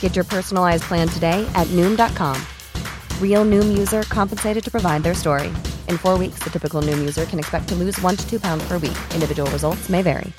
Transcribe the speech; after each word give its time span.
Get 0.00 0.14
your 0.14 0.26
personalized 0.26 0.82
plan 0.82 1.08
today 1.08 1.50
at 1.54 1.66
Noom.com. 1.68 2.36
Real 3.18 3.46
Noom 3.46 3.78
user 3.78 4.02
compensated 4.02 4.62
to 4.64 4.70
provide 4.70 5.02
their 5.02 5.14
story. 5.14 5.48
In 5.88 5.96
four 5.96 6.18
weeks, 6.18 6.40
the 6.40 6.50
typical 6.50 6.82
Noom 6.82 6.98
user 6.98 7.24
can 7.24 7.38
expect 7.38 7.68
to 7.68 7.74
lose 7.74 7.98
one 8.02 8.16
to 8.16 8.28
two 8.28 8.38
pounds 8.38 8.62
per 8.68 8.74
week. 8.74 8.98
Individual 9.14 9.50
results 9.50 9.88
may 9.88 10.02
vary. 10.02 10.30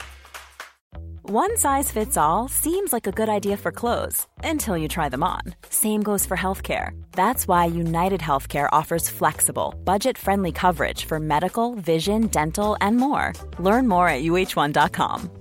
One 1.31 1.55
size 1.55 1.89
fits 1.93 2.17
all 2.17 2.49
seems 2.49 2.91
like 2.91 3.07
a 3.07 3.11
good 3.13 3.29
idea 3.29 3.55
for 3.55 3.71
clothes 3.71 4.27
until 4.43 4.75
you 4.75 4.89
try 4.89 5.07
them 5.07 5.23
on. 5.23 5.39
Same 5.69 6.03
goes 6.03 6.25
for 6.25 6.35
healthcare. 6.35 6.89
That's 7.13 7.47
why 7.47 7.65
United 7.65 8.19
Healthcare 8.19 8.67
offers 8.73 9.07
flexible, 9.07 9.73
budget 9.85 10.17
friendly 10.17 10.51
coverage 10.51 11.05
for 11.05 11.21
medical, 11.21 11.75
vision, 11.75 12.27
dental, 12.27 12.75
and 12.81 12.97
more. 12.97 13.31
Learn 13.59 13.87
more 13.87 14.09
at 14.09 14.23
uh1.com. 14.23 15.40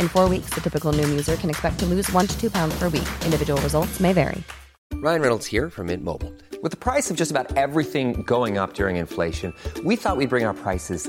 In 0.00 0.08
four 0.08 0.28
weeks, 0.28 0.50
the 0.50 0.60
typical 0.60 0.92
Noom 0.92 1.08
user 1.10 1.36
can 1.36 1.48
expect 1.48 1.78
to 1.78 1.86
lose 1.86 2.10
one 2.10 2.26
to 2.26 2.36
two 2.40 2.50
pounds 2.50 2.76
per 2.78 2.88
week. 2.88 3.08
Individual 3.24 3.60
results 3.62 4.00
may 4.00 4.12
vary. 4.12 4.42
Ryan 4.94 5.20
Reynolds 5.20 5.46
here 5.46 5.70
from 5.70 5.86
Mint 5.86 6.02
Mobile. 6.02 6.32
With 6.62 6.72
the 6.72 6.78
price 6.78 7.10
of 7.10 7.16
just 7.16 7.30
about 7.30 7.56
everything 7.56 8.22
going 8.22 8.58
up 8.58 8.74
during 8.74 8.96
inflation, 8.96 9.52
we 9.84 9.94
thought 9.94 10.16
we'd 10.16 10.30
bring 10.30 10.44
our 10.44 10.54
prices 10.54 11.08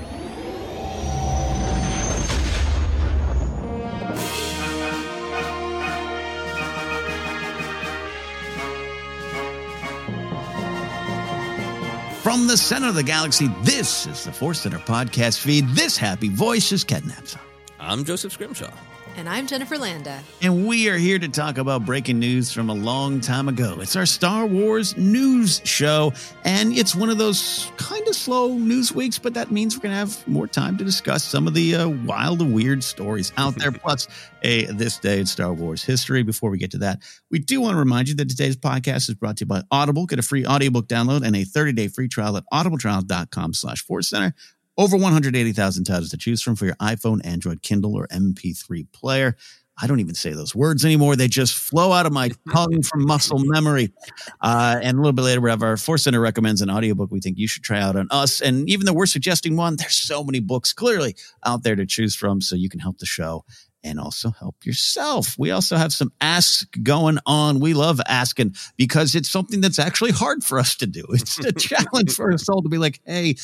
From 12.31 12.47
the 12.47 12.55
center 12.55 12.87
of 12.87 12.95
the 12.95 13.03
galaxy, 13.03 13.49
this 13.61 14.07
is 14.07 14.23
the 14.23 14.31
Force 14.31 14.61
Center 14.61 14.77
podcast 14.77 15.39
feed. 15.39 15.67
This 15.71 15.97
happy 15.97 16.29
voice 16.29 16.71
is 16.71 16.81
Ken 16.81 17.01
Napzok. 17.01 17.41
I'm 17.77 18.05
Joseph 18.05 18.31
Scrimshaw. 18.31 18.71
And 19.17 19.27
I'm 19.27 19.45
Jennifer 19.45 19.77
Landa. 19.77 20.21
And 20.41 20.67
we 20.67 20.89
are 20.89 20.97
here 20.97 21.19
to 21.19 21.27
talk 21.27 21.57
about 21.57 21.85
breaking 21.85 22.17
news 22.17 22.51
from 22.51 22.69
a 22.69 22.73
long 22.73 23.19
time 23.19 23.49
ago. 23.49 23.77
It's 23.81 23.95
our 23.95 24.05
Star 24.05 24.45
Wars 24.45 24.95
news 24.95 25.61
show, 25.65 26.13
and 26.45 26.71
it's 26.73 26.95
one 26.95 27.09
of 27.09 27.17
those 27.17 27.71
kind 27.75 28.07
of 28.07 28.15
slow 28.15 28.57
news 28.57 28.93
weeks, 28.93 29.19
but 29.19 29.33
that 29.33 29.51
means 29.51 29.75
we're 29.75 29.81
going 29.81 29.93
to 29.93 29.97
have 29.97 30.27
more 30.27 30.47
time 30.47 30.77
to 30.77 30.85
discuss 30.85 31.23
some 31.23 31.45
of 31.45 31.53
the 31.53 31.75
uh, 31.75 31.89
wild 31.89 32.41
and 32.41 32.53
weird 32.53 32.83
stories 32.83 33.33
out 33.37 33.55
there, 33.55 33.71
plus 33.71 34.07
a 34.43 34.65
This 34.65 34.97
Day 34.97 35.19
in 35.19 35.25
Star 35.25 35.53
Wars 35.53 35.83
history. 35.83 36.23
Before 36.23 36.49
we 36.49 36.57
get 36.57 36.71
to 36.71 36.79
that, 36.79 37.01
we 37.29 37.39
do 37.39 37.59
want 37.59 37.73
to 37.73 37.79
remind 37.79 38.07
you 38.07 38.15
that 38.15 38.29
today's 38.29 38.55
podcast 38.55 39.09
is 39.09 39.15
brought 39.15 39.37
to 39.37 39.41
you 39.41 39.47
by 39.47 39.61
Audible. 39.71 40.05
Get 40.05 40.19
a 40.19 40.23
free 40.23 40.45
audiobook 40.45 40.87
download 40.87 41.25
and 41.25 41.35
a 41.35 41.43
30-day 41.43 41.89
free 41.89 42.07
trial 42.07 42.37
at 42.37 42.43
audibletrial.com 42.51 43.53
slash 43.53 43.83
Force 43.83 44.09
Center. 44.09 44.33
Over 44.81 44.97
180,000 44.97 45.83
titles 45.83 46.09
to 46.09 46.17
choose 46.17 46.41
from 46.41 46.55
for 46.55 46.65
your 46.65 46.73
iPhone, 46.77 47.23
Android, 47.23 47.61
Kindle, 47.61 47.95
or 47.95 48.07
MP3 48.07 48.91
player. 48.91 49.35
I 49.79 49.85
don't 49.85 49.99
even 49.99 50.15
say 50.15 50.31
those 50.31 50.55
words 50.55 50.83
anymore. 50.83 51.15
They 51.15 51.27
just 51.27 51.53
flow 51.55 51.91
out 51.91 52.07
of 52.07 52.11
my 52.11 52.31
tongue 52.51 52.81
from 52.81 53.05
muscle 53.05 53.37
memory. 53.37 53.93
Uh, 54.41 54.79
and 54.81 54.97
a 54.97 54.99
little 54.99 55.13
bit 55.13 55.21
later, 55.21 55.39
we 55.39 55.51
have 55.51 55.61
our 55.61 55.77
Force 55.77 56.05
Center 56.05 56.19
recommends 56.19 56.63
an 56.63 56.71
audiobook 56.71 57.11
we 57.11 57.19
think 57.19 57.37
you 57.37 57.47
should 57.47 57.61
try 57.61 57.79
out 57.79 57.95
on 57.95 58.07
us. 58.09 58.41
And 58.41 58.67
even 58.67 58.87
though 58.87 58.93
we're 58.93 59.05
suggesting 59.05 59.55
one, 59.55 59.75
there's 59.75 59.93
so 59.93 60.23
many 60.23 60.39
books 60.39 60.73
clearly 60.73 61.15
out 61.45 61.61
there 61.61 61.75
to 61.75 61.85
choose 61.85 62.15
from 62.15 62.41
so 62.41 62.55
you 62.55 62.67
can 62.67 62.79
help 62.79 62.97
the 62.97 63.05
show 63.05 63.45
and 63.83 63.99
also 63.99 64.31
help 64.31 64.65
yourself. 64.65 65.35
We 65.37 65.51
also 65.51 65.75
have 65.75 65.93
some 65.93 66.11
ask 66.21 66.67
going 66.83 67.19
on. 67.25 67.59
We 67.59 67.73
love 67.73 67.99
asking 68.07 68.55
because 68.77 69.15
it's 69.15 69.29
something 69.29 69.61
that's 69.61 69.79
actually 69.79 70.11
hard 70.11 70.43
for 70.43 70.59
us 70.59 70.75
to 70.77 70.87
do. 70.87 71.03
It's 71.09 71.37
a 71.39 71.51
challenge 71.51 72.13
for 72.13 72.31
us 72.31 72.47
all 72.49 72.61
to 72.61 72.69
be 72.69 72.77
like, 72.77 72.99
hey, 73.05 73.35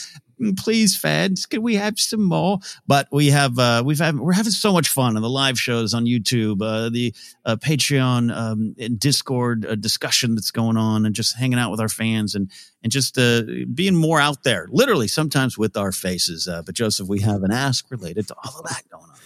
please, 0.55 0.97
fans, 0.97 1.45
can 1.45 1.61
we 1.61 1.75
have 1.75 1.99
some 1.99 2.23
more? 2.23 2.59
But 2.85 3.07
we 3.11 3.27
have, 3.27 3.57
uh, 3.57 3.83
we've 3.85 3.99
had, 3.99 4.19
we're 4.19 4.33
having 4.33 4.51
so 4.51 4.71
much 4.73 4.89
fun 4.89 5.15
on 5.15 5.21
the 5.21 5.29
live 5.29 5.59
shows 5.59 5.93
on 5.93 6.05
YouTube, 6.05 6.61
uh, 6.61 6.89
the 6.89 7.13
uh, 7.45 7.55
Patreon 7.55 8.35
um, 8.35 8.75
and 8.79 8.99
Discord 8.99 9.65
uh, 9.65 9.75
discussion 9.75 10.35
that's 10.35 10.51
going 10.51 10.77
on, 10.77 11.05
and 11.05 11.15
just 11.15 11.35
hanging 11.35 11.59
out 11.59 11.71
with 11.71 11.79
our 11.79 11.89
fans 11.89 12.35
and 12.35 12.51
and 12.83 12.91
just 12.91 13.17
uh, 13.17 13.41
being 13.73 13.95
more 13.95 14.19
out 14.19 14.43
there, 14.43 14.67
literally 14.69 15.07
sometimes 15.07 15.57
with 15.57 15.75
our 15.75 15.91
faces. 15.91 16.47
Uh, 16.47 16.61
but 16.61 16.75
Joseph, 16.75 17.07
we 17.07 17.19
have 17.21 17.43
an 17.43 17.51
ask 17.51 17.89
related 17.89 18.27
to 18.27 18.35
all 18.43 18.59
of 18.59 18.65
that 18.69 18.83
going 18.89 19.03
on. 19.03 19.17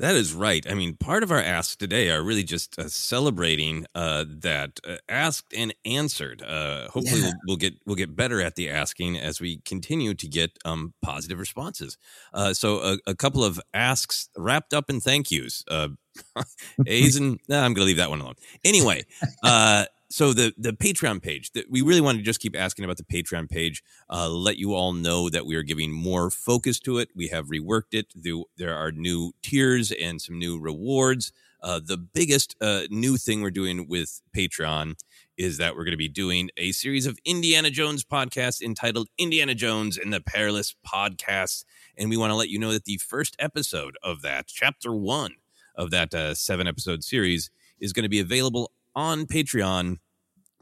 That 0.00 0.16
is 0.16 0.32
right. 0.32 0.66
I 0.68 0.72
mean, 0.74 0.96
part 0.96 1.22
of 1.22 1.30
our 1.30 1.40
asks 1.40 1.76
today 1.76 2.10
are 2.10 2.22
really 2.22 2.42
just 2.42 2.78
uh, 2.78 2.88
celebrating 2.88 3.84
uh, 3.94 4.24
that 4.40 4.80
uh, 4.88 4.96
asked 5.10 5.52
and 5.54 5.74
answered. 5.84 6.40
Uh, 6.42 6.88
hopefully, 6.88 7.20
Yeah. 7.20 7.26
we'll, 7.26 7.34
we'll 7.48 7.56
get 7.58 7.74
we'll 7.86 7.96
get 7.96 8.16
better 8.16 8.40
at 8.40 8.56
the 8.56 8.70
asking 8.70 9.18
as 9.18 9.40
we 9.42 9.58
continue 9.66 10.14
to 10.14 10.26
get 10.26 10.58
um, 10.64 10.94
positive 11.02 11.38
responses. 11.38 11.98
Uh, 12.32 12.54
so, 12.54 12.78
a, 12.78 12.98
a 13.06 13.14
couple 13.14 13.44
of 13.44 13.60
asks 13.74 14.30
wrapped 14.38 14.72
up 14.72 14.88
in 14.88 15.00
thank 15.00 15.30
yous. 15.30 15.62
Uh, 15.68 15.88
A's 16.86 17.16
and 17.16 17.38
nah, 17.46 17.58
I'm 17.58 17.74
going 17.74 17.82
to 17.84 17.86
leave 17.86 17.98
that 17.98 18.08
one 18.10 18.20
alone. 18.22 18.34
Anyway, 18.64 19.04
uh, 19.44 19.84
so 20.10 20.32
the 20.32 20.52
the 20.58 20.72
Patreon 20.72 21.22
page 21.22 21.52
that 21.52 21.70
we 21.70 21.82
really 21.82 22.00
want 22.00 22.18
to 22.18 22.24
just 22.24 22.40
keep 22.40 22.56
asking 22.56 22.84
about 22.84 22.96
the 22.96 23.04
Patreon 23.04 23.48
page. 23.48 23.82
Uh, 24.10 24.28
let 24.28 24.58
you 24.58 24.74
all 24.74 24.92
know 24.92 25.30
that 25.30 25.46
we 25.46 25.54
are 25.54 25.62
giving 25.62 25.92
more 25.92 26.30
focus 26.30 26.80
to 26.80 26.98
it. 26.98 27.10
We 27.14 27.28
have 27.28 27.46
reworked 27.46 27.92
it. 27.92 28.12
There- 28.14 28.70
are 28.70 28.92
new 28.92 29.32
tiers 29.42 29.90
and 29.90 30.20
some 30.20 30.38
new 30.38 30.58
rewards. 30.58 31.32
Uh, 31.62 31.80
the 31.84 31.96
biggest 31.98 32.56
uh, 32.60 32.82
new 32.90 33.16
thing 33.16 33.42
we're 33.42 33.50
doing 33.50 33.86
with 33.88 34.22
Patreon 34.34 34.94
is 35.36 35.58
that 35.58 35.74
we're 35.74 35.84
going 35.84 35.92
to 35.92 35.98
be 35.98 36.08
doing 36.08 36.50
a 36.56 36.72
series 36.72 37.06
of 37.06 37.18
Indiana 37.24 37.70
Jones 37.70 38.04
podcasts 38.04 38.62
entitled 38.62 39.08
Indiana 39.18 39.54
Jones 39.54 39.98
and 39.98 40.12
the 40.12 40.20
Perilous 40.20 40.74
Podcast. 40.86 41.64
And 41.96 42.08
we 42.10 42.16
want 42.16 42.30
to 42.30 42.34
let 42.34 42.48
you 42.48 42.58
know 42.58 42.72
that 42.72 42.84
the 42.84 42.98
first 42.98 43.36
episode 43.38 43.96
of 44.02 44.22
that, 44.22 44.46
chapter 44.46 44.94
one 44.94 45.34
of 45.76 45.90
that 45.90 46.14
uh, 46.14 46.34
seven 46.34 46.66
episode 46.66 47.04
series, 47.04 47.50
is 47.78 47.92
going 47.92 48.04
to 48.04 48.08
be 48.08 48.20
available 48.20 48.70
on 48.94 49.26
Patreon 49.26 49.98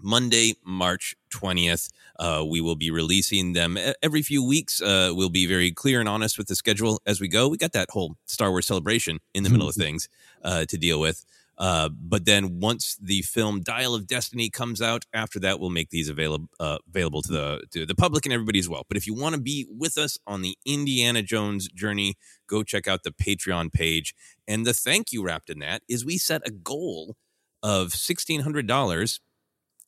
Monday, 0.00 0.54
March 0.64 1.16
20th. 1.30 1.90
Uh, 2.19 2.44
we 2.48 2.60
will 2.60 2.76
be 2.76 2.90
releasing 2.90 3.52
them 3.52 3.78
every 4.02 4.22
few 4.22 4.44
weeks. 4.46 4.80
Uh, 4.80 5.12
we'll 5.14 5.28
be 5.28 5.46
very 5.46 5.70
clear 5.70 6.00
and 6.00 6.08
honest 6.08 6.38
with 6.38 6.48
the 6.48 6.54
schedule 6.54 7.00
as 7.06 7.20
we 7.20 7.28
go. 7.28 7.48
We 7.48 7.56
got 7.56 7.72
that 7.72 7.90
whole 7.90 8.16
Star 8.26 8.50
Wars 8.50 8.66
celebration 8.66 9.20
in 9.34 9.42
the 9.42 9.50
middle 9.50 9.69
of 9.69 9.75
things 9.76 10.08
uh, 10.42 10.64
to 10.66 10.78
deal 10.78 11.00
with. 11.00 11.25
Uh, 11.58 11.88
but 11.88 12.25
then 12.25 12.60
once 12.60 12.96
the 13.02 13.20
film 13.22 13.60
Dial 13.60 13.92
of 13.92 14.06
Destiny 14.06 14.48
comes 14.48 14.80
out, 14.80 15.04
after 15.12 15.40
that 15.40 15.58
we'll 15.58 15.70
make 15.70 15.90
these 15.90 16.08
available 16.08 16.48
uh, 16.60 16.78
available 16.88 17.20
to 17.22 17.32
the 17.32 17.62
to 17.72 17.84
the 17.84 17.96
public 17.96 18.25
and 18.25 18.32
everybody 18.32 18.60
as 18.60 18.69
well. 18.69 18.84
But 18.86 18.96
if 18.96 19.08
you 19.08 19.14
want 19.14 19.34
to 19.34 19.40
be 19.40 19.66
with 19.69 19.98
us 19.98 20.16
on 20.25 20.42
the 20.42 20.56
Indiana 20.64 21.20
Jones 21.20 21.69
journey, 21.69 22.14
go 22.46 22.62
check 22.62 22.86
out 22.86 23.02
the 23.02 23.10
Patreon 23.10 23.72
page. 23.72 24.14
And 24.46 24.64
the 24.64 24.72
thank 24.72 25.12
you 25.12 25.25
wrapped 25.25 25.50
in 25.50 25.58
that 25.58 25.82
is 25.88 26.04
we 26.04 26.16
set 26.16 26.46
a 26.46 26.52
goal 26.52 27.16
of 27.62 27.93
sixteen 27.93 28.40
hundred 28.40 28.66
dollars 28.66 29.20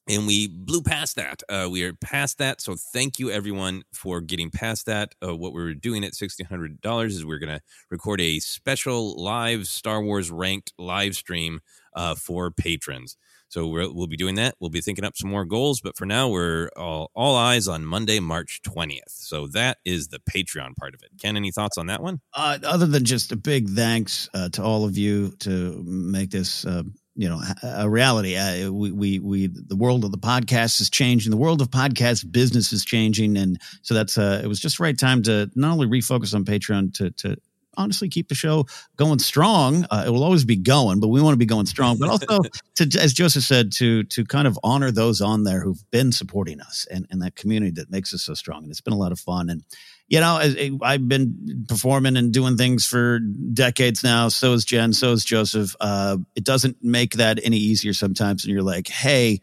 and 0.09 0.27
we 0.27 0.49
blew 0.49 0.83
past 0.83 1.17
that. 1.17 1.43
Uh, 1.49 1.69
we 1.71 1.85
are 1.85 1.93
past 1.93 2.39
that, 2.39 2.61
so 2.61 2.75
thank 2.75 3.19
you 3.19 3.31
everyone 3.31 3.83
for 3.93 4.21
getting 4.21 4.51
past 4.51 4.87
that. 4.87 5.15
Uh, 5.25 5.37
what 5.37 5.53
we're 5.53 5.75
doing 5.75 6.05
at 6.05 6.15
sixteen 6.15 6.47
hundred 6.47 6.81
dollars 6.81 7.15
is 7.15 7.25
we're 7.25 7.39
going 7.39 7.55
to 7.55 7.61
record 7.91 8.21
a 8.21 8.41
special 8.41 9.23
live 9.23 9.67
Star 9.67 10.03
Wars 10.03 10.31
ranked 10.31 10.73
live 10.79 11.15
stream 11.15 11.61
uh, 11.95 12.15
for 12.15 12.51
patrons. 12.51 13.17
So 13.49 13.67
we're, 13.67 13.93
we'll 13.93 14.07
be 14.07 14.17
doing 14.17 14.37
that. 14.37 14.55
We'll 14.61 14.71
be 14.71 14.81
thinking 14.81 15.05
up 15.05 15.17
some 15.17 15.29
more 15.29 15.45
goals, 15.45 15.81
but 15.81 15.97
for 15.97 16.07
now, 16.07 16.29
we're 16.29 16.71
all, 16.77 17.11
all 17.17 17.37
eyes 17.37 17.67
on 17.67 17.85
Monday, 17.85 18.21
March 18.21 18.61
twentieth. 18.63 19.11
So 19.11 19.49
that 19.49 19.79
is 19.85 20.09
the 20.09 20.21
Patreon 20.21 20.77
part 20.77 20.95
of 20.95 21.03
it. 21.03 21.11
Ken, 21.21 21.37
any 21.37 21.51
thoughts 21.51 21.77
on 21.77 21.87
that 21.87 22.03
one? 22.03 22.21
Uh, 22.33 22.59
other 22.65 22.87
than 22.87 23.05
just 23.05 23.33
a 23.33 23.37
big 23.37 23.69
thanks 23.69 24.29
uh, 24.35 24.49
to 24.51 24.63
all 24.63 24.85
of 24.85 24.97
you 24.97 25.31
to 25.41 25.83
make 25.85 26.31
this, 26.31 26.65
uh, 26.65 26.85
you 27.21 27.29
know, 27.29 27.39
a 27.63 27.87
reality. 27.87 28.35
Uh, 28.35 28.73
we, 28.73 28.91
we, 28.93 29.19
we, 29.19 29.47
the 29.49 29.77
world 29.77 30.07
of 30.07 30.11
the 30.11 30.17
podcast 30.17 30.81
is 30.81 30.89
changing. 30.89 31.31
The 31.31 31.37
world 31.37 31.61
of 31.61 31.69
podcast 31.69 32.33
business 32.33 32.73
is 32.73 32.83
changing, 32.83 33.37
and 33.37 33.61
so 33.83 33.93
that's. 33.93 34.17
Uh, 34.17 34.41
it 34.43 34.47
was 34.47 34.59
just 34.59 34.79
the 34.79 34.85
right 34.85 34.99
time 34.99 35.23
to 35.25 35.51
not 35.55 35.73
only 35.73 35.87
refocus 35.87 36.35
on 36.35 36.47
Patreon 36.47 36.95
to 36.95 37.11
to 37.11 37.37
honestly 37.77 38.09
keep 38.09 38.29
the 38.31 38.35
show 38.35 38.65
going 38.97 39.19
strong. 39.19 39.85
Uh, 39.91 40.05
it 40.07 40.11
will 40.11 40.25
always 40.25 40.47
be 40.47 40.57
going, 40.57 40.99
but 40.99 41.09
we 41.09 41.21
want 41.21 41.35
to 41.35 41.39
be 41.39 41.45
going 41.45 41.67
strong. 41.67 41.99
But 41.99 42.09
also, 42.09 42.41
to 42.77 42.99
as 42.99 43.13
Joseph 43.13 43.45
said, 43.45 43.71
to 43.73 44.03
to 44.05 44.25
kind 44.25 44.49
of 44.49 44.59
honor 44.65 44.91
those 44.91 45.21
on 45.21 45.45
there 45.45 45.61
who've 45.61 45.91
been 45.91 46.13
supporting 46.13 46.59
us 46.63 46.87
and 46.91 47.07
and 47.11 47.21
that 47.21 47.37
community 47.37 47.73
that 47.73 47.91
makes 47.91 48.15
us 48.15 48.23
so 48.23 48.33
strong. 48.33 48.63
And 48.63 48.71
it's 48.71 48.81
been 48.81 48.95
a 48.95 48.99
lot 48.99 49.13
of 49.13 49.21
fun. 49.21 49.51
And 49.51 49.63
you 50.11 50.19
know, 50.19 50.41
I've 50.83 51.09
been 51.09 51.65
performing 51.69 52.17
and 52.17 52.33
doing 52.33 52.57
things 52.57 52.85
for 52.85 53.21
decades 53.21 54.03
now. 54.03 54.29
So 54.29 54.53
is 54.55 54.65
Jen. 54.65 54.93
So 54.93 55.13
is 55.13 55.25
Joseph. 55.25 55.77
Uh, 55.81 56.19
it 56.35 56.43
doesn't 56.43 56.79
make 56.83 57.15
that 57.15 57.39
any 57.45 57.57
easier 57.57 57.95
sometimes. 57.95 58.45
And 58.45 58.53
you're 58.53 58.63
like, 58.63 58.89
hey. 58.89 59.41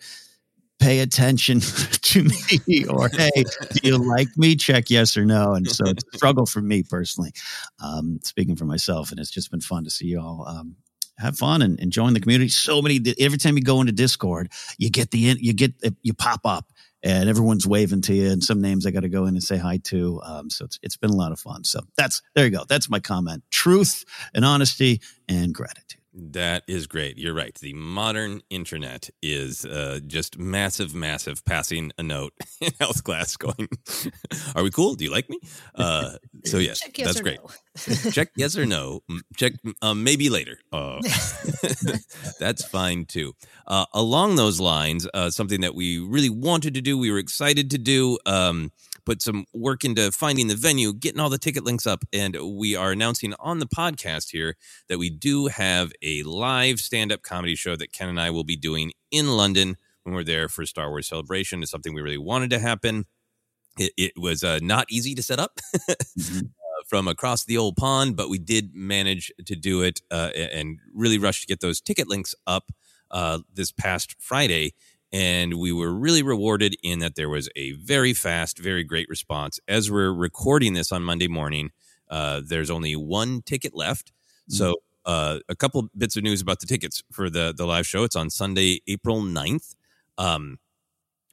Pay 0.79 0.99
attention 0.99 1.59
to 2.01 2.23
me, 2.23 2.85
or 2.85 3.09
hey, 3.09 3.31
do 3.71 3.79
you 3.81 3.97
like 3.97 4.27
me? 4.37 4.55
Check 4.55 4.91
yes 4.91 5.17
or 5.17 5.25
no. 5.25 5.55
And 5.55 5.67
so 5.67 5.85
it's 5.87 6.03
a 6.13 6.17
struggle 6.17 6.45
for 6.45 6.61
me 6.61 6.83
personally, 6.83 7.31
um, 7.83 8.19
speaking 8.21 8.55
for 8.55 8.65
myself. 8.65 9.09
And 9.09 9.19
it's 9.19 9.31
just 9.31 9.49
been 9.49 9.59
fun 9.59 9.85
to 9.85 9.89
see 9.89 10.05
you 10.05 10.21
all 10.21 10.45
um, 10.47 10.75
have 11.17 11.35
fun 11.35 11.63
and, 11.63 11.79
and 11.79 11.91
join 11.91 12.13
the 12.13 12.19
community. 12.19 12.49
So 12.49 12.81
many 12.83 12.99
every 13.19 13.39
time 13.39 13.57
you 13.57 13.63
go 13.63 13.81
into 13.81 13.91
Discord, 13.91 14.51
you 14.77 14.91
get 14.91 15.09
the 15.09 15.17
you 15.17 15.53
get 15.53 15.73
you 16.03 16.13
pop 16.13 16.41
up 16.45 16.71
and 17.03 17.29
everyone's 17.29 17.67
waving 17.67 18.01
to 18.01 18.13
you 18.13 18.31
and 18.31 18.43
some 18.43 18.61
names 18.61 18.85
I 18.85 18.91
got 18.91 19.01
to 19.01 19.09
go 19.09 19.25
in 19.25 19.35
and 19.35 19.43
say 19.43 19.57
hi 19.57 19.77
to. 19.85 20.21
Um, 20.23 20.49
so 20.49 20.65
it's 20.65 20.79
it's 20.81 20.97
been 20.97 21.11
a 21.11 21.15
lot 21.15 21.31
of 21.31 21.39
fun. 21.39 21.63
So 21.63 21.81
that's 21.97 22.21
there 22.35 22.45
you 22.45 22.51
go. 22.51 22.63
That's 22.67 22.89
my 22.89 22.99
comment. 22.99 23.43
Truth 23.51 24.05
and 24.33 24.43
honesty 24.43 25.01
and 25.27 25.53
gratitude. 25.53 26.01
That 26.19 26.63
is 26.67 26.87
great. 26.87 27.19
You're 27.19 27.35
right. 27.35 27.53
The 27.53 27.73
modern 27.73 28.41
internet 28.49 29.07
is 29.21 29.65
uh, 29.65 29.99
just 30.07 30.39
massive, 30.39 30.95
massive. 30.95 31.45
Passing 31.45 31.91
a 31.99 32.01
note 32.01 32.33
in 32.61 32.71
health 32.79 33.03
class, 33.03 33.37
going, 33.37 33.69
"Are 34.55 34.63
we 34.63 34.71
cool? 34.71 34.95
Do 34.95 35.03
you 35.03 35.11
like 35.11 35.29
me?" 35.29 35.39
Uh, 35.75 36.13
so 36.43 36.57
yes, 36.57 36.79
Check 36.79 36.97
yes 36.97 37.07
that's 37.07 37.19
or 37.19 37.23
great. 37.23 37.39
no. 37.39 38.11
Check 38.11 38.29
yes 38.35 38.57
or 38.57 38.65
no. 38.65 39.03
Check 39.37 39.53
um, 39.83 40.03
maybe 40.03 40.29
later. 40.29 40.57
Uh, 40.73 40.99
that's 42.39 42.65
fine 42.65 43.05
too. 43.05 43.33
Uh, 43.67 43.85
along 43.93 44.37
those 44.37 44.59
lines, 44.59 45.07
uh, 45.13 45.29
something 45.29 45.61
that 45.61 45.75
we 45.75 45.99
really 45.99 46.31
wanted 46.31 46.73
to 46.73 46.81
do, 46.81 46.97
we 46.97 47.11
were 47.11 47.19
excited 47.19 47.69
to 47.71 47.77
do. 47.77 48.17
Um, 48.25 48.71
put 49.07 49.21
some 49.21 49.45
work 49.53 49.85
into 49.85 50.11
finding 50.11 50.49
the 50.49 50.55
venue, 50.55 50.91
getting 50.91 51.21
all 51.21 51.29
the 51.29 51.37
ticket 51.37 51.63
links 51.63 51.87
up, 51.87 52.03
and 52.11 52.35
we 52.57 52.75
are 52.75 52.91
announcing 52.91 53.33
on 53.39 53.59
the 53.59 53.65
podcast 53.65 54.31
here 54.31 54.57
that 54.89 54.97
we 54.97 55.09
do 55.09 55.47
have 55.47 55.93
a 56.01 56.23
live 56.23 56.81
stand-up 56.81 57.21
comedy 57.21 57.55
show 57.55 57.77
that 57.77 57.93
Ken 57.93 58.09
and 58.09 58.19
I 58.19 58.31
will 58.31 58.43
be 58.43 58.57
doing 58.57 58.91
in 59.09 59.29
London 59.29 59.77
when 60.03 60.13
we're 60.13 60.25
there 60.25 60.49
for 60.49 60.65
Star 60.65 60.89
Wars 60.89 61.07
Celebration. 61.07 61.61
It's 61.61 61.71
something 61.71 61.93
we 61.93 62.01
really 62.01 62.17
wanted 62.17 62.49
to 62.49 62.59
happen. 62.59 63.05
It, 63.79 63.93
it 63.95 64.11
was 64.17 64.43
uh, 64.43 64.59
not 64.61 64.87
easy 64.89 65.15
to 65.15 65.23
set 65.23 65.39
up. 65.39 65.61
uh, 65.89 66.41
From 66.89 67.07
across 67.07 67.45
the 67.45 67.57
old 67.57 67.77
pond, 67.77 68.17
but 68.17 68.29
we 68.29 68.37
did 68.37 68.75
manage 68.75 69.31
to 69.45 69.55
do 69.55 69.83
it 69.83 70.01
uh, 70.11 70.31
and 70.35 70.79
really 70.93 71.17
rushed 71.17 71.43
to 71.43 71.47
get 71.47 71.61
those 71.61 71.79
ticket 71.79 72.09
links 72.09 72.35
up 72.45 72.73
uh, 73.09 73.39
this 73.53 73.71
past 73.71 74.17
Friday 74.19 74.73
and 75.11 75.55
we 75.55 75.71
were 75.71 75.93
really 75.93 76.23
rewarded 76.23 76.75
in 76.83 76.99
that 76.99 77.15
there 77.15 77.29
was 77.29 77.49
a 77.55 77.71
very 77.73 78.13
fast, 78.13 78.59
very 78.59 78.83
great 78.83 79.07
response. 79.09 79.59
As 79.67 79.89
we're 79.89 80.11
recording 80.11 80.73
this 80.73 80.91
on 80.91 81.03
Monday 81.03 81.27
morning, 81.27 81.71
uh, 82.09 82.41
there's 82.45 82.69
only 82.69 82.95
one 82.95 83.41
ticket 83.41 83.75
left. 83.75 84.11
So, 84.49 84.75
uh, 85.05 85.39
a 85.47 85.55
couple 85.55 85.89
bits 85.97 86.17
of 86.17 86.23
news 86.23 86.41
about 86.41 86.59
the 86.59 86.65
tickets 86.65 87.03
for 87.11 87.29
the 87.29 87.53
the 87.55 87.65
live 87.65 87.87
show. 87.87 88.03
It's 88.03 88.15
on 88.15 88.29
Sunday, 88.29 88.81
April 88.87 89.21
9th. 89.21 89.75
Um, 90.17 90.59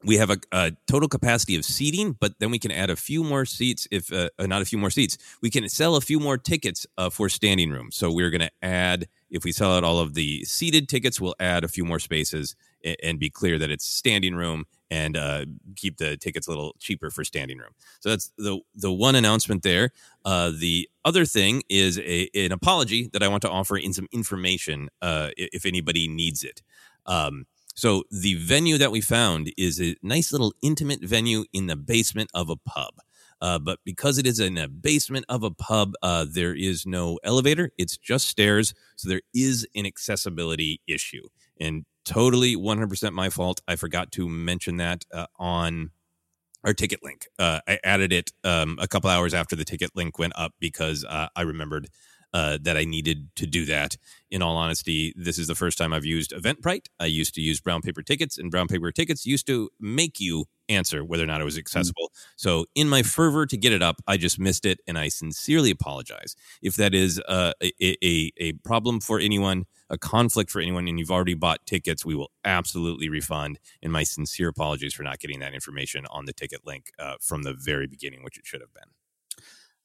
we 0.04 0.16
have 0.18 0.30
a, 0.30 0.38
a 0.52 0.72
total 0.86 1.08
capacity 1.08 1.56
of 1.56 1.64
seating, 1.64 2.12
but 2.20 2.38
then 2.38 2.50
we 2.50 2.58
can 2.58 2.70
add 2.70 2.90
a 2.90 2.96
few 2.96 3.24
more 3.24 3.44
seats. 3.44 3.88
If 3.90 4.12
uh, 4.12 4.28
uh, 4.38 4.46
not 4.46 4.62
a 4.62 4.64
few 4.64 4.78
more 4.78 4.90
seats, 4.90 5.16
we 5.42 5.50
can 5.50 5.68
sell 5.68 5.96
a 5.96 6.00
few 6.00 6.20
more 6.20 6.36
tickets 6.36 6.86
uh, 6.98 7.10
for 7.10 7.28
standing 7.28 7.70
room. 7.70 7.90
So 7.90 8.12
we're 8.12 8.30
going 8.30 8.42
to 8.42 8.50
add. 8.62 9.08
If 9.30 9.44
we 9.44 9.50
sell 9.50 9.72
out 9.72 9.82
all 9.82 9.98
of 9.98 10.14
the 10.14 10.44
seated 10.44 10.88
tickets, 10.88 11.20
we'll 11.20 11.34
add 11.40 11.64
a 11.64 11.68
few 11.68 11.84
more 11.84 11.98
spaces 11.98 12.54
and, 13.02 13.18
be 13.18 13.30
clear 13.30 13.58
that 13.58 13.70
it's 13.70 13.86
standing 13.86 14.34
room 14.34 14.64
and 14.90 15.16
uh, 15.16 15.44
keep 15.76 15.96
the 15.96 16.16
tickets 16.16 16.46
a 16.46 16.50
little 16.50 16.74
cheaper 16.78 17.10
for 17.10 17.24
standing 17.24 17.58
room. 17.58 17.72
So 18.00 18.10
that's 18.10 18.30
the 18.36 18.60
the 18.74 18.92
one 18.92 19.14
announcement 19.14 19.62
there. 19.62 19.90
Uh, 20.24 20.52
the 20.56 20.88
other 21.04 21.24
thing 21.24 21.62
is 21.68 21.98
a, 21.98 22.28
an 22.34 22.52
apology 22.52 23.08
that 23.12 23.22
I 23.22 23.28
want 23.28 23.42
to 23.42 23.50
offer 23.50 23.76
in 23.76 23.92
some 23.92 24.08
information 24.12 24.88
uh, 25.02 25.30
if 25.36 25.64
anybody 25.66 26.08
needs 26.08 26.44
it. 26.44 26.62
Um, 27.06 27.46
so 27.74 28.04
the 28.10 28.34
venue 28.34 28.78
that 28.78 28.92
we 28.92 29.00
found 29.00 29.52
is 29.58 29.80
a 29.80 29.96
nice 30.02 30.32
little 30.32 30.54
intimate 30.62 31.02
venue 31.02 31.44
in 31.52 31.66
the 31.66 31.76
basement 31.76 32.30
of 32.32 32.48
a 32.48 32.56
pub. 32.56 32.94
Uh, 33.40 33.58
but 33.58 33.80
because 33.84 34.16
it 34.16 34.26
is 34.26 34.38
in 34.40 34.56
a 34.56 34.68
basement 34.68 35.26
of 35.28 35.42
a 35.42 35.50
pub, 35.50 35.94
uh, 36.02 36.24
there 36.28 36.54
is 36.54 36.86
no 36.86 37.18
elevator. 37.24 37.72
It's 37.76 37.96
just 37.96 38.28
stairs. 38.28 38.74
So 38.96 39.08
there 39.08 39.22
is 39.34 39.66
an 39.74 39.86
accessibility 39.86 40.80
issue. 40.86 41.28
And 41.60 41.84
totally 42.04 42.56
100% 42.56 43.12
my 43.12 43.30
fault. 43.30 43.60
I 43.66 43.76
forgot 43.76 44.12
to 44.12 44.28
mention 44.28 44.76
that 44.78 45.04
uh, 45.12 45.26
on 45.38 45.90
our 46.64 46.72
ticket 46.72 47.00
link. 47.02 47.26
Uh, 47.38 47.60
I 47.68 47.78
added 47.84 48.12
it 48.12 48.32
um, 48.42 48.78
a 48.80 48.88
couple 48.88 49.10
hours 49.10 49.34
after 49.34 49.54
the 49.54 49.64
ticket 49.64 49.90
link 49.94 50.18
went 50.18 50.32
up 50.36 50.52
because 50.58 51.04
uh, 51.04 51.28
I 51.36 51.42
remembered 51.42 51.88
uh, 52.34 52.58
that 52.62 52.76
I 52.76 52.84
needed 52.84 53.30
to 53.36 53.46
do 53.46 53.64
that. 53.66 53.96
In 54.28 54.42
all 54.42 54.56
honesty, 54.56 55.14
this 55.16 55.38
is 55.38 55.46
the 55.46 55.54
first 55.54 55.78
time 55.78 55.92
I've 55.92 56.04
used 56.04 56.32
Eventbrite. 56.32 56.88
I 56.98 57.06
used 57.06 57.32
to 57.36 57.40
use 57.40 57.60
brown 57.60 57.80
paper 57.80 58.02
tickets, 58.02 58.36
and 58.36 58.50
brown 58.50 58.66
paper 58.66 58.90
tickets 58.90 59.24
used 59.24 59.46
to 59.46 59.70
make 59.78 60.18
you 60.18 60.46
answer 60.68 61.04
whether 61.04 61.22
or 61.22 61.26
not 61.26 61.40
it 61.40 61.44
was 61.44 61.56
accessible. 61.56 62.10
Mm. 62.12 62.32
So, 62.34 62.66
in 62.74 62.88
my 62.88 63.02
fervor 63.02 63.46
to 63.46 63.56
get 63.56 63.72
it 63.72 63.82
up, 63.82 64.02
I 64.08 64.16
just 64.16 64.40
missed 64.40 64.66
it, 64.66 64.80
and 64.88 64.98
I 64.98 65.08
sincerely 65.08 65.70
apologize. 65.70 66.34
If 66.60 66.74
that 66.74 66.92
is 66.92 67.20
uh, 67.28 67.52
a, 67.62 67.72
a, 68.04 68.32
a 68.38 68.52
problem 68.64 68.98
for 68.98 69.20
anyone, 69.20 69.66
a 69.88 69.96
conflict 69.96 70.50
for 70.50 70.60
anyone, 70.60 70.88
and 70.88 70.98
you've 70.98 71.12
already 71.12 71.34
bought 71.34 71.64
tickets, 71.66 72.04
we 72.04 72.16
will 72.16 72.32
absolutely 72.44 73.08
refund. 73.08 73.60
And 73.80 73.92
my 73.92 74.02
sincere 74.02 74.48
apologies 74.48 74.94
for 74.94 75.04
not 75.04 75.20
getting 75.20 75.38
that 75.38 75.54
information 75.54 76.04
on 76.10 76.24
the 76.24 76.32
ticket 76.32 76.66
link 76.66 76.90
uh, 76.98 77.14
from 77.20 77.44
the 77.44 77.54
very 77.54 77.86
beginning, 77.86 78.24
which 78.24 78.38
it 78.38 78.44
should 78.44 78.60
have 78.60 78.74
been. 78.74 78.90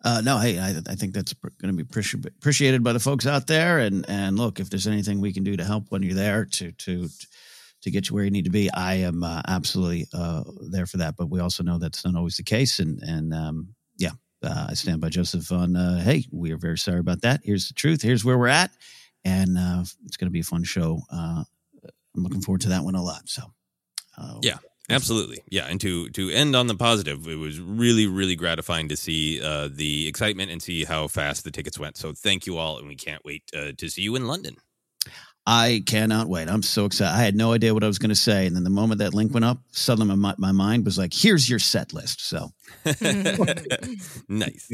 Uh, 0.02 0.22
no, 0.24 0.38
hey, 0.38 0.58
I, 0.58 0.70
I 0.88 0.96
think 0.96 1.14
that's 1.14 1.34
going 1.34 1.76
to 1.76 1.84
be 1.84 1.84
appreciated 1.84 2.84
by 2.84 2.94
the 2.94 3.00
folks 3.00 3.28
out 3.28 3.48
there. 3.48 3.80
And 3.80 4.06
and 4.10 4.38
look, 4.38 4.60
if 4.60 4.70
there's 4.70 4.88
anything 4.88 5.20
we 5.20 5.34
can 5.34 5.44
do 5.44 5.58
to 5.58 5.64
help 5.64 5.86
when 5.90 6.04
you're 6.04 6.14
there 6.14 6.46
to 6.46 6.72
to 6.72 7.10
to 7.82 7.92
get 7.92 8.10
you 8.10 8.16
where 8.16 8.24
you 8.24 8.32
need 8.32 8.46
to 8.46 8.52
be, 8.52 8.72
I 8.72 8.96
am 8.96 9.24
uh, 9.24 9.42
absolutely 9.48 10.08
uh, 10.14 10.44
there 10.70 10.86
for 10.86 10.98
that. 10.98 11.18
But 11.18 11.30
we 11.30 11.42
also 11.42 11.64
know 11.64 11.78
that's 11.78 12.06
not 12.06 12.16
always 12.16 12.38
the 12.38 12.44
case. 12.44 12.80
And 12.80 13.02
and 13.04 13.34
um, 13.34 13.76
yeah, 13.98 14.12
uh, 14.42 14.68
I 14.70 14.74
stand 14.74 15.02
by 15.02 15.10
Joseph 15.10 15.52
on. 15.52 15.76
Uh, 15.76 16.02
hey, 16.02 16.24
we 16.32 16.54
are 16.54 16.58
very 16.58 16.78
sorry 16.78 17.00
about 17.00 17.22
that. 17.22 17.42
Here's 17.44 17.68
the 17.68 17.74
truth. 17.74 18.02
Here's 18.02 18.24
where 18.24 18.38
we're 18.38 18.48
at, 18.48 18.72
and 19.26 19.58
uh, 19.58 19.84
it's 20.06 20.16
going 20.16 20.28
to 20.30 20.34
be 20.34 20.40
a 20.40 20.44
fun 20.44 20.64
show. 20.64 21.02
I'm 21.12 21.46
looking 22.16 22.42
forward 22.42 22.62
to 22.62 22.70
that 22.70 22.84
one 22.84 22.96
a 22.96 23.04
lot. 23.04 23.28
So 23.28 23.44
yeah, 24.42 24.58
Absolutely, 24.90 25.40
yeah. 25.50 25.66
And 25.68 25.80
to 25.82 26.10
to 26.10 26.30
end 26.30 26.56
on 26.56 26.68
the 26.68 26.76
positive, 26.76 27.28
it 27.28 27.36
was 27.36 27.60
really 27.60 28.08
really 28.08 28.36
gratifying 28.36 28.90
to 28.90 28.98
see 28.98 29.42
uh, 29.42 29.70
the 29.72 30.08
excitement 30.08 30.52
and 30.52 30.62
see 30.62 30.84
how 30.84 31.08
fast 31.08 31.44
the 31.44 31.52
tickets 31.52 31.78
went. 31.78 31.98
So 31.98 32.14
thank 32.14 32.46
you 32.46 32.58
all, 32.58 32.78
and 32.78 32.88
we 32.88 32.96
can't 32.96 33.24
wait 33.24 33.44
uh, 33.56 33.72
to 33.78 33.90
see 33.90 34.02
you 34.02 34.16
in 34.16 34.28
London. 34.28 34.58
I 35.46 35.84
cannot 35.86 36.28
wait. 36.28 36.48
I'm 36.48 36.62
so 36.62 36.86
excited. 36.86 37.18
I 37.18 37.24
had 37.24 37.36
no 37.36 37.54
idea 37.54 37.74
what 37.74 37.84
I 37.84 37.88
was 37.88 37.98
going 37.98 38.10
to 38.10 38.16
say, 38.16 38.46
and 38.46 38.56
then 38.56 38.64
the 38.64 38.70
moment 38.70 39.00
that 39.00 39.14
link 39.14 39.34
went 39.34 39.46
up, 39.46 39.60
suddenly 39.72 40.16
my 40.16 40.36
my 40.38 40.52
mind 40.52 40.86
was 40.86 40.98
like, 40.98 41.14
"Here's 41.14 41.50
your 41.50 41.60
set 41.60 41.94
list." 41.94 42.28
So 42.28 42.50
nice. 44.30 44.72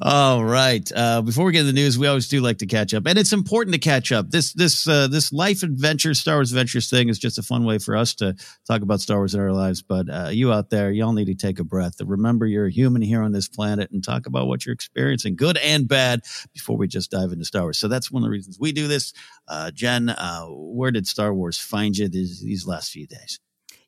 All 0.00 0.44
right. 0.44 0.90
Uh, 0.94 1.22
before 1.22 1.44
we 1.44 1.52
get 1.52 1.60
to 1.60 1.66
the 1.66 1.72
news, 1.72 1.98
we 1.98 2.06
always 2.06 2.28
do 2.28 2.40
like 2.40 2.58
to 2.58 2.66
catch 2.66 2.94
up, 2.94 3.06
and 3.06 3.18
it's 3.18 3.32
important 3.32 3.74
to 3.74 3.80
catch 3.80 4.12
up. 4.12 4.30
This 4.30 4.52
this 4.52 4.88
uh, 4.88 5.08
this 5.08 5.32
life 5.32 5.62
adventure, 5.62 6.14
Star 6.14 6.36
Wars 6.36 6.50
Adventures 6.50 6.90
thing 6.90 7.08
is 7.08 7.18
just 7.18 7.38
a 7.38 7.42
fun 7.42 7.64
way 7.64 7.78
for 7.78 7.96
us 7.96 8.14
to 8.16 8.34
talk 8.66 8.82
about 8.82 9.00
Star 9.00 9.18
Wars 9.18 9.34
in 9.34 9.40
our 9.40 9.52
lives. 9.52 9.82
But 9.82 10.08
uh, 10.08 10.28
you 10.30 10.52
out 10.52 10.70
there, 10.70 10.90
y'all 10.90 11.12
need 11.12 11.26
to 11.26 11.34
take 11.34 11.58
a 11.58 11.64
breath. 11.64 11.94
Remember, 12.00 12.46
you're 12.46 12.66
a 12.66 12.72
human 12.72 13.02
here 13.02 13.22
on 13.22 13.32
this 13.32 13.48
planet, 13.48 13.90
and 13.90 14.02
talk 14.02 14.26
about 14.26 14.46
what 14.46 14.66
you're 14.66 14.74
experiencing, 14.74 15.36
good 15.36 15.56
and 15.58 15.86
bad, 15.86 16.22
before 16.52 16.76
we 16.76 16.88
just 16.88 17.10
dive 17.10 17.32
into 17.32 17.44
Star 17.44 17.62
Wars. 17.62 17.78
So 17.78 17.88
that's 17.88 18.10
one 18.10 18.22
of 18.22 18.26
the 18.26 18.30
reasons 18.30 18.58
we 18.60 18.72
do 18.72 18.88
this. 18.88 19.12
Uh, 19.46 19.70
Jen, 19.70 20.08
uh, 20.08 20.46
where 20.46 20.90
did 20.90 21.06
Star 21.06 21.32
Wars 21.32 21.58
find 21.58 21.96
you 21.96 22.08
these, 22.08 22.42
these 22.42 22.66
last 22.66 22.90
few 22.92 23.06
days? 23.06 23.40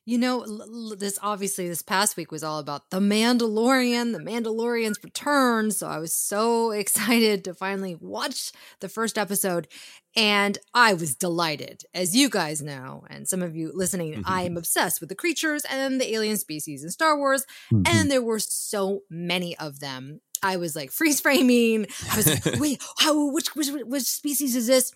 You 0.05 0.17
know, 0.17 0.95
this 0.95 1.19
obviously 1.21 1.67
this 1.67 1.83
past 1.83 2.17
week 2.17 2.31
was 2.31 2.43
all 2.43 2.57
about 2.57 2.89
the 2.89 2.99
Mandalorian, 2.99 4.13
the 4.13 4.19
Mandalorian's 4.19 4.99
return. 5.03 5.69
So 5.71 5.87
I 5.87 5.99
was 5.99 6.13
so 6.13 6.71
excited 6.71 7.43
to 7.45 7.53
finally 7.53 7.95
watch 7.99 8.51
the 8.79 8.89
first 8.89 9.17
episode. 9.17 9.67
And 10.15 10.57
I 10.73 10.93
was 10.93 11.15
delighted. 11.15 11.83
As 11.93 12.15
you 12.15 12.29
guys 12.29 12.61
know, 12.61 13.05
and 13.09 13.27
some 13.27 13.41
of 13.41 13.55
you 13.55 13.71
listening, 13.73 14.13
mm-hmm. 14.13 14.21
I 14.25 14.41
am 14.41 14.57
obsessed 14.57 14.99
with 14.99 15.09
the 15.09 15.15
creatures 15.15 15.63
and 15.69 16.01
the 16.01 16.13
alien 16.13 16.37
species 16.37 16.83
in 16.83 16.89
Star 16.89 17.17
Wars. 17.17 17.45
Mm-hmm. 17.71 17.83
And 17.85 18.11
there 18.11 18.21
were 18.21 18.39
so 18.39 19.01
many 19.09 19.57
of 19.57 19.79
them. 19.79 20.19
I 20.43 20.57
was 20.57 20.75
like 20.75 20.91
freeze 20.91 21.21
framing. 21.21 21.85
I 22.11 22.17
was 22.17 22.27
like, 22.27 22.55
wait, 22.59 22.81
how, 22.97 23.31
which, 23.31 23.55
which, 23.55 23.69
which 23.69 24.03
species 24.03 24.55
is 24.55 24.67
this? 24.67 24.91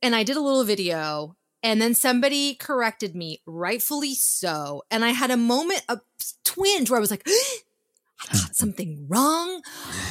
And 0.00 0.14
I 0.14 0.22
did 0.22 0.36
a 0.36 0.40
little 0.40 0.64
video 0.64 1.36
and 1.64 1.80
then 1.80 1.94
somebody 1.94 2.54
corrected 2.54 3.16
me, 3.16 3.40
rightfully 3.46 4.14
so. 4.14 4.82
And 4.90 5.02
I 5.02 5.10
had 5.10 5.30
a 5.30 5.36
moment, 5.36 5.82
a 5.88 5.98
twinge 6.44 6.90
where 6.90 6.98
I 6.98 7.00
was 7.00 7.10
like, 7.10 7.26
I 7.28 8.32
got 8.34 8.54
something 8.54 9.06
wrong. 9.08 9.62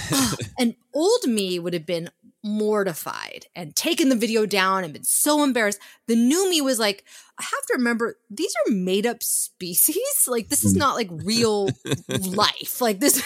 and 0.60 0.76
old 0.96 1.28
me 1.28 1.60
would 1.60 1.76
have 1.76 1.86
been 1.86 2.10
mortified 2.44 3.46
and 3.56 3.76
taken 3.76 4.10
the 4.10 4.16
video 4.16 4.48
down 4.48 4.84
and 4.84 4.94
been 4.94 5.04
so 5.04 5.44
embarrassed. 5.44 5.80
The 6.08 6.16
new 6.16 6.50
me 6.50 6.60
was 6.60 6.80
like, 6.80 7.06
I 7.40 7.44
have 7.44 7.66
to 7.68 7.74
remember 7.76 8.18
these 8.32 8.54
are 8.66 8.74
made 8.74 9.06
up 9.06 9.22
species. 9.22 9.98
Like 10.28 10.50
this 10.50 10.64
is 10.64 10.74
mm. 10.74 10.80
not 10.80 10.96
like 10.96 11.10
real 11.12 11.70
life. 12.08 12.82
Like 12.82 13.00
this, 13.00 13.22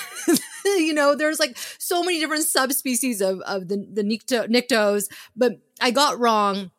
you 0.65 0.93
know, 0.93 1.15
there's 1.15 1.39
like 1.39 1.57
so 1.77 2.03
many 2.03 2.19
different 2.19 2.43
subspecies 2.43 3.21
of, 3.21 3.39
of 3.41 3.69
the, 3.69 3.87
the 3.89 4.03
Nikto, 4.03 4.47
Niktos, 4.47 5.05
but 5.35 5.59
I 5.79 5.91
got 5.91 6.19
wrong 6.19 6.71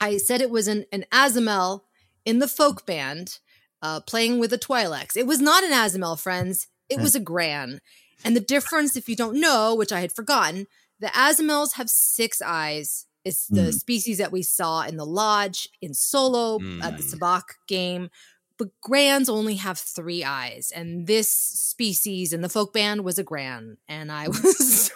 I 0.00 0.16
said 0.16 0.40
it 0.40 0.50
was 0.50 0.68
an, 0.68 0.84
an 0.92 1.04
Azimel 1.12 1.82
in 2.24 2.38
the 2.38 2.48
folk 2.48 2.86
band 2.86 3.38
uh, 3.82 4.00
playing 4.00 4.38
with 4.38 4.52
a 4.52 4.58
Twi'lex. 4.58 5.16
It 5.16 5.26
was 5.26 5.40
not 5.40 5.64
an 5.64 5.72
Azamel, 5.72 6.18
friends. 6.18 6.68
It 6.88 7.00
was 7.00 7.14
a 7.14 7.20
Gran. 7.20 7.80
And 8.24 8.36
the 8.36 8.40
difference, 8.40 8.96
if 8.96 9.08
you 9.08 9.16
don't 9.16 9.40
know, 9.40 9.74
which 9.74 9.92
I 9.92 10.00
had 10.00 10.12
forgotten, 10.12 10.66
the 10.98 11.08
Azamels 11.08 11.74
have 11.74 11.88
six 11.88 12.42
eyes. 12.42 13.06
It's 13.24 13.46
the 13.46 13.60
mm. 13.62 13.72
species 13.74 14.18
that 14.18 14.32
we 14.32 14.42
saw 14.42 14.82
in 14.82 14.96
the 14.96 15.06
lodge, 15.06 15.68
in 15.80 15.94
Solo, 15.94 16.58
mm. 16.58 16.82
at 16.82 16.96
the 16.96 17.02
Sabacc 17.02 17.42
game. 17.68 18.10
But 18.58 18.68
Grans 18.82 19.30
only 19.30 19.54
have 19.56 19.78
three 19.78 20.22
eyes. 20.22 20.70
And 20.74 21.06
this 21.06 21.30
species 21.30 22.32
in 22.32 22.42
the 22.42 22.48
folk 22.48 22.74
band 22.74 23.04
was 23.04 23.18
a 23.18 23.24
Gran. 23.24 23.78
And 23.88 24.12
I 24.12 24.28
was 24.28 24.90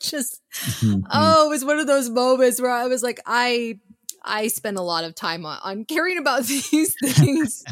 just, 0.00 0.40
mm-hmm. 0.54 1.00
oh, 1.10 1.46
it 1.46 1.50
was 1.50 1.64
one 1.64 1.78
of 1.78 1.86
those 1.86 2.08
moments 2.08 2.60
where 2.60 2.70
I 2.70 2.86
was 2.86 3.02
like, 3.02 3.20
I 3.26 3.80
I 4.26 4.48
spend 4.48 4.76
a 4.76 4.82
lot 4.82 5.04
of 5.04 5.14
time 5.14 5.46
on, 5.46 5.58
on 5.62 5.84
caring 5.84 6.18
about 6.18 6.44
these 6.46 6.94
things. 7.02 7.64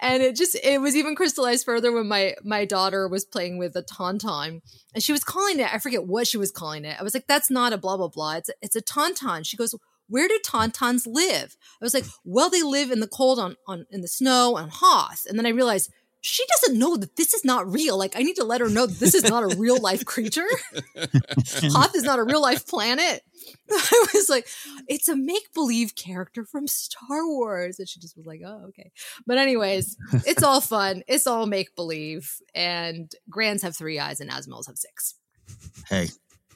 and 0.00 0.22
it 0.22 0.36
just 0.36 0.56
it 0.62 0.80
was 0.80 0.96
even 0.96 1.14
crystallized 1.14 1.64
further 1.64 1.92
when 1.92 2.08
my 2.08 2.34
my 2.42 2.64
daughter 2.64 3.08
was 3.08 3.24
playing 3.24 3.58
with 3.58 3.76
a 3.76 3.82
tauntaun 3.82 4.62
and 4.94 5.02
she 5.02 5.12
was 5.12 5.24
calling 5.24 5.60
it 5.60 5.72
i 5.74 5.78
forget 5.78 6.06
what 6.06 6.26
she 6.26 6.38
was 6.38 6.50
calling 6.50 6.84
it. 6.84 6.96
I 6.98 7.02
was 7.02 7.14
like 7.14 7.26
that's 7.26 7.50
not 7.50 7.72
a 7.72 7.78
blah 7.78 7.96
blah 7.96 8.08
blah. 8.08 8.36
It's 8.36 8.48
a, 8.48 8.52
it's 8.62 8.76
a 8.76 8.82
tauntaun. 8.82 9.46
She 9.46 9.56
goes 9.56 9.74
where 10.08 10.28
do 10.28 10.38
tauntauns 10.44 11.06
live? 11.06 11.56
I 11.80 11.84
was 11.84 11.94
like 11.94 12.06
well 12.24 12.50
they 12.50 12.62
live 12.62 12.90
in 12.90 13.00
the 13.00 13.06
cold 13.06 13.38
on 13.38 13.56
on 13.66 13.86
in 13.90 14.00
the 14.00 14.08
snow 14.08 14.56
on 14.56 14.68
hoth. 14.70 15.26
And 15.28 15.38
then 15.38 15.46
i 15.46 15.50
realized 15.50 15.92
she 16.22 16.44
doesn't 16.46 16.78
know 16.78 16.96
that 16.96 17.16
this 17.16 17.34
is 17.34 17.44
not 17.44 17.70
real. 17.70 17.98
Like, 17.98 18.14
I 18.16 18.22
need 18.22 18.36
to 18.36 18.44
let 18.44 18.60
her 18.60 18.68
know 18.68 18.86
that 18.86 19.00
this 19.00 19.12
is 19.12 19.24
not 19.24 19.42
a 19.42 19.56
real 19.56 19.80
life 19.80 20.04
creature. 20.04 20.46
Hoth 20.96 21.96
is 21.96 22.04
not 22.04 22.20
a 22.20 22.22
real 22.22 22.40
life 22.40 22.64
planet. 22.66 23.22
I 23.70 24.06
was 24.14 24.30
like, 24.30 24.46
it's 24.86 25.08
a 25.08 25.16
make 25.16 25.52
believe 25.52 25.96
character 25.96 26.44
from 26.44 26.68
Star 26.68 27.26
Wars. 27.26 27.80
And 27.80 27.88
she 27.88 27.98
just 27.98 28.16
was 28.16 28.24
like, 28.24 28.40
oh, 28.46 28.66
okay. 28.68 28.92
But, 29.26 29.38
anyways, 29.38 29.96
it's 30.24 30.44
all 30.44 30.60
fun. 30.60 31.02
It's 31.08 31.26
all 31.26 31.46
make 31.46 31.74
believe. 31.74 32.36
And 32.54 33.12
Grans 33.28 33.62
have 33.62 33.76
three 33.76 33.98
eyes 33.98 34.20
and 34.20 34.30
Azimels 34.30 34.68
have 34.68 34.78
six. 34.78 35.16
Hey, 35.88 36.08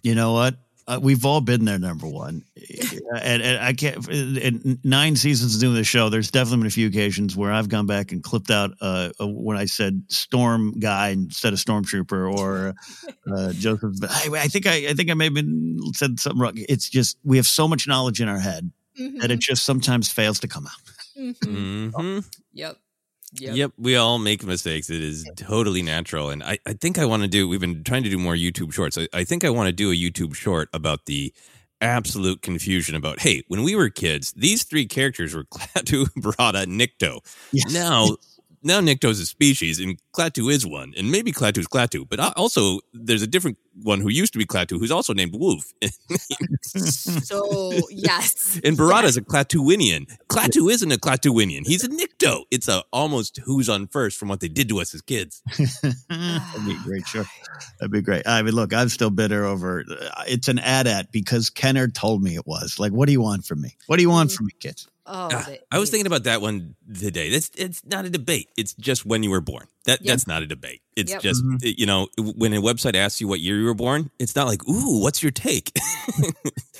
you 0.02 0.14
know 0.14 0.32
what? 0.32 0.54
Uh, 0.88 1.00
we've 1.02 1.24
all 1.24 1.40
been 1.40 1.64
there. 1.64 1.78
Number 1.78 2.06
one, 2.06 2.44
and, 3.20 3.42
and 3.42 3.58
I 3.58 3.72
can't. 3.72 4.08
In 4.08 4.78
nine 4.84 5.16
seasons 5.16 5.54
of 5.54 5.60
doing 5.60 5.74
the 5.74 5.84
show, 5.84 6.08
there's 6.08 6.30
definitely 6.30 6.58
been 6.58 6.66
a 6.68 6.70
few 6.70 6.86
occasions 6.86 7.36
where 7.36 7.52
I've 7.52 7.68
gone 7.68 7.86
back 7.86 8.12
and 8.12 8.22
clipped 8.22 8.50
out 8.50 8.72
uh, 8.80 9.10
when 9.20 9.56
I 9.56 9.64
said 9.64 10.02
storm 10.08 10.78
guy 10.78 11.08
instead 11.08 11.52
of 11.52 11.58
stormtrooper 11.58 12.32
or 12.32 12.74
uh, 13.34 13.52
Joseph. 13.52 13.94
I, 14.02 14.28
I, 14.32 14.46
think 14.46 14.66
I, 14.66 14.88
I 14.88 14.92
think 14.92 15.10
I 15.10 15.14
may 15.14 15.24
have 15.24 15.34
been 15.34 15.80
said 15.92 16.20
something 16.20 16.40
wrong. 16.40 16.52
It's 16.56 16.88
just 16.88 17.18
we 17.24 17.36
have 17.38 17.46
so 17.46 17.66
much 17.66 17.88
knowledge 17.88 18.20
in 18.20 18.28
our 18.28 18.38
head 18.38 18.70
mm-hmm. 18.98 19.18
that 19.18 19.30
it 19.30 19.40
just 19.40 19.64
sometimes 19.64 20.10
fails 20.10 20.40
to 20.40 20.48
come 20.48 20.66
out. 20.66 21.18
Mm-hmm. 21.18 21.88
Mm-hmm. 21.88 22.18
Yep. 22.52 22.76
Yep. 23.34 23.56
yep. 23.56 23.72
we 23.76 23.96
all 23.96 24.18
make 24.18 24.44
mistakes. 24.44 24.88
It 24.88 25.02
is 25.02 25.28
totally 25.36 25.82
natural. 25.82 26.30
And 26.30 26.42
I, 26.42 26.58
I 26.66 26.72
think 26.72 26.98
I 26.98 27.04
want 27.04 27.22
to 27.22 27.28
do, 27.28 27.48
we've 27.48 27.60
been 27.60 27.84
trying 27.84 28.04
to 28.04 28.10
do 28.10 28.18
more 28.18 28.34
YouTube 28.34 28.72
shorts. 28.72 28.96
I, 28.96 29.08
I 29.12 29.24
think 29.24 29.44
I 29.44 29.50
want 29.50 29.66
to 29.66 29.72
do 29.72 29.90
a 29.90 29.94
YouTube 29.94 30.34
short 30.34 30.68
about 30.72 31.06
the 31.06 31.32
absolute 31.80 32.42
confusion 32.42 32.94
about, 32.94 33.20
hey, 33.20 33.42
when 33.48 33.62
we 33.62 33.74
were 33.74 33.90
kids, 33.90 34.32
these 34.36 34.64
three 34.64 34.86
characters 34.86 35.34
were 35.34 35.44
Klaatu, 35.52 36.06
Barada, 36.18 36.64
Nikto. 36.66 37.20
Yes. 37.52 37.72
Now, 37.72 38.16
now 38.66 38.80
Nikto's 38.80 39.20
a 39.20 39.26
species 39.26 39.78
and 39.78 39.96
Klaatu 40.14 40.50
is 40.50 40.66
one, 40.66 40.92
and 40.96 41.10
maybe 41.10 41.32
Klaatu's 41.32 41.68
Klaatu, 41.68 42.06
but 42.08 42.18
also 42.36 42.80
there's 42.92 43.22
a 43.22 43.26
different 43.26 43.58
one 43.82 44.00
who 44.00 44.08
used 44.08 44.32
to 44.32 44.38
be 44.38 44.44
Klaatu 44.44 44.78
who's 44.78 44.90
also 44.90 45.14
named 45.14 45.34
Wolf. 45.34 45.72
so 46.62 47.72
yes, 47.90 48.60
and 48.64 48.76
Barada's 48.76 49.16
yes. 49.16 49.18
a 49.18 49.20
Klatooinian. 49.22 50.10
Klaatu 50.28 50.70
isn't 50.70 50.90
a 50.90 50.96
Klatooinian; 50.96 51.66
he's 51.66 51.84
a 51.84 51.88
Nikto. 51.88 52.42
It's 52.50 52.68
a 52.68 52.82
almost 52.92 53.38
who's 53.44 53.68
on 53.68 53.86
first 53.86 54.18
from 54.18 54.28
what 54.28 54.40
they 54.40 54.48
did 54.48 54.68
to 54.70 54.80
us 54.80 54.94
as 54.94 55.02
kids. 55.02 55.42
That'd 56.08 56.66
be 56.66 56.76
great. 56.82 57.06
Sure, 57.06 57.24
that'd 57.78 57.92
be 57.92 58.02
great. 58.02 58.26
I 58.26 58.42
mean, 58.42 58.54
look, 58.54 58.74
I'm 58.74 58.88
still 58.88 59.10
bitter 59.10 59.44
over. 59.44 59.84
Uh, 59.88 60.24
it's 60.26 60.48
an 60.48 60.58
AT-AT 60.58 61.12
because 61.12 61.50
Kenner 61.50 61.88
told 61.88 62.22
me 62.22 62.34
it 62.34 62.46
was. 62.46 62.80
Like, 62.80 62.92
what 62.92 63.06
do 63.06 63.12
you 63.12 63.20
want 63.20 63.44
from 63.44 63.60
me? 63.60 63.76
What 63.86 63.96
do 63.96 64.02
you 64.02 64.10
want 64.10 64.30
mm. 64.30 64.36
from 64.36 64.46
me, 64.46 64.52
kids? 64.58 64.88
Oh, 65.08 65.28
Ah, 65.32 65.44
the 65.46 65.60
I 65.70 65.78
was 65.78 65.90
thinking 65.90 66.06
about 66.06 66.24
that 66.24 66.40
one 66.40 66.74
today. 66.92 67.30
That's 67.30 67.50
it's 67.56 67.82
not 67.84 68.04
a 68.04 68.10
debate. 68.10 68.48
It's 68.56 68.74
just 68.74 69.06
when 69.06 69.22
you 69.22 69.30
were 69.30 69.40
born. 69.40 69.66
That 69.84 70.00
Yep. 70.02 70.08
that's 70.12 70.26
not 70.26 70.42
a 70.42 70.46
debate. 70.46 70.82
It's 70.96 71.12
Yep. 71.12 71.22
just 71.22 71.44
Mhm. 71.44 71.74
you 71.78 71.86
know 71.86 72.08
when 72.18 72.52
a 72.52 72.60
website 72.60 72.96
asks 72.96 73.20
you 73.20 73.28
what 73.28 73.38
year 73.40 73.56
you 73.58 73.64
were 73.66 73.74
born, 73.74 74.10
it's 74.18 74.34
not 74.34 74.46
like 74.48 74.66
ooh, 74.68 75.00
what's 75.00 75.22
your 75.22 75.32
take? 75.32 75.72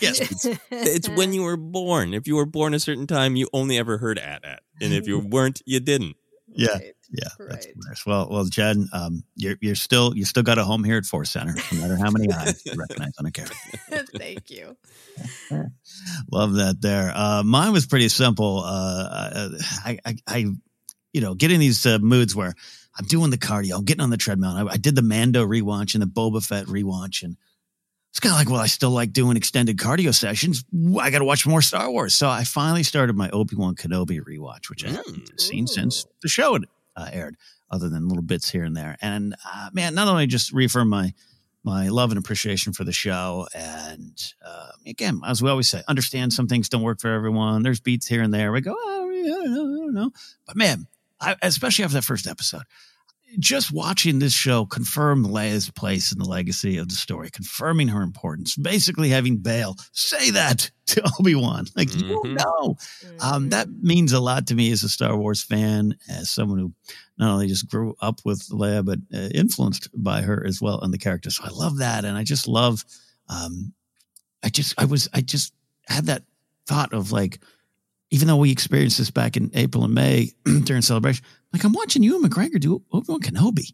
Yes. 0.01 0.21
it's, 0.21 0.47
it's 0.71 1.09
when 1.09 1.33
you 1.33 1.43
were 1.43 1.57
born. 1.57 2.13
If 2.13 2.27
you 2.27 2.37
were 2.37 2.45
born 2.47 2.75
a 2.75 2.79
certain 2.81 3.07
time, 3.07 3.35
you 3.37 3.49
only 3.55 3.79
ever 3.79 3.97
heard 3.99 4.19
at 4.19 4.45
at, 4.45 4.61
and 4.81 4.93
if 4.93 5.07
you 5.09 5.19
weren't, 5.35 5.63
you 5.65 5.81
didn't. 5.81 6.17
Yeah. 6.57 6.73
Right. 6.73 6.93
Yeah, 7.11 7.29
Right. 7.39 7.67
Well, 8.05 8.29
well, 8.31 8.45
Jen, 8.47 8.89
um, 8.93 9.23
you're 9.37 9.57
you're 9.61 9.77
still 9.77 10.17
you 10.17 10.25
still 10.25 10.43
got 10.43 10.59
a 10.59 10.65
home 10.65 10.83
here 10.83 10.99
at 10.99 11.05
Force 11.05 11.31
Center, 11.31 11.55
no 11.73 11.81
matter 11.81 11.97
how 11.97 12.11
many 12.11 12.33
eyes 12.33 12.63
you 12.67 12.73
recognize 12.77 13.13
on 13.19 13.27
a 13.27 13.31
camera. 13.31 13.55
Thank 14.17 14.51
you. 14.51 14.77
Love 16.33 16.55
that 16.55 16.81
there. 16.81 17.13
Uh, 17.15 17.43
mine 17.45 17.73
was 17.73 17.87
pretty 17.87 18.09
simple. 18.09 18.63
Uh, 18.65 19.51
I, 19.85 19.99
I, 20.05 20.17
I, 20.27 20.47
you 21.13 21.21
know, 21.21 21.35
getting 21.35 21.61
these 21.61 21.87
uh, 21.87 21.99
moods 21.99 22.35
where 22.35 22.55
I'm 22.99 23.07
doing 23.07 23.31
the 23.31 23.39
cardio, 23.39 23.79
I'm 23.79 23.85
getting 23.85 24.03
on 24.03 24.11
the 24.11 24.17
treadmill. 24.17 24.51
I, 24.51 24.73
I 24.73 24.77
did 24.77 24.97
the 24.97 25.03
Mando 25.03 25.47
rewatch 25.47 25.95
and 25.95 26.03
the 26.03 26.09
Boba 26.09 26.45
Fett 26.45 26.67
rewatch, 26.67 27.23
and 27.23 27.37
it's 28.17 28.21
kind 28.21 28.33
of 28.33 28.39
like, 28.39 28.49
well, 28.49 28.63
I 28.63 28.67
still 28.67 28.93
like 28.93 29.13
doing 29.13 29.37
extended 29.37 29.77
cardio 29.77 30.15
sessions. 30.15 30.65
I 30.99 31.11
got 31.11 31.19
to 31.19 31.27
watch 31.27 31.47
more 31.47 31.61
Star 31.61 31.91
Wars. 31.91 32.15
So 32.15 32.31
I 32.31 32.45
finally 32.45 32.83
started 32.83 33.15
my 33.15 33.29
Obi 33.29 33.57
Wan 33.57 33.75
Kenobi 33.75 34.23
rewatch, 34.23 34.71
which 34.71 34.87
I 34.87 34.89
haven't 34.89 35.39
seen 35.39 35.67
since 35.67 36.07
the 36.23 36.29
show 36.29 36.55
had 36.55 36.63
uh, 36.97 37.11
aired, 37.13 37.37
other 37.71 37.91
than 37.91 38.09
little 38.09 38.23
bits 38.23 38.49
here 38.49 38.65
and 38.65 38.75
there. 38.75 38.97
And 39.03 39.35
uh, 39.45 39.69
man, 39.75 39.95
not 39.95 40.09
only 40.09 40.27
just 40.27 40.51
reaffirm 40.51 40.89
my 40.89 41.13
my 41.63 41.89
love 41.89 42.11
and 42.11 42.19
appreciation 42.19 42.73
for 42.73 42.85
the 42.85 42.93
show. 42.93 43.49
And 43.55 44.33
uh, 44.43 44.71
again, 44.87 45.21
as 45.27 45.43
we 45.43 45.51
always 45.51 45.69
say, 45.69 45.83
understand 45.87 46.33
some 46.33 46.47
things 46.47 46.71
don't 46.71 46.81
work 46.81 47.03
for 47.03 47.13
everyone. 47.13 47.65
There's 47.65 47.81
beats 47.81 48.07
here 48.07 48.23
and 48.23 48.33
there. 48.33 48.51
We 48.51 48.63
go, 48.63 48.75
oh, 48.75 49.11
yeah, 49.11 49.35
I 49.35 49.45
don't 49.45 49.53
know, 49.53 49.61
I 49.61 49.85
don't 49.85 49.95
know. 49.95 50.11
But 50.47 50.57
man, 50.57 50.87
I, 51.21 51.37
especially 51.43 51.85
after 51.85 51.97
that 51.97 52.05
first 52.05 52.27
episode, 52.27 52.63
just 53.39 53.73
watching 53.73 54.19
this 54.19 54.33
show 54.33 54.65
confirm 54.65 55.25
Leia's 55.27 55.71
place 55.71 56.13
in 56.13 56.19
the 56.19 56.25
legacy 56.25 56.79
of 56.79 56.89
the 56.89 56.95
story, 56.95 57.29
confirming 57.31 57.89
her 57.89 58.03
importance, 58.03 58.57
basically 58.57 59.09
having 59.11 59.39
Bail 59.39 59.77
say 59.93 60.31
that 60.31 60.71
to 60.87 61.03
Obi 61.19 61.35
Wan, 61.35 61.67
like 61.77 61.95
you 61.95 62.03
Mhm. 62.03 62.35
know, 62.35 62.77
um, 63.21 63.49
that 63.51 63.69
means 63.83 64.13
a 64.13 64.21
lot 64.21 64.47
to 64.47 64.55
me 64.55 64.71
as 64.71 64.83
a 64.85 64.89
Star 64.89 65.17
Wars 65.17 65.43
fan, 65.43 65.97
as 66.09 66.31
someone 66.31 66.59
who 66.59 66.73
not 67.19 67.31
only 67.33 67.49
just 67.49 67.69
grew 67.69 67.95
up 68.01 68.21
with 68.25 68.49
Leia, 68.51 68.85
but 68.85 68.99
uh, 69.13 69.29
influenced 69.35 69.89
by 69.95 70.23
her 70.23 70.45
as 70.47 70.61
well 70.63 70.81
and 70.81 70.93
the 70.95 70.99
character. 70.99 71.31
So 71.31 71.45
I 71.45 71.51
love 71.51 71.79
that, 71.79 72.05
and 72.05 72.17
I 72.17 72.23
just 72.25 72.47
love. 72.49 72.85
Um, 73.29 73.73
I 74.43 74.49
just, 74.49 74.75
I 74.81 74.85
was, 74.85 75.09
I 75.13 75.21
just 75.23 75.53
had 75.89 76.07
that 76.07 76.23
thought 76.67 76.93
of 76.93 77.11
like, 77.11 77.41
even 78.11 78.29
though 78.29 78.37
we 78.37 78.53
experienced 78.53 78.99
this 78.99 79.11
back 79.11 79.37
in 79.37 79.51
April 79.55 79.83
and 79.85 79.95
May 79.95 80.31
during 80.65 80.83
celebration, 80.83 81.25
like 81.57 81.65
I'm 81.65 81.73
watching 81.73 82.03
Ewan 82.03 82.23
McGregor 82.23 82.61
do 82.61 82.83
Obi 82.93 83.07
Wan 83.09 83.21
Kenobi 83.21 83.73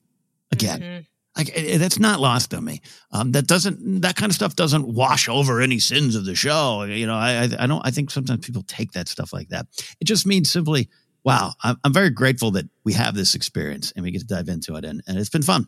again. 0.52 0.80
Mhm. 0.80 1.06
Like 1.36 1.50
eh, 1.54 1.78
that's 1.78 1.98
not 1.98 2.20
lost 2.20 2.54
on 2.54 2.64
me. 2.64 2.80
Um, 3.10 3.32
that 3.32 3.48
doesn't 3.48 4.02
that 4.02 4.14
kind 4.14 4.30
of 4.30 4.36
stuff 4.36 4.54
doesn't 4.54 4.86
wash 4.86 5.28
over 5.28 5.60
any 5.60 5.80
sins 5.80 6.14
of 6.14 6.24
the 6.24 6.36
show. 6.36 6.84
You 6.84 7.06
know, 7.06 7.14
I 7.14 7.42
I, 7.42 7.48
I 7.60 7.66
don't. 7.66 7.84
I 7.84 7.90
think 7.90 8.10
sometimes 8.10 8.46
people 8.46 8.62
take 8.68 8.92
that 8.92 9.08
stuff 9.08 9.32
like 9.32 9.48
that. 9.48 9.66
It 10.00 10.04
just 10.04 10.26
means 10.26 10.50
simply, 10.50 10.88
wow, 11.24 11.54
I'm, 11.64 11.76
I'm 11.82 11.92
very 11.92 12.10
grateful 12.10 12.52
that 12.52 12.68
we 12.84 12.92
have 12.92 13.14
this 13.14 13.34
experience 13.34 13.92
and 13.96 14.04
we 14.04 14.12
get 14.12 14.20
to 14.20 14.26
dive 14.26 14.48
into 14.48 14.76
it, 14.76 14.84
and 14.84 15.02
and 15.08 15.18
it's 15.18 15.30
been 15.30 15.42
fun 15.42 15.66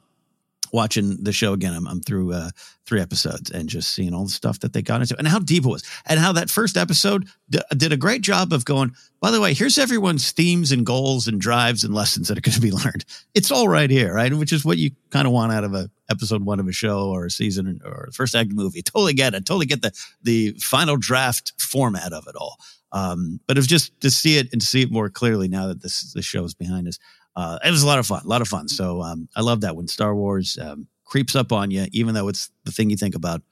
watching 0.74 1.22
the 1.22 1.32
show 1.32 1.52
again. 1.52 1.72
I'm, 1.72 1.86
I'm 1.86 2.00
through 2.00 2.32
uh, 2.32 2.50
three 2.84 3.00
episodes 3.00 3.50
and 3.50 3.68
just 3.68 3.94
seeing 3.94 4.12
all 4.12 4.24
the 4.24 4.30
stuff 4.30 4.58
that 4.60 4.72
they 4.72 4.82
got 4.82 5.00
into 5.00 5.16
and 5.16 5.28
how 5.28 5.38
deep 5.38 5.64
it 5.64 5.68
was, 5.68 5.84
and 6.04 6.18
how 6.18 6.32
that 6.32 6.50
first 6.50 6.76
episode 6.76 7.28
d- 7.48 7.60
did 7.76 7.92
a 7.92 7.96
great 7.96 8.22
job 8.22 8.52
of 8.52 8.64
going. 8.64 8.94
By 9.20 9.30
the 9.30 9.40
way, 9.40 9.54
here's 9.54 9.78
everyone's 9.78 10.32
themes 10.32 10.72
and 10.72 10.84
goals 10.84 11.28
and 11.28 11.40
drives 11.40 11.84
and 11.84 11.94
lessons 11.94 12.28
that 12.28 12.36
are 12.36 12.42
going 12.42 12.56
to 12.56 12.60
be 12.60 12.70
learned. 12.84 13.04
It's 13.34 13.52
all 13.52 13.68
right 13.68 13.88
here, 13.88 14.12
right? 14.12 14.34
Which 14.34 14.52
is 14.52 14.64
what 14.64 14.76
you 14.76 14.90
kind 15.10 15.26
of 15.26 15.32
want 15.32 15.52
out 15.52 15.64
of 15.64 15.74
a 15.74 15.88
episode 16.10 16.44
one 16.44 16.60
of 16.60 16.66
a 16.66 16.72
show 16.72 17.08
or 17.08 17.26
a 17.26 17.30
season 17.30 17.80
or 17.84 18.10
first 18.12 18.34
act 18.34 18.50
movie. 18.52 18.82
Totally 18.84 19.14
get 19.14 19.34
it. 19.34 19.46
Totally 19.46 19.66
get 19.66 19.80
the 19.80 19.92
the 20.22 20.52
final 20.60 20.96
draft 20.96 21.52
format 21.58 22.12
of 22.12 22.26
it 22.26 22.34
all. 22.34 22.58
Um, 22.90 23.40
but 23.46 23.56
it 23.56 23.60
was 23.60 23.66
just 23.66 23.98
to 24.02 24.10
see 24.10 24.38
it 24.38 24.52
and 24.52 24.62
see 24.62 24.82
it 24.82 24.90
more 24.90 25.08
clearly 25.08 25.48
now 25.48 25.68
that 25.68 25.82
this 25.82 26.12
this 26.12 26.24
show 26.24 26.44
is 26.44 26.54
behind 26.54 26.88
us. 26.88 26.98
Uh, 27.36 27.58
it 27.64 27.70
was 27.70 27.82
a 27.82 27.86
lot 27.86 27.98
of 27.98 28.06
fun, 28.06 28.22
a 28.24 28.28
lot 28.28 28.42
of 28.42 28.48
fun. 28.48 28.68
So 28.68 29.02
um, 29.02 29.28
I 29.34 29.40
love 29.40 29.62
that 29.62 29.76
when 29.76 29.88
Star 29.88 30.14
Wars 30.14 30.58
um, 30.60 30.86
creeps 31.04 31.34
up 31.34 31.52
on 31.52 31.70
you, 31.70 31.86
even 31.92 32.14
though 32.14 32.28
it's 32.28 32.50
the 32.64 32.72
thing 32.72 32.90
you 32.90 32.96
think 32.96 33.14
about 33.14 33.42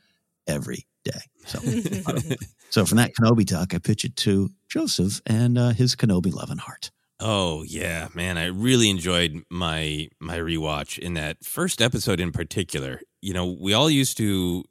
every 0.46 0.86
day. 1.04 1.20
So, 1.46 1.58
so 2.70 2.84
from 2.84 2.98
that 2.98 3.12
Kenobi 3.14 3.46
talk, 3.46 3.74
I 3.74 3.78
pitch 3.78 4.04
it 4.04 4.16
to 4.16 4.50
Joseph 4.68 5.20
and 5.26 5.58
uh, 5.58 5.70
his 5.70 5.96
Kenobi 5.96 6.32
loving 6.32 6.58
heart. 6.58 6.90
Oh 7.24 7.62
yeah, 7.62 8.08
man! 8.14 8.36
I 8.36 8.46
really 8.46 8.90
enjoyed 8.90 9.44
my 9.48 10.08
my 10.18 10.38
rewatch 10.38 10.98
in 10.98 11.14
that 11.14 11.44
first 11.44 11.80
episode 11.80 12.18
in 12.18 12.32
particular. 12.32 13.00
You 13.20 13.32
know, 13.32 13.56
we 13.60 13.74
all 13.74 13.88
used 13.88 14.16
to 14.16 14.64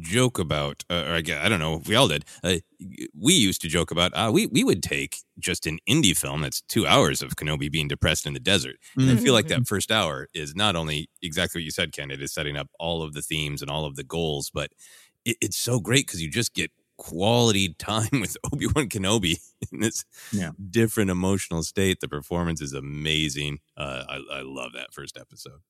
joke 0.00 0.38
about, 0.38 0.84
uh, 0.90 1.04
or 1.06 1.14
I, 1.14 1.20
guess, 1.20 1.44
I 1.44 1.48
don't 1.48 1.58
know, 1.58 1.76
if 1.76 1.88
we 1.88 1.94
all 1.94 2.08
did. 2.08 2.24
Uh, 2.42 2.56
we 3.18 3.34
used 3.34 3.60
to 3.62 3.68
joke 3.68 3.90
about. 3.90 4.12
Uh, 4.14 4.30
we 4.32 4.46
we 4.46 4.64
would 4.64 4.82
take 4.82 5.18
just 5.38 5.66
an 5.66 5.78
indie 5.88 6.16
film 6.16 6.40
that's 6.42 6.60
two 6.62 6.86
hours 6.86 7.22
of 7.22 7.36
Kenobi 7.36 7.70
being 7.70 7.88
depressed 7.88 8.26
in 8.26 8.32
the 8.34 8.40
desert, 8.40 8.76
and 8.96 9.10
I 9.10 9.16
feel 9.16 9.32
like 9.34 9.48
that 9.48 9.66
first 9.66 9.90
hour 9.90 10.28
is 10.34 10.54
not 10.54 10.76
only 10.76 11.08
exactly 11.22 11.60
what 11.60 11.64
you 11.64 11.70
said, 11.70 11.92
Ken. 11.92 12.10
It 12.10 12.22
is 12.22 12.32
setting 12.32 12.56
up 12.56 12.68
all 12.78 13.02
of 13.02 13.12
the 13.14 13.22
themes 13.22 13.62
and 13.62 13.70
all 13.70 13.84
of 13.84 13.96
the 13.96 14.04
goals, 14.04 14.50
but 14.52 14.70
it, 15.24 15.36
it's 15.40 15.56
so 15.56 15.80
great 15.80 16.06
because 16.06 16.22
you 16.22 16.30
just 16.30 16.54
get 16.54 16.70
quality 16.98 17.74
time 17.78 18.20
with 18.20 18.36
Obi 18.52 18.66
Wan 18.68 18.88
Kenobi 18.88 19.38
in 19.72 19.80
this 19.80 20.04
Yeah. 20.32 20.50
different 20.70 21.10
emotional 21.10 21.62
state. 21.62 22.00
The 22.00 22.08
performance 22.08 22.60
is 22.62 22.72
amazing. 22.72 23.58
Uh, 23.76 24.04
I, 24.08 24.14
I 24.38 24.40
love 24.42 24.72
that 24.74 24.92
first 24.94 25.18
episode. 25.18 25.60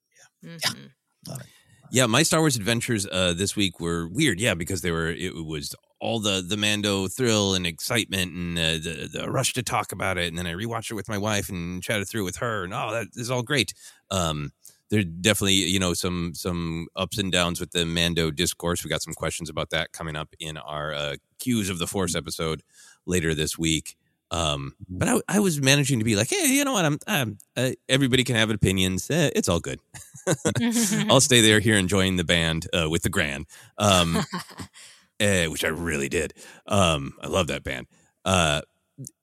Mhm. 0.44 0.90
Love 1.28 1.40
it. 1.40 1.46
Yeah, 1.90 2.06
my 2.06 2.22
Star 2.22 2.40
Wars 2.40 2.56
adventures 2.56 3.06
uh, 3.06 3.34
this 3.36 3.56
week 3.56 3.80
were 3.80 4.08
weird. 4.08 4.40
Yeah, 4.40 4.54
because 4.54 4.82
they 4.82 4.90
were 4.90 5.08
it 5.08 5.34
was 5.34 5.74
all 6.00 6.20
the 6.20 6.44
the 6.46 6.56
Mando 6.56 7.08
thrill 7.08 7.54
and 7.54 7.66
excitement 7.66 8.32
and 8.32 8.58
uh, 8.58 8.72
the 8.72 9.08
the 9.12 9.30
rush 9.30 9.52
to 9.54 9.62
talk 9.62 9.92
about 9.92 10.18
it, 10.18 10.28
and 10.28 10.38
then 10.38 10.46
I 10.46 10.52
rewatched 10.52 10.90
it 10.90 10.94
with 10.94 11.08
my 11.08 11.18
wife 11.18 11.48
and 11.48 11.82
chatted 11.82 12.08
through 12.08 12.22
it 12.22 12.24
with 12.24 12.36
her, 12.36 12.64
and 12.64 12.74
oh, 12.74 12.90
that 12.92 13.08
is 13.14 13.30
all 13.30 13.42
great. 13.42 13.72
Um, 14.10 14.52
there 14.90 15.02
definitely 15.02 15.54
you 15.54 15.78
know 15.78 15.94
some 15.94 16.32
some 16.34 16.86
ups 16.96 17.18
and 17.18 17.32
downs 17.32 17.60
with 17.60 17.70
the 17.72 17.84
Mando 17.86 18.30
discourse. 18.30 18.84
We 18.84 18.90
got 18.90 19.02
some 19.02 19.14
questions 19.14 19.48
about 19.48 19.70
that 19.70 19.92
coming 19.92 20.16
up 20.16 20.34
in 20.38 20.56
our 20.56 20.92
uh, 20.92 21.16
Cues 21.38 21.70
of 21.70 21.78
the 21.78 21.86
Force 21.86 22.14
episode 22.14 22.62
later 23.06 23.34
this 23.34 23.58
week. 23.58 23.96
Um, 24.30 24.74
but 24.88 25.08
I, 25.08 25.20
I 25.28 25.40
was 25.40 25.62
managing 25.62 26.00
to 26.00 26.04
be 26.04 26.16
like, 26.16 26.30
hey, 26.30 26.46
you 26.48 26.64
know 26.64 26.72
what? 26.72 26.84
I'm, 26.84 26.98
I'm 27.06 27.38
uh, 27.56 27.70
everybody 27.88 28.24
can 28.24 28.34
have 28.34 28.50
opinions. 28.50 29.08
Eh, 29.08 29.30
it's 29.36 29.48
all 29.48 29.60
good. 29.60 29.78
I'll 31.10 31.20
stay 31.20 31.40
there 31.40 31.60
here 31.60 31.76
enjoying 31.76 32.16
the 32.16 32.24
band 32.24 32.66
uh, 32.72 32.88
with 32.90 33.02
the 33.02 33.08
Gran, 33.08 33.46
um, 33.78 34.24
eh, 35.20 35.46
which 35.46 35.64
I 35.64 35.68
really 35.68 36.08
did. 36.08 36.34
Um, 36.66 37.14
I 37.22 37.28
love 37.28 37.48
that 37.48 37.64
band. 37.64 37.86
Uh, 38.24 38.62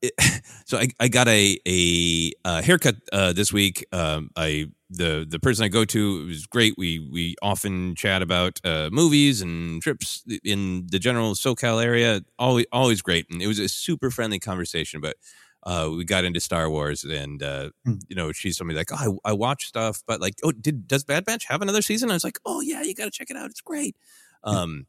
it, 0.01 0.13
so 0.65 0.77
I, 0.77 0.89
I 0.99 1.07
got 1.07 1.27
a 1.27 1.57
a, 1.67 2.31
uh 2.45 2.61
haircut 2.61 2.95
uh, 3.11 3.33
this 3.33 3.51
week. 3.53 3.85
Um, 3.91 4.29
I 4.35 4.67
the 4.89 5.25
the 5.27 5.39
person 5.39 5.65
I 5.65 5.69
go 5.69 5.85
to 5.85 6.25
was 6.27 6.45
great. 6.45 6.75
We 6.77 6.99
we 7.11 7.35
often 7.41 7.95
chat 7.95 8.21
about 8.21 8.59
uh, 8.63 8.89
movies 8.91 9.41
and 9.41 9.81
trips 9.81 10.23
in 10.43 10.87
the 10.91 10.99
general 10.99 11.33
SoCal 11.33 11.83
area. 11.83 12.21
Always 12.39 12.65
always 12.71 13.01
great, 13.01 13.27
and 13.31 13.41
it 13.41 13.47
was 13.47 13.59
a 13.59 13.69
super 13.69 14.11
friendly 14.11 14.39
conversation. 14.39 15.01
But 15.01 15.17
uh, 15.65 15.89
we 15.95 16.03
got 16.05 16.25
into 16.25 16.39
Star 16.39 16.69
Wars, 16.69 17.03
and 17.03 17.41
uh, 17.41 17.69
Hmm. 17.85 17.95
you 18.07 18.15
know, 18.15 18.31
she's 18.31 18.57
somebody 18.57 18.77
like, 18.77 18.91
oh, 18.91 19.19
I, 19.25 19.31
I 19.31 19.33
watch 19.33 19.65
stuff, 19.65 20.03
but 20.05 20.19
like, 20.21 20.35
oh, 20.43 20.51
did 20.51 20.87
does 20.87 21.03
Bad 21.03 21.25
Batch 21.25 21.45
have 21.47 21.61
another 21.61 21.81
season? 21.81 22.11
I 22.11 22.13
was 22.15 22.23
like, 22.23 22.39
oh 22.45 22.61
yeah, 22.61 22.81
you 22.83 22.93
got 22.93 23.05
to 23.05 23.11
check 23.11 23.29
it 23.29 23.37
out. 23.37 23.49
It's 23.49 23.61
great. 23.61 23.95
Um, 24.43 24.87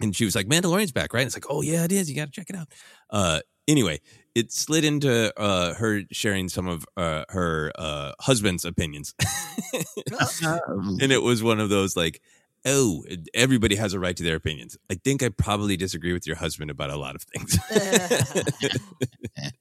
and 0.00 0.14
she 0.16 0.24
was 0.24 0.34
like, 0.34 0.46
Mandalorian's 0.46 0.90
back, 0.92 1.14
right? 1.14 1.20
And 1.20 1.26
it's 1.26 1.36
like, 1.36 1.46
oh 1.48 1.62
yeah, 1.62 1.84
it 1.84 1.92
is. 1.92 2.10
You 2.10 2.16
got 2.16 2.26
to 2.26 2.32
check 2.32 2.50
it 2.50 2.56
out. 2.56 2.68
Uh, 3.10 3.40
anyway, 3.68 4.00
it 4.34 4.50
slid 4.50 4.84
into 4.84 5.32
uh, 5.38 5.74
her 5.74 6.02
sharing 6.10 6.48
some 6.48 6.66
of 6.66 6.84
uh, 6.96 7.24
her 7.28 7.70
uh, 7.76 8.12
husband's 8.20 8.64
opinions, 8.64 9.14
and 11.00 11.12
it 11.12 11.22
was 11.22 11.42
one 11.42 11.60
of 11.60 11.68
those 11.68 11.96
like. 11.96 12.20
Oh, 12.64 13.04
everybody 13.34 13.74
has 13.76 13.92
a 13.92 13.98
right 13.98 14.16
to 14.16 14.22
their 14.22 14.36
opinions. 14.36 14.76
I 14.90 14.94
think 14.94 15.22
I 15.22 15.30
probably 15.30 15.76
disagree 15.76 16.12
with 16.12 16.26
your 16.26 16.36
husband 16.36 16.70
about 16.70 16.90
a 16.90 16.96
lot 16.96 17.16
of 17.16 17.22
things. 17.22 17.58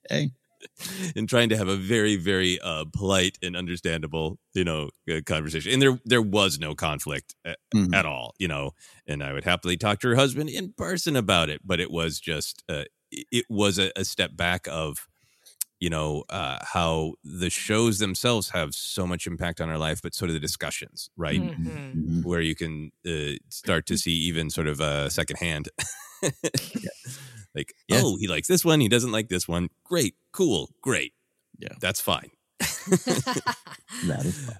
hey, 0.09 0.31
and 1.15 1.27
trying 1.27 1.49
to 1.49 1.57
have 1.57 1.67
a 1.67 1.75
very 1.75 2.15
very 2.15 2.59
uh, 2.59 2.85
polite 2.93 3.39
and 3.41 3.57
understandable 3.57 4.37
you 4.53 4.63
know 4.63 4.91
uh, 5.11 5.19
conversation 5.25 5.73
and 5.73 5.81
there 5.81 5.99
there 6.05 6.21
was 6.21 6.59
no 6.59 6.75
conflict 6.75 7.33
at, 7.43 7.57
Mhm. 7.73 7.95
at 7.95 8.05
all 8.05 8.35
you 8.37 8.47
know 8.47 8.69
and 9.07 9.23
i 9.23 9.33
would 9.33 9.43
happily 9.43 9.75
talk 9.75 9.99
to 10.01 10.09
her 10.09 10.15
husband 10.15 10.51
in 10.51 10.71
person 10.77 11.15
about 11.15 11.49
it 11.49 11.61
but 11.65 11.79
it 11.79 11.89
was 11.89 12.19
just 12.19 12.61
uh, 12.69 12.83
it- 13.11 13.25
it 13.31 13.45
was 13.49 13.79
a, 13.79 13.91
a 13.95 14.05
step 14.05 14.37
back 14.37 14.67
of 14.69 15.07
you 15.81 15.89
know 15.89 16.23
uh, 16.29 16.57
how 16.75 17.13
the 17.41 17.49
shows 17.49 17.97
themselves 17.99 18.49
have 18.51 18.73
so 18.73 19.05
much 19.05 19.27
impact 19.27 19.59
on 19.59 19.67
our 19.69 19.77
life 19.79 19.99
but 20.01 20.13
so 20.15 20.25
do 20.27 20.31
the 20.33 20.39
discussions 20.39 21.09
right 21.17 21.41
Mhm. 21.41 21.95
Mhm. 21.95 22.23
where 22.23 22.39
you 22.49 22.55
can 22.55 22.91
uh, 23.05 23.35
start 23.49 23.85
to 23.87 23.97
see 23.97 24.13
even 24.29 24.49
sort 24.49 24.67
of 24.67 24.79
uh, 24.79 25.09
secondhand 25.09 25.67
Like, 27.53 27.73
Yeah. 27.89 28.01
oh, 28.05 28.15
he 28.17 28.27
likes 28.29 28.47
this 28.47 28.63
one. 28.63 28.79
He 28.79 28.87
doesn't 28.87 29.11
like 29.11 29.27
this 29.27 29.45
one. 29.47 29.67
Great, 29.83 30.15
cool, 30.31 30.69
great. 30.81 31.13
Yeah. 31.59 31.75
that's 31.81 31.99
fine. 31.99 32.29
That 34.07 34.21
is 34.23 34.37
fun. 34.45 34.57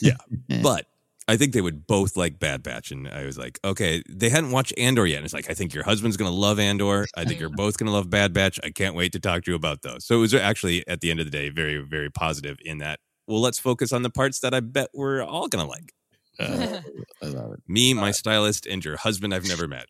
Yeah, 0.00 0.16
but 0.62 0.86
I 1.28 1.36
think 1.36 1.52
they 1.52 1.60
would 1.60 1.86
both 1.86 2.16
like 2.16 2.38
Bad 2.38 2.62
Batch, 2.62 2.90
and 2.90 3.06
I 3.06 3.26
was 3.26 3.36
like, 3.36 3.60
okay, 3.62 4.02
they 4.08 4.30
hadn't 4.30 4.50
watched 4.50 4.72
Andor 4.78 5.06
yet. 5.06 5.18
And 5.18 5.26
it's 5.26 5.34
like, 5.34 5.50
I 5.50 5.54
think 5.54 5.74
your 5.74 5.84
husband's 5.84 6.16
gonna 6.16 6.30
love 6.30 6.58
Andor. 6.58 7.06
I 7.16 7.24
think 7.26 7.38
you're 7.38 7.50
both 7.50 7.76
gonna 7.76 7.92
love 7.92 8.08
Bad 8.08 8.32
Batch. 8.32 8.58
I 8.64 8.70
can't 8.70 8.94
wait 8.94 9.12
to 9.12 9.20
talk 9.20 9.44
to 9.44 9.50
you 9.50 9.54
about 9.54 9.82
those. 9.82 10.06
So 10.06 10.16
it 10.16 10.20
was 10.20 10.34
actually 10.34 10.88
at 10.88 11.00
the 11.00 11.10
end 11.10 11.20
of 11.20 11.26
the 11.26 11.30
day 11.30 11.50
very, 11.50 11.76
very 11.78 12.10
positive 12.10 12.56
in 12.64 12.78
that. 12.78 12.98
Well, 13.26 13.42
let's 13.42 13.58
focus 13.58 13.92
on 13.92 14.02
the 14.02 14.10
parts 14.10 14.40
that 14.40 14.54
I 14.54 14.60
bet 14.60 14.88
we're 14.94 15.22
all 15.22 15.48
gonna 15.48 15.68
like. 15.68 15.92
Uh, 16.38 16.80
I 17.22 17.26
love 17.26 17.52
it. 17.52 17.60
Me, 17.66 17.94
my 17.94 18.10
stylist, 18.12 18.66
and 18.66 18.84
your 18.84 18.96
husband 18.96 19.34
I've 19.34 19.48
never 19.48 19.66
met. 19.66 19.86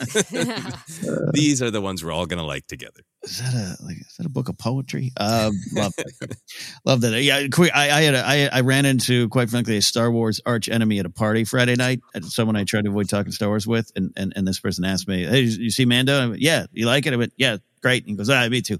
These 1.32 1.62
are 1.62 1.70
the 1.70 1.80
ones 1.80 2.04
we're 2.04 2.12
all 2.12 2.26
gonna 2.26 2.44
like 2.44 2.66
together. 2.66 3.00
Is 3.22 3.38
that 3.38 3.54
a 3.54 3.84
like? 3.84 3.98
Is 3.98 4.14
that 4.18 4.26
a 4.26 4.30
book 4.30 4.48
of 4.48 4.56
poetry? 4.58 5.12
Um, 5.18 5.52
love 5.72 5.92
that. 5.96 6.36
love 6.84 7.00
that. 7.02 7.22
Yeah, 7.22 7.46
quick. 7.48 7.70
I, 7.74 7.90
I 7.90 8.02
had 8.02 8.14
a, 8.14 8.26
I, 8.26 8.48
I 8.52 8.60
ran 8.62 8.86
into 8.86 9.28
quite 9.28 9.50
frankly 9.50 9.76
a 9.76 9.82
Star 9.82 10.10
Wars 10.10 10.40
arch 10.46 10.68
enemy 10.68 10.98
at 10.98 11.06
a 11.06 11.10
party 11.10 11.44
Friday 11.44 11.76
night. 11.76 12.00
And 12.14 12.24
Someone 12.24 12.56
I 12.56 12.64
tried 12.64 12.84
to 12.84 12.90
avoid 12.90 13.08
talking 13.08 13.32
Star 13.32 13.48
Wars 13.48 13.66
with, 13.66 13.90
and 13.94 14.12
and, 14.16 14.32
and 14.36 14.46
this 14.46 14.60
person 14.60 14.84
asked 14.84 15.06
me, 15.06 15.24
"Hey, 15.24 15.40
you 15.40 15.70
see 15.70 15.84
Mando?" 15.84 16.18
I 16.18 16.26
went, 16.28 16.40
"Yeah, 16.40 16.66
you 16.72 16.86
like 16.86 17.06
it?" 17.06 17.12
I 17.12 17.16
went, 17.16 17.34
"Yeah, 17.36 17.58
great." 17.82 18.04
And 18.04 18.10
he 18.10 18.16
goes, 18.16 18.30
"Ah, 18.30 18.48
me 18.48 18.62
too." 18.62 18.78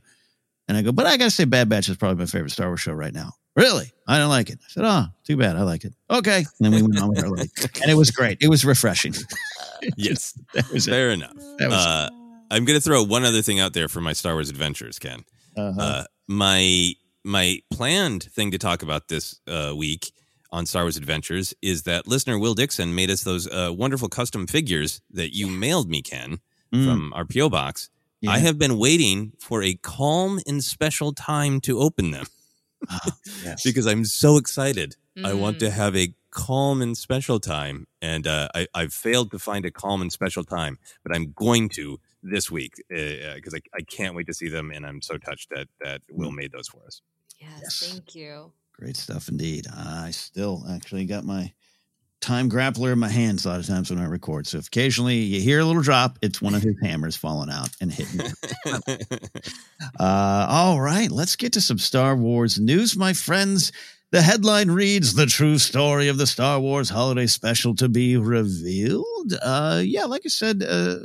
And 0.68 0.76
I 0.76 0.83
go, 0.83 0.92
"But 0.92 1.06
I 1.06 1.16
gotta 1.16 1.30
say, 1.30 1.44
Bad 1.44 1.68
Batch 1.68 1.88
is 1.88 1.96
probably 1.96 2.18
my 2.18 2.26
favorite 2.26 2.52
Star 2.52 2.68
Wars 2.68 2.80
show 2.80 2.92
right 2.92 3.14
now." 3.14 3.33
Really? 3.57 3.91
I 4.07 4.19
don't 4.19 4.29
like 4.31 4.49
it. 4.51 4.59
I 4.65 4.69
said, 4.69 4.85
"Oh, 4.85 5.07
too 5.25 5.37
bad. 5.37 5.57
I 5.57 5.63
like 5.63 5.85
it." 5.85 5.93
Okay. 6.09 6.39
And 6.39 6.47
then 6.61 6.73
we 6.73 6.83
went 6.83 7.01
on 7.01 7.09
with 7.11 7.23
our 7.25 7.31
life, 7.31 7.51
and 7.83 7.91
it 7.91 7.95
was 7.95 8.11
great. 8.11 8.39
It 8.41 8.49
was 8.49 8.65
refreshing. 8.65 9.15
Yes, 9.97 10.39
That 10.55 10.71
was 10.71 10.87
it. 10.87 10.91
fair 10.91 11.11
enough. 11.11 11.33
That 11.59 11.71
was 11.71 11.87
Uh, 11.87 12.11
I'm 12.51 12.65
gonna 12.67 12.81
throw 12.81 13.03
one 13.03 13.25
other 13.25 13.41
thing 13.41 13.61
out 13.61 13.73
there 13.73 13.89
for 13.89 14.01
my 14.03 14.13
Star 14.13 14.35
Wars 14.35 14.51
adventures, 14.51 14.99
Ken. 14.99 15.25
uh-huh. 15.57 15.81
Uh, 15.81 16.05
my 16.29 16.93
my 17.25 17.61
planned 17.71 18.25
thing 18.25 18.51
to 18.51 18.59
talk 18.59 18.83
about 18.83 19.09
this 19.09 19.41
uh, 19.47 19.73
week 19.75 20.13
on 20.53 20.67
Star 20.67 20.83
Wars 20.85 20.97
Adventures 20.99 21.55
is 21.63 21.85
that 21.85 22.07
listener 22.07 22.39
Will 22.39 22.55
Dixon 22.55 22.95
made 22.95 23.09
us 23.11 23.23
those 23.23 23.47
uh, 23.49 23.73
wonderful 23.75 24.09
custom 24.09 24.47
figures 24.47 25.01
that 25.13 25.35
you 25.35 25.47
mailed 25.47 25.89
me, 25.89 26.03
Ken, 26.03 26.41
Mm. 26.75 26.85
from 26.85 27.13
our 27.15 27.25
PO 27.25 27.49
box. 27.49 27.89
Yeah. 28.21 28.31
I 28.33 28.39
have 28.39 28.59
been 28.59 28.79
waiting 28.79 29.33
for 29.41 29.63
a 29.63 29.75
calm 29.75 30.39
and 30.47 30.63
special 30.63 31.13
time 31.15 31.61
to 31.63 31.79
open 31.81 32.11
them 32.13 32.27
yes. 33.45 33.62
because 33.64 33.87
I'm 33.87 34.05
so 34.05 34.37
excited. 34.37 34.97
I 35.25 35.35
want 35.35 35.57
Mm. 35.57 35.61
to 35.61 35.71
have 35.71 35.97
a 35.97 36.14
calm 36.31 36.81
and 36.81 36.97
special 36.97 37.40
time, 37.40 37.87
and 38.01 38.27
uh, 38.27 38.49
I, 38.55 38.66
I've 38.75 38.93
failed 38.95 39.31
to 39.33 39.38
find 39.38 39.64
a 39.66 39.71
calm 39.71 40.01
and 40.01 40.11
special 40.12 40.45
time, 40.45 40.79
but 41.05 41.14
I'm 41.14 41.33
going 41.37 41.69
to 41.71 41.99
this 42.23 42.51
week 42.51 42.75
because 42.88 43.55
I, 43.55 43.61
I 43.75 43.81
can't 43.83 44.14
wait 44.14 44.27
to 44.29 44.35
see 44.35 44.49
them, 44.49 44.71
and 44.71 44.87
I'm 44.87 45.03
so 45.03 45.19
touched 45.19 45.51
that 45.51 45.69
that 45.81 46.01
Mm. 46.11 46.16
Will 46.16 46.31
made 46.33 46.53
those 46.53 46.69
for 46.69 46.83
us. 46.87 47.03
Yes, 47.38 47.61
Yes. 47.62 47.90
thank 47.93 48.14
you. 48.14 48.53
Great 48.73 48.97
stuff 48.97 49.29
indeed. 49.29 49.66
I 49.75 50.11
still 50.12 50.64
actually 50.71 51.05
got 51.05 51.25
my 51.25 51.53
time 52.20 52.50
grappler 52.50 52.92
in 52.92 52.98
my 52.98 53.09
hands 53.09 53.44
a 53.44 53.48
lot 53.48 53.61
of 53.61 53.66
times 53.66 53.90
when 53.90 53.98
I 53.98 54.06
record. 54.06 54.46
So 54.46 54.59
if 54.59 54.66
occasionally 54.66 55.16
you 55.16 55.40
hear 55.40 55.61
a 55.61 55.64
little 55.64 55.83
drop, 55.83 56.18
it's 56.22 56.40
one 56.40 56.54
of 56.54 56.62
his 56.62 56.76
hammers 56.83 57.16
falling 57.16 57.50
out 57.50 57.70
and 57.80 57.92
hitting. 57.92 58.20
uh, 59.98 60.46
all 60.48 60.80
right, 60.80 61.11
let's 61.11 61.37
get 61.37 61.52
to 61.54 61.61
some 61.61 61.78
Star 61.78 62.14
Wars 62.16 62.59
news, 62.59 62.96
my 62.96 63.12
friends. 63.12 63.72
The 64.12 64.22
headline 64.22 64.70
reads 64.72 65.14
The 65.14 65.26
true 65.26 65.59
story 65.59 66.09
of 66.09 66.18
the 66.18 66.26
Star 66.26 66.59
Wars 66.59 66.88
holiday 66.90 67.26
special 67.26 67.76
to 67.76 67.88
be 67.88 68.16
revealed. 68.16 69.35
Uh, 69.40 69.83
yeah, 69.85 70.04
like 70.04 70.22
I 70.24 70.28
said, 70.28 70.64
uh, 70.68 70.96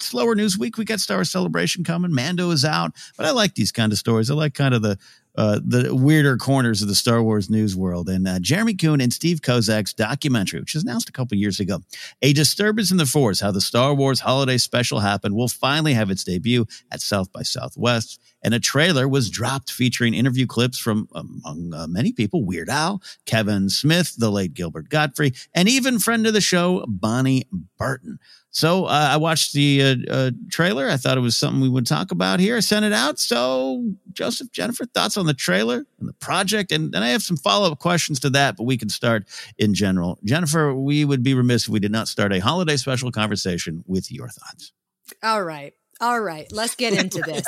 slower 0.00 0.34
news 0.34 0.58
week. 0.58 0.78
We 0.78 0.84
got 0.84 1.00
Star 1.00 1.18
Wars 1.18 1.30
Celebration 1.30 1.84
coming. 1.84 2.14
Mando 2.14 2.50
is 2.50 2.64
out, 2.64 2.92
but 3.16 3.26
I 3.26 3.32
like 3.32 3.54
these 3.54 3.72
kind 3.72 3.92
of 3.92 3.98
stories. 3.98 4.30
I 4.30 4.34
like 4.34 4.54
kind 4.54 4.74
of 4.74 4.82
the 4.82 4.98
uh, 5.36 5.60
the 5.64 5.94
weirder 5.94 6.36
corners 6.36 6.82
of 6.82 6.88
the 6.88 6.94
Star 6.94 7.22
Wars 7.22 7.50
news 7.50 7.76
world. 7.76 8.08
And 8.08 8.26
uh, 8.26 8.38
Jeremy 8.38 8.74
Coon 8.74 9.00
and 9.00 9.12
Steve 9.12 9.40
Kozak's 9.40 9.92
documentary, 9.92 10.60
which 10.60 10.74
was 10.74 10.84
announced 10.84 11.08
a 11.08 11.12
couple 11.12 11.36
years 11.36 11.60
ago, 11.60 11.80
A 12.22 12.32
Disturbance 12.32 12.90
in 12.90 12.96
the 12.96 13.06
Force, 13.06 13.40
How 13.40 13.50
the 13.50 13.60
Star 13.60 13.94
Wars 13.94 14.20
Holiday 14.20 14.58
Special 14.58 15.00
Happened, 15.00 15.34
will 15.34 15.48
finally 15.48 15.94
have 15.94 16.10
its 16.10 16.24
debut 16.24 16.66
at 16.90 17.00
South 17.00 17.32
by 17.32 17.42
Southwest. 17.42 18.20
And 18.44 18.54
a 18.54 18.60
trailer 18.60 19.08
was 19.08 19.30
dropped 19.30 19.72
featuring 19.72 20.14
interview 20.14 20.46
clips 20.46 20.78
from, 20.78 21.08
among 21.14 21.72
uh, 21.74 21.86
many 21.88 22.12
people, 22.12 22.44
Weird 22.44 22.68
Al, 22.68 23.02
Kevin 23.26 23.70
Smith, 23.70 24.14
the 24.16 24.30
late 24.30 24.54
Gilbert 24.54 24.90
Gottfried, 24.90 25.36
and 25.54 25.68
even 25.68 25.98
friend 25.98 26.26
of 26.26 26.34
the 26.34 26.40
show, 26.40 26.84
Bonnie 26.86 27.48
Burton. 27.78 28.18
So 28.54 28.84
uh, 28.84 29.08
I 29.10 29.16
watched 29.16 29.52
the 29.52 29.82
uh, 29.82 29.96
uh, 30.08 30.30
trailer. 30.48 30.88
I 30.88 30.96
thought 30.96 31.18
it 31.18 31.22
was 31.22 31.36
something 31.36 31.60
we 31.60 31.68
would 31.68 31.88
talk 31.88 32.12
about 32.12 32.38
here. 32.38 32.56
I 32.56 32.60
sent 32.60 32.84
it 32.84 32.92
out. 32.92 33.18
So 33.18 33.84
Joseph, 34.12 34.52
Jennifer, 34.52 34.84
thoughts 34.84 35.16
on 35.16 35.26
the 35.26 35.34
trailer 35.34 35.84
and 35.98 36.08
the 36.08 36.12
project, 36.12 36.70
and 36.70 36.92
then 36.92 37.02
I 37.02 37.08
have 37.08 37.22
some 37.22 37.36
follow 37.36 37.72
up 37.72 37.80
questions 37.80 38.20
to 38.20 38.30
that. 38.30 38.56
But 38.56 38.62
we 38.64 38.76
can 38.76 38.88
start 38.88 39.24
in 39.58 39.74
general. 39.74 40.20
Jennifer, 40.22 40.72
we 40.72 41.04
would 41.04 41.24
be 41.24 41.34
remiss 41.34 41.64
if 41.64 41.70
we 41.70 41.80
did 41.80 41.90
not 41.90 42.06
start 42.06 42.32
a 42.32 42.38
holiday 42.38 42.76
special 42.76 43.10
conversation 43.10 43.82
with 43.88 44.12
your 44.12 44.28
thoughts. 44.28 44.72
All 45.20 45.42
right. 45.42 45.74
All 46.00 46.20
right, 46.20 46.50
let's 46.52 46.74
get 46.74 46.92
into 46.92 47.20
this. 47.22 47.46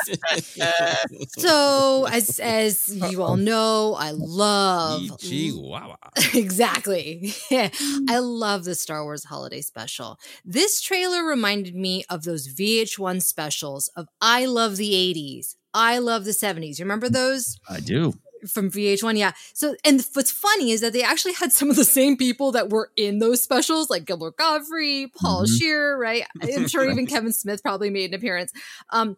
so, 1.38 2.06
as 2.10 2.38
as 2.38 2.88
you 2.88 3.22
all 3.22 3.36
know, 3.36 3.94
I 3.98 4.12
love 4.12 5.18
Chihuahua. 5.18 5.96
exactly. 6.34 7.34
I 7.50 8.18
love 8.18 8.64
the 8.64 8.74
Star 8.74 9.04
Wars 9.04 9.24
holiday 9.24 9.60
special. 9.60 10.18
This 10.44 10.80
trailer 10.80 11.24
reminded 11.24 11.74
me 11.74 12.04
of 12.08 12.24
those 12.24 12.48
VH1 12.48 13.22
specials 13.22 13.88
of 13.96 14.08
I 14.20 14.46
love 14.46 14.76
the 14.76 14.92
80s. 14.92 15.56
I 15.74 15.98
love 15.98 16.24
the 16.24 16.30
70s. 16.30 16.78
You 16.78 16.84
remember 16.84 17.08
those? 17.10 17.58
I 17.68 17.80
do. 17.80 18.14
From 18.48 18.70
VH1. 18.70 19.18
Yeah. 19.18 19.32
So, 19.54 19.74
and 19.84 20.04
what's 20.14 20.30
funny 20.30 20.70
is 20.70 20.80
that 20.80 20.92
they 20.92 21.02
actually 21.02 21.34
had 21.34 21.52
some 21.52 21.70
of 21.70 21.76
the 21.76 21.84
same 21.84 22.16
people 22.16 22.52
that 22.52 22.70
were 22.70 22.90
in 22.96 23.18
those 23.18 23.42
specials, 23.42 23.90
like 23.90 24.04
Gilbert 24.04 24.36
Gottfried, 24.36 25.12
Paul 25.14 25.44
Mhm. 25.44 25.58
Scheer, 25.58 25.98
right? 25.98 26.24
I'm 26.42 26.68
sure 26.68 26.88
even 26.90 27.06
Kevin 27.06 27.32
Smith 27.32 27.62
probably 27.62 27.90
made 27.90 28.10
an 28.10 28.14
appearance. 28.14 28.52
Um, 28.90 29.16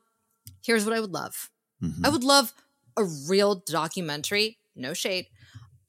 here's 0.65 0.85
what 0.85 0.95
I 0.95 1.01
would 1.01 1.13
love 1.13 1.51
Mhm. 1.83 2.05
I 2.05 2.09
would 2.09 2.25
love 2.25 2.53
a 2.97 3.05
real 3.05 3.55
documentary, 3.55 4.59
no 4.75 4.93
shade. 4.95 5.27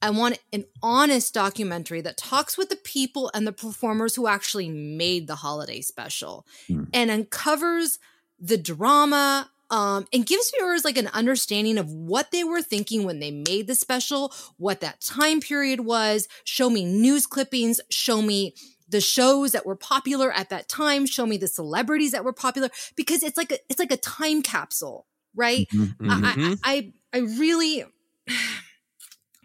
I 0.01 0.11
want 0.11 0.37
an 0.53 0.65
honest 0.81 1.33
documentary 1.33 1.99
that 2.01 2.15
talks 2.15 2.57
with 2.57 2.69
the 2.69 2.75
people 2.77 3.29
and 3.33 3.45
the 3.45 3.51
performers 3.51 4.15
who 4.15 4.27
actually 4.27 4.69
made 4.69 5.27
the 5.27 5.35
holiday 5.35 5.81
special 5.81 6.45
Hmm. 6.67 6.83
and 6.93 7.11
uncovers 7.11 7.99
the 8.39 8.57
drama 8.57 9.49
um, 9.69 10.07
and 10.13 10.25
gives 10.25 10.51
viewers 10.57 10.83
like 10.85 10.97
an 10.97 11.07
understanding 11.07 11.77
of 11.77 11.91
what 11.91 12.31
they 12.31 12.43
were 12.43 12.61
thinking 12.61 13.03
when 13.03 13.19
they 13.19 13.31
made 13.31 13.67
the 13.67 13.75
special, 13.75 14.33
what 14.57 14.81
that 14.81 15.01
time 15.01 15.39
period 15.39 15.81
was. 15.81 16.27
Show 16.43 16.69
me 16.69 16.85
news 16.85 17.25
clippings, 17.27 17.79
show 17.89 18.21
me 18.21 18.53
the 18.87 19.01
shows 19.01 19.51
that 19.51 19.65
were 19.65 19.75
popular 19.75 20.31
at 20.31 20.49
that 20.49 20.67
time, 20.67 21.05
show 21.05 21.25
me 21.25 21.37
the 21.37 21.47
celebrities 21.47 22.11
that 22.11 22.23
were 22.25 22.33
popular 22.33 22.69
because 22.95 23.23
it's 23.23 23.37
like 23.37 23.51
a 23.51 23.57
it's 23.69 23.79
like 23.79 23.91
a 23.91 23.97
time 23.97 24.41
capsule, 24.41 25.05
right? 25.35 25.67
Mhm. 25.73 25.95
Mhm. 26.01 26.57
I, 26.63 26.73
I 26.75 26.93
I 27.13 27.17
really 27.19 27.85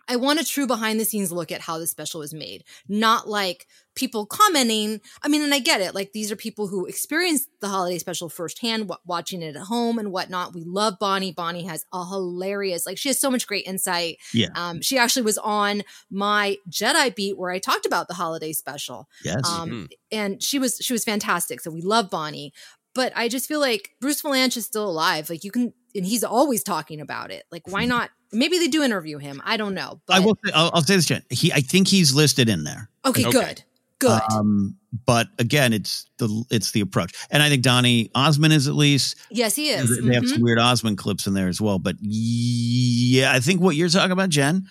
I 0.08 0.16
want 0.16 0.40
a 0.40 0.44
true 0.44 0.66
behind 0.66 0.98
the 1.00 1.04
scenes 1.04 1.32
look 1.32 1.50
at 1.52 1.60
how 1.60 1.78
the 1.78 1.86
special 1.86 2.20
was 2.20 2.34
made, 2.34 2.64
not 2.88 3.28
like 3.28 3.66
people 3.94 4.26
commenting. 4.26 5.00
I 5.22 5.28
mean, 5.28 5.42
and 5.42 5.54
I 5.54 5.60
get 5.60 5.80
it. 5.80 5.94
Like 5.94 6.12
these 6.12 6.32
are 6.32 6.36
people 6.36 6.66
who 6.66 6.86
experienced 6.86 7.48
the 7.60 7.68
holiday 7.68 7.98
special 7.98 8.28
firsthand, 8.28 8.88
w- 8.88 9.00
watching 9.06 9.40
it 9.40 9.54
at 9.54 9.62
home 9.62 9.98
and 9.98 10.10
whatnot. 10.10 10.52
We 10.52 10.64
love 10.64 10.94
Bonnie. 10.98 11.30
Bonnie 11.32 11.64
has 11.64 11.84
a 11.92 12.04
hilarious, 12.04 12.86
like 12.86 12.98
she 12.98 13.08
has 13.08 13.20
so 13.20 13.30
much 13.30 13.46
great 13.46 13.66
insight. 13.66 14.18
Yeah. 14.32 14.48
Um, 14.56 14.82
she 14.82 14.98
actually 14.98 15.22
was 15.22 15.38
on 15.38 15.82
my 16.10 16.56
Jedi 16.68 17.14
beat 17.14 17.38
where 17.38 17.50
I 17.52 17.58
talked 17.60 17.86
about 17.86 18.08
the 18.08 18.14
holiday 18.14 18.52
special. 18.52 19.08
Yes. 19.24 19.48
Um, 19.48 19.70
Mhm. 19.70 19.88
and 20.10 20.42
she 20.42 20.58
was 20.58 20.78
she 20.82 20.92
was 20.92 21.04
fantastic. 21.04 21.60
So 21.60 21.70
we 21.70 21.80
love 21.82 22.10
Bonnie. 22.10 22.52
But 22.94 23.12
I 23.16 23.28
just 23.28 23.46
feel 23.48 23.61
like 23.61 23.90
Bruce 24.00 24.22
Vilanch 24.22 24.57
is 24.57 24.66
still 24.66 24.88
alive. 24.88 25.28
Like 25.28 25.42
you 25.44 25.50
can, 25.50 25.72
and 25.94 26.07
he's 26.07 26.22
always 26.24 26.62
talking 26.62 27.00
about 27.00 27.30
it. 27.30 27.44
Like 27.50 27.62
why 27.66 27.85
not? 27.87 28.11
Maybe 28.33 28.59
they 28.59 28.68
do 28.68 28.83
interview 28.83 29.18
him. 29.18 29.42
I 29.44 29.57
don't 29.57 29.74
know. 29.74 30.00
But 30.07 30.16
I 30.16 30.20
will. 30.20 30.37
Say, 30.44 30.52
I'll, 30.54 30.70
I'll 30.74 30.83
say 30.83 30.96
this, 30.96 31.07
Jen. 31.07 31.22
He, 31.30 31.52
I 31.52 31.61
think 31.61 31.88
he's 31.88 32.14
listed 32.14 32.48
in 32.48 32.64
there. 32.64 32.88
okay, 33.04 33.22
Okay. 33.26 33.30
good, 33.33 33.62
good. 34.00 34.20
Um, 34.33 34.76
but 35.07 35.28
again, 35.38 35.72
it's 35.72 36.07
the 36.18 36.44
it's 36.50 36.70
the 36.72 36.80
approach, 36.80 37.12
and 37.30 37.42
I 37.42 37.48
think 37.48 37.62
Donnie 37.62 38.11
Osmond 38.14 38.52
is 38.52 38.68
at 38.68 38.74
least. 38.74 39.16
yes, 39.30 39.54
he 39.57 39.70
is. 39.70 39.88
They 40.04 40.14
have 40.14 40.22
Mhm. 40.24 40.28
some 40.28 40.42
weird 40.42 40.59
Osmond 40.61 40.98
clips 40.98 41.26
in 41.26 41.35
there 41.35 41.48
as 41.48 41.61
well. 41.61 41.78
But 41.80 41.96
yeah, 42.00 43.33
I 43.33 43.40
think 43.40 43.61
what 43.61 43.74
you're 43.76 43.88
talking 43.88 44.12
about, 44.12 44.28
Jen, 44.30 44.66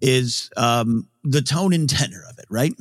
is 0.00 0.50
um, 0.56 1.08
the 1.24 1.42
tone 1.42 1.72
and 1.72 1.88
tenor 1.90 2.22
of 2.30 2.38
it, 2.38 2.46
right? 2.50 2.74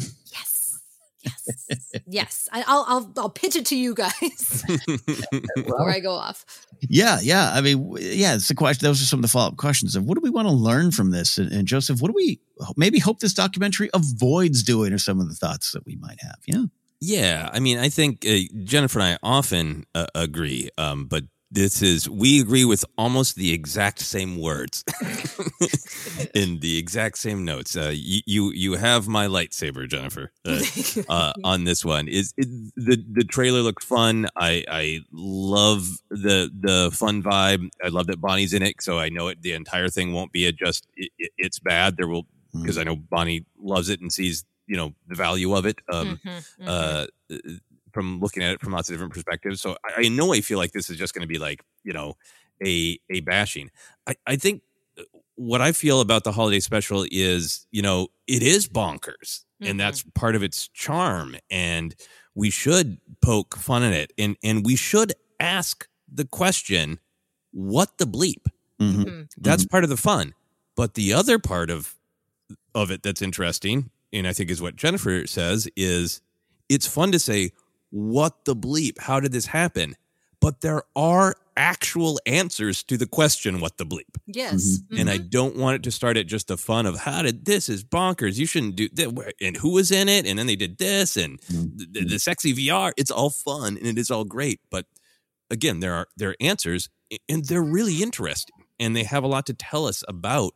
Yes, 1.25 1.65
yes, 1.69 1.91
yes. 2.07 2.49
I, 2.51 2.63
I'll 2.67 2.85
I'll 2.87 3.13
I'll 3.17 3.29
pitch 3.29 3.55
it 3.55 3.65
to 3.67 3.75
you 3.75 3.93
guys 3.93 4.63
before 5.55 5.89
I 5.89 5.99
go 5.99 6.13
off. 6.13 6.45
Yeah, 6.81 7.19
yeah. 7.21 7.51
I 7.53 7.61
mean, 7.61 7.95
yeah. 7.99 8.35
It's 8.35 8.47
the 8.47 8.55
question. 8.55 8.85
Those 8.85 9.01
are 9.01 9.05
some 9.05 9.19
of 9.19 9.23
the 9.23 9.27
follow 9.27 9.49
up 9.49 9.57
questions 9.57 9.95
of 9.95 10.05
what 10.05 10.15
do 10.15 10.21
we 10.21 10.29
want 10.29 10.47
to 10.47 10.53
learn 10.53 10.91
from 10.91 11.11
this, 11.11 11.37
and, 11.37 11.51
and 11.51 11.67
Joseph, 11.67 12.01
what 12.01 12.09
do 12.09 12.13
we 12.15 12.39
maybe 12.77 12.99
hope 12.99 13.19
this 13.19 13.33
documentary 13.33 13.89
avoids 13.93 14.63
doing, 14.63 14.93
or 14.93 14.97
some 14.97 15.19
of 15.19 15.29
the 15.29 15.35
thoughts 15.35 15.71
that 15.71 15.85
we 15.85 15.95
might 15.95 16.21
have. 16.21 16.37
Yeah. 16.45 16.65
Yeah, 17.01 17.49
I 17.51 17.59
mean, 17.59 17.77
I 17.77 17.89
think 17.89 18.25
uh, 18.25 18.37
Jennifer 18.63 18.99
and 18.99 19.07
I 19.09 19.17
often 19.21 19.85
uh, 19.93 20.07
agree, 20.15 20.69
um, 20.77 21.05
but 21.05 21.23
this 21.55 21.81
is 21.81 22.09
we 22.09 22.41
agree 22.41 22.65
with 22.65 22.83
almost 22.97 23.35
the 23.35 23.53
exact 23.53 23.99
same 23.99 24.37
words 24.39 24.83
in 26.33 26.59
the 26.59 26.77
exact 26.77 27.17
same 27.17 27.45
notes. 27.45 27.75
Uh, 27.75 27.91
you, 27.93 28.21
you 28.25 28.51
you 28.51 28.73
have 28.75 29.07
my 29.07 29.27
lightsaber, 29.27 29.87
Jennifer, 29.87 30.31
uh, 30.45 30.59
uh, 31.09 31.33
on 31.43 31.63
this 31.63 31.83
one. 31.83 32.07
Is 32.07 32.33
it, 32.37 32.47
the 32.75 33.03
the 33.11 33.23
trailer 33.23 33.61
looks 33.61 33.85
fun? 33.85 34.27
I 34.35 34.63
I 34.69 34.99
love 35.11 35.87
the 36.09 36.51
the 36.57 36.91
fun 36.93 37.23
vibe. 37.23 37.69
I 37.83 37.87
love 37.87 38.07
that 38.07 38.21
Bonnie's 38.21 38.53
in 38.53 38.61
it, 38.61 38.81
so 38.81 38.99
I 38.99 39.09
know 39.09 39.27
it. 39.29 39.41
The 39.41 39.53
entire 39.53 39.89
thing 39.89 40.13
won't 40.13 40.31
be 40.31 40.45
a 40.45 40.51
just 40.51 40.87
it, 40.95 41.11
it, 41.17 41.31
it's 41.37 41.59
bad. 41.59 41.97
There 41.97 42.07
will 42.07 42.27
because 42.53 42.77
I 42.77 42.83
know 42.83 42.95
Bonnie 42.95 43.45
loves 43.59 43.89
it 43.89 44.01
and 44.01 44.11
sees 44.11 44.45
you 44.67 44.77
know 44.77 44.93
the 45.07 45.15
value 45.15 45.53
of 45.55 45.65
it. 45.65 45.79
Um, 45.91 46.19
Mhm, 46.23 46.45
mhm. 46.61 46.67
uh, 46.67 47.07
from 47.95 48.19
looking 48.19 48.43
at 48.43 48.51
it 48.51 48.59
from 48.61 48.73
lots 48.73 48.89
of 48.89 48.93
different 48.93 49.13
perspectives. 49.13 49.61
So 49.61 49.77
I, 49.85 50.01
I 50.01 50.09
know 50.09 50.33
I 50.33 50.41
feel 50.41 50.59
like 50.59 50.73
this 50.73 50.89
is 50.89 50.97
just 50.97 51.15
going 51.15 51.21
to 51.21 51.27
be 51.27 51.39
like 51.39 51.63
you 51.83 51.93
know 51.93 52.15
a 52.63 52.99
a 53.09 53.21
bashing. 53.21 53.71
I 54.05 54.15
I 54.27 54.35
think 54.35 54.61
uh, 54.99 55.03
what 55.35 55.61
I 55.61 55.71
feel 55.71 56.01
about 56.01 56.25
the 56.25 56.33
holiday 56.33 56.59
special 56.59 57.07
is 57.09 57.65
you 57.71 57.81
know 57.81 58.09
it 58.27 58.43
is 58.43 58.67
bonkers, 58.67 59.45
and 59.61 59.79
that's 59.79 60.03
part 60.13 60.35
of 60.35 60.43
its 60.43 60.67
charm, 60.67 61.37
and 61.49 61.95
we 62.35 62.49
should 62.49 62.99
poke 63.21 63.55
fun 63.55 63.81
at 63.81 63.93
it, 63.93 64.11
and 64.17 64.35
and 64.43 64.65
we 64.65 64.75
should 64.75 65.13
ask 65.39 65.87
the 66.11 66.25
question, 66.25 66.99
what 67.51 67.97
the 67.97 68.05
bleep? 68.05 68.45
Mm-hmm. 68.79 69.23
That's 69.37 69.65
part 69.65 69.83
of 69.83 69.89
the 69.89 69.97
fun. 69.97 70.33
But 70.75 70.95
the 70.95 71.13
other 71.13 71.39
part 71.39 71.69
of 71.69 71.95
of 72.75 72.91
it 72.91 73.03
that's 73.03 73.21
interesting, 73.21 73.89
and 74.11 74.27
I 74.27 74.33
think 74.33 74.51
is 74.51 74.61
what 74.61 74.75
Jennifer 74.75 75.25
says, 75.27 75.69
is 75.77 76.21
it's 76.67 76.87
fun 76.87 77.13
to 77.13 77.19
say, 77.19 77.51
what 77.89 78.45
the 78.45 78.55
bleep? 78.55 78.99
How 78.99 79.19
did 79.19 79.31
this 79.31 79.47
happen? 79.47 79.95
But 80.39 80.61
there 80.61 80.83
are 80.95 81.35
actual 81.57 82.19
answers 82.25 82.83
to 82.83 82.97
the 82.97 83.07
question, 83.07 83.59
what 83.59 83.77
the 83.77 83.85
bleep? 83.85 84.17
Yes. 84.27 84.53
Mm-hmm. 84.53 84.93
Mm-hmm. 84.93 84.99
And 84.99 85.09
I 85.09 85.17
don't 85.17 85.55
want 85.55 85.75
it 85.75 85.83
to 85.83 85.91
start 85.91 86.17
at 86.17 86.27
just 86.27 86.47
the 86.47 86.57
fun 86.57 86.85
of 86.85 86.99
how 86.99 87.21
did 87.21 87.45
this 87.45 87.69
is 87.69 87.83
bonkers. 87.83 88.37
You 88.37 88.45
shouldn't 88.45 88.75
do 88.75 88.89
that. 88.93 89.33
And 89.41 89.57
who 89.57 89.71
was 89.71 89.91
in 89.91 90.09
it? 90.09 90.25
And 90.25 90.37
then 90.37 90.47
they 90.47 90.55
did 90.55 90.77
this 90.77 91.17
and 91.17 91.39
mm-hmm. 91.41 91.77
the, 91.91 92.05
the 92.05 92.19
sexy 92.19 92.53
VR. 92.53 92.91
It's 92.97 93.11
all 93.11 93.29
fun 93.29 93.77
and 93.77 93.87
it 93.87 93.97
is 93.97 94.11
all 94.11 94.25
great. 94.25 94.59
But 94.69 94.85
again, 95.49 95.79
there 95.79 95.93
are 95.93 96.07
there 96.17 96.31
are 96.31 96.35
answers 96.39 96.89
and 97.29 97.45
they're 97.45 97.63
really 97.63 98.03
interesting 98.03 98.65
and 98.79 98.95
they 98.95 99.03
have 99.03 99.23
a 99.23 99.27
lot 99.27 99.45
to 99.47 99.53
tell 99.53 99.87
us 99.87 100.03
about 100.07 100.53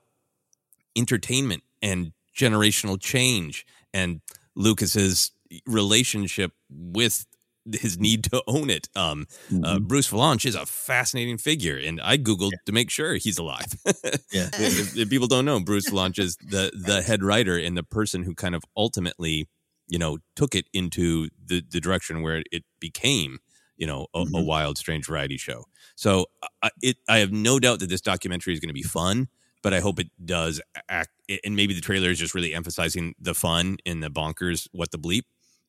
entertainment 0.95 1.63
and 1.81 2.11
generational 2.35 2.99
change 2.99 3.65
and 3.93 4.21
Lucas's 4.55 5.31
relationship 5.65 6.51
with 6.69 7.25
his 7.73 7.99
need 7.99 8.23
to 8.25 8.41
own 8.47 8.69
it. 8.69 8.89
Um, 8.95 9.27
uh, 9.63 9.79
Bruce 9.79 10.09
Vilanch 10.09 10.45
is 10.45 10.55
a 10.55 10.65
fascinating 10.65 11.37
figure, 11.37 11.77
and 11.77 11.99
I 12.01 12.17
googled 12.17 12.51
to 12.65 12.71
make 12.71 12.89
sure 12.89 13.15
he's 13.15 13.37
alive. 13.37 13.75
Yeah. 14.31 14.49
if, 14.53 14.95
if 14.95 15.09
people 15.09 15.27
don't 15.27 15.45
know, 15.45 15.59
Bruce 15.59 15.89
Vilanch 15.89 16.19
is 16.19 16.37
the 16.37 16.71
the 16.73 17.01
head 17.01 17.23
writer 17.23 17.57
and 17.57 17.75
the 17.75 17.83
person 17.83 18.23
who 18.23 18.35
kind 18.35 18.53
of 18.53 18.63
ultimately, 18.77 19.47
you 19.87 19.97
know, 19.97 20.19
took 20.35 20.55
it 20.55 20.65
into 20.73 21.29
the 21.43 21.63
the 21.67 21.79
direction 21.79 22.21
where 22.21 22.43
it 22.51 22.63
became, 22.79 23.39
you 23.75 23.87
know, 23.87 24.07
a, 24.13 24.19
a 24.19 24.43
wild, 24.43 24.77
strange 24.77 25.07
variety 25.07 25.37
show. 25.37 25.65
So 25.95 26.27
I, 26.61 26.69
it, 26.81 26.97
I 27.07 27.17
have 27.19 27.31
no 27.31 27.59
doubt 27.59 27.79
that 27.79 27.89
this 27.89 28.01
documentary 28.01 28.53
is 28.53 28.59
going 28.59 28.69
to 28.69 28.73
be 28.73 28.83
fun. 28.83 29.27
But 29.61 29.73
I 29.73 29.81
hope 29.81 29.99
it 29.99 30.07
does 30.23 30.61
act, 30.87 31.09
and 31.43 31.53
maybe 31.53 31.73
the 31.73 31.81
trailer 31.81 32.09
is 32.09 32.17
just 32.17 32.33
really 32.33 32.53
emphasizing 32.53 33.13
the 33.19 33.33
fun 33.33 33.75
in 33.83 33.99
the 33.99 34.09
bonkers, 34.09 34.69
what 34.71 34.91
the 34.91 34.97
bleep. 34.97 35.23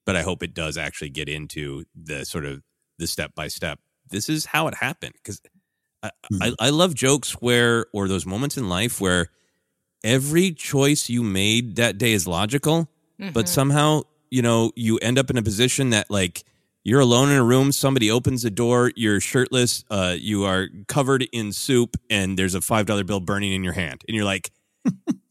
But 0.07 0.17
I 0.17 0.23
hope 0.23 0.43
it 0.43 0.55
does 0.55 0.77
actually 0.77 1.11
get 1.11 1.29
into 1.29 1.85
the 1.95 2.25
sort 2.25 2.45
of 2.45 2.63
the 2.99 3.07
step 3.07 3.35
by 3.35 3.49
step. 3.49 3.79
This 4.09 4.29
is 4.29 4.47
how 4.47 4.67
it 4.69 4.75
happened 4.75 5.15
because 5.15 5.41
I, 6.03 6.11
I, 6.41 6.53
I 6.59 6.71
love 6.71 6.95
jokes 6.95 7.33
where 7.33 7.87
or 7.93 8.09
those 8.09 8.27
moments 8.27 8.57
in 8.57 8.69
life 8.69 9.01
where 9.01 9.29
every 10.03 10.53
choice 10.53 11.09
you 11.11 11.23
made 11.23 11.77
that 11.77 11.99
day 11.99 12.13
is 12.13 12.27
logical, 12.27 12.89
but 13.19 13.45
Mhm. 13.47 13.49
somehow 13.49 14.03
you 14.31 14.43
know 14.43 14.73
you 14.77 14.97
end 14.99 15.19
up 15.19 15.29
in 15.31 15.37
a 15.37 15.43
position 15.43 15.91
that 15.91 16.11
like 16.11 16.45
you're 16.85 17.01
alone 17.01 17.31
in 17.31 17.37
a 17.37 17.43
room 17.45 17.73
somebody 17.73 18.11
opens 18.11 18.43
the 18.43 18.51
door 18.51 18.93
you're 18.95 19.19
shirtless 19.21 19.85
uh, 19.91 20.15
you 20.19 20.45
are 20.45 20.69
covered 20.87 21.27
in 21.33 21.53
soup 21.53 21.97
and 22.09 22.39
there's 22.39 22.55
a 22.55 22.61
five 22.61 22.87
dollar 22.87 23.03
bill 23.05 23.19
burning 23.21 23.53
in 23.53 23.65
your 23.65 23.73
hand 23.73 24.03
and 24.09 24.15
you're 24.17 24.25
like 24.25 24.53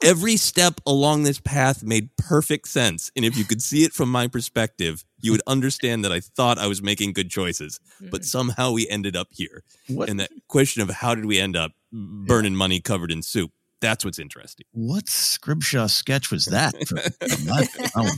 every 0.04 0.38
step 0.38 0.80
along 0.86 1.24
this 1.24 1.40
path 1.40 1.84
made 1.84 2.10
perfect 2.18 2.68
sense 2.68 3.12
and 3.16 3.26
if 3.26 3.36
you 3.38 3.44
could 3.44 3.62
see 3.62 3.84
it 3.84 3.92
from 3.94 4.10
my 4.10 4.28
perspective 4.28 5.04
you 5.22 5.32
would 5.32 5.42
understand 5.48 6.06
that 6.06 6.12
i 6.12 6.20
thought 6.20 6.58
i 6.58 6.68
was 6.68 6.82
making 6.82 7.12
good 7.14 7.30
choices 7.30 7.80
but 8.12 8.24
somehow 8.24 8.72
we 8.72 8.88
ended 8.90 9.16
up 9.16 9.28
here 9.32 9.64
What- 9.88 10.10
and 10.10 10.20
that 10.20 10.32
question 10.48 10.82
of 10.82 10.90
how 10.90 11.16
did 11.16 11.26
we 11.26 11.40
end 11.40 11.56
up 11.58 11.72
burning 11.92 12.56
money 12.56 12.80
covered 12.80 13.12
in 13.12 13.22
soup 13.22 13.52
that's 13.82 14.04
what's 14.04 14.20
interesting 14.20 14.66
What 14.74 15.08
Scrimshaw 15.08 15.88
sketch 15.88 16.32
was 16.32 16.44
that? 16.48 16.74
that, 16.74 17.92
oh, 17.96 18.12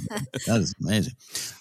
that 0.47 0.59
is 0.59 0.73
amazing. 0.83 1.13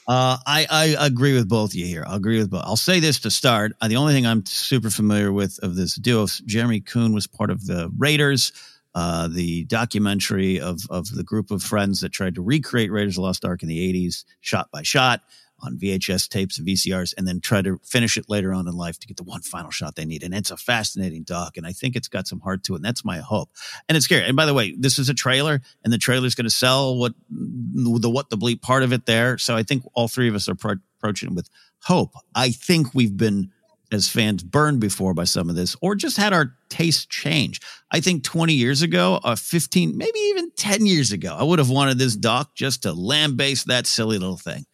Uh, 0.08 0.38
I, 0.46 0.66
I 0.70 1.06
agree 1.06 1.34
with 1.34 1.50
both 1.50 1.72
of 1.72 1.74
you 1.74 1.84
here. 1.84 2.04
I'll 2.06 2.16
agree 2.16 2.38
with 2.38 2.48
both. 2.50 2.62
I'll 2.64 2.78
say 2.78 2.98
this 2.98 3.20
to 3.20 3.30
start. 3.30 3.72
Uh, 3.78 3.88
the 3.88 3.96
only 3.96 4.14
thing 4.14 4.26
I'm 4.26 4.46
super 4.46 4.88
familiar 4.88 5.32
with 5.32 5.58
of 5.62 5.76
this 5.76 5.96
duo, 5.96 6.26
Jeremy 6.46 6.80
Coon 6.80 7.12
was 7.12 7.26
part 7.26 7.50
of 7.50 7.66
the 7.66 7.90
Raiders, 7.98 8.52
uh, 8.94 9.28
the 9.28 9.64
documentary 9.64 10.60
of, 10.60 10.80
of 10.90 11.10
the 11.10 11.22
group 11.22 11.50
of 11.50 11.62
friends 11.62 12.00
that 12.00 12.12
tried 12.12 12.34
to 12.34 12.42
recreate 12.42 12.90
Raiders 12.90 13.12
of 13.12 13.16
the 13.16 13.22
Lost 13.22 13.44
Ark 13.44 13.62
in 13.62 13.68
the 13.68 13.92
80s, 13.92 14.24
shot 14.40 14.70
by 14.72 14.82
shot 14.82 15.22
on 15.62 15.78
VHS 15.78 16.28
tapes 16.28 16.58
and 16.58 16.66
VCRs, 16.66 17.14
and 17.16 17.28
then 17.28 17.40
try 17.40 17.62
to 17.62 17.78
finish 17.84 18.16
it 18.16 18.28
later 18.28 18.52
on 18.52 18.66
in 18.66 18.74
life 18.74 18.98
to 18.98 19.06
get 19.06 19.16
the 19.16 19.22
one 19.22 19.42
final 19.42 19.70
shot 19.70 19.94
they 19.94 20.04
need. 20.04 20.22
And 20.22 20.34
it's 20.34 20.50
a 20.50 20.56
fascinating 20.56 21.22
doc, 21.22 21.56
and 21.56 21.66
I 21.66 21.72
think 21.72 21.96
it's 21.96 22.08
got 22.08 22.26
some 22.26 22.40
heart 22.40 22.64
to 22.64 22.74
it, 22.74 22.76
and 22.76 22.84
that's 22.84 23.04
my 23.04 23.18
hope. 23.18 23.50
And 23.88 23.96
it's 23.96 24.06
scary. 24.06 24.24
And 24.24 24.36
by 24.36 24.46
the 24.46 24.54
way, 24.54 24.74
this 24.76 24.98
is 24.98 25.08
a 25.08 25.14
trailer, 25.14 25.60
and 25.84 25.92
the 25.92 25.98
trailer's 25.98 26.34
going 26.34 26.44
to 26.44 26.50
sell 26.50 26.96
what 26.96 27.14
the 27.30 28.10
what 28.10 28.30
the 28.30 28.38
bleep 28.38 28.62
part 28.62 28.82
of 28.82 28.92
it 28.92 29.06
there. 29.06 29.38
So 29.38 29.56
I 29.56 29.62
think 29.62 29.84
all 29.94 30.08
three 30.08 30.28
of 30.28 30.34
us 30.34 30.48
are 30.48 30.54
pro- 30.54 30.76
approaching 30.98 31.30
it 31.30 31.34
with 31.34 31.48
hope. 31.82 32.14
I 32.34 32.50
think 32.50 32.94
we've 32.94 33.16
been 33.16 33.50
as 33.92 34.08
fans 34.08 34.42
burned 34.42 34.80
before 34.80 35.14
by 35.14 35.24
some 35.24 35.50
of 35.50 35.56
this, 35.56 35.76
or 35.80 35.94
just 35.94 36.16
had 36.16 36.32
our 36.32 36.54
taste 36.68 37.10
change. 37.10 37.60
I 37.90 38.00
think 38.00 38.24
20 38.24 38.54
years 38.54 38.82
ago, 38.82 39.20
uh, 39.24 39.36
15, 39.36 39.96
maybe 39.96 40.18
even 40.18 40.50
10 40.52 40.86
years 40.86 41.12
ago, 41.12 41.36
I 41.38 41.42
would 41.42 41.58
have 41.58 41.70
wanted 41.70 41.98
this 41.98 42.16
doc 42.16 42.54
just 42.54 42.82
to 42.84 42.92
lambaste 42.92 43.66
that 43.66 43.86
silly 43.86 44.18
little 44.18 44.36
thing. 44.36 44.64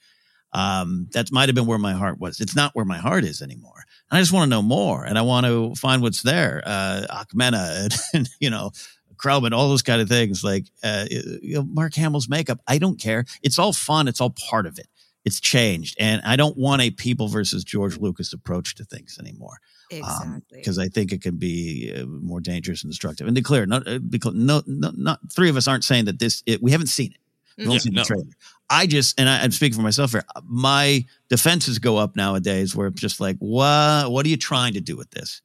Um, 0.53 1.09
that 1.13 1.31
might 1.33 1.49
have 1.49 1.55
been 1.55 1.67
where 1.67 1.79
my 1.79 1.93
heart 1.93 2.19
was. 2.19 2.41
It's 2.41 2.57
not 2.57 2.75
where 2.75 2.85
my 2.85 2.97
heart 2.97 3.25
is 3.25 3.43
anymore. 3.43 3.85
And 4.11 4.17
I 4.17 4.21
just 4.21 4.33
want 4.33 4.45
to 4.45 4.51
know 4.51 4.63
more, 4.63 5.05
and 5.05 5.19
I 5.19 5.23
want 5.23 5.45
to 5.47 5.75
find 5.75 6.01
what's 6.01 6.23
there. 6.23 6.63
Uh, 6.65 7.25
and, 7.39 7.95
and 8.15 8.29
you 8.41 8.49
know, 8.49 8.71
Krellman, 9.17 9.53
all 9.53 9.69
those 9.69 9.83
kind 9.83 10.01
of 10.01 10.09
things. 10.09 10.45
Like 10.45 10.67
uh, 10.83 11.07
you 11.11 11.57
know, 11.57 11.63
Mark 11.63 11.95
Hamill's 11.95 12.29
makeup, 12.29 12.61
I 12.67 12.79
don't 12.79 13.01
care. 13.01 13.25
It's 13.43 13.59
all 13.59 13.73
fun. 13.73 14.09
It's 14.09 14.21
all 14.21 14.31
part 14.31 14.67
of 14.67 14.79
it. 14.79 14.87
It's 15.27 15.41
changed, 15.41 15.97
and 16.01 16.23
I 16.23 16.37
don't 16.37 16.57
want 16.57 16.81
a 16.81 16.91
people 16.91 17.29
versus 17.29 17.65
George 17.65 17.99
Lucas 17.99 18.33
approach 18.33 18.77
to 18.77 18.85
things 18.85 19.19
anymore. 19.21 19.59
Exactly. 19.91 20.41
Because 20.59 20.79
I 20.79 20.87
think 20.87 21.13
it 21.13 21.21
can 21.21 21.37
be 21.37 21.93
uh, 21.95 22.07
more 22.07 22.41
dangerous 22.41 22.83
and 22.83 22.91
destructive. 22.91 23.27
And 23.27 23.37
to 23.37 23.43
clear, 23.43 23.67
not 23.67 23.87
uh, 23.87 23.99
because 23.99 24.35
no, 24.35 24.63
no, 24.67 24.93
not 24.97 25.21
three 25.31 25.51
of 25.51 25.57
us 25.57 25.69
aren't 25.69 25.85
saying 25.85 26.07
that 26.07 26.21
this. 26.21 26.43
It, 26.47 26.63
we 26.63 26.71
haven't 26.71 26.87
seen 26.87 27.11
it. 27.13 27.19
We've 27.59 27.67
only 27.67 27.77
Yeah, 27.77 27.81
seen 27.81 27.93
no. 27.95 28.03
the 28.03 28.07
trailer. 28.07 28.25
I 28.71 28.87
just, 28.87 29.19
and 29.19 29.29
I, 29.29 29.43
I'm 29.43 29.51
speaking 29.51 29.77
for 29.77 29.83
myself 29.83 30.13
here. 30.13 30.25
My 30.45 31.05
defenses 31.29 31.79
go 31.79 31.97
up 31.97 32.17
nowadays, 32.17 32.77
where 32.77 32.87
it's 32.87 33.01
just 33.01 33.21
like, 33.21 33.37
what? 33.39 34.11
What 34.11 34.27
are 34.27 34.29
you 34.29 34.37
trying 34.37 34.75
to 34.75 34.81
do 34.81 34.97
with 34.97 35.11
this? 35.11 35.43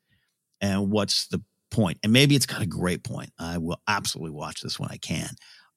And 0.61 0.91
what's 0.91 1.27
the 1.27 1.41
point? 1.71 1.97
And 2.03 2.13
maybe 2.13 2.35
it's 2.35 2.45
got 2.45 2.61
a 2.61 2.67
great 2.67 3.03
point. 3.03 3.31
I 3.39 3.57
will 3.57 3.81
absolutely 3.87 4.31
watch 4.31 4.61
this 4.61 4.79
when 4.79 4.89
I 4.89 4.97
can. 4.97 5.29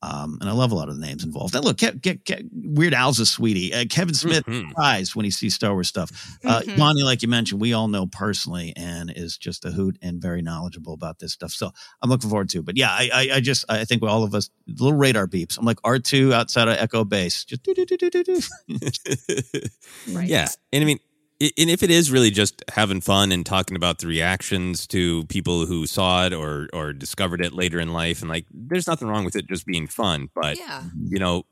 Um, 0.04 0.38
and 0.40 0.50
I 0.50 0.52
love 0.52 0.70
a 0.70 0.74
lot 0.74 0.88
of 0.88 0.96
the 0.98 1.06
names 1.06 1.24
involved. 1.24 1.54
And 1.54 1.64
look, 1.64 1.78
Ke- 1.78 1.96
Ke- 2.02 2.20
Ke- 2.28 2.44
Weird 2.52 2.92
Al's 2.94 3.18
a 3.20 3.26
sweetie. 3.26 3.72
Uh, 3.72 3.84
Kevin 3.88 4.14
Smith 4.14 4.44
Mhm. 4.44 4.74
cries 4.74 5.16
when 5.16 5.24
he 5.24 5.30
sees 5.30 5.54
Star 5.54 5.72
Wars 5.72 5.88
stuff. 5.88 6.10
Uh, 6.44 6.60
Mhm. 6.60 6.76
Bonnie, 6.76 7.02
like 7.04 7.22
you 7.22 7.28
mentioned, 7.28 7.60
we 7.60 7.72
all 7.72 7.88
know 7.88 8.06
personally 8.06 8.72
and 8.76 9.10
is 9.14 9.38
just 9.38 9.64
a 9.64 9.70
hoot 9.70 9.96
and 10.02 10.20
very 10.20 10.42
knowledgeable 10.42 10.92
about 10.92 11.18
this 11.20 11.32
stuff. 11.32 11.52
So 11.52 11.70
I'm 12.02 12.10
looking 12.10 12.28
forward 12.28 12.50
to 12.50 12.58
it. 12.58 12.64
But 12.66 12.76
yeah, 12.76 12.90
I, 12.90 13.10
I, 13.12 13.28
I 13.36 13.40
just, 13.40 13.64
I 13.68 13.84
think 13.84 14.02
all 14.02 14.24
of 14.24 14.34
us, 14.34 14.50
little 14.66 14.92
radar 14.96 15.26
beeps. 15.26 15.58
I'm 15.58 15.64
like 15.64 15.80
R2 15.82 16.32
outside 16.32 16.68
of 16.68 16.76
Echo 16.76 17.04
Base. 17.04 17.44
Just 17.44 17.62
do, 17.62 17.72
do, 17.74 17.86
do, 17.86 17.96
do, 17.96 18.10
do, 18.10 18.24
do. 18.24 18.40
Right. 20.12 20.28
Yeah. 20.28 20.48
And 20.72 20.82
I 20.82 20.86
mean, 20.86 20.98
i- 20.98 21.13
and 21.58 21.70
if 21.70 21.82
it 21.82 21.90
is 21.90 22.10
really 22.10 22.30
just 22.30 22.62
having 22.70 23.00
fun 23.00 23.32
and 23.32 23.44
talking 23.46 23.76
about 23.76 23.98
the 23.98 24.06
reactions 24.06 24.86
to 24.88 25.24
people 25.26 25.66
who 25.66 25.86
saw 25.86 26.26
it 26.26 26.32
or 26.32 26.68
or 26.72 26.92
discovered 26.92 27.40
it 27.40 27.52
later 27.52 27.78
in 27.80 27.92
life 27.92 28.20
and 28.20 28.28
like 28.30 28.46
there's 28.52 28.86
nothing 28.86 29.08
wrong 29.08 29.24
with 29.24 29.36
it 29.36 29.46
just 29.48 29.66
being 29.66 29.86
fun, 29.86 30.28
but 30.34 30.58
Yeah. 30.58 30.82
you 31.08 31.18
know, 31.18 31.44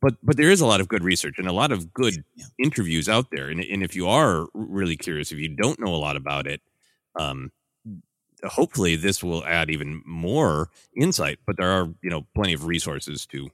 but 0.00 0.14
but 0.22 0.36
there 0.36 0.50
is 0.50 0.60
a 0.60 0.66
lot 0.66 0.80
of 0.80 0.88
good 0.88 1.04
research 1.04 1.34
and 1.38 1.46
a 1.48 1.52
lot 1.52 1.72
of 1.72 1.92
good 1.92 2.24
interviews 2.58 3.08
out 3.08 3.30
there 3.30 3.48
and 3.48 3.60
and 3.60 3.82
if 3.82 3.94
you 3.96 4.08
are 4.08 4.46
really 4.54 4.96
curious 4.96 5.32
if 5.32 5.38
you 5.38 5.48
don't 5.56 5.78
know 5.80 5.94
a 5.94 5.96
lot 6.06 6.16
about 6.16 6.46
it, 6.46 6.60
um 7.18 7.50
hopefully 8.44 8.96
this 8.96 9.22
will 9.22 9.44
add 9.44 9.70
even 9.70 10.02
more 10.06 10.70
insight, 10.96 11.38
but 11.46 11.56
there 11.58 11.70
are, 11.70 11.88
you 12.02 12.08
know, 12.10 12.26
plenty 12.34 12.52
of 12.54 12.64
resources 12.66 13.26
to 13.26 13.48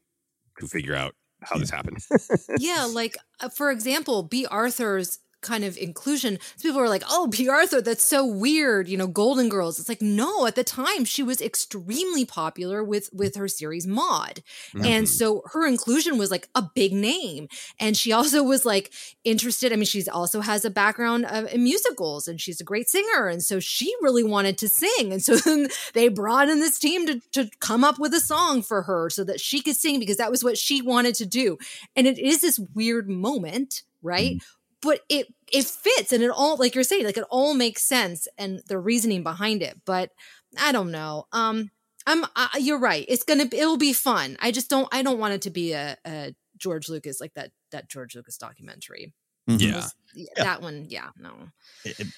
to 0.60 0.66
figure 0.66 0.94
out 0.94 1.14
how 1.42 1.58
this 1.58 1.70
happened. 1.70 1.98
yeah, 2.58 2.84
like 2.84 3.16
uh, 3.40 3.48
for 3.48 3.70
example, 3.70 4.22
Bea 4.22 4.46
Arthur's 4.46 5.18
kind 5.46 5.64
of 5.64 5.76
inclusion. 5.78 6.38
People 6.60 6.80
were 6.80 6.88
like, 6.88 7.04
"Oh, 7.08 7.28
Bea 7.28 7.48
Arthur, 7.48 7.80
that's 7.80 8.04
so 8.04 8.26
weird." 8.26 8.88
You 8.88 8.96
know, 8.96 9.06
Golden 9.06 9.48
Girls. 9.48 9.78
It's 9.78 9.88
like, 9.88 10.02
no. 10.02 10.46
At 10.46 10.56
the 10.56 10.64
time, 10.64 11.04
she 11.04 11.22
was 11.22 11.40
extremely 11.40 12.24
popular 12.24 12.82
with 12.82 13.08
with 13.12 13.36
her 13.36 13.48
series 13.48 13.86
Maude, 13.86 14.42
mm-hmm. 14.74 14.84
and 14.84 15.08
so 15.08 15.42
her 15.52 15.66
inclusion 15.66 16.18
was 16.18 16.30
like 16.30 16.48
a 16.54 16.62
big 16.74 16.92
name. 16.92 17.48
And 17.78 17.96
she 17.96 18.12
also 18.12 18.42
was 18.42 18.64
like 18.64 18.92
interested. 19.24 19.72
I 19.72 19.76
mean, 19.76 19.84
she's 19.84 20.08
also 20.08 20.40
has 20.40 20.64
a 20.64 20.70
background 20.70 21.24
of, 21.26 21.52
in 21.52 21.62
musicals, 21.62 22.28
and 22.28 22.40
she's 22.40 22.60
a 22.60 22.64
great 22.64 22.88
singer. 22.88 23.28
And 23.28 23.42
so 23.42 23.60
she 23.60 23.94
really 24.02 24.24
wanted 24.24 24.58
to 24.58 24.68
sing. 24.68 25.12
And 25.12 25.22
so 25.22 25.36
then 25.36 25.68
they 25.94 26.08
brought 26.08 26.48
in 26.48 26.60
this 26.60 26.78
team 26.78 27.06
to 27.06 27.20
to 27.32 27.48
come 27.60 27.84
up 27.84 27.98
with 27.98 28.12
a 28.14 28.20
song 28.20 28.62
for 28.62 28.82
her 28.82 29.08
so 29.10 29.24
that 29.24 29.40
she 29.40 29.60
could 29.60 29.76
sing 29.76 30.00
because 30.00 30.16
that 30.16 30.30
was 30.30 30.42
what 30.42 30.58
she 30.58 30.82
wanted 30.82 31.14
to 31.16 31.26
do. 31.26 31.58
And 31.94 32.06
it 32.06 32.18
is 32.18 32.40
this 32.40 32.58
weird 32.74 33.08
moment 33.08 33.82
right? 34.02 34.36
Mm 34.36 34.55
but 34.82 35.00
it 35.08 35.32
it 35.52 35.64
fits 35.64 36.12
and 36.12 36.22
it 36.22 36.30
all 36.30 36.56
like 36.56 36.74
you're 36.74 36.84
saying 36.84 37.04
like 37.04 37.16
it 37.16 37.24
all 37.30 37.54
makes 37.54 37.82
sense 37.82 38.28
and 38.38 38.60
the 38.68 38.78
reasoning 38.78 39.22
behind 39.22 39.62
it 39.62 39.80
but 39.84 40.10
i 40.58 40.72
don't 40.72 40.90
know. 40.90 41.26
Um 41.32 41.70
i'm 42.06 42.24
you're 42.58 42.78
right. 42.78 43.04
It's 43.08 43.24
gonna 43.24 43.48
it'll 43.52 43.76
be 43.76 43.92
fun. 43.92 44.36
I 44.40 44.52
just 44.52 44.70
don't 44.70 44.88
i 44.92 45.02
don't 45.02 45.18
want 45.18 45.34
it 45.34 45.42
to 45.42 45.50
be 45.50 45.72
a, 45.72 45.96
a 46.06 46.34
george 46.56 46.88
lucas 46.88 47.20
like 47.20 47.34
that 47.34 47.50
that 47.72 47.88
george 47.88 48.14
lucas 48.14 48.38
documentary. 48.38 49.12
Mm-hmm. 49.48 49.60
yeah. 49.60 49.76
Was, 49.76 49.94
yeah. 50.14 50.44
that 50.44 50.62
one 50.62 50.86
yeah 50.88 51.10
no. 51.18 51.30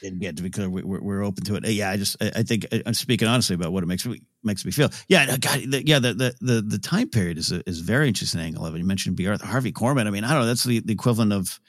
Again 0.03 0.35
to 0.37 0.43
be 0.43 0.51
clear 0.51 0.71
we, 0.71 0.83
are 0.83 1.03
we're 1.03 1.23
open 1.23 1.45
to 1.45 1.57
it. 1.57 1.67
Yeah 1.67 1.91
i 1.91 1.97
just 1.97 2.17
i 2.23 2.43
think 2.43 2.67
uh, 2.73 2.79
i'm 2.87 2.95
speaking 2.95 3.29
honestly 3.29 3.55
about 3.55 3.73
what 3.73 3.83
it 3.83 3.87
makes 3.87 4.07
me 4.07 4.23
makes 4.43 4.65
me 4.65 4.71
feel. 4.71 4.91
Yeah 5.09 5.37
God, 5.37 5.61
the, 5.69 5.83
yeah 5.87 5.99
the, 5.99 6.15
the 6.15 6.35
the 6.41 6.63
the 6.63 6.79
time 6.79 7.09
period 7.11 7.39
is 7.39 7.53
a, 7.53 7.69
is 7.69 7.81
a 7.81 7.85
very 7.85 8.09
interesting 8.09 8.41
angle 8.41 8.65
of 8.65 8.75
it. 8.75 8.79
You 8.79 8.85
mentioned 8.85 9.17
bea 9.17 9.29
arthur 9.29 9.47
harvey 9.47 9.73
korman. 9.73 10.07
I 10.07 10.11
mean 10.11 10.25
i 10.25 10.31
don't 10.31 10.41
know 10.41 10.47
that's 10.47 10.65
the, 10.65 10.81
the 10.81 10.93
equivalent 10.93 11.33
of 11.33 11.61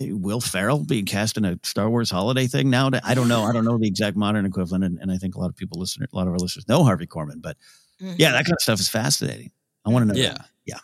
Will 0.00 0.40
Ferrell 0.40 0.84
being 0.84 1.06
cast 1.06 1.36
in 1.36 1.44
a 1.44 1.58
Star 1.64 1.90
Wars 1.90 2.10
holiday 2.10 2.46
thing 2.46 2.70
now? 2.70 2.88
I 3.02 3.14
don't 3.14 3.26
know. 3.26 3.42
I 3.42 3.52
don't 3.52 3.64
know 3.64 3.78
the 3.78 3.88
exact 3.88 4.16
modern 4.16 4.46
equivalent, 4.46 4.84
and, 4.84 4.98
and 5.00 5.10
I 5.10 5.16
think 5.16 5.34
a 5.34 5.40
lot 5.40 5.48
of 5.48 5.56
people 5.56 5.80
listen, 5.80 6.04
a 6.04 6.16
lot 6.16 6.28
of 6.28 6.32
our 6.32 6.38
listeners 6.38 6.68
know 6.68 6.84
Harvey 6.84 7.06
Korman. 7.06 7.42
But 7.42 7.56
mm-hmm. 8.00 8.14
yeah, 8.16 8.30
that 8.30 8.44
kind 8.44 8.54
of 8.54 8.62
stuff 8.62 8.78
is 8.78 8.88
fascinating. 8.88 9.50
I 9.84 9.90
want 9.90 10.08
to 10.08 10.14
know. 10.14 10.20
Yeah, 10.20 10.34
that. 10.34 10.46
yeah, 10.64 10.78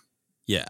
yeah. 0.47 0.67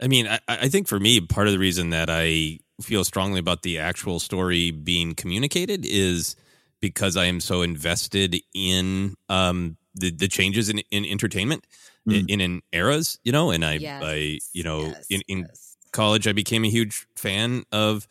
I 0.00 0.06
mean, 0.06 0.28
I, 0.28 0.38
I 0.46 0.68
think 0.68 0.86
for 0.86 1.00
me, 1.00 1.20
part 1.20 1.48
of 1.48 1.52
the 1.52 1.58
reason 1.58 1.90
that 1.90 2.08
I 2.08 2.60
feel 2.80 3.02
strongly 3.02 3.40
about 3.40 3.62
the 3.62 3.78
actual 3.78 4.20
story 4.20 4.70
being 4.70 5.16
communicated 5.16 5.84
is 5.84 6.36
because 6.80 7.16
I 7.16 7.24
am 7.24 7.40
so 7.40 7.62
invested 7.62 8.36
in 8.54 9.16
um, 9.28 9.76
the 9.96 10.12
the 10.12 10.28
changes 10.28 10.68
in, 10.68 10.78
in 10.92 11.04
entertainment 11.04 11.66
mm. 12.08 12.20
in, 12.20 12.26
in, 12.28 12.40
in 12.40 12.62
eras, 12.72 13.18
you 13.24 13.32
know, 13.32 13.50
and 13.50 13.64
I, 13.64 13.74
yes. 13.74 14.02
I 14.04 14.38
you 14.52 14.62
know, 14.62 14.82
yes. 14.82 15.06
in, 15.10 15.22
in 15.26 15.38
yes 15.40 15.67
college, 15.92 16.26
I 16.26 16.32
became 16.32 16.64
a 16.64 16.70
huge 16.70 17.06
fan 17.16 17.64
of 17.72 18.06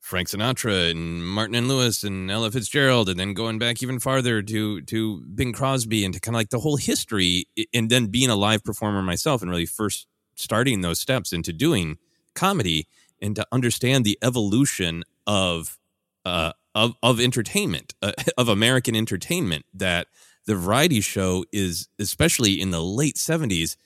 Frank 0.00 0.28
Sinatra 0.28 0.90
and 0.90 1.24
Martin 1.24 1.54
and 1.54 1.68
Lewis 1.68 2.02
and 2.02 2.30
Ella 2.30 2.50
Fitzgerald, 2.50 3.08
and 3.08 3.20
then 3.20 3.34
going 3.34 3.58
back 3.58 3.82
even 3.82 4.00
farther 4.00 4.42
to 4.42 4.80
to 4.82 5.20
Bing 5.22 5.52
Crosby 5.52 6.04
and 6.04 6.14
to 6.14 6.20
kind 6.20 6.34
of 6.34 6.40
like 6.40 6.50
the 6.50 6.58
whole 6.58 6.76
history, 6.76 7.46
and 7.72 7.90
then 7.90 8.06
being 8.06 8.30
a 8.30 8.36
live 8.36 8.64
performer 8.64 9.02
myself 9.02 9.42
and 9.42 9.50
really 9.50 9.66
first 9.66 10.06
starting 10.34 10.80
those 10.80 10.98
steps 10.98 11.32
into 11.32 11.52
doing 11.52 11.98
comedy 12.34 12.86
and 13.20 13.36
to 13.36 13.46
understand 13.52 14.04
the 14.04 14.18
evolution 14.22 15.04
of 15.26 15.78
uh, 16.24 16.52
of 16.74 16.94
of 17.02 17.20
entertainment 17.20 17.94
uh, 18.02 18.12
of 18.38 18.48
American 18.48 18.96
entertainment 18.96 19.64
that 19.74 20.08
the 20.46 20.56
variety 20.56 21.00
show 21.00 21.44
is 21.52 21.88
especially 21.98 22.60
in 22.60 22.70
the 22.70 22.82
late 22.82 23.18
seventies 23.18 23.76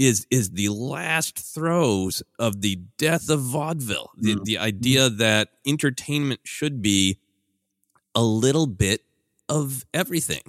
is 0.00 0.26
is 0.30 0.50
the 0.52 0.70
last 0.70 1.38
throes 1.38 2.22
of 2.38 2.62
the 2.62 2.76
death 2.96 3.28
of 3.28 3.40
vaudeville. 3.40 4.10
The, 4.16 4.34
mm. 4.34 4.44
the 4.44 4.56
idea 4.56 5.10
that 5.10 5.50
entertainment 5.66 6.40
should 6.44 6.80
be 6.80 7.18
a 8.14 8.22
little 8.22 8.66
bit 8.66 9.02
of 9.50 9.84
everything. 9.92 10.40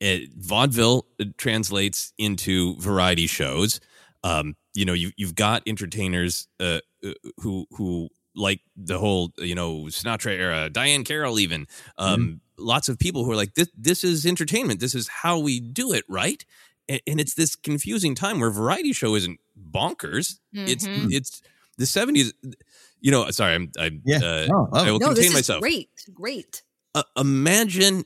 It, 0.00 0.30
vaudeville 0.34 1.06
translates 1.36 2.14
into 2.16 2.76
variety 2.76 3.26
shows. 3.26 3.80
Um, 4.24 4.56
you 4.74 4.86
know, 4.86 4.94
you, 4.94 5.10
you've 5.16 5.34
got 5.34 5.62
entertainers 5.66 6.48
uh, 6.58 6.80
uh 7.04 7.12
who 7.40 7.66
who 7.72 8.08
like 8.34 8.60
the 8.76 8.98
whole 8.98 9.30
you 9.36 9.54
know 9.54 9.82
Sinatra 9.84 10.32
era, 10.32 10.70
Diahann 10.70 11.04
Carroll, 11.04 11.38
even 11.38 11.66
um, 11.98 12.20
mm. 12.20 12.40
lots 12.56 12.88
of 12.88 12.98
people 12.98 13.24
who 13.24 13.30
are 13.30 13.36
like 13.36 13.54
this. 13.54 13.68
This 13.76 14.04
is 14.04 14.24
entertainment. 14.24 14.80
This 14.80 14.94
is 14.94 15.06
how 15.06 15.38
we 15.38 15.60
do 15.60 15.92
it, 15.92 16.04
right? 16.08 16.42
And 16.88 17.20
it's 17.20 17.34
this 17.34 17.56
confusing 17.56 18.14
time 18.14 18.40
where 18.40 18.50
variety 18.50 18.92
show 18.92 19.14
isn't 19.14 19.38
bonkers. 19.70 20.38
Mm-hmm. 20.54 20.66
It's 20.68 20.86
it's 20.88 21.42
the 21.78 21.86
seventies. 21.86 22.32
You 23.00 23.10
know, 23.10 23.30
sorry, 23.30 23.54
I'm 23.54 23.70
I'm 23.78 24.02
yeah. 24.04 24.18
Uh, 24.18 24.46
oh, 24.50 24.68
oh. 24.72 24.84
I 24.84 24.90
will 24.90 24.98
no, 24.98 25.06
contain 25.08 25.24
this 25.24 25.34
myself. 25.34 25.60
great, 25.60 25.90
great. 26.12 26.62
Uh, 26.94 27.02
imagine 27.16 28.04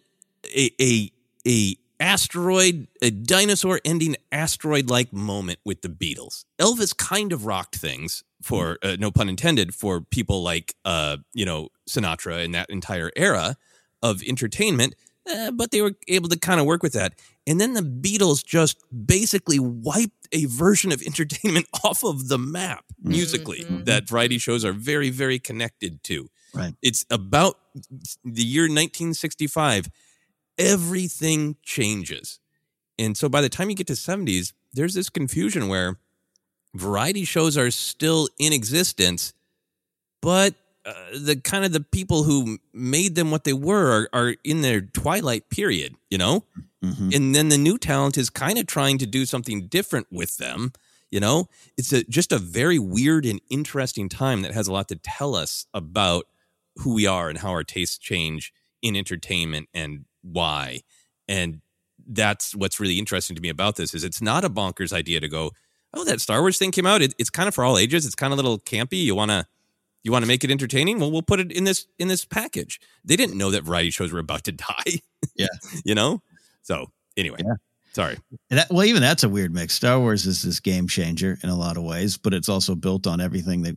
a 0.54 0.70
a 0.80 1.12
a 1.46 1.76
asteroid, 2.00 2.88
a 3.02 3.10
dinosaur 3.10 3.80
ending 3.84 4.16
asteroid 4.32 4.88
like 4.88 5.12
moment 5.12 5.58
with 5.64 5.82
the 5.82 5.88
Beatles. 5.88 6.44
Elvis 6.58 6.96
kind 6.96 7.32
of 7.32 7.44
rocked 7.44 7.76
things 7.76 8.24
for 8.42 8.78
uh, 8.82 8.96
no 8.98 9.10
pun 9.10 9.28
intended 9.28 9.74
for 9.74 10.00
people 10.00 10.42
like 10.42 10.74
uh 10.86 11.18
you 11.34 11.44
know 11.44 11.68
Sinatra 11.88 12.42
and 12.42 12.54
that 12.54 12.70
entire 12.70 13.10
era 13.14 13.56
of 14.02 14.22
entertainment 14.22 14.94
uh, 15.30 15.50
but 15.50 15.70
they 15.70 15.82
were 15.82 15.92
able 16.08 16.28
to 16.28 16.38
kind 16.38 16.60
of 16.60 16.66
work 16.66 16.82
with 16.82 16.92
that. 16.94 17.14
And 17.50 17.60
then 17.60 17.74
the 17.74 17.82
Beatles 17.82 18.46
just 18.46 18.78
basically 19.06 19.58
wiped 19.58 20.28
a 20.30 20.44
version 20.44 20.92
of 20.92 21.02
entertainment 21.06 21.66
off 21.82 22.04
of 22.04 22.28
the 22.28 22.38
map 22.38 22.84
mm-hmm. 22.92 23.10
musically 23.10 23.64
mm-hmm. 23.64 23.82
that 23.84 24.08
variety 24.08 24.38
shows 24.38 24.64
are 24.64 24.72
very, 24.72 25.10
very 25.10 25.40
connected 25.40 26.04
to. 26.04 26.30
Right. 26.54 26.74
It's 26.80 27.04
about 27.10 27.58
the 28.24 28.44
year 28.44 28.62
1965. 28.62 29.88
Everything 30.58 31.56
changes. 31.64 32.38
And 33.00 33.16
so 33.16 33.28
by 33.28 33.40
the 33.40 33.48
time 33.48 33.68
you 33.68 33.74
get 33.74 33.88
to 33.88 33.94
70s, 33.94 34.52
there's 34.72 34.94
this 34.94 35.10
confusion 35.10 35.66
where 35.66 35.98
variety 36.76 37.24
shows 37.24 37.58
are 37.58 37.72
still 37.72 38.28
in 38.38 38.52
existence, 38.52 39.32
but 40.22 40.54
uh, 40.86 40.94
the 41.14 41.36
kind 41.36 41.64
of 41.64 41.72
the 41.72 41.80
people 41.80 42.24
who 42.24 42.58
made 42.72 43.14
them 43.14 43.30
what 43.30 43.44
they 43.44 43.52
were 43.52 43.90
are, 43.92 44.08
are 44.12 44.36
in 44.44 44.62
their 44.62 44.80
twilight 44.80 45.50
period, 45.50 45.94
you 46.10 46.18
know? 46.18 46.44
Mm-hmm. 46.82 47.10
And 47.12 47.34
then 47.34 47.48
the 47.50 47.58
new 47.58 47.76
talent 47.76 48.16
is 48.16 48.30
kind 48.30 48.58
of 48.58 48.66
trying 48.66 48.98
to 48.98 49.06
do 49.06 49.26
something 49.26 49.66
different 49.66 50.06
with 50.10 50.38
them, 50.38 50.72
you 51.10 51.20
know? 51.20 51.48
It's 51.76 51.92
a, 51.92 52.04
just 52.04 52.32
a 52.32 52.38
very 52.38 52.78
weird 52.78 53.26
and 53.26 53.40
interesting 53.50 54.08
time 54.08 54.42
that 54.42 54.52
has 54.54 54.68
a 54.68 54.72
lot 54.72 54.88
to 54.88 54.96
tell 54.96 55.34
us 55.34 55.66
about 55.74 56.24
who 56.76 56.94
we 56.94 57.06
are 57.06 57.28
and 57.28 57.38
how 57.38 57.50
our 57.50 57.64
tastes 57.64 57.98
change 57.98 58.52
in 58.80 58.96
entertainment 58.96 59.68
and 59.74 60.06
why. 60.22 60.80
And 61.28 61.60
that's 62.06 62.54
what's 62.54 62.80
really 62.80 62.98
interesting 62.98 63.36
to 63.36 63.42
me 63.42 63.50
about 63.50 63.76
this 63.76 63.94
is 63.94 64.02
it's 64.02 64.22
not 64.22 64.44
a 64.44 64.50
bonkers 64.50 64.92
idea 64.92 65.20
to 65.20 65.28
go, 65.28 65.52
oh, 65.92 66.04
that 66.04 66.20
Star 66.20 66.40
Wars 66.40 66.58
thing 66.58 66.70
came 66.70 66.86
out. 66.86 67.02
It, 67.02 67.14
it's 67.18 67.30
kind 67.30 67.48
of 67.48 67.54
for 67.54 67.64
all 67.64 67.76
ages. 67.76 68.06
It's 68.06 68.14
kind 68.14 68.32
of 68.32 68.38
a 68.38 68.42
little 68.42 68.58
campy. 68.58 69.02
You 69.02 69.14
want 69.14 69.30
to 69.30 69.46
you 70.02 70.12
want 70.12 70.24
to 70.24 70.28
make 70.28 70.44
it 70.44 70.50
entertaining? 70.50 70.98
Well, 70.98 71.10
we'll 71.10 71.22
put 71.22 71.40
it 71.40 71.52
in 71.52 71.64
this 71.64 71.86
in 71.98 72.08
this 72.08 72.24
package. 72.24 72.80
They 73.04 73.16
didn't 73.16 73.36
know 73.36 73.50
that 73.50 73.64
variety 73.64 73.90
shows 73.90 74.12
were 74.12 74.18
about 74.18 74.44
to 74.44 74.52
die. 74.52 75.00
Yeah, 75.36 75.48
you 75.84 75.94
know. 75.94 76.22
So 76.62 76.90
anyway, 77.16 77.38
yeah. 77.44 77.54
sorry. 77.92 78.18
That, 78.50 78.70
well, 78.70 78.84
even 78.84 79.02
that's 79.02 79.24
a 79.24 79.28
weird 79.28 79.52
mix. 79.52 79.74
Star 79.74 79.98
Wars 79.98 80.26
is 80.26 80.42
this 80.42 80.60
game 80.60 80.88
changer 80.88 81.38
in 81.42 81.48
a 81.48 81.56
lot 81.56 81.76
of 81.76 81.82
ways, 81.82 82.16
but 82.16 82.34
it's 82.34 82.48
also 82.48 82.74
built 82.74 83.06
on 83.06 83.20
everything 83.20 83.62
that 83.62 83.76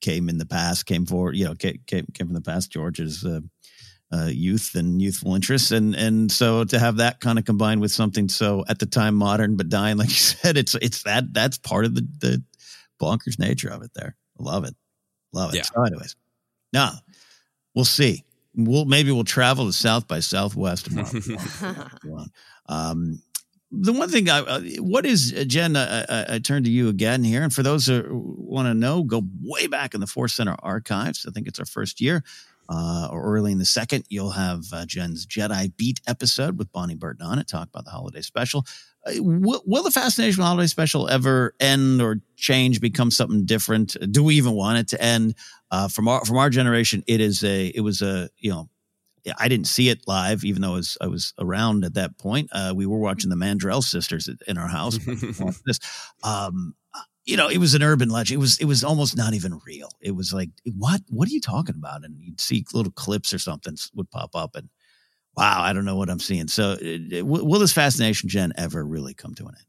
came 0.00 0.28
in 0.28 0.38
the 0.38 0.46
past, 0.46 0.86
came 0.86 1.06
forward. 1.06 1.36
You 1.36 1.46
know, 1.46 1.54
came 1.54 1.80
came, 1.86 2.06
came 2.12 2.26
from 2.26 2.34
the 2.34 2.40
past. 2.40 2.72
George's 2.72 3.24
uh, 3.24 3.40
uh, 4.12 4.26
youth 4.26 4.72
and 4.74 5.00
youthful 5.00 5.34
interests, 5.34 5.70
and 5.70 5.94
and 5.94 6.30
so 6.30 6.64
to 6.64 6.78
have 6.78 6.96
that 6.96 7.20
kind 7.20 7.38
of 7.38 7.44
combined 7.44 7.80
with 7.80 7.92
something 7.92 8.28
so 8.28 8.64
at 8.68 8.78
the 8.78 8.86
time 8.86 9.14
modern 9.14 9.56
but 9.56 9.68
dying, 9.68 9.96
like 9.96 10.08
you 10.08 10.14
said, 10.14 10.56
it's 10.56 10.74
it's 10.76 11.04
that 11.04 11.32
that's 11.32 11.58
part 11.58 11.84
of 11.84 11.94
the 11.94 12.06
the 12.18 12.42
bonkers 13.00 13.38
nature 13.38 13.70
of 13.70 13.82
it. 13.82 13.92
There, 13.94 14.16
I 14.38 14.42
love 14.42 14.64
it. 14.64 14.74
Love 15.34 15.52
it. 15.52 15.58
Yeah. 15.58 15.62
So 15.62 15.82
anyways, 15.82 16.16
now 16.72 16.92
we'll 17.74 17.84
see. 17.84 18.24
We'll 18.54 18.84
maybe 18.84 19.10
we'll 19.10 19.24
travel 19.24 19.66
to 19.66 19.72
South 19.72 20.06
by 20.06 20.20
Southwest 20.20 20.86
tomorrow. 20.86 22.26
um, 22.68 23.20
the 23.72 23.92
one 23.92 24.08
thing 24.08 24.30
I, 24.30 24.38
uh, 24.38 24.60
what 24.78 25.04
is 25.04 25.34
uh, 25.36 25.44
Jen? 25.44 25.74
I, 25.76 26.02
I, 26.02 26.26
I, 26.34 26.38
turn 26.38 26.62
to 26.64 26.70
you 26.70 26.88
again 26.88 27.24
here, 27.24 27.42
and 27.42 27.52
for 27.52 27.64
those 27.64 27.86
who 27.86 28.04
want 28.38 28.66
to 28.66 28.74
know, 28.74 29.02
go 29.02 29.22
way 29.42 29.66
back 29.66 29.94
in 29.94 30.00
the 30.00 30.06
Force 30.06 30.34
Center 30.34 30.54
archives. 30.60 31.26
I 31.28 31.32
think 31.32 31.48
it's 31.48 31.58
our 31.58 31.66
first 31.66 32.00
year, 32.00 32.22
uh, 32.68 33.08
or 33.10 33.24
early 33.24 33.50
in 33.50 33.58
the 33.58 33.64
second. 33.64 34.04
You'll 34.08 34.30
have 34.30 34.64
uh, 34.72 34.86
Jen's 34.86 35.26
Jedi 35.26 35.76
Beat 35.76 36.00
episode 36.06 36.58
with 36.58 36.70
Bonnie 36.70 36.94
Burton 36.94 37.26
on 37.26 37.40
it, 37.40 37.48
talk 37.48 37.68
about 37.68 37.84
the 37.84 37.90
holiday 37.90 38.20
special. 38.20 38.64
Will, 39.18 39.62
will, 39.66 39.82
the 39.82 39.90
Fascination 39.90 40.42
Holiday 40.42 40.66
Special 40.66 41.08
ever 41.08 41.54
end 41.60 42.00
or 42.00 42.20
change, 42.36 42.80
become 42.80 43.10
something 43.10 43.44
different? 43.44 43.96
Do 44.10 44.24
we 44.24 44.36
even 44.36 44.52
want 44.52 44.78
it 44.78 44.88
to 44.88 45.02
end? 45.02 45.34
Uh, 45.70 45.88
from 45.88 46.08
our 46.08 46.24
from 46.24 46.38
our 46.38 46.50
generation, 46.50 47.02
it 47.06 47.20
is 47.20 47.44
a 47.44 47.66
it 47.74 47.80
was 47.80 48.00
a 48.00 48.30
you 48.38 48.50
know 48.50 48.68
I 49.38 49.48
didn't 49.48 49.66
see 49.66 49.88
it 49.88 50.06
live, 50.06 50.44
even 50.44 50.62
though 50.62 50.72
I 50.72 50.76
was 50.76 50.98
I 51.00 51.06
was 51.06 51.32
around 51.38 51.84
at 51.84 51.94
that 51.94 52.18
point. 52.18 52.50
Uh, 52.52 52.72
we 52.74 52.86
were 52.86 52.98
watching 52.98 53.30
the 53.30 53.36
Mandrell 53.36 53.82
sisters 53.82 54.28
in 54.46 54.58
our 54.58 54.68
house. 54.68 54.98
this, 55.66 55.80
um, 56.22 56.74
you 57.24 57.36
know, 57.36 57.48
it 57.48 57.58
was 57.58 57.74
an 57.74 57.82
urban 57.82 58.10
legend. 58.10 58.38
It 58.38 58.40
was 58.40 58.58
it 58.58 58.66
was 58.66 58.84
almost 58.84 59.16
not 59.16 59.32
even 59.34 59.60
real. 59.66 59.88
It 60.00 60.14
was 60.14 60.32
like, 60.32 60.50
what 60.76 61.00
what 61.08 61.28
are 61.28 61.32
you 61.32 61.40
talking 61.40 61.74
about? 61.74 62.04
And 62.04 62.16
you'd 62.20 62.40
see 62.40 62.64
little 62.74 62.92
clips 62.92 63.32
or 63.32 63.38
something 63.38 63.76
would 63.94 64.10
pop 64.10 64.34
up, 64.34 64.54
and 64.54 64.68
wow, 65.36 65.62
I 65.62 65.72
don't 65.72 65.84
know 65.84 65.96
what 65.96 66.10
I'm 66.10 66.20
seeing. 66.20 66.48
So, 66.48 66.72
uh, 66.72 67.24
will 67.24 67.60
this 67.60 67.72
fascination, 67.72 68.28
Jen, 68.28 68.52
ever 68.56 68.84
really 68.84 69.14
come 69.14 69.34
to 69.34 69.44
an 69.44 69.54
end? 69.56 69.66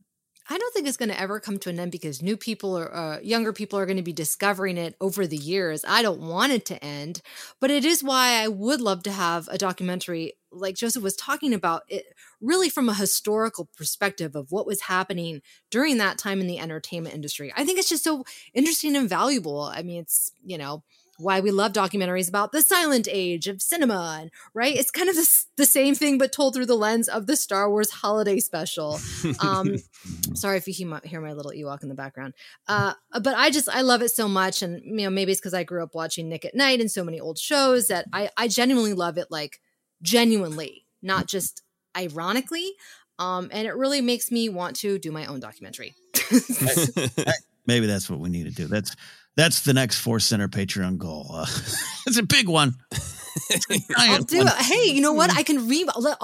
I 0.48 0.60
don't 0.60 0.74
think 0.74 0.88
it's 0.88 0.98
going 0.98 1.10
to 1.10 1.20
ever 1.20 1.40
come 1.40 1.58
to 1.60 1.70
an 1.70 1.80
end 1.80 1.92
because 1.92 2.22
new 2.22 2.38
people 2.38 2.78
or 2.78 2.96
uh, 2.96 3.20
younger 3.22 3.52
people 3.52 3.80
are 3.80 3.88
going 3.88 3.98
to 3.98 4.04
be 4.04 4.14
discovering 4.14 4.78
it 4.78 4.96
over 5.02 5.26
the 5.26 5.38
years. 5.38 5.84
I 5.88 6.04
don't 6.04 6.22
want 6.22 6.52
it 6.52 6.66
to 6.68 6.84
end, 6.84 7.22
but 7.60 7.72
it 7.72 7.84
is 7.84 8.04
why 8.04 8.44
I 8.44 8.48
would 8.48 8.80
love 8.80 9.02
to 9.04 9.12
have 9.12 9.48
a 9.48 9.58
documentary 9.58 10.34
like 10.52 10.76
Joseph 10.76 11.04
was 11.04 11.16
talking 11.16 11.54
about 11.54 11.84
it 11.90 12.06
really 12.40 12.70
from 12.70 12.88
a 12.88 12.94
historical 12.94 13.70
perspective 13.76 14.36
of 14.36 14.52
what 14.52 14.68
was 14.68 14.82
happening 14.82 15.42
during 15.70 15.98
that 15.98 16.18
time 16.18 16.40
in 16.40 16.48
the 16.48 16.60
entertainment 16.60 17.16
industry. 17.16 17.52
I 17.58 17.66
think 17.66 17.80
it's 17.80 17.90
just 17.90 18.04
so 18.04 18.24
interesting 18.54 18.96
and 18.96 19.10
valuable. 19.10 19.62
I 19.62 19.82
mean, 19.82 20.02
it's, 20.02 20.32
you 20.44 20.58
know, 20.58 20.84
why 21.18 21.40
we 21.40 21.52
love 21.52 21.72
documentaries 21.72 22.28
about 22.30 22.52
the 22.52 22.62
silent 22.62 23.08
age 23.10 23.48
of 23.48 23.62
cinema 23.62 24.18
and 24.22 24.32
right? 24.54 24.76
It's 24.76 24.92
kind 24.92 25.10
of 25.10 25.16
the, 25.16 25.44
the 25.58 25.66
same 25.66 25.96
thing 25.96 26.18
but 26.18 26.32
told 26.32 26.54
through 26.54 26.66
the 26.66 26.76
lens 26.76 27.08
of 27.08 27.28
the 27.28 27.36
star 27.36 27.70
wars 27.70 27.90
holiday 27.90 28.40
special. 28.40 29.00
Um 29.40 29.78
sorry 30.34 30.58
if 30.58 30.68
you 30.68 30.74
hear 30.74 30.88
my, 30.88 31.02
hear 31.04 31.22
my 31.22 31.34
little 31.34 31.52
ewok 31.52 31.84
in 31.84 31.90
the 31.90 31.96
background. 31.96 32.34
Uh 32.68 32.94
but 33.22 33.36
i 33.36 33.50
just 33.50 33.70
i 33.70 33.82
love 33.82 34.02
it 34.02 34.10
so 34.10 34.28
much 34.28 34.62
and 34.62 34.84
you 34.84 35.06
know 35.06 35.10
maybe 35.10 35.32
it's 35.32 35.42
because 35.42 35.54
i 35.54 35.64
grew 35.64 35.84
up 35.84 35.96
watching 35.96 36.30
nick 36.30 36.46
at 36.46 36.56
night 36.56 36.80
and 36.80 36.92
so 36.92 37.04
many 37.04 37.20
old 37.20 37.38
shows 37.38 37.88
that 37.88 38.06
i 38.12 38.30
i 38.38 38.48
genuinely 38.48 38.94
love 38.94 39.18
it 39.18 39.28
like 39.30 39.60
genuinely 40.02 40.86
not 41.02 41.28
just 41.28 41.62
ironically. 41.96 42.74
Um 43.20 43.50
and 43.52 43.68
it 43.68 43.76
really 43.76 44.02
makes 44.02 44.32
me 44.32 44.50
want 44.50 44.76
to 44.78 45.00
do 45.00 45.12
my 45.12 45.26
own 45.26 45.40
documentary. 45.40 45.96
Maybe 47.68 47.88
that's 47.88 48.10
what 48.10 48.20
we 48.20 48.30
need 48.30 48.46
to 48.46 48.52
do. 48.52 48.68
That's 48.68 48.96
that's 49.36 49.62
the 49.62 49.74
next 49.74 50.00
Force 50.00 50.26
Center 50.26 50.48
Patreon 50.48 50.98
goal. 50.98 51.28
Uh, 51.32 51.46
it's 52.08 52.18
a 52.18 52.24
big 52.24 52.48
one. 52.48 52.76
I'll 53.98 54.24
do 54.24 54.42
it. 54.42 54.48
Hey, 54.48 54.92
you 54.92 55.02
know 55.02 55.14
what? 55.14 55.36
I 55.36 55.44
can 55.44 55.68
re 55.68 55.86
uh, 55.88 56.16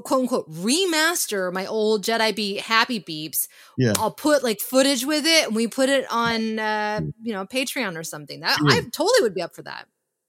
quote 0.00 0.12
unquote 0.12 0.50
remaster 0.50 1.52
my 1.52 1.66
old 1.66 2.04
Jedi 2.04 2.34
Beat 2.34 2.60
Happy 2.60 3.00
Beeps. 3.00 3.48
Yeah. 3.76 3.92
I'll 3.98 4.10
put 4.10 4.42
like 4.42 4.60
footage 4.60 5.04
with 5.04 5.26
it, 5.26 5.48
and 5.48 5.56
we 5.56 5.66
put 5.66 5.88
it 5.90 6.06
on 6.10 6.58
uh, 6.58 7.00
you 7.22 7.32
know 7.32 7.44
Patreon 7.44 7.98
or 7.98 8.02
something. 8.02 8.40
That 8.40 8.58
I 8.66 8.80
totally 8.92 9.22
would 9.22 9.34
be 9.34 9.42
up 9.42 9.54
for 9.54 9.62
that. 9.62 9.86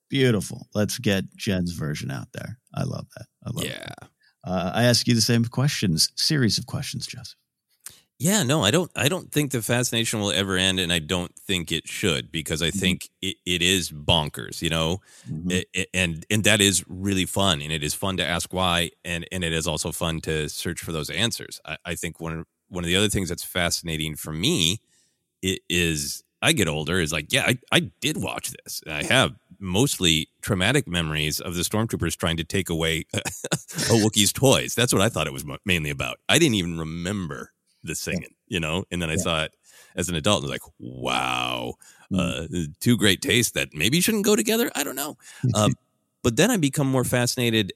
Beautiful. 0.10 0.68
Let's 0.74 0.98
get 0.98 1.24
Jen's 1.38 1.72
version 1.72 2.12
out 2.12 2.28
there. 2.34 2.58
I 2.76 2.84
love 2.84 3.08
that. 3.16 3.28
I 3.46 3.50
love 3.54 3.66
yeah. 3.66 3.94
Uh, 4.44 4.72
I 4.74 4.84
ask 4.84 5.08
you 5.08 5.16
the 5.16 5.22
same 5.22 5.46
questions, 5.46 6.10
series 6.16 6.58
of 6.58 6.66
questions, 6.66 7.06
Joseph. 7.06 7.36
Yeah, 8.22 8.44
no, 8.44 8.62
I 8.66 8.70
don't. 8.72 8.92
I 8.98 9.08
don't 9.08 9.32
think 9.32 9.52
the 9.52 9.62
fascination 9.62 10.20
will 10.20 10.32
ever 10.32 10.58
end, 10.58 10.78
and 10.78 10.92
I 10.92 11.00
don't 11.00 11.34
think 11.36 11.72
it 11.72 11.88
should 11.88 12.32
because 12.34 12.62
I 12.62 12.68
Mm-hmm. 12.68 12.80
think 12.80 13.10
it, 13.22 13.38
it 13.46 13.62
is 13.62 13.92
bonkers, 13.92 14.62
you 14.62 14.70
know, 14.70 15.00
Mhm. 15.30 15.52
It- 15.54 15.70
it- 15.74 15.90
and 15.94 16.26
and 16.30 16.44
that 16.44 16.60
is 16.60 16.84
really 16.90 17.26
fun, 17.26 17.62
and 17.62 17.72
it 17.72 17.82
is 17.82 17.94
fun 17.94 18.18
to 18.18 18.26
ask 18.26 18.54
why, 18.54 18.92
and 19.06 19.26
and 19.32 19.44
it 19.46 19.54
is 19.54 19.68
also 19.68 19.94
fun 19.94 20.20
to 20.22 20.50
search 20.50 20.82
for 20.82 20.92
those 20.92 21.10
answers. 21.10 21.62
I, 21.66 21.78
I 21.86 21.96
think 21.96 22.20
one 22.20 22.40
of 22.40 22.46
one 22.68 22.84
of 22.84 22.90
the 22.90 22.98
other 22.98 23.10
things 23.10 23.30
that's 23.30 23.44
fascinating 23.44 24.16
for 24.18 24.34
me 24.34 24.82
i- 25.46 25.60
is 25.70 26.24
I 26.42 26.52
get 26.54 26.68
older 26.68 27.00
is 27.00 27.12
like, 27.14 27.32
yeah, 27.34 27.46
I, 27.48 27.58
I 27.72 27.80
did 28.02 28.18
watch 28.18 28.52
this. 28.64 28.82
I 28.88 29.04
have 29.04 29.36
mostly 29.60 30.30
traumatic 30.42 30.88
memories 30.88 31.40
of 31.42 31.56
the 31.56 31.64
stormtroopers 31.64 32.16
trying 32.18 32.38
to 32.38 32.44
take 32.46 32.70
away 32.70 33.06
a 33.14 33.20
Wookiee's 34.04 34.32
toys. 34.34 34.76
That's 34.76 34.94
what 34.94 35.02
I 35.02 35.10
thought 35.10 35.28
it 35.28 35.34
was 35.34 35.46
mainly 35.66 35.90
about. 35.90 36.18
I 36.30 36.40
didn't 36.40 36.56
even 36.56 36.78
remember 36.80 37.52
the 37.84 37.96
singing, 37.96 38.34
you 38.48 38.60
know, 38.60 38.86
and 38.92 39.02
then 39.02 39.10
I 39.10 39.16
saw 39.16 39.44
it 39.44 39.56
as 39.96 40.10
an 40.10 40.16
adult 40.16 40.44
and 40.44 40.52
was 40.52 40.52
like, 40.52 40.74
wow, 40.80 41.74
uh, 42.18 42.48
two 42.80 42.98
great 42.98 43.22
tastes 43.22 43.54
that 43.54 43.74
maybe 43.74 44.02
shouldn't 44.02 44.26
go 44.26 44.36
together. 44.36 44.72
I 44.76 44.84
don't 44.84 44.96
know. 44.96 45.18
Um, 45.56 45.74
but 46.24 46.36
then 46.36 46.52
I 46.52 46.58
become 46.58 46.88
more 46.88 47.04
fascinated 47.04 47.74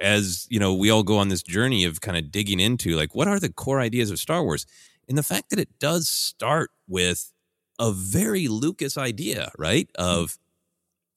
as, 0.00 0.46
you 0.50 0.58
know, 0.58 0.74
we 0.74 0.90
all 0.90 1.02
go 1.02 1.18
on 1.18 1.28
this 1.28 1.42
journey 1.42 1.84
of 1.84 2.00
kind 2.00 2.16
of 2.16 2.30
digging 2.30 2.60
into 2.60 2.96
like, 2.96 3.14
what 3.14 3.28
are 3.28 3.38
the 3.38 3.52
core 3.52 3.80
ideas 3.80 4.10
of 4.10 4.18
Star 4.18 4.42
Wars? 4.42 4.66
And 5.08 5.16
the 5.18 5.22
fact 5.22 5.50
that 5.50 5.58
it 5.58 5.78
does 5.78 6.08
start 6.08 6.70
with 6.88 7.32
a 7.78 7.92
very 7.92 8.48
Lucas 8.48 8.96
idea, 8.96 9.52
right? 9.58 9.88
Of 9.96 10.38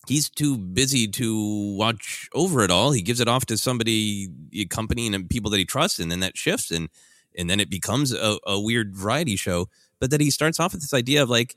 he's 0.07 0.29
too 0.29 0.57
busy 0.57 1.07
to 1.07 1.75
watch 1.75 2.29
over 2.33 2.63
it 2.63 2.71
all. 2.71 2.91
He 2.91 3.01
gives 3.01 3.19
it 3.19 3.27
off 3.27 3.45
to 3.47 3.57
somebody, 3.57 4.29
a 4.53 4.65
company, 4.65 5.07
and 5.07 5.29
people 5.29 5.51
that 5.51 5.57
he 5.57 5.65
trusts, 5.65 5.99
and 5.99 6.11
then 6.11 6.19
that 6.21 6.37
shifts, 6.37 6.71
and 6.71 6.89
and 7.37 7.49
then 7.49 7.59
it 7.59 7.69
becomes 7.69 8.11
a, 8.13 8.37
a 8.45 8.59
weird 8.59 8.95
variety 8.95 9.35
show. 9.35 9.67
But 9.99 10.11
that 10.11 10.21
he 10.21 10.29
starts 10.31 10.59
off 10.59 10.73
with 10.73 10.81
this 10.81 10.93
idea 10.93 11.23
of 11.23 11.29
like, 11.29 11.55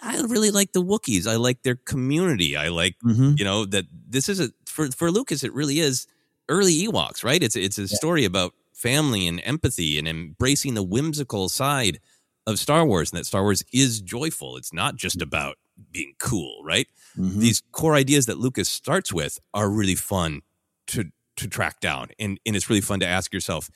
I 0.00 0.20
really 0.22 0.50
like 0.50 0.72
the 0.72 0.82
Wookiees. 0.82 1.26
I 1.26 1.36
like 1.36 1.62
their 1.64 1.74
community. 1.76 2.56
I 2.56 2.68
like, 2.68 2.96
Mhm. 3.04 3.38
you 3.38 3.44
know, 3.44 3.64
that 3.66 3.86
this 4.08 4.28
is 4.28 4.40
a 4.40 4.50
for 4.66 4.90
for 4.92 5.10
Lucas. 5.10 5.42
It 5.42 5.52
really 5.52 5.80
is 5.80 6.06
early 6.48 6.86
Ewoks, 6.86 7.24
right? 7.24 7.42
It's 7.42 7.56
it's 7.56 7.78
a 7.78 7.88
story 7.88 8.24
about 8.24 8.54
family 8.72 9.26
and 9.26 9.40
empathy 9.44 9.98
and 9.98 10.06
embracing 10.06 10.74
the 10.74 10.84
whimsical 10.84 11.48
side 11.48 11.98
of 12.46 12.58
Star 12.58 12.86
Wars, 12.86 13.10
and 13.10 13.18
that 13.18 13.24
Star 13.26 13.42
Wars 13.42 13.64
is 13.72 14.00
joyful. 14.00 14.56
It's 14.56 14.72
not 14.72 14.96
just 14.96 15.20
about 15.20 15.56
being 15.92 16.14
cool, 16.18 16.62
right? 16.64 16.86
Mhm. 17.18 17.40
These 17.40 17.62
core 17.72 17.94
ideas 17.96 18.26
that 18.26 18.38
Lucas 18.38 18.68
starts 18.68 19.12
with 19.12 19.38
are 19.52 19.68
really 19.68 19.96
fun 19.96 20.42
to 20.88 21.10
to 21.36 21.48
track 21.48 21.80
down, 21.80 22.08
and 22.20 22.38
and 22.46 22.54
it's 22.56 22.70
really 22.70 22.80
fun 22.80 23.00
to 23.00 23.06
ask 23.06 23.32
yourself, 23.34 23.68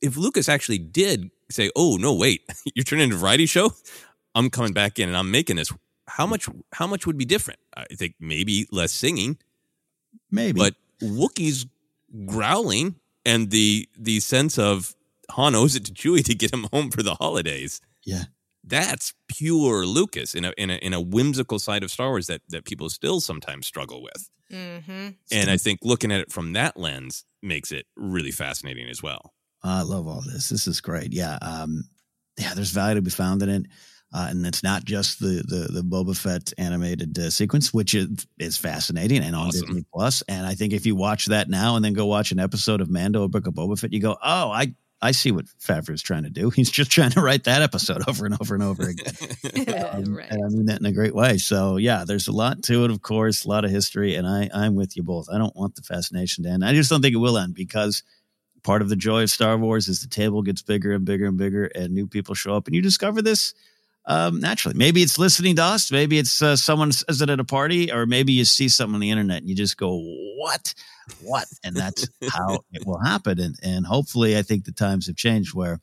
if 0.00 0.16
Lucas 0.16 0.48
actually 0.48 0.78
did 0.78 1.30
say, 1.50 1.70
"Oh 1.76 1.96
no, 1.96 2.14
wait, 2.14 2.42
you're 2.74 2.84
turning 2.84 3.04
into 3.04 3.16
a 3.16 3.18
variety 3.18 3.46
show," 3.46 3.72
I'm 4.34 4.50
coming 4.50 4.72
back 4.72 4.98
in 4.98 5.08
and 5.08 5.16
I'm 5.16 5.30
making 5.30 5.56
this. 5.56 5.72
How 6.06 6.26
much? 6.26 6.48
How 6.72 6.86
much 6.86 7.06
would 7.06 7.16
be 7.16 7.24
different? 7.24 7.60
I 7.76 7.84
think 7.94 8.14
maybe 8.18 8.66
less 8.72 8.92
singing, 8.92 9.38
Maybe. 10.30 10.58
but 10.58 10.74
Wookiees 11.02 11.66
growling 12.26 12.96
and 13.24 13.50
the 13.50 13.88
the 13.98 14.20
sense 14.20 14.58
of 14.58 14.94
Han 15.30 15.54
owes 15.54 15.76
it 15.76 15.84
to 15.86 15.92
Chewie 15.92 16.24
to 16.24 16.34
get 16.34 16.52
him 16.52 16.66
home 16.72 16.90
for 16.90 17.02
the 17.02 17.14
holidays. 17.14 17.80
Yeah. 18.04 18.24
That's 18.62 19.14
pure 19.28 19.86
Lucas 19.86 20.34
in 20.34 20.44
a 20.44 20.52
in 20.58 20.70
a 20.70 20.74
in 20.74 20.92
a 20.92 21.00
whimsical 21.00 21.58
side 21.58 21.82
of 21.82 21.90
Star 21.90 22.08
Wars 22.08 22.26
that 22.26 22.42
that 22.48 22.64
people 22.64 22.90
still 22.90 23.20
sometimes 23.20 23.66
struggle 23.66 24.02
with. 24.02 24.28
Mm-hmm. 24.52 25.08
And 25.32 25.50
I 25.50 25.56
think 25.56 25.80
looking 25.82 26.10
at 26.12 26.20
it 26.20 26.32
from 26.32 26.52
that 26.54 26.76
lens 26.76 27.24
makes 27.42 27.72
it 27.72 27.86
really 27.96 28.32
fascinating 28.32 28.88
as 28.88 29.02
well. 29.02 29.32
I 29.62 29.82
love 29.82 30.06
all 30.06 30.22
this. 30.22 30.48
This 30.48 30.66
is 30.66 30.80
great. 30.80 31.12
Yeah. 31.12 31.38
Um, 31.40 31.84
yeah, 32.38 32.54
there's 32.54 32.70
value 32.70 32.94
to 32.96 33.02
be 33.02 33.10
found 33.10 33.42
in 33.42 33.48
it. 33.48 33.66
Uh, 34.12 34.26
and 34.30 34.44
it's 34.44 34.64
not 34.64 34.84
just 34.84 35.20
the 35.20 35.44
the 35.46 35.68
the 35.72 35.82
Boba 35.82 36.16
Fett 36.16 36.52
animated 36.58 37.16
uh, 37.16 37.30
sequence, 37.30 37.72
which 37.72 37.94
is, 37.94 38.26
is 38.40 38.56
fascinating 38.56 39.22
and 39.22 39.36
on 39.36 39.48
Awesome. 39.48 39.66
Disney 39.66 39.84
Plus. 39.94 40.22
And 40.26 40.44
I 40.44 40.54
think 40.54 40.72
if 40.72 40.84
you 40.84 40.96
watch 40.96 41.26
that 41.26 41.48
now 41.48 41.76
and 41.76 41.84
then 41.84 41.92
go 41.92 42.06
watch 42.06 42.32
an 42.32 42.40
episode 42.40 42.80
of 42.80 42.90
Mando, 42.90 43.22
a 43.22 43.28
Book 43.28 43.46
of 43.46 43.54
Boba 43.54 43.78
Fett, 43.78 43.92
you 43.92 44.00
go, 44.00 44.16
"Oh, 44.20 44.50
I 44.50 44.74
I 45.00 45.12
see 45.12 45.30
what 45.30 45.44
Favreau's 45.64 46.02
trying 46.02 46.24
to 46.24 46.30
do. 46.30 46.50
He's 46.56 46.72
just 46.72 46.90
trying 46.90 47.10
to 47.10 47.20
write 47.20 47.44
that 47.44 47.62
episode 47.62 48.02
over 48.08 48.26
and 48.26 48.36
over 48.40 48.54
and 48.54 48.64
over 48.64 48.88
again." 48.88 49.14
Um, 49.70 50.16
right. 50.16 50.30
And 50.30 50.44
I 50.44 50.48
mean 50.48 50.66
that 50.66 50.80
in 50.80 50.86
a 50.86 50.92
great 50.92 51.14
way. 51.14 51.38
So 51.38 51.76
yeah, 51.76 52.04
there's 52.04 52.26
a 52.26 52.32
lot 52.32 52.64
to 52.64 52.84
it, 52.84 52.90
of 52.90 53.02
course, 53.02 53.44
a 53.44 53.48
lot 53.48 53.64
of 53.64 53.70
history, 53.70 54.16
and 54.16 54.26
I 54.26 54.50
I'm 54.52 54.74
with 54.74 54.96
you 54.96 55.04
both. 55.04 55.28
I 55.32 55.38
don't 55.38 55.54
want 55.54 55.76
the 55.76 55.82
fascination 55.82 56.44
to 56.44 56.50
end. 56.50 56.64
I 56.64 56.72
just 56.72 56.90
don't 56.90 57.00
think 57.02 57.14
it 57.14 57.18
will 57.18 57.38
end 57.38 57.54
because 57.54 58.02
part 58.62 58.82
of 58.82 58.88
the 58.88 58.96
joy 58.96 59.22
of 59.22 59.30
Star 59.30 59.56
Wars 59.56 59.88
is 59.88 60.00
the 60.00 60.08
table 60.08 60.42
gets 60.42 60.62
bigger 60.62 60.92
and 60.92 61.04
bigger 61.04 61.26
and 61.26 61.36
bigger, 61.36 61.66
and 61.66 61.92
new 61.92 62.06
people 62.06 62.34
show 62.34 62.54
up, 62.54 62.66
and 62.66 62.74
you 62.74 62.82
discover 62.82 63.22
this 63.22 63.54
um, 64.06 64.40
naturally. 64.40 64.76
Maybe 64.76 65.02
it's 65.02 65.18
listening 65.18 65.56
to 65.56 65.62
us, 65.62 65.92
maybe 65.92 66.18
it's 66.18 66.42
uh, 66.42 66.56
someone 66.56 66.92
says 66.92 67.20
it 67.22 67.30
at 67.30 67.40
a 67.40 67.44
party, 67.44 67.92
or 67.92 68.06
maybe 68.06 68.32
you 68.32 68.44
see 68.44 68.68
something 68.68 68.94
on 68.94 69.00
the 69.00 69.10
internet 69.10 69.38
and 69.38 69.48
you 69.48 69.54
just 69.54 69.76
go, 69.76 70.00
"What? 70.36 70.74
What?" 71.22 71.46
And 71.62 71.76
that's 71.76 72.08
how 72.32 72.60
it 72.72 72.86
will 72.86 73.00
happen. 73.00 73.38
And 73.40 73.56
and 73.62 73.86
hopefully, 73.86 74.36
I 74.36 74.42
think 74.42 74.64
the 74.64 74.72
times 74.72 75.06
have 75.06 75.16
changed 75.16 75.54
where 75.54 75.80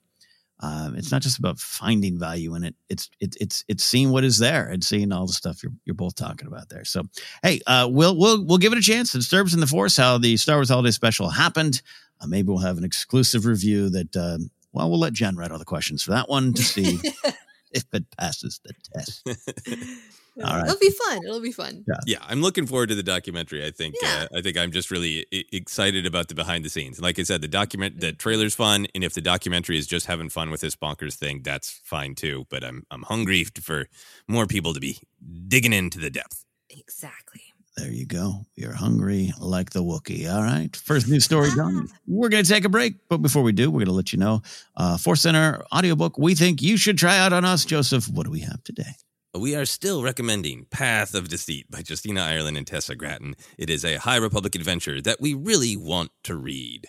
um, 0.60 0.96
it's 0.96 1.12
not 1.12 1.22
just 1.22 1.38
about 1.38 1.60
finding 1.60 2.18
value 2.18 2.56
in 2.56 2.64
it. 2.64 2.76
It's 2.90 3.10
it's 3.20 3.38
it's 3.40 3.64
it's 3.68 3.84
seeing 3.84 4.10
what 4.10 4.24
is 4.24 4.40
there 4.40 4.68
and 4.68 4.84
seeing 4.84 5.12
all 5.12 5.28
the 5.28 5.34
stuff 5.34 5.62
you're 5.62 5.74
you're 5.86 5.94
both 5.94 6.16
talking 6.16 6.48
about 6.48 6.70
there. 6.70 6.84
So 6.84 7.04
hey, 7.44 7.62
uh, 7.68 7.88
we'll 7.90 8.18
we'll 8.18 8.44
we'll 8.44 8.58
give 8.58 8.74
it 8.74 8.80
a 8.80 8.82
chance. 8.82 9.14
It 9.14 9.20
disturbs 9.20 9.54
in 9.54 9.60
the 9.60 9.68
force 9.68 9.96
how 9.96 10.18
the 10.18 10.36
Star 10.38 10.58
Wars 10.58 10.70
Holiday 10.70 10.92
Special 10.92 11.30
happened. 11.30 11.82
Uh, 12.20 12.28
maybe 12.28 12.48
we'll 12.48 12.58
have 12.60 12.78
an 12.78 12.84
exclusive 12.84 13.46
review 13.46 13.90
that. 13.90 14.16
Um, 14.16 14.50
well, 14.74 14.90
we'll 14.90 15.00
let 15.00 15.14
Jen 15.14 15.36
write 15.36 15.52
all 15.52 15.58
the 15.58 15.66
questions 15.66 16.04
for 16.04 16.12
that 16.12 16.30
one 16.30 16.54
to 16.54 16.62
see 16.62 17.00
if 17.72 17.86
it 17.94 18.06
passes 18.18 18.60
the 18.64 18.74
test. 18.94 19.28
All 20.44 20.56
right. 20.58 20.66
It'll 20.68 20.80
be 20.80 20.90
fun. 20.92 21.26
It'll 21.26 21.42
be 21.42 21.52
fun. 21.52 21.84
Yeah, 22.06 22.18
I'm 22.28 22.42
looking 22.42 22.68
forward 22.68 22.90
to 22.90 22.96
the 22.96 23.04
documentary. 23.04 23.66
I 23.66 23.72
think 23.72 23.96
Yeah. 24.02 24.28
uh, 24.32 24.38
I 24.38 24.42
think 24.42 24.58
I'm 24.58 24.72
just 24.72 24.92
really 24.92 25.26
I- 25.34 25.44
excited 25.52 26.06
about 26.06 26.28
the 26.28 26.36
behind 26.36 26.64
the 26.66 26.70
scenes. 26.70 27.00
Like 27.02 27.18
I 27.20 27.24
said, 27.24 27.42
the 27.42 27.48
document 27.48 28.00
the 28.00 28.14
trailer's 28.14 28.56
fun, 28.56 28.88
and 28.94 29.04
if 29.04 29.14
the 29.14 29.22
documentary 29.22 29.78
is 29.78 29.88
just 29.88 30.06
having 30.06 30.30
fun 30.30 30.52
with 30.52 30.62
this 30.62 30.76
bonkers 30.76 31.16
thing, 31.16 31.42
that's 31.44 31.82
fine 31.84 32.14
too. 32.16 32.46
But 32.50 32.64
I'm 32.64 32.84
I'm 32.92 33.04
hungry 33.04 33.46
for 33.62 33.88
more 34.28 34.46
people 34.48 34.74
to 34.74 34.80
be 34.80 35.00
digging 35.48 35.74
into 35.74 36.00
the 36.00 36.10
depth. 36.10 36.44
Exactly. 36.70 37.42
There 37.76 37.92
you 37.92 38.08
go. 38.08 38.46
You're 38.56 38.74
hungry 38.74 39.32
like 39.40 39.70
the 39.70 39.84
Wookiee. 39.84 40.28
All 40.34 40.42
right. 40.42 40.76
First 40.76 41.08
news 41.08 41.26
story 41.26 41.50
done. 41.56 41.88
We're 42.08 42.30
going 42.30 42.44
to 42.44 42.50
take 42.52 42.66
a 42.66 42.70
break. 42.70 42.96
But 43.08 43.20
before 43.20 43.44
we 43.44 43.52
do, 43.52 43.70
we're 43.70 43.82
going 43.82 43.86
to 43.86 43.92
let 43.92 44.12
you 44.12 44.18
know 44.18 44.42
uh, 44.76 44.98
Force 44.98 45.22
Center 45.22 45.62
audiobook 45.72 46.18
we 46.18 46.34
think 46.34 46.60
you 46.64 46.76
should 46.76 46.98
try 46.98 47.20
out 47.20 47.34
on 47.34 47.46
us. 47.46 47.66
Joseph, 47.66 48.10
what 48.10 48.26
do 48.26 48.32
we 48.32 48.40
have 48.40 48.64
today? 48.64 48.96
We 49.36 49.56
are 49.56 49.66
still 49.66 50.02
recommending 50.04 50.66
Path 50.72 51.14
of 51.14 51.28
Deceit 51.28 51.70
by 51.70 51.84
Justina 51.88 52.22
Ireland 52.22 52.58
and 52.58 52.66
Tessa 52.66 52.96
Gratton. 52.96 53.36
It 53.58 53.70
is 53.70 53.84
a 53.84 53.98
High 53.98 54.16
Republic 54.16 54.56
adventure 54.56 55.02
that 55.02 55.22
we 55.22 55.34
really 55.34 55.76
want 55.76 56.12
to 56.24 56.36
read. 56.36 56.86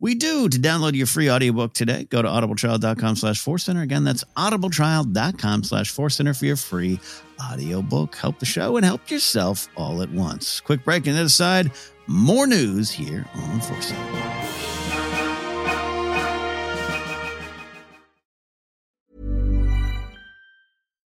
We 0.00 0.14
do. 0.14 0.48
To 0.48 0.58
download 0.58 0.94
your 0.94 1.06
free 1.06 1.30
audiobook 1.30 1.74
today, 1.74 2.04
go 2.04 2.22
to 2.22 2.28
audibletrial.com 2.28 3.16
slash 3.16 3.44
center. 3.62 3.82
Again, 3.82 4.04
that's 4.04 4.24
audibletrial.com 4.36 5.64
slash 5.64 5.92
center 5.92 6.34
for 6.34 6.46
your 6.46 6.56
free 6.56 7.00
audiobook. 7.42 8.14
Help 8.16 8.38
the 8.38 8.46
show 8.46 8.76
and 8.76 8.84
help 8.84 9.10
yourself 9.10 9.68
all 9.76 10.02
at 10.02 10.10
once. 10.10 10.60
Quick 10.60 10.84
break 10.84 11.06
and 11.06 11.16
then 11.16 11.26
aside, 11.26 11.72
more 12.06 12.46
news 12.46 12.90
here 12.90 13.24
on 13.34 13.60
Force 13.60 13.86
Center. 13.88 14.77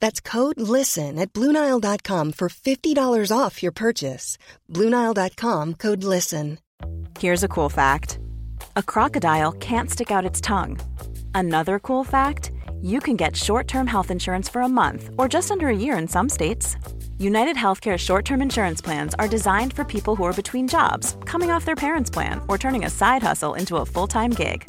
That's 0.00 0.20
code 0.20 0.60
LISTEN 0.60 1.18
at 1.18 1.32
Bluenile.com 1.32 2.32
for 2.32 2.48
$50 2.48 3.36
off 3.36 3.62
your 3.62 3.72
purchase. 3.72 4.38
Bluenile.com 4.70 5.74
code 5.74 6.04
LISTEN. 6.04 6.58
Here's 7.20 7.44
a 7.44 7.48
cool 7.48 7.68
fact 7.70 8.18
a 8.76 8.82
crocodile 8.82 9.52
can't 9.52 9.90
stick 9.90 10.10
out 10.10 10.24
its 10.24 10.40
tongue. 10.40 10.78
Another 11.34 11.78
cool 11.78 12.04
fact 12.04 12.50
you 12.82 13.00
can 13.00 13.16
get 13.16 13.36
short 13.36 13.66
term 13.68 13.86
health 13.86 14.10
insurance 14.10 14.48
for 14.48 14.62
a 14.62 14.68
month 14.68 15.10
or 15.16 15.28
just 15.28 15.50
under 15.50 15.68
a 15.68 15.76
year 15.76 15.96
in 15.96 16.08
some 16.08 16.28
states. 16.28 16.76
United 17.18 17.56
Healthcare 17.56 17.98
short 17.98 18.24
term 18.24 18.42
insurance 18.42 18.80
plans 18.82 19.14
are 19.14 19.28
designed 19.28 19.72
for 19.72 19.84
people 19.84 20.16
who 20.16 20.24
are 20.24 20.32
between 20.32 20.68
jobs, 20.68 21.16
coming 21.24 21.50
off 21.50 21.64
their 21.64 21.76
parents' 21.76 22.10
plan, 22.10 22.40
or 22.48 22.58
turning 22.58 22.84
a 22.84 22.90
side 22.90 23.22
hustle 23.22 23.54
into 23.54 23.76
a 23.76 23.86
full 23.86 24.06
time 24.06 24.30
gig. 24.30 24.68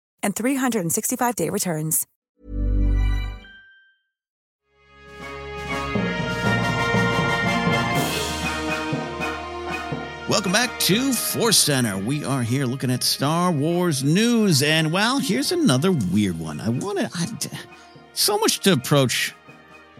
and 0.23 0.35
365-day 0.35 1.49
returns. 1.49 2.07
Welcome 10.29 10.53
back 10.53 10.79
to 10.81 11.11
Force 11.11 11.57
Center. 11.57 11.97
We 11.97 12.23
are 12.23 12.41
here 12.41 12.65
looking 12.65 12.89
at 12.89 13.03
Star 13.03 13.51
Wars 13.51 14.01
news, 14.01 14.63
and 14.63 14.93
well, 14.93 15.19
here's 15.19 15.51
another 15.51 15.91
weird 15.91 16.39
one. 16.39 16.61
I 16.61 16.69
want 16.69 16.99
to, 17.41 17.49
so 18.13 18.37
much 18.37 18.61
to 18.61 18.71
approach. 18.71 19.35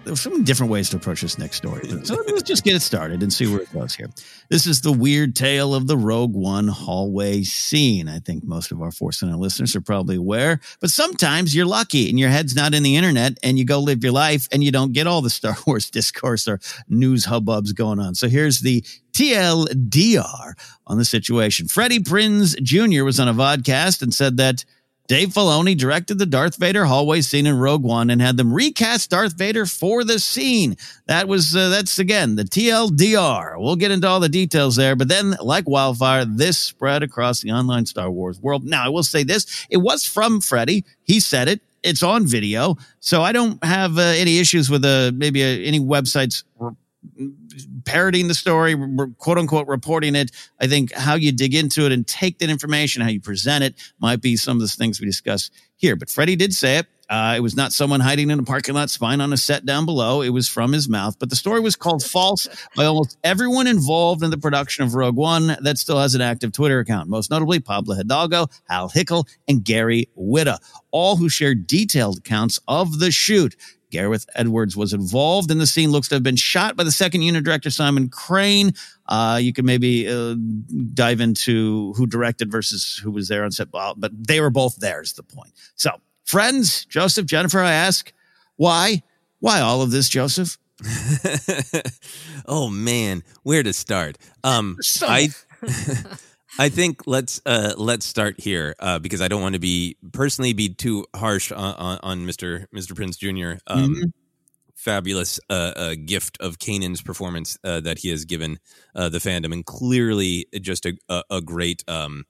There's 0.04 0.22
some 0.22 0.44
different 0.44 0.72
ways 0.72 0.90
to 0.90 0.98
approach 0.98 1.22
this 1.22 1.38
next 1.38 1.58
story. 1.58 1.88
So 2.04 2.16
let's 2.16 2.42
just 2.42 2.64
get 2.64 2.76
it 2.76 2.82
started 2.82 3.22
and 3.22 3.32
see 3.32 3.46
where 3.46 3.62
it 3.62 3.72
goes 3.72 3.94
here. 3.94 4.10
This 4.50 4.66
is 4.66 4.82
the 4.82 4.92
weird 4.92 5.36
tale 5.36 5.76
of 5.76 5.86
the 5.86 5.96
Rogue 5.96 6.34
One 6.34 6.68
hallway 6.68 7.44
scene. 7.44 8.10
I 8.10 8.20
think 8.20 8.44
most 8.44 8.72
of 8.72 8.82
our 8.82 8.92
Force 8.92 9.20
Center 9.20 9.36
listeners 9.36 9.76
are 9.76 9.82
probably 9.82 10.16
aware, 10.16 10.60
but 10.80 10.90
sometimes 10.90 11.56
you're 11.56 11.68
lucky 11.68 12.10
and 12.10 12.18
your 12.18 12.30
head's 12.30 12.56
not 12.56 12.74
in 12.74 12.82
the 12.82 12.96
internet 12.96 13.38
and 13.44 13.60
you 13.60 13.66
go 13.66 13.80
live 13.80 14.04
your 14.04 14.12
life 14.12 14.48
and 14.52 14.64
you 14.64 14.72
don't 14.72 14.94
get 14.94 15.06
all 15.06 15.22
the 15.22 15.30
Star 15.42 15.56
Wars 15.68 15.90
discourse 15.92 16.48
or 16.48 16.60
news 16.90 17.28
hubbubs 17.28 17.76
going 17.76 18.00
on. 18.00 18.16
So 18.16 18.28
here's 18.28 18.62
the 18.62 18.82
TLDR 19.14 20.54
on 20.88 20.98
the 20.98 21.06
situation. 21.06 21.68
Freddie 21.68 22.00
Prinze 22.00 22.62
Jr. 22.62 23.04
was 23.04 23.20
on 23.20 23.28
a 23.28 23.34
vodcast 23.34 24.02
and 24.02 24.14
said 24.14 24.38
that 24.38 24.66
Dave 25.08 25.30
Filoni 25.30 25.78
directed 25.78 26.20
the 26.20 26.26
Darth 26.26 26.56
Vader 26.56 26.86
hallway 26.86 27.22
scene 27.22 27.46
in 27.46 27.58
Rogue 27.58 27.84
One 27.84 28.10
and 28.10 28.22
had 28.22 28.38
them 28.38 28.54
recast 28.54 29.10
Darth 29.10 29.38
Vader 29.38 29.66
for 29.66 30.04
the 30.04 30.20
scene. 30.20 30.78
That 31.08 31.28
was 31.28 31.56
uh, 31.56 31.70
that's 31.70 32.00
again 32.00 32.36
the 32.36 32.44
TLDR. 32.44 33.60
We'll 33.60 33.76
get 33.76 33.92
into 33.92 34.08
all 34.08 34.20
the 34.22 34.30
details 34.30 34.78
there, 34.78 34.96
but 34.96 35.10
then 35.10 35.36
like 35.42 35.68
wildfire, 35.68 36.24
this 36.26 36.58
spread 36.58 37.04
across 37.04 37.42
the 37.42 37.52
online 37.52 37.86
Star 37.86 38.10
Wars 38.10 38.40
world. 38.40 38.64
Now 38.64 38.86
I 38.86 38.90
will 38.90 39.04
say 39.04 39.24
this: 39.24 39.66
it 39.70 39.78
was 39.78 40.06
from 40.06 40.40
Freddie. 40.40 40.86
He 41.04 41.20
said 41.20 41.48
it. 41.50 41.62
It's 41.84 42.04
on 42.04 42.28
video, 42.28 42.78
so 43.00 43.24
I 43.24 43.32
don't 43.32 43.62
have 43.66 43.98
uh, 43.98 44.02
any 44.02 44.38
issues 44.38 44.70
with 44.70 44.86
uh, 44.86 45.12
maybe 45.16 45.44
uh, 45.44 45.48
any 45.48 45.80
websites 45.80 46.44
parroting 47.86 48.28
the 48.28 48.34
story, 48.34 48.76
quote 49.18 49.38
unquote, 49.38 49.68
reporting 49.68 50.16
it. 50.16 50.32
I 50.60 50.68
think 50.68 50.94
how 50.94 51.16
you 51.16 51.32
dig 51.32 51.56
into 51.56 51.86
it 51.86 51.92
and 51.92 52.08
take 52.08 52.40
that 52.40 52.50
information, 52.50 53.02
how 53.02 53.10
you 53.10 53.22
present 53.22 53.64
it, 53.64 53.76
might 54.00 54.22
be 54.22 54.38
some 54.38 54.58
of 54.58 54.62
the 54.62 54.68
things 54.68 55.00
we 55.00 55.06
discuss 55.06 55.50
here. 55.76 55.96
But 55.96 56.10
Freddie 56.10 56.36
did 56.36 56.54
say 56.54 56.78
it. 56.78 56.88
Uh, 57.12 57.34
it 57.36 57.42
was 57.42 57.58
not 57.58 57.74
someone 57.74 58.00
hiding 58.00 58.30
in 58.30 58.40
a 58.40 58.44
parking 58.44 58.74
lot 58.74 58.90
spying 58.90 59.20
on 59.20 59.34
a 59.34 59.38
set 59.38 59.66
down 59.66 59.86
below. 59.86 60.22
It 60.22 60.30
was 60.30 60.48
from 60.48 60.72
his 60.72 60.88
mouth. 60.88 61.20
But 61.20 61.30
the 61.30 61.36
story 61.36 61.60
was 61.60 61.76
called 61.76 62.02
false 62.02 62.48
by 62.74 62.86
almost 62.86 63.18
everyone 63.22 63.68
involved 63.68 64.24
in 64.24 64.32
the 64.32 64.38
production 64.38 64.86
of 64.86 64.96
Rogue 64.96 65.18
One 65.18 65.58
that 65.62 65.78
still 65.78 66.00
has 66.00 66.16
an 66.16 66.22
active 66.22 66.54
Twitter 66.54 66.80
account, 66.80 67.10
most 67.10 67.30
notably 67.30 67.60
Pablo 67.60 67.96
Hidalgo, 67.96 68.48
Hal 68.70 68.90
Hickel, 68.90 69.28
and 69.50 69.62
Gary 69.62 70.08
Whitta, 70.18 70.58
all 70.92 71.18
who 71.18 71.28
shared 71.28 71.68
detailed 71.68 72.20
accounts 72.20 72.62
of 72.70 73.00
the 73.00 73.12
shoot. 73.12 73.58
Gareth 73.92 74.26
Edwards 74.34 74.76
was 74.76 74.94
involved 74.94 75.52
in 75.52 75.60
the 75.60 75.68
scene, 75.68 75.92
looks 75.92 76.08
to 76.08 76.16
have 76.16 76.24
been 76.24 76.36
shot 76.36 76.76
by 76.76 76.84
the 76.84 76.92
second 76.92 77.22
unit 77.22 77.44
director, 77.44 77.70
Simon 77.70 78.10
Crane. 78.10 78.74
Uh, 79.08 79.38
you 79.42 79.54
can 79.54 79.66
maybe 79.66 80.08
uh, 80.08 80.36
dive 80.94 81.22
into 81.22 81.94
who 81.94 82.08
directed 82.08 82.52
versus 82.52 83.00
who 83.04 83.12
was 83.12 83.28
there 83.28 83.44
on 83.44 83.52
set, 83.52 83.70
but 83.72 84.12
they 84.12 84.40
were 84.40 84.50
both 84.50 84.78
there, 84.78 85.02
is 85.02 85.14
the 85.14 85.24
point. 85.24 85.52
So, 85.76 85.92
friends, 86.24 86.86
Joseph, 86.86 87.26
Jennifer, 87.26 87.60
I 87.60 87.74
ask, 87.74 88.12
why? 88.56 89.04
Why 89.40 89.60
all 89.60 89.82
of 89.82 89.92
this, 89.92 90.10
Joseph? 90.10 90.58
oh 92.46 92.70
man, 92.70 93.24
where 93.44 93.64
to 93.64 93.74
start? 93.74 94.18
Um, 94.44 94.78
I 95.02 95.30
I 96.60 96.70
think 96.70 97.04
let's 97.08 97.42
uh, 97.46 97.74
let's 97.78 98.06
start 98.06 98.40
here 98.40 98.76
uh, 98.80 99.00
because 99.00 99.22
I 99.22 99.28
don't 99.28 99.42
want 99.42 99.54
to 99.54 99.60
be 99.60 99.98
personally 100.12 100.54
be 100.54 100.70
too 100.70 101.06
harsh 101.16 101.52
on, 101.52 101.76
on, 101.76 102.00
on 102.04 102.20
Mr. 102.28 102.66
Mr. 102.76 102.94
Prinze 102.94 103.18
Jr. 103.18 103.60
Um, 103.68 103.96
mm-hmm. 103.96 104.10
Fabulous 104.76 105.40
uh, 105.50 105.74
uh, 105.76 105.96
gift 106.06 106.38
of 106.42 106.58
Kanan's 106.58 107.02
performance 107.02 107.58
uh, 107.64 107.80
that 107.82 108.00
he 108.00 108.10
has 108.10 108.26
given 108.26 108.60
uh, 108.96 109.10
the 109.10 109.20
fandom, 109.20 109.54
and 109.54 109.66
clearly 109.66 110.48
just 110.60 110.86
a, 110.86 110.98
a, 111.08 111.24
a 111.30 111.42
great 111.42 111.84
um, 111.88 112.26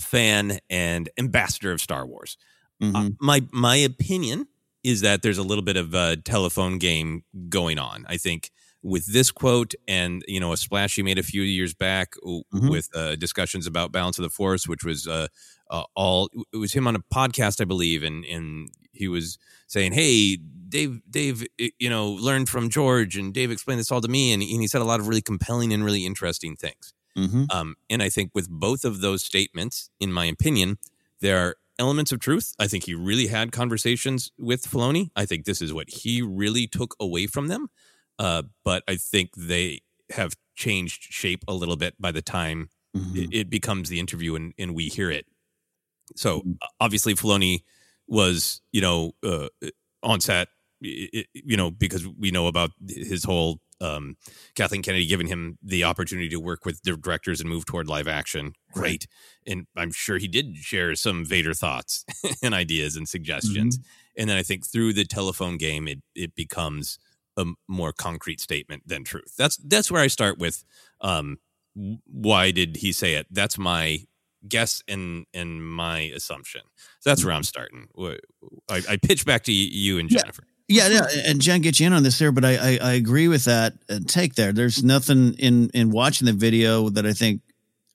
fan 0.00 0.58
and 0.70 1.08
ambassador 1.18 1.72
of 1.72 1.80
Star 1.80 2.06
Wars. 2.06 2.36
Mm-hmm. 2.80 3.08
my 3.20 3.42
my 3.52 3.76
opinion 3.76 4.46
is 4.82 5.02
that 5.02 5.20
there's 5.20 5.36
a 5.36 5.42
little 5.42 5.64
bit 5.64 5.76
of 5.76 5.92
a 5.92 6.16
telephone 6.16 6.78
game 6.78 7.24
going 7.50 7.78
on. 7.78 8.06
I 8.08 8.16
think 8.16 8.50
with 8.82 9.12
this 9.12 9.30
quote 9.30 9.74
and 9.86 10.24
you 10.26 10.40
know 10.40 10.52
a 10.52 10.56
splash 10.56 10.96
he 10.96 11.02
made 11.02 11.18
a 11.18 11.22
few 11.22 11.42
years 11.42 11.74
back 11.74 12.12
mm-hmm. 12.24 12.68
with 12.68 12.88
uh, 12.94 13.16
discussions 13.16 13.66
about 13.66 13.92
balance 13.92 14.18
of 14.18 14.22
the 14.22 14.30
force 14.30 14.66
which 14.66 14.84
was 14.84 15.06
uh, 15.06 15.26
uh, 15.70 15.82
all 15.94 16.28
it 16.52 16.56
was 16.56 16.72
him 16.72 16.86
on 16.86 16.96
a 16.96 17.00
podcast 17.14 17.60
i 17.60 17.64
believe 17.64 18.02
and 18.02 18.24
and 18.24 18.70
he 18.92 19.08
was 19.08 19.38
saying 19.66 19.92
hey 19.92 20.36
dave 20.68 21.00
dave 21.10 21.46
you 21.78 21.90
know 21.90 22.10
learned 22.10 22.48
from 22.48 22.68
george 22.68 23.16
and 23.16 23.34
dave 23.34 23.50
explained 23.50 23.80
this 23.80 23.90
all 23.90 24.00
to 24.00 24.08
me 24.08 24.32
and, 24.32 24.42
and 24.42 24.60
he 24.60 24.66
said 24.66 24.80
a 24.80 24.84
lot 24.84 25.00
of 25.00 25.08
really 25.08 25.22
compelling 25.22 25.72
and 25.72 25.84
really 25.84 26.06
interesting 26.06 26.56
things 26.56 26.94
mm-hmm. 27.16 27.44
um, 27.50 27.76
and 27.90 28.02
i 28.02 28.08
think 28.08 28.30
with 28.34 28.48
both 28.48 28.84
of 28.84 29.00
those 29.00 29.22
statements 29.22 29.90
in 30.00 30.12
my 30.12 30.24
opinion 30.24 30.78
there 31.20 31.38
are 31.38 31.56
elements 31.78 32.12
of 32.12 32.20
truth. 32.20 32.54
I 32.58 32.66
think 32.66 32.84
he 32.84 32.94
really 32.94 33.28
had 33.28 33.52
conversations 33.52 34.30
with 34.38 34.66
Filoni. 34.66 35.10
I 35.16 35.24
think 35.24 35.46
this 35.46 35.62
is 35.62 35.72
what 35.72 35.88
he 35.88 36.20
really 36.20 36.66
took 36.66 36.94
away 37.00 37.26
from 37.26 37.48
them. 37.48 37.68
Uh, 38.20 38.42
but 38.66 38.82
I 38.86 38.96
think 38.96 39.30
they 39.34 39.80
have 40.10 40.36
changed 40.54 41.04
shape 41.04 41.42
a 41.48 41.54
little 41.54 41.76
bit 41.76 41.94
by 41.98 42.12
the 42.12 42.20
time 42.20 42.68
mm-hmm. 42.94 43.16
it, 43.16 43.28
it, 43.32 43.50
becomes 43.50 43.88
the 43.88 43.98
interview 43.98 44.34
and, 44.34 44.52
and 44.58 44.74
we 44.74 44.88
hear 44.88 45.10
it. 45.10 45.24
So 46.16 46.40
mm-hmm. 46.40 46.52
obviously, 46.78 47.14
Filoni 47.14 47.62
was, 48.06 48.60
you 48.72 48.82
know, 48.82 49.12
uh, 49.24 49.48
on 50.02 50.20
set, 50.20 50.48
you 50.80 51.56
know, 51.56 51.70
because 51.70 52.06
we 52.06 52.30
know 52.30 52.46
about 52.46 52.72
his 52.86 53.24
whole 53.24 53.58
um, 53.80 54.18
Kathleen 54.54 54.82
Kennedy 54.82 55.06
giving 55.06 55.26
him 55.26 55.56
the 55.62 55.84
opportunity 55.84 56.28
to 56.28 56.40
work 56.40 56.66
with 56.66 56.82
the 56.82 56.98
directors 56.98 57.40
and 57.40 57.48
move 57.48 57.64
toward 57.64 57.88
live 57.88 58.06
action. 58.06 58.52
Great. 58.74 58.84
Right. 58.84 59.06
And 59.46 59.66
I'm 59.76 59.92
sure 59.92 60.18
he 60.18 60.28
did 60.28 60.56
share 60.56 60.94
some 60.94 61.24
Vader 61.24 61.54
thoughts 61.54 62.04
and 62.42 62.52
ideas 62.52 62.96
and 62.96 63.08
suggestions. 63.08 63.78
Mm-hmm. 63.78 64.20
And 64.20 64.28
then 64.28 64.36
I 64.36 64.42
think 64.42 64.66
through 64.66 64.92
the 64.92 65.06
telephone 65.06 65.56
game, 65.56 65.88
it, 65.88 66.02
it 66.14 66.34
becomes 66.34 66.98
a 67.46 67.52
more 67.68 67.92
concrete 67.92 68.40
statement 68.40 68.86
than 68.86 69.04
truth. 69.04 69.34
That's 69.36 69.56
that's 69.56 69.90
where 69.90 70.02
I 70.02 70.06
start 70.06 70.38
with 70.38 70.64
um, 71.00 71.38
why 71.74 72.50
did 72.50 72.76
he 72.76 72.92
say 72.92 73.14
it? 73.14 73.26
That's 73.30 73.58
my 73.58 74.04
guess 74.48 74.82
and 74.88 75.26
and 75.34 75.64
my 75.64 76.00
assumption. 76.14 76.62
So 77.00 77.10
that's 77.10 77.24
where 77.24 77.34
I'm 77.34 77.42
starting. 77.42 77.88
I, 78.68 78.82
I 78.88 78.96
pitch 78.96 79.24
back 79.24 79.44
to 79.44 79.52
you 79.52 79.98
and 79.98 80.08
Jennifer. 80.08 80.44
Yeah, 80.68 80.86
yeah, 80.86 81.06
and 81.26 81.40
Jen 81.40 81.62
get 81.62 81.80
you 81.80 81.88
in 81.88 81.92
on 81.92 82.04
this 82.04 82.16
there, 82.20 82.30
but 82.30 82.44
I, 82.44 82.54
I, 82.54 82.78
I 82.80 82.92
agree 82.92 83.26
with 83.26 83.46
that 83.46 83.72
uh, 83.88 83.98
take 84.06 84.36
there. 84.36 84.52
There's 84.52 84.84
nothing 84.84 85.34
in 85.34 85.68
in 85.70 85.90
watching 85.90 86.26
the 86.26 86.32
video 86.32 86.88
that 86.90 87.04
I 87.04 87.12
think 87.12 87.42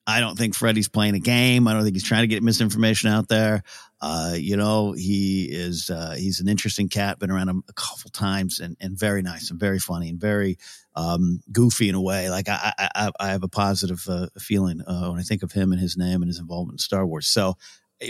I 0.06 0.20
don't 0.20 0.36
think 0.36 0.54
Freddie's 0.54 0.88
playing 0.88 1.14
a 1.14 1.18
game. 1.18 1.66
I 1.66 1.72
don't 1.72 1.84
think 1.84 1.96
he's 1.96 2.04
trying 2.04 2.22
to 2.22 2.26
get 2.26 2.42
misinformation 2.42 3.10
out 3.10 3.28
there. 3.28 3.62
Uh, 4.00 4.34
you 4.36 4.56
know, 4.56 4.92
he 4.92 5.44
is 5.50 5.88
uh, 5.88 6.14
he's 6.18 6.40
an 6.40 6.48
interesting 6.48 6.88
cat. 6.88 7.18
Been 7.18 7.30
around 7.30 7.48
him 7.48 7.62
a 7.68 7.72
couple 7.72 8.10
times, 8.10 8.60
and 8.60 8.76
and 8.80 8.98
very 8.98 9.22
nice 9.22 9.50
and 9.50 9.58
very 9.58 9.78
funny 9.78 10.10
and 10.10 10.20
very 10.20 10.58
um, 10.94 11.40
goofy 11.50 11.88
in 11.88 11.94
a 11.94 12.00
way. 12.00 12.28
Like 12.28 12.48
I 12.48 12.72
I, 12.78 13.10
I 13.18 13.28
have 13.28 13.42
a 13.42 13.48
positive 13.48 14.06
uh, 14.08 14.26
feeling 14.38 14.82
uh, 14.82 15.08
when 15.08 15.18
I 15.18 15.22
think 15.22 15.42
of 15.42 15.52
him 15.52 15.72
and 15.72 15.80
his 15.80 15.96
name 15.96 16.22
and 16.22 16.28
his 16.28 16.38
involvement 16.38 16.74
in 16.74 16.78
Star 16.78 17.06
Wars. 17.06 17.26
So 17.26 17.56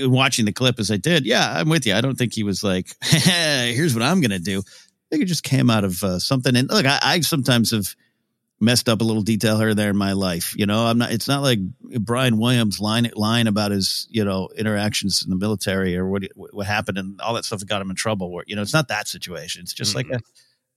watching 0.01 0.45
the 0.45 0.53
clip 0.53 0.81
as 0.81 0.91
I 0.91 0.97
did, 0.97 1.25
yeah, 1.25 1.55
I'm 1.57 1.69
with 1.69 1.87
you. 1.87 1.95
I 1.95 2.01
don't 2.01 2.17
think 2.17 2.35
he 2.35 2.43
was 2.43 2.65
like, 2.65 2.89
hey, 3.03 3.73
"Here's 3.75 3.95
what 3.95 4.03
I'm 4.03 4.21
to 4.21 4.39
do." 4.39 4.59
I 4.61 5.09
think 5.11 5.23
it 5.23 5.27
just 5.27 5.45
came 5.45 5.71
out 5.71 5.85
of 5.85 6.03
uh, 6.03 6.19
something. 6.19 6.57
And 6.57 6.69
look, 6.69 6.85
I, 6.85 6.99
I 7.01 7.21
sometimes 7.21 7.71
have 7.71 7.95
messed 8.61 8.89
up 8.89 9.01
a 9.01 9.05
little 9.05 9.23
detail 9.23 9.59
here 9.59 9.69
or 9.69 9.75
there 9.75 9.91
in 9.91 9.97
my 9.97 10.13
life. 10.13 10.55
You 10.57 10.67
know, 10.67 10.87
I'm 10.87 10.99
not. 10.99 11.13
It's 11.13 11.29
not 11.29 11.43
like 11.43 11.59
Brian 12.01 12.39
Williams 12.39 12.81
lying 12.81 13.11
lying 13.15 13.47
about 13.47 13.71
his 13.71 14.07
you 14.11 14.25
know 14.25 14.49
interactions 14.57 15.23
in 15.23 15.31
the 15.31 15.37
military 15.37 15.97
or 15.97 16.07
what 16.07 16.25
what 16.35 16.67
happened 16.67 16.99
and 16.99 17.21
all 17.21 17.35
that 17.35 17.45
stuff 17.45 17.61
that 17.61 17.69
got 17.69 17.83
him 17.83 17.91
in 17.91 17.97
trouble. 17.97 18.33
Where 18.33 18.45
you 18.47 18.57
know, 18.57 18.63
it's 18.63 18.75
not 18.75 18.89
that 18.89 19.09
situation. 19.09 19.63
It's 19.63 19.75
just 19.75 19.97
mm-hmm. 19.97 20.13
like, 20.13 20.21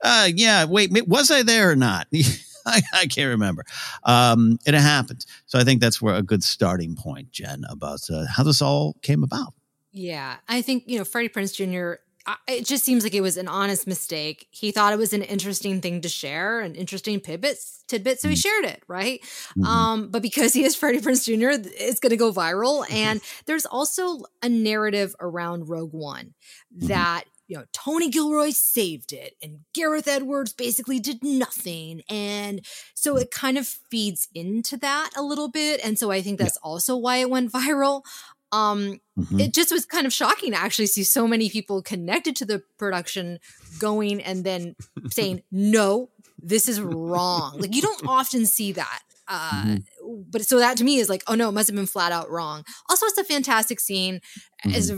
a, 0.03 0.07
uh, 0.07 0.29
yeah, 0.33 0.65
wait, 0.65 0.91
was 1.07 1.31
I 1.31 1.43
there 1.43 1.71
or 1.71 1.75
not? 1.75 2.07
I, 2.65 2.81
I, 2.93 3.07
can't 3.07 3.29
remember. 3.29 3.63
Um, 4.03 4.59
and 4.67 4.75
it 4.75 4.81
happened. 4.81 5.25
So 5.45 5.57
I 5.57 5.63
think 5.63 5.81
that's 5.81 6.01
where 6.01 6.13
a 6.13 6.21
good 6.21 6.43
starting 6.43 6.95
point, 6.95 7.31
Jen, 7.31 7.63
about 7.67 8.01
uh, 8.11 8.25
how 8.29 8.43
this 8.43 8.61
all 8.61 8.95
came 9.01 9.23
about. 9.23 9.53
Yeah, 9.91 10.35
I 10.47 10.61
think 10.61 10.83
you 10.85 10.99
know 10.99 11.05
Freddie 11.05 11.29
Prinze 11.29 11.55
Jr 11.55 12.01
it 12.47 12.65
just 12.65 12.83
seems 12.83 13.03
like 13.03 13.13
it 13.13 13.21
was 13.21 13.37
an 13.37 13.47
honest 13.47 13.87
mistake. 13.87 14.47
He 14.51 14.71
thought 14.71 14.93
it 14.93 14.99
was 14.99 15.13
an 15.13 15.21
interesting 15.21 15.81
thing 15.81 16.01
to 16.01 16.09
share, 16.09 16.59
an 16.59 16.75
interesting 16.75 17.19
tidbits, 17.19 17.83
tidbit, 17.87 18.19
so 18.19 18.27
he 18.29 18.35
mm. 18.35 18.41
shared 18.41 18.65
it, 18.65 18.83
right? 18.87 19.21
Mm-hmm. 19.21 19.63
Um, 19.63 20.09
but 20.09 20.21
because 20.21 20.53
he 20.53 20.63
is 20.63 20.75
Freddie 20.75 20.99
Prinze 20.99 21.25
Jr., 21.25 21.69
it's 21.79 21.99
going 21.99 22.11
to 22.11 22.17
go 22.17 22.31
viral. 22.31 22.83
Mm-hmm. 22.83 22.93
And 22.93 23.21
there's 23.45 23.65
also 23.65 24.23
a 24.41 24.49
narrative 24.49 25.15
around 25.19 25.69
Rogue 25.69 25.93
One 25.93 26.33
mm-hmm. 26.75 26.87
that 26.87 27.23
you 27.47 27.57
know 27.57 27.65
Tony 27.73 28.09
Gilroy 28.09 28.51
saved 28.51 29.11
it, 29.11 29.35
and 29.41 29.59
Gareth 29.73 30.07
Edwards 30.07 30.53
basically 30.53 30.99
did 30.99 31.23
nothing, 31.23 32.03
and 32.09 32.65
so 32.93 33.17
it 33.17 33.31
kind 33.31 33.57
of 33.57 33.65
feeds 33.65 34.27
into 34.33 34.77
that 34.77 35.09
a 35.17 35.23
little 35.23 35.49
bit. 35.49 35.81
And 35.83 35.97
so 35.97 36.11
I 36.11 36.21
think 36.21 36.39
that's 36.39 36.57
yeah. 36.63 36.69
also 36.69 36.95
why 36.95 37.17
it 37.17 37.29
went 37.29 37.51
viral. 37.51 38.03
Um, 38.51 38.99
mm-hmm. 39.17 39.39
It 39.39 39.53
just 39.53 39.71
was 39.71 39.85
kind 39.85 40.05
of 40.05 40.13
shocking 40.13 40.51
to 40.51 40.59
actually 40.59 40.87
see 40.87 41.03
so 41.03 41.27
many 41.27 41.49
people 41.49 41.81
connected 41.81 42.35
to 42.37 42.45
the 42.45 42.63
production 42.77 43.39
going 43.79 44.21
and 44.21 44.43
then 44.43 44.75
saying, 45.11 45.43
no, 45.51 46.09
this 46.41 46.67
is 46.67 46.81
wrong. 46.81 47.57
like 47.59 47.75
you 47.75 47.81
don't 47.81 48.07
often 48.07 48.45
see 48.45 48.71
that. 48.73 49.01
Uh, 49.27 49.63
mm-hmm. 49.65 50.21
But 50.31 50.43
so 50.43 50.59
that 50.59 50.77
to 50.77 50.83
me 50.83 50.97
is 50.97 51.09
like, 51.09 51.23
oh 51.27 51.35
no, 51.35 51.49
it 51.49 51.51
must 51.51 51.67
have 51.67 51.75
been 51.75 51.85
flat 51.85 52.11
out 52.11 52.29
wrong. 52.31 52.63
Also, 52.89 53.05
it's 53.05 53.17
a 53.17 53.23
fantastic 53.23 53.79
scene, 53.79 54.21
mm-hmm. 54.65 54.75
is 54.75 54.91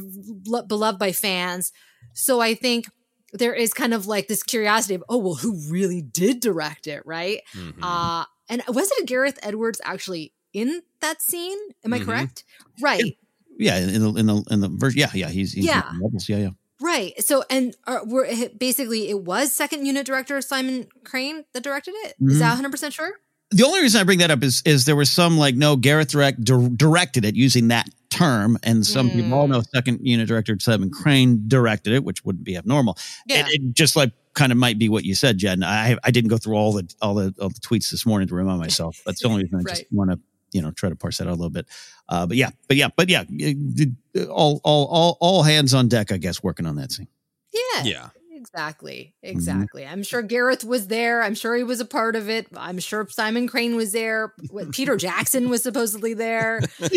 beloved 0.68 1.00
by 1.00 1.12
fans. 1.12 1.74
So 2.14 2.40
I 2.40 2.54
think 2.54 2.86
there 3.34 3.54
is 3.54 3.74
kind 3.74 3.94
of 3.94 4.08
like 4.08 4.28
this 4.28 4.44
curiosity 4.44 4.96
of, 4.96 5.04
oh 5.10 5.18
well, 5.18 5.36
who 5.36 5.60
really 5.70 6.02
did 6.02 6.40
direct 6.40 6.88
it, 6.88 7.04
right? 7.06 7.42
Mm-hmm. 7.56 7.84
Uh, 7.84 8.26
and 8.48 8.64
was 8.70 8.90
it 8.92 9.06
Gareth 9.06 9.40
Edwards 9.44 9.82
actually 9.84 10.34
in 10.54 10.82
that 11.02 11.22
scene? 11.22 11.58
Am 11.84 11.94
I 11.94 11.98
mm-hmm. 11.98 12.06
correct? 12.06 12.46
Right 12.82 13.18
yeah, 13.62 13.78
in 13.78 14.02
the 14.02 14.14
in 14.16 14.26
the 14.26 14.44
in 14.52 14.60
the 14.62 14.70
version, 14.70 15.00
yeah, 15.00 15.10
yeah, 15.14 15.30
he's, 15.30 15.54
he's 15.54 15.66
yeah, 15.66 15.92
yeah, 16.28 16.38
yeah. 16.38 16.50
Right. 16.82 17.14
So, 17.24 17.44
and 17.50 17.76
uh, 17.86 18.00
we're 18.06 18.50
basically 18.58 19.10
it 19.10 19.22
was 19.22 19.52
second 19.54 19.86
unit 19.86 20.06
director 20.06 20.42
Simon 20.42 20.88
Crane 21.04 21.46
that 21.54 21.64
directed 21.64 21.94
it. 22.06 22.16
Mm-hmm. 22.16 22.32
Is 22.32 22.40
that 22.40 22.50
100 22.50 22.72
percent 22.72 22.94
sure? 22.94 23.12
the 23.54 23.66
only 23.66 23.82
reason 23.82 24.00
I 24.00 24.06
bring 24.06 24.20
that 24.20 24.32
up 24.32 24.44
is 24.44 24.64
is 24.66 24.86
there 24.86 24.96
was 24.96 25.12
some 25.12 25.38
like 25.38 25.56
no 25.56 25.76
Gareth 25.76 26.08
direct 26.10 26.44
dir- 26.44 26.70
directed 26.70 27.26
it 27.26 27.36
using 27.36 27.68
that 27.68 27.90
term, 28.10 28.58
and 28.64 28.86
some 28.86 29.10
Mm. 29.10 29.14
people 29.14 29.34
all 29.34 29.48
know 29.48 29.62
second 29.74 30.00
unit 30.06 30.28
director 30.28 30.58
Simon 30.60 30.90
Crane 30.90 31.44
directed 31.48 31.94
it, 31.94 32.04
which 32.04 32.24
wouldn't 32.26 32.46
be 32.46 32.56
abnormal. 32.58 32.98
Yeah. 33.28 33.40
And 33.40 33.48
it 33.50 33.74
just 33.74 33.96
like 33.96 34.12
kind 34.34 34.52
of 34.54 34.58
might 34.58 34.80
be 34.80 34.88
what 34.88 35.04
you 35.04 35.16
said, 35.16 35.38
Jen. 35.38 35.64
I 35.64 35.98
I 36.04 36.12
didn't 36.12 36.30
go 36.30 36.38
through 36.38 36.56
all 36.56 36.72
the 36.74 36.90
all 37.02 37.14
the, 37.16 37.34
all 37.42 37.50
the 37.50 37.60
tweets 37.60 37.92
this 37.92 38.06
morning 38.06 38.28
to 38.30 38.36
remind 38.36 38.60
myself. 38.60 39.02
That's 39.06 39.22
the 39.22 39.28
only 39.28 39.44
reason 39.44 39.60
I 39.60 39.70
just 39.70 39.86
want 39.92 40.12
to 40.12 40.20
you 40.52 40.62
know 40.62 40.72
try 40.72 40.90
to 40.90 40.96
parse 40.96 41.18
that 41.18 41.28
out 41.28 41.32
a 41.32 41.36
little 41.36 41.50
bit. 41.50 41.68
Uh, 42.10 42.26
but 42.26 42.38
yeah, 42.38 42.50
but 42.68 42.78
yeah, 42.78 42.90
but 42.96 43.10
yeah, 43.10 43.24
all 44.30 44.62
all 44.64 44.86
all 44.86 45.18
all 45.20 45.44
hands 45.44 45.74
on 45.74 45.88
deck, 45.88 46.12
I 46.12 46.18
guess, 46.18 46.44
working 46.44 46.66
on 46.66 46.76
that 46.78 46.92
scene. 46.92 47.08
Yeah. 47.54 47.84
Yeah. 47.84 48.10
Exactly. 48.42 49.14
Mm-hmm. 49.24 49.38
Exactly. 49.38 49.86
I'm 49.86 50.02
sure 50.02 50.24
Gareth 50.24 50.66
was 50.66 50.88
there. 50.88 51.22
I'm 51.22 51.36
sure 51.36 51.56
he 51.56 51.64
was 51.64 51.80
a 51.80 51.86
part 51.86 52.16
of 52.16 52.28
it. 52.28 52.48
I'm 52.58 52.80
sure 52.80 53.08
Simon 53.08 53.48
Crane 53.48 53.76
was 53.76 53.92
there. 53.92 54.34
Peter 54.72 54.98
Jackson 54.98 55.48
was 55.48 55.62
supposedly 55.62 56.16
there. 56.16 56.60
I 56.82 56.88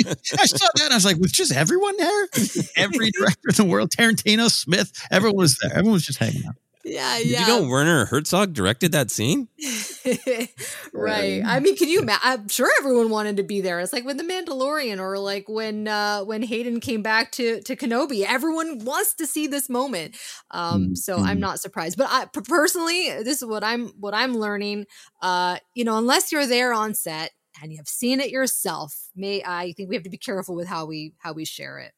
saw 0.46 0.66
that. 0.74 0.84
And 0.84 0.92
I 0.92 0.96
was 0.96 1.04
like, 1.04 1.18
was 1.18 1.32
just 1.32 1.52
everyone 1.52 1.96
there? 1.98 2.28
Every 2.76 3.10
director 3.10 3.50
in 3.50 3.54
the 3.56 3.66
world, 3.66 3.90
Tarantino, 3.90 4.50
Smith, 4.50 4.90
everyone 5.10 5.36
was 5.36 5.58
there. 5.58 5.72
Everyone 5.72 5.92
was 5.92 6.06
just 6.06 6.18
hanging 6.18 6.46
out. 6.46 6.54
Yeah, 6.82 7.18
Did 7.18 7.26
yeah. 7.26 7.40
you 7.40 7.46
know 7.46 7.68
Werner 7.68 8.06
Herzog 8.06 8.54
directed 8.54 8.92
that 8.92 9.10
scene? 9.10 9.48
right. 10.92 11.42
I 11.44 11.60
mean, 11.60 11.76
can 11.76 11.88
you 11.88 12.00
imagine? 12.00 12.20
I'm 12.22 12.48
sure 12.48 12.70
everyone 12.80 13.10
wanted 13.10 13.36
to 13.38 13.42
be 13.42 13.60
there. 13.60 13.80
It's 13.80 13.92
like 13.92 14.04
when 14.04 14.16
the 14.16 14.24
Mandalorian, 14.24 14.98
or 14.98 15.18
like 15.18 15.48
when 15.48 15.88
uh, 15.88 16.24
when 16.24 16.42
Hayden 16.42 16.80
came 16.80 17.02
back 17.02 17.32
to 17.32 17.60
to 17.62 17.76
Kenobi. 17.76 18.24
Everyone 18.24 18.84
wants 18.84 19.14
to 19.14 19.26
see 19.26 19.46
this 19.46 19.68
moment. 19.68 20.16
Um, 20.50 20.94
so 20.94 21.18
I'm 21.18 21.40
not 21.40 21.60
surprised. 21.60 21.98
But 21.98 22.08
I 22.10 22.26
personally, 22.26 23.08
this 23.22 23.42
is 23.42 23.48
what 23.48 23.64
I'm 23.64 23.88
what 24.00 24.14
I'm 24.14 24.34
learning. 24.34 24.86
Uh, 25.22 25.58
you 25.74 25.84
know, 25.84 25.96
unless 25.98 26.32
you're 26.32 26.46
there 26.46 26.72
on 26.72 26.94
set 26.94 27.30
and 27.62 27.72
you 27.72 27.78
have 27.78 27.88
seen 27.88 28.20
it 28.20 28.30
yourself, 28.30 29.08
may 29.14 29.42
I 29.44 29.72
think 29.72 29.88
we 29.88 29.96
have 29.96 30.04
to 30.04 30.10
be 30.10 30.18
careful 30.18 30.54
with 30.54 30.68
how 30.68 30.86
we 30.86 31.14
how 31.18 31.32
we 31.32 31.44
share 31.44 31.78
it. 31.78 31.92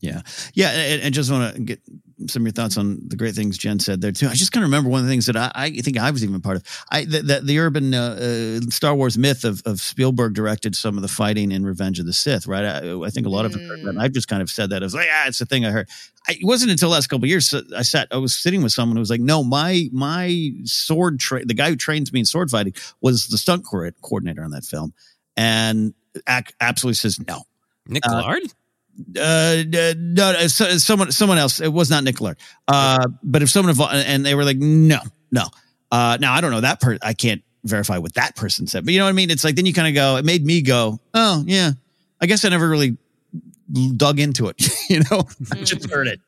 Yeah. 0.00 0.22
Yeah. 0.54 0.70
And, 0.70 1.02
and 1.02 1.14
just 1.14 1.30
want 1.30 1.54
to 1.54 1.60
get 1.60 1.80
some 2.28 2.42
of 2.42 2.46
your 2.46 2.52
thoughts 2.52 2.76
on 2.76 3.00
the 3.06 3.16
great 3.16 3.34
things 3.34 3.56
Jen 3.58 3.78
said 3.78 4.00
there 4.00 4.12
too. 4.12 4.28
I 4.28 4.34
just 4.34 4.52
kind 4.52 4.62
of 4.64 4.68
remember 4.68 4.90
one 4.90 5.00
of 5.00 5.06
the 5.06 5.12
things 5.12 5.26
that 5.26 5.36
I, 5.36 5.50
I 5.54 5.70
think 5.70 5.98
I 5.98 6.10
was 6.10 6.22
even 6.24 6.40
part 6.40 6.56
of. 6.56 6.64
I 6.90 7.04
the, 7.04 7.22
the, 7.22 7.40
the 7.40 7.58
urban 7.58 7.94
uh, 7.94 8.58
uh, 8.60 8.70
Star 8.70 8.94
Wars 8.94 9.16
myth 9.16 9.44
of, 9.44 9.62
of 9.66 9.80
Spielberg 9.80 10.34
directed 10.34 10.74
some 10.76 10.96
of 10.96 11.02
the 11.02 11.08
fighting 11.08 11.52
in 11.52 11.64
Revenge 11.64 11.98
of 11.98 12.06
the 12.06 12.12
Sith, 12.12 12.46
right? 12.46 12.64
I, 12.64 13.00
I 13.00 13.10
think 13.10 13.26
a 13.26 13.30
lot 13.30 13.44
of 13.46 13.54
it, 13.54 13.62
and 13.62 14.00
I've 14.00 14.12
just 14.12 14.28
kind 14.28 14.42
of 14.42 14.50
said 14.50 14.70
that 14.70 14.82
as 14.82 14.94
like, 14.94 15.08
ah, 15.10 15.24
it's 15.28 15.40
a 15.40 15.46
thing 15.46 15.64
I 15.64 15.70
heard. 15.70 15.88
I, 16.28 16.32
it 16.32 16.44
wasn't 16.44 16.70
until 16.70 16.90
the 16.90 16.94
last 16.94 17.06
couple 17.08 17.24
of 17.24 17.30
years 17.30 17.50
that 17.50 17.64
I 17.72 17.82
sat, 17.82 18.08
I 18.10 18.18
was 18.18 18.34
sitting 18.34 18.62
with 18.62 18.72
someone 18.72 18.96
who 18.96 19.00
was 19.00 19.10
like, 19.10 19.20
no, 19.20 19.42
my 19.42 19.88
my 19.92 20.50
sword 20.64 21.18
tra- 21.20 21.44
the 21.44 21.54
guy 21.54 21.70
who 21.70 21.76
trains 21.76 22.12
me 22.12 22.20
in 22.20 22.26
sword 22.26 22.50
fighting 22.50 22.74
was 23.00 23.28
the 23.28 23.38
stunt 23.38 23.64
co- 23.64 23.90
coordinator 24.02 24.44
on 24.44 24.50
that 24.50 24.64
film, 24.64 24.92
and 25.36 25.94
ac- 26.28 26.54
absolutely 26.60 26.94
says 26.96 27.18
no. 27.26 27.44
Nick 27.86 28.06
Uh, 28.06 28.12
Lard? 28.12 28.42
uh, 28.44 28.48
no, 29.08 29.92
no, 29.96 30.46
so- 30.46 30.78
someone, 30.78 31.12
someone 31.12 31.38
else. 31.38 31.60
It 31.60 31.72
was 31.72 31.90
not 31.90 32.04
Nick. 32.04 32.16
Uh, 32.68 33.06
but 33.22 33.42
if 33.42 33.50
someone 33.50 33.70
involved, 33.70 33.94
and 33.94 34.24
they 34.24 34.34
were 34.34 34.44
like, 34.44 34.58
no, 34.58 34.98
no. 35.30 35.46
Uh, 35.90 36.18
now 36.20 36.34
I 36.34 36.40
don't 36.40 36.50
know 36.50 36.60
that 36.60 36.80
per. 36.80 36.98
I 37.02 37.14
can't 37.14 37.42
verify 37.64 37.98
what 37.98 38.14
that 38.14 38.36
person 38.36 38.66
said, 38.66 38.84
but 38.84 38.94
you 38.94 39.00
know 39.00 39.06
what 39.06 39.10
I 39.10 39.14
mean. 39.14 39.30
It's 39.30 39.44
like 39.44 39.56
then 39.56 39.66
you 39.66 39.74
kind 39.74 39.88
of 39.88 39.94
go. 39.94 40.16
It 40.16 40.24
made 40.24 40.44
me 40.44 40.62
go, 40.62 41.00
oh 41.14 41.42
yeah. 41.46 41.72
I 42.20 42.26
guess 42.26 42.44
I 42.44 42.48
never 42.50 42.68
really 42.68 42.96
dug 43.96 44.20
into 44.20 44.48
it. 44.48 44.62
you 44.90 45.00
know, 45.10 45.22
I 45.52 45.56
just 45.62 45.90
heard 45.90 46.06
it. 46.06 46.20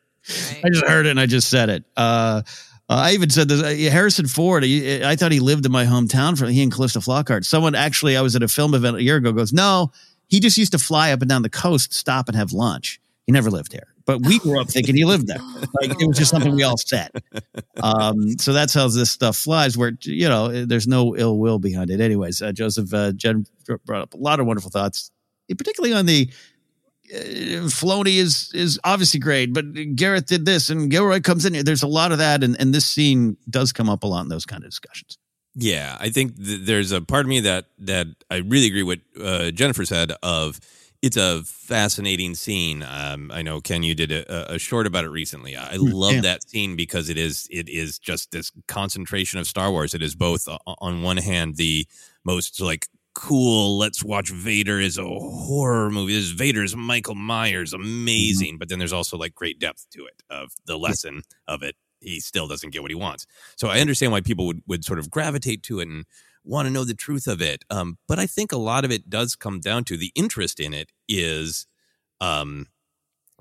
I 0.64 0.68
just 0.68 0.86
heard 0.86 1.06
it 1.06 1.10
and 1.10 1.20
I 1.20 1.26
just 1.26 1.48
said 1.50 1.68
it. 1.68 1.84
Uh, 1.96 2.42
uh, 2.88 2.94
I 2.96 3.12
even 3.12 3.30
said 3.30 3.48
this. 3.48 3.62
Uh, 3.62 3.90
Harrison 3.90 4.26
Ford. 4.26 4.64
I 4.64 5.16
thought 5.16 5.32
he 5.32 5.40
lived 5.40 5.64
in 5.66 5.72
my 5.72 5.84
hometown. 5.84 6.38
For 6.38 6.46
he 6.46 6.62
and 6.62 6.72
Calista 6.72 6.98
Flockhart. 6.98 7.44
Someone 7.44 7.74
actually, 7.74 8.16
I 8.16 8.20
was 8.20 8.36
at 8.36 8.42
a 8.42 8.48
film 8.48 8.74
event 8.74 8.96
a 8.96 9.02
year 9.02 9.16
ago. 9.16 9.32
Goes, 9.32 9.52
no, 9.52 9.92
he 10.32 10.40
just 10.40 10.56
used 10.56 10.72
to 10.72 10.78
fly 10.78 11.12
up 11.12 11.20
and 11.20 11.28
down 11.28 11.42
the 11.42 11.50
coast, 11.50 11.92
stop 11.92 12.26
and 12.26 12.34
have 12.34 12.52
lunch. 12.52 12.98
He 13.26 13.32
never 13.32 13.50
lived 13.50 13.70
here, 13.70 13.94
but 14.06 14.24
we 14.24 14.38
grew 14.38 14.58
up 14.58 14.70
thinking 14.70 14.96
he 14.96 15.04
lived 15.04 15.26
there. 15.26 15.38
Like 15.80 16.00
it 16.00 16.06
was 16.06 16.16
just 16.16 16.30
something 16.30 16.54
we 16.54 16.62
all 16.62 16.76
said. 16.78 17.10
Um, 17.82 18.38
so 18.38 18.52
that's 18.52 18.72
how 18.72 18.88
this 18.88 19.10
stuff 19.10 19.36
flies. 19.36 19.76
Where 19.76 19.92
you 20.02 20.28
know, 20.28 20.64
there's 20.64 20.86
no 20.86 21.14
ill 21.16 21.38
will 21.38 21.58
behind 21.58 21.90
it. 21.90 22.00
Anyways, 22.00 22.40
uh, 22.40 22.52
Joseph 22.52 22.94
uh, 22.94 23.12
Jen 23.12 23.46
brought 23.84 24.02
up 24.02 24.14
a 24.14 24.16
lot 24.16 24.40
of 24.40 24.46
wonderful 24.46 24.70
thoughts, 24.70 25.10
particularly 25.56 25.94
on 25.94 26.06
the 26.06 26.30
uh, 27.12 27.18
Filoni 27.68 28.16
is 28.16 28.50
is 28.54 28.80
obviously 28.84 29.20
great, 29.20 29.52
but 29.52 29.66
Gareth 29.96 30.26
did 30.26 30.46
this 30.46 30.70
and 30.70 30.90
Gilroy 30.90 31.20
comes 31.20 31.44
in. 31.44 31.64
There's 31.64 31.82
a 31.82 31.88
lot 31.88 32.10
of 32.12 32.18
that, 32.18 32.42
and, 32.42 32.58
and 32.58 32.72
this 32.72 32.86
scene 32.86 33.36
does 33.50 33.72
come 33.72 33.90
up 33.90 34.02
a 34.02 34.06
lot 34.06 34.22
in 34.22 34.28
those 34.28 34.46
kind 34.46 34.64
of 34.64 34.70
discussions. 34.70 35.18
Yeah, 35.54 35.96
I 36.00 36.08
think 36.08 36.36
th- 36.36 36.62
there's 36.62 36.92
a 36.92 37.00
part 37.00 37.26
of 37.26 37.28
me 37.28 37.40
that 37.40 37.66
that 37.80 38.06
I 38.30 38.36
really 38.38 38.66
agree 38.66 38.82
with 38.82 39.00
uh, 39.20 39.50
Jennifer 39.50 39.84
said 39.84 40.12
of 40.22 40.60
it's 41.02 41.16
a 41.16 41.42
fascinating 41.42 42.34
scene. 42.34 42.84
Um, 42.88 43.30
I 43.32 43.42
know 43.42 43.60
Ken, 43.60 43.82
you 43.82 43.94
did 43.94 44.12
a, 44.12 44.54
a 44.54 44.58
short 44.58 44.86
about 44.86 45.04
it 45.04 45.10
recently. 45.10 45.56
I 45.56 45.74
love 45.76 46.14
yeah. 46.14 46.20
that 46.22 46.48
scene 46.48 46.76
because 46.76 47.08
it 47.08 47.18
is 47.18 47.48
it 47.50 47.68
is 47.68 47.98
just 47.98 48.30
this 48.30 48.52
concentration 48.68 49.40
of 49.40 49.46
Star 49.46 49.70
Wars. 49.70 49.94
It 49.94 50.02
is 50.02 50.14
both 50.14 50.48
uh, 50.48 50.58
on 50.66 51.02
one 51.02 51.16
hand 51.16 51.56
the 51.56 51.86
most 52.24 52.60
like 52.60 52.86
cool. 53.14 53.78
Let's 53.78 54.04
watch 54.04 54.30
Vader 54.30 54.80
is 54.80 54.96
a 54.96 55.04
horror 55.04 55.90
movie. 55.90 56.14
This 56.14 56.24
is 56.24 56.30
Vader's 56.30 56.76
Michael 56.76 57.16
Myers, 57.16 57.72
amazing. 57.72 58.58
But 58.58 58.68
then 58.68 58.78
there's 58.78 58.92
also 58.92 59.18
like 59.18 59.34
great 59.34 59.58
depth 59.58 59.86
to 59.90 60.06
it 60.06 60.22
of 60.30 60.52
the 60.66 60.78
lesson 60.78 61.22
of 61.48 61.62
it. 61.62 61.76
He 62.02 62.20
still 62.20 62.48
doesn't 62.48 62.70
get 62.70 62.82
what 62.82 62.90
he 62.90 62.94
wants. 62.96 63.26
So 63.56 63.68
I 63.68 63.80
understand 63.80 64.12
why 64.12 64.20
people 64.20 64.46
would, 64.46 64.62
would 64.66 64.84
sort 64.84 64.98
of 64.98 65.10
gravitate 65.10 65.62
to 65.64 65.80
it 65.80 65.88
and 65.88 66.04
want 66.44 66.66
to 66.66 66.72
know 66.72 66.84
the 66.84 66.94
truth 66.94 67.26
of 67.26 67.40
it. 67.40 67.64
Um, 67.70 67.98
but 68.08 68.18
I 68.18 68.26
think 68.26 68.52
a 68.52 68.56
lot 68.56 68.84
of 68.84 68.90
it 68.90 69.08
does 69.08 69.36
come 69.36 69.60
down 69.60 69.84
to 69.84 69.96
the 69.96 70.12
interest 70.14 70.60
in 70.60 70.74
it 70.74 70.90
is 71.08 71.66
um, 72.20 72.66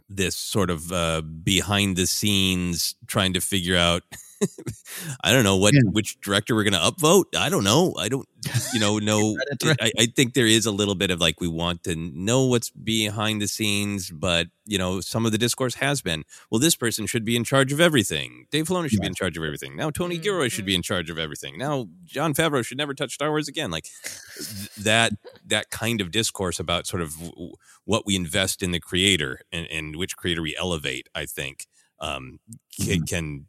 this 0.07 0.36
sort 0.36 0.70
of 0.70 0.91
uh, 0.91 1.22
behind 1.22 1.95
the 1.95 2.07
scenes 2.07 2.95
trying 3.07 3.34
to 3.34 3.41
figure 3.41 3.78
out. 3.78 4.03
I 5.24 5.32
don't 5.32 5.44
know 5.44 5.58
what 5.58 5.74
which 5.84 6.20
director 6.22 6.56
we're 6.56 6.64
going 6.64 6.74
to 6.74 6.80
upvote. 6.80 7.36
I 7.38 7.50
don't 7.50 7.64
know. 7.64 7.94
I 7.98 8.10
don't, 8.10 8.28
you 8.74 8.80
know, 8.80 8.98
know. 9.00 9.38
I, 9.64 9.92
I 9.98 10.06
think 10.08 10.34
there 10.34 10.48
is 10.48 10.66
a 10.66 10.72
little 10.72 10.96
bit 10.96 11.12
of 11.12 11.20
like 11.20 11.39
we 11.39 11.48
want 11.48 11.84
to 11.84 11.96
know 11.96 12.46
what's 12.46 12.70
behind 12.70 13.42
the 13.42 13.48
scenes, 13.48 14.10
but 14.12 14.48
you 14.66 14.78
know, 14.78 15.02
some 15.02 15.26
of 15.26 15.32
the 15.32 15.38
discourse 15.38 15.76
has 15.76 16.02
been, 16.02 16.24
well, 16.50 16.60
this 16.60 16.76
person 16.76 17.06
should 17.06 17.26
be 17.26 17.36
in 17.36 17.44
charge 17.44 17.74
of 17.74 17.82
everything. 17.82 18.46
Dave 18.52 18.68
Filoni 18.68 18.89
should 18.89 19.02
be 19.02 19.08
in 19.08 19.16
charge 19.16 19.38
of 19.38 19.44
everything. 19.44 19.76
Now 19.76 19.89
Tony 19.89 20.18
Gilroy 20.18 20.50
should 20.50 20.66
be 20.66 20.76
in 20.76 20.82
charge 20.82 21.10
of 21.10 21.20
everything. 21.20 21.58
Now 21.58 21.88
Jon 22.06 22.34
Favreau 22.34 22.66
should 22.66 22.78
never 22.78 22.94
touch 22.94 23.14
Star 23.14 23.30
Wars 23.30 23.48
again. 23.48 23.72
Like 23.72 23.88
th- 24.36 24.70
that 24.78 25.14
that 25.46 25.70
kind 25.70 26.02
of 26.02 26.12
discourse 26.12 26.60
about 26.60 26.88
sort 26.88 27.02
of 27.02 27.18
w- 27.20 27.54
what 27.86 28.06
we 28.06 28.16
invest 28.16 28.64
in 28.64 28.72
the 28.72 28.80
creator 28.80 29.42
and, 29.52 29.68
and 29.68 29.96
which 29.96 30.16
creator 30.18 30.42
we 30.42 30.56
elevate, 30.58 31.10
I 31.14 31.26
think, 31.26 31.68
um, 32.00 32.39
can, 32.80 33.06
can 33.06 33.46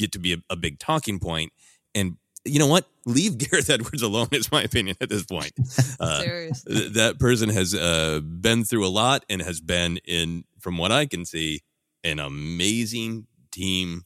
get 0.00 0.12
to 0.12 0.18
be 0.18 0.32
a, 0.32 0.38
a 0.50 0.56
big 0.56 0.78
talking 0.78 1.18
point. 1.20 1.52
And 1.94 2.16
you 2.44 2.58
know 2.58 2.66
what? 2.66 2.86
Leave 3.06 3.36
Gareth 3.50 3.68
Edwards 3.70 4.02
alone, 4.02 4.28
is 4.32 4.50
my 4.50 4.62
opinion 4.62 4.96
at 5.00 5.08
this 5.10 5.24
point. 5.24 5.52
Uh, 6.00 6.20
Seriously. 6.22 6.74
th- 6.74 6.92
that 6.94 7.18
person 7.18 7.50
has 7.50 7.74
uh, 7.74 8.20
been 8.20 8.64
through 8.64 8.86
a 8.86 8.88
lot 8.88 9.24
and 9.28 9.42
has 9.42 9.60
been 9.60 9.98
in, 10.06 10.44
from 10.58 10.78
what 10.78 10.90
I 10.90 11.04
can 11.06 11.24
see, 11.26 11.60
an 12.04 12.18
amazing 12.18 13.26
team 13.52 14.04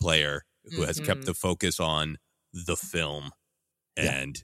player 0.00 0.44
who 0.76 0.82
has 0.82 1.00
kept 1.00 1.22
Mhm. 1.22 1.24
the 1.26 1.34
focus 1.34 1.80
on 1.80 2.18
the 2.52 2.76
film. 2.76 3.30
And 3.96 4.42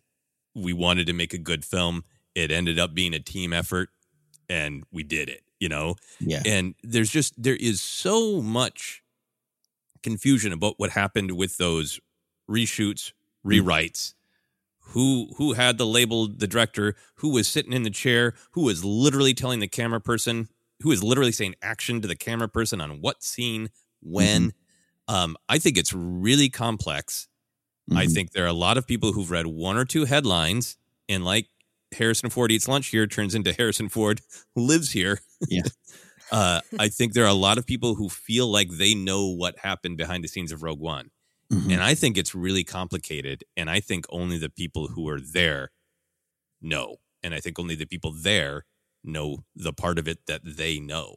we 0.56 0.72
wanted 0.72 1.06
to 1.06 1.12
make 1.12 1.32
a 1.32 1.38
good 1.38 1.64
film. 1.64 2.02
It 2.34 2.50
ended 2.50 2.78
up 2.80 2.94
being 2.94 3.14
a 3.14 3.20
team 3.20 3.52
effort, 3.52 3.90
and 4.48 4.82
we 4.90 5.04
did 5.04 5.28
it. 5.28 5.42
You 5.60 5.68
know, 5.68 5.94
Yeah. 6.20 6.42
and 6.44 6.74
there's 6.82 7.10
just 7.10 7.40
there 7.40 7.56
is 7.56 7.80
so 7.80 8.40
much 8.42 9.02
confusion 10.02 10.52
about 10.52 10.74
what 10.76 10.90
happened 10.90 11.32
with 11.32 11.56
those 11.56 12.00
reshoots, 12.50 13.12
hmm. 13.42 13.50
rewrites. 13.50 14.14
Who 14.92 15.28
who 15.36 15.52
had 15.52 15.76
the 15.76 15.86
label 15.86 16.28
the 16.28 16.46
director? 16.46 16.96
Who 17.16 17.30
was 17.30 17.46
sitting 17.46 17.74
in 17.74 17.82
the 17.82 17.90
chair? 17.90 18.34
Who 18.52 18.62
was 18.62 18.84
literally 18.84 19.34
telling 19.34 19.60
the 19.60 19.68
camera 19.68 20.00
person? 20.00 20.48
Who 20.80 20.88
was 20.88 21.02
literally 21.02 21.32
saying 21.32 21.56
action 21.60 22.00
to 22.00 22.08
the 22.08 22.16
camera 22.16 22.48
person 22.48 22.80
on 22.80 23.02
what 23.02 23.22
scene 23.22 23.68
when? 24.00 24.48
Mm-hmm. 25.08 25.14
Um, 25.14 25.36
I 25.48 25.58
think 25.58 25.76
it's 25.76 25.92
really 25.92 26.48
complex. 26.48 27.28
I 27.90 28.04
mm-hmm. 28.04 28.12
think 28.12 28.32
there 28.32 28.44
are 28.44 28.48
a 28.48 28.52
lot 28.52 28.76
of 28.76 28.86
people 28.86 29.12
who've 29.12 29.30
read 29.30 29.46
one 29.46 29.76
or 29.76 29.84
two 29.84 30.04
headlines 30.04 30.76
and 31.08 31.24
like 31.24 31.48
Harrison 31.96 32.30
Ford 32.30 32.52
eats 32.52 32.68
lunch 32.68 32.88
here 32.88 33.06
turns 33.06 33.34
into 33.34 33.52
Harrison 33.58 33.88
Ford 33.88 34.20
lives 34.56 34.92
here. 34.92 35.20
Yeah. 35.48 35.62
uh, 36.30 36.60
I 36.78 36.88
think 36.88 37.12
there 37.12 37.24
are 37.24 37.28
a 37.28 37.34
lot 37.34 37.58
of 37.58 37.66
people 37.66 37.94
who 37.94 38.08
feel 38.08 38.46
like 38.50 38.70
they 38.70 38.94
know 38.94 39.26
what 39.28 39.58
happened 39.58 39.96
behind 39.96 40.24
the 40.24 40.28
scenes 40.28 40.52
of 40.52 40.62
Rogue 40.62 40.80
One. 40.80 41.10
Mm-hmm. 41.52 41.70
And 41.70 41.82
I 41.82 41.94
think 41.94 42.18
it's 42.18 42.34
really 42.34 42.64
complicated. 42.64 43.44
And 43.56 43.70
I 43.70 43.80
think 43.80 44.04
only 44.10 44.36
the 44.38 44.50
people 44.50 44.88
who 44.88 45.08
are 45.08 45.20
there 45.20 45.70
know. 46.60 46.96
And 47.22 47.34
I 47.34 47.40
think 47.40 47.58
only 47.58 47.74
the 47.74 47.86
people 47.86 48.12
there 48.12 48.66
know 49.02 49.44
the 49.56 49.72
part 49.72 49.98
of 49.98 50.06
it 50.08 50.18
that 50.26 50.42
they 50.44 50.78
know. 50.78 51.16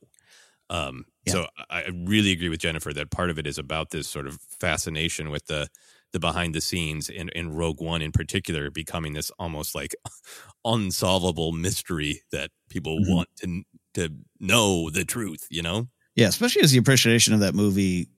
Um, 0.70 1.06
So 1.28 1.48
I 1.70 1.88
really 2.08 2.32
agree 2.32 2.50
with 2.50 2.62
Jennifer 2.62 2.94
that 2.94 3.12
part 3.12 3.30
of 3.30 3.38
it 3.38 3.46
is 3.46 3.58
about 3.58 3.90
this 3.92 4.08
sort 4.08 4.26
of 4.28 4.40
fascination 4.60 5.30
with 5.30 5.48
the 5.48 5.68
the 6.14 6.20
behind 6.20 6.54
the 6.54 6.60
scenes 6.62 7.10
in, 7.10 7.30
in 7.30 7.54
Rogue 7.54 7.80
One 7.82 8.02
in 8.02 8.12
particular 8.12 8.70
becoming 8.70 9.14
this 9.14 9.32
almost 9.40 9.74
like 9.76 9.96
unsolvable 10.66 11.52
mystery 11.54 12.22
that 12.32 12.52
people 12.70 13.00
Mhm. 13.00 13.10
want 13.16 13.30
to 13.38 13.64
to 13.94 14.12
know 14.40 14.90
the 14.90 15.06
truth, 15.06 15.48
you 15.50 15.62
know? 15.62 15.88
Yeah, 16.16 16.28
especially 16.28 16.62
as 16.62 16.72
the 16.72 16.78
appreciation 16.78 17.34
of 17.34 17.40
that 17.40 17.56
movie 17.56 18.10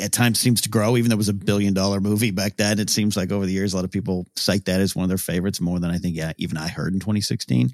at 0.00 0.12
times 0.12 0.38
seems 0.38 0.60
to 0.62 0.68
grow. 0.68 0.96
Even 0.96 1.10
though 1.10 1.14
it 1.14 1.18
was 1.18 1.28
a 1.28 1.32
mm-hmm. 1.32 1.44
billion 1.44 1.74
dollar 1.74 2.00
movie 2.00 2.30
back 2.30 2.56
then, 2.56 2.78
it 2.78 2.90
seems 2.90 3.16
like 3.16 3.32
over 3.32 3.46
the 3.46 3.52
years 3.52 3.72
a 3.72 3.76
lot 3.76 3.84
of 3.84 3.90
people 3.90 4.26
cite 4.36 4.64
that 4.66 4.80
as 4.80 4.96
one 4.96 5.04
of 5.04 5.08
their 5.08 5.18
favorites 5.18 5.60
more 5.60 5.78
than 5.78 5.90
I 5.90 5.98
think. 5.98 6.16
Yeah, 6.16 6.32
even 6.38 6.56
I 6.56 6.68
heard 6.68 6.92
in 6.92 7.00
2016 7.00 7.72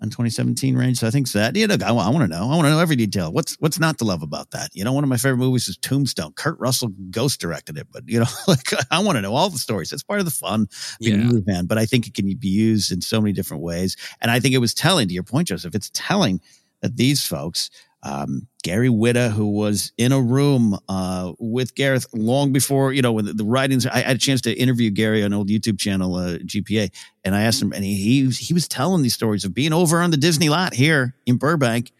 and 0.00 0.10
2017 0.10 0.76
range. 0.76 0.98
So 0.98 1.06
I 1.06 1.10
think 1.10 1.30
that. 1.32 1.54
Yeah, 1.54 1.66
look, 1.66 1.82
I, 1.82 1.92
want 1.92 2.18
to 2.20 2.28
know. 2.28 2.44
I 2.44 2.56
want 2.56 2.64
to 2.64 2.70
know 2.70 2.78
every 2.78 2.96
detail. 2.96 3.32
What's 3.32 3.56
what's 3.60 3.78
not 3.78 3.98
to 3.98 4.04
love 4.04 4.22
about 4.22 4.50
that? 4.52 4.70
You 4.72 4.82
know, 4.82 4.92
one 4.92 5.04
of 5.04 5.10
my 5.10 5.18
favorite 5.18 5.38
movies 5.38 5.68
is 5.68 5.76
Tombstone. 5.76 6.32
Kurt 6.32 6.58
Russell 6.58 6.88
ghost 7.10 7.40
directed 7.40 7.76
it, 7.76 7.86
but 7.92 8.04
you 8.06 8.20
know, 8.20 8.26
like 8.48 8.70
I 8.90 9.02
want 9.02 9.16
to 9.16 9.22
know 9.22 9.34
all 9.34 9.50
the 9.50 9.58
stories. 9.58 9.90
That's 9.90 10.02
part 10.02 10.20
of 10.20 10.24
the 10.24 10.30
fun 10.30 10.68
being 11.00 11.20
a 11.20 11.24
movie 11.24 11.44
fan. 11.46 11.66
But 11.66 11.78
I 11.78 11.86
think 11.86 12.06
it 12.06 12.14
can 12.14 12.26
be 12.34 12.48
used 12.48 12.90
in 12.90 13.00
so 13.00 13.20
many 13.20 13.32
different 13.32 13.62
ways. 13.62 13.96
And 14.20 14.30
I 14.30 14.40
think 14.40 14.54
it 14.54 14.58
was 14.58 14.74
telling 14.74 15.08
to 15.08 15.14
your 15.14 15.22
point, 15.22 15.48
Joseph. 15.48 15.74
It's 15.74 15.90
telling 15.92 16.40
that 16.82 16.96
these 16.96 17.26
folks, 17.26 17.70
um, 18.02 18.46
Gary 18.62 18.88
Whitta, 18.88 19.30
who 19.30 19.48
was 19.48 19.92
in 19.98 20.12
a 20.12 20.20
room 20.20 20.78
uh, 20.88 21.32
with 21.38 21.74
Gareth 21.74 22.06
long 22.14 22.52
before, 22.52 22.92
you 22.92 23.02
know, 23.02 23.12
when 23.12 23.26
the, 23.26 23.32
the 23.34 23.44
writings, 23.44 23.86
I, 23.86 24.00
had 24.00 24.16
a 24.16 24.18
chance 24.18 24.40
to 24.42 24.52
interview 24.52 24.90
Gary 24.90 25.22
on 25.22 25.26
an 25.26 25.34
old 25.34 25.48
YouTube 25.48 25.78
channel, 25.78 26.14
uh, 26.14 26.38
GPA, 26.38 26.90
and 27.24 27.34
I 27.34 27.42
asked 27.42 27.60
him, 27.60 27.72
and 27.72 27.84
he, 27.84 27.94
he, 27.94 28.26
was- 28.26 28.38
he 28.38 28.54
was 28.54 28.66
telling 28.68 29.02
these 29.02 29.14
stories 29.14 29.44
of 29.44 29.52
being 29.54 29.72
over 29.72 30.00
on 30.00 30.10
the 30.10 30.16
Disney 30.16 30.48
lot 30.48 30.72
here 30.74 31.14
in 31.26 31.36
Burbank 31.36 31.92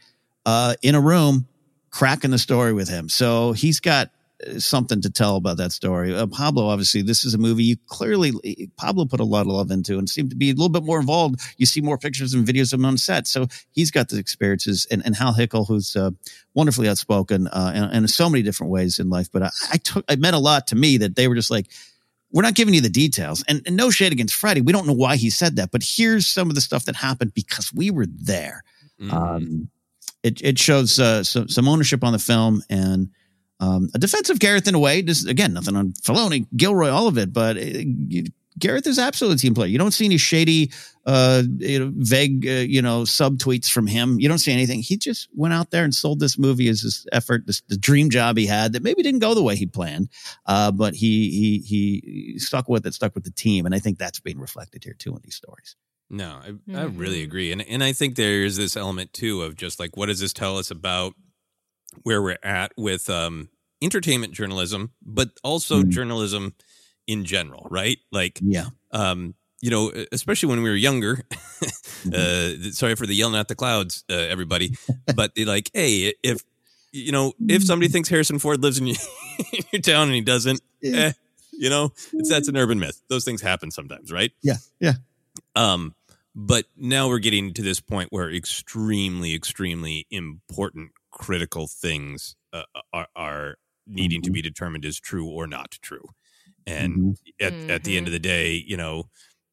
uh, 0.47 0.75
in 0.83 0.95
a 0.95 1.01
room, 1.01 1.47
cracking 1.91 2.31
the 2.31 2.39
story 2.39 2.73
with 2.73 2.89
him. 2.89 3.09
So 3.09 3.53
he's 3.53 3.81
got 3.81 4.07
uh, 4.09 4.11
something 4.59 5.01
to 5.01 5.11
tell 5.11 5.37
about 5.37 5.57
that 5.59 5.73
story. 5.73 6.15
Uh, 6.15 6.27
Pablo, 6.27 6.67
obviously, 6.67 7.03
this 7.03 7.25
is 7.25 7.35
a 7.35 7.39
movie 7.39 7.65
you 7.65 7.77
clearly 7.87 8.33
Pablo 8.77 9.05
put 9.05 9.21
a 9.21 9.25
lot 9.25 9.43
of 9.43 9.49
love 9.49 9.71
into 9.71 9.99
and 9.99 10.09
seemed 10.09 10.31
to 10.31 10.37
be 10.37 10.51
a 10.51 10.55
little 10.55 10.69
bit 10.69 10.85
more 10.85 11.01
involved. 11.01 11.41
You 11.57 11.67
see 11.67 11.81
more 11.81 11.99
pictures 11.99 12.35
and 12.35 12.47
videos 12.47 12.73
of 12.73 12.81
him 12.81 12.87
on 12.87 12.99
set, 12.99 13.27
so 13.27 13.47
he's 13.71 13.91
got 13.91 14.09
the 14.09 14.19
experiences. 14.19 14.87
And, 14.91 15.03
and 15.05 15.15
Hal 15.17 15.35
Hickel, 15.35 15.67
who's 15.67 15.97
uh, 15.97 16.11
wonderfully 16.55 16.89
outspoken 16.89 17.49
uh, 17.49 17.73
in, 17.93 18.05
in 18.05 18.09
so 18.09 18.31
many 18.31 18.43
different 18.43 18.73
ways 18.73 18.99
in 18.99 19.11
life. 19.11 19.29
But 19.33 19.43
I, 19.45 19.51
I 19.73 19.77
took 19.77 20.05
it 20.11 20.19
meant 20.19 20.37
a 20.37 20.41
lot 20.41 20.67
to 20.69 20.77
me 20.77 20.97
that 20.99 21.17
they 21.17 21.29
were 21.29 21.35
just 21.35 21.51
like. 21.51 21.67
We're 22.33 22.43
not 22.43 22.55
giving 22.55 22.75
you 22.75 22.81
the 22.81 22.89
details, 22.89 23.43
and, 23.49 23.61
and 23.67 23.77
no 23.77 23.91
shade 23.91 24.13
against 24.13 24.37
Freddie. 24.37 24.61
We 24.61 24.71
don't 24.71 24.87
know 24.87 24.93
why 24.93 25.17
he 25.17 25.31
said 25.31 25.57
that, 25.57 25.73
but 25.73 25.83
here's 25.85 26.29
some 26.29 26.49
of 26.49 26.55
the 26.55 26.61
stuff 26.61 26.85
that 26.85 26.95
happened 26.95 27.35
because 27.35 27.73
we 27.75 27.91
were 27.91 28.07
there 28.09 28.63
Mm-hmm. 29.01 29.17
um, 29.17 29.71
it, 30.23 30.43
it 30.43 30.59
shows 30.59 30.99
uh, 30.99 31.25
some, 31.25 31.49
some 31.49 31.69
ownership 31.69 32.05
on 32.05 32.13
the 32.13 32.19
film 32.19 32.63
and 32.69 33.09
um, 33.61 33.89
a 33.95 33.99
defensive 33.99 34.39
Gareth 34.39 34.67
in 34.67 34.75
a 34.75 34.79
way. 34.79 35.03
This 35.03 35.25
again, 35.25 35.53
nothing 35.53 35.77
on 35.77 35.93
Filoni, 35.93 36.47
Gilroy, 36.57 36.89
all 36.89 37.07
of 37.07 37.19
it, 37.19 37.33
but 37.33 37.57
uh, 37.57 37.61
you, 37.61 38.25
Gareth 38.59 38.87
is 38.87 38.99
absolutely 38.99 39.37
a 39.37 39.39
team 39.39 39.55
player. 39.55 39.69
You 39.69 39.79
don't 39.79 39.93
see 39.93 40.05
any 40.05 40.19
shady, 40.19 40.71
uh, 41.07 41.43
you 41.59 41.79
know, 41.79 41.93
vague, 41.95 42.47
uh, 42.47 42.51
you 42.51 42.83
know, 42.83 43.03
subtweets 43.03 43.71
from 43.71 43.87
him. 43.87 44.21
You 44.21 44.29
don't 44.29 44.39
see 44.39 44.53
anything. 44.53 44.81
He 44.81 44.97
just 44.97 45.29
went 45.35 45.55
out 45.55 45.71
there 45.71 45.85
and 45.85 45.95
sold 45.95 46.21
this 46.21 46.39
movie 46.39 46.69
as 46.69 46.81
his 46.81 47.07
effort, 47.13 47.47
this 47.47 47.63
the 47.69 47.77
dream 47.77 48.11
job 48.11 48.37
he 48.37 48.47
had 48.47 48.73
that 48.73 48.83
maybe 48.83 49.03
didn't 49.03 49.21
go 49.21 49.35
the 49.35 49.43
way 49.43 49.57
he 49.57 49.67
planned, 49.67 50.09
uh, 50.47 50.71
but 50.71 50.95
he 50.95 51.31
he 51.31 51.59
he 51.59 52.39
stuck 52.39 52.69
with 52.69 52.87
it, 52.87 52.95
stuck 52.95 53.15
with 53.15 53.25
the 53.25 53.31
team, 53.31 53.67
and 53.67 53.75
I 53.75 53.79
think 53.79 53.99
that's 53.99 54.21
being 54.21 54.39
reflected 54.39 54.85
here 54.85 54.95
too 54.99 55.15
in 55.15 55.21
these 55.23 55.37
stories. 55.37 55.77
No, 56.13 56.41
I, 56.45 56.77
I 56.77 56.85
really 56.85 57.23
agree, 57.23 57.53
and 57.53 57.63
and 57.63 57.85
I 57.85 57.93
think 57.93 58.17
there's 58.17 58.57
this 58.57 58.77
element 58.77 59.13
too 59.13 59.43
of 59.43 59.57
just 59.57 59.79
like 59.79 59.97
what 59.97 60.07
does 60.07 60.21
this 60.21 60.33
tell 60.33 60.59
us 60.59 60.71
about 60.71 61.15
where 62.03 62.23
we're 62.23 62.39
at 62.43 62.73
with 62.77 63.09
um, 63.11 63.49
entertainment 63.83 64.33
journalism, 64.35 64.93
but 65.05 65.31
also 65.43 65.83
Mm. 65.83 65.89
journalism 65.91 66.55
in 67.07 67.25
general, 67.25 67.67
right? 67.71 67.99
Like, 68.13 68.39
Yeah. 68.43 68.67
um, 68.93 69.35
you 69.61 69.71
know, 69.71 69.93
especially 70.13 70.49
when 70.51 70.63
we 70.63 70.71
were 70.71 70.77
younger. 70.77 71.25
Mm-hmm. 72.01 72.69
uh, 72.69 72.71
sorry 72.73 72.95
for 72.97 73.07
the 73.07 73.15
yelling 73.15 73.39
at 73.39 73.49
the 73.49 73.55
clouds, 73.55 74.05
uh, 74.09 74.15
everybody, 74.15 74.75
but 75.15 75.35
they're 75.35 75.45
like, 75.45 75.71
hey, 75.75 76.15
if 76.23 76.43
you 76.93 77.13
know, 77.13 77.35
if 77.47 77.63
somebody 77.63 77.89
thinks 77.93 78.09
Harrison 78.09 78.39
Ford 78.39 78.63
lives 78.63 78.79
in 78.79 78.87
your, 78.87 78.97
in 79.53 79.65
your 79.71 79.83
town 79.83 80.05
and 80.09 80.15
he 80.15 80.23
doesn't, 80.23 80.63
eh, 80.83 81.13
you 81.53 81.69
know, 81.69 81.93
it's 82.15 82.31
that's 82.31 82.49
an 82.49 82.57
urban 82.57 82.79
myth. 82.79 83.03
Those 83.09 83.27
things 83.27 83.43
happen 83.43 83.71
sometimes, 83.71 84.11
right? 84.11 84.33
Yeah, 84.43 84.57
yeah. 84.81 84.95
Um, 85.55 85.95
but 86.35 86.65
now 86.75 87.09
we're 87.09 87.19
getting 87.19 87.53
to 87.53 87.63
this 87.63 87.81
point 87.81 88.11
where 88.13 88.31
extremely, 88.33 89.35
extremely 89.35 90.07
important, 90.11 90.93
critical 91.21 91.67
things 91.69 92.35
uh, 92.55 92.63
are, 92.95 93.07
are 93.15 93.57
needing 93.87 94.23
to 94.23 94.31
be 94.31 94.41
determined 94.41 94.87
as 94.87 94.99
true 94.99 95.27
or 95.29 95.47
not 95.47 95.77
true. 95.83 96.05
And 96.67 97.19
at, 97.41 97.53
at 97.71 97.85
the 97.85 97.97
end 97.99 98.07
of 98.07 98.13
the 98.13 98.19
day, 98.19 98.65
you 98.67 98.77
know, 98.77 99.05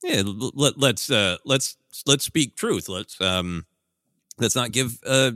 yeah, 0.02 0.22
let, 0.26 0.78
let's 0.78 1.10
uh, 1.12 1.38
let's 1.44 1.76
let's 2.06 2.24
speak 2.24 2.56
truth. 2.56 2.88
Let's 2.88 3.20
um, 3.20 3.66
let's 4.38 4.56
not 4.56 4.72
give 4.72 5.00
uh, 5.06 5.32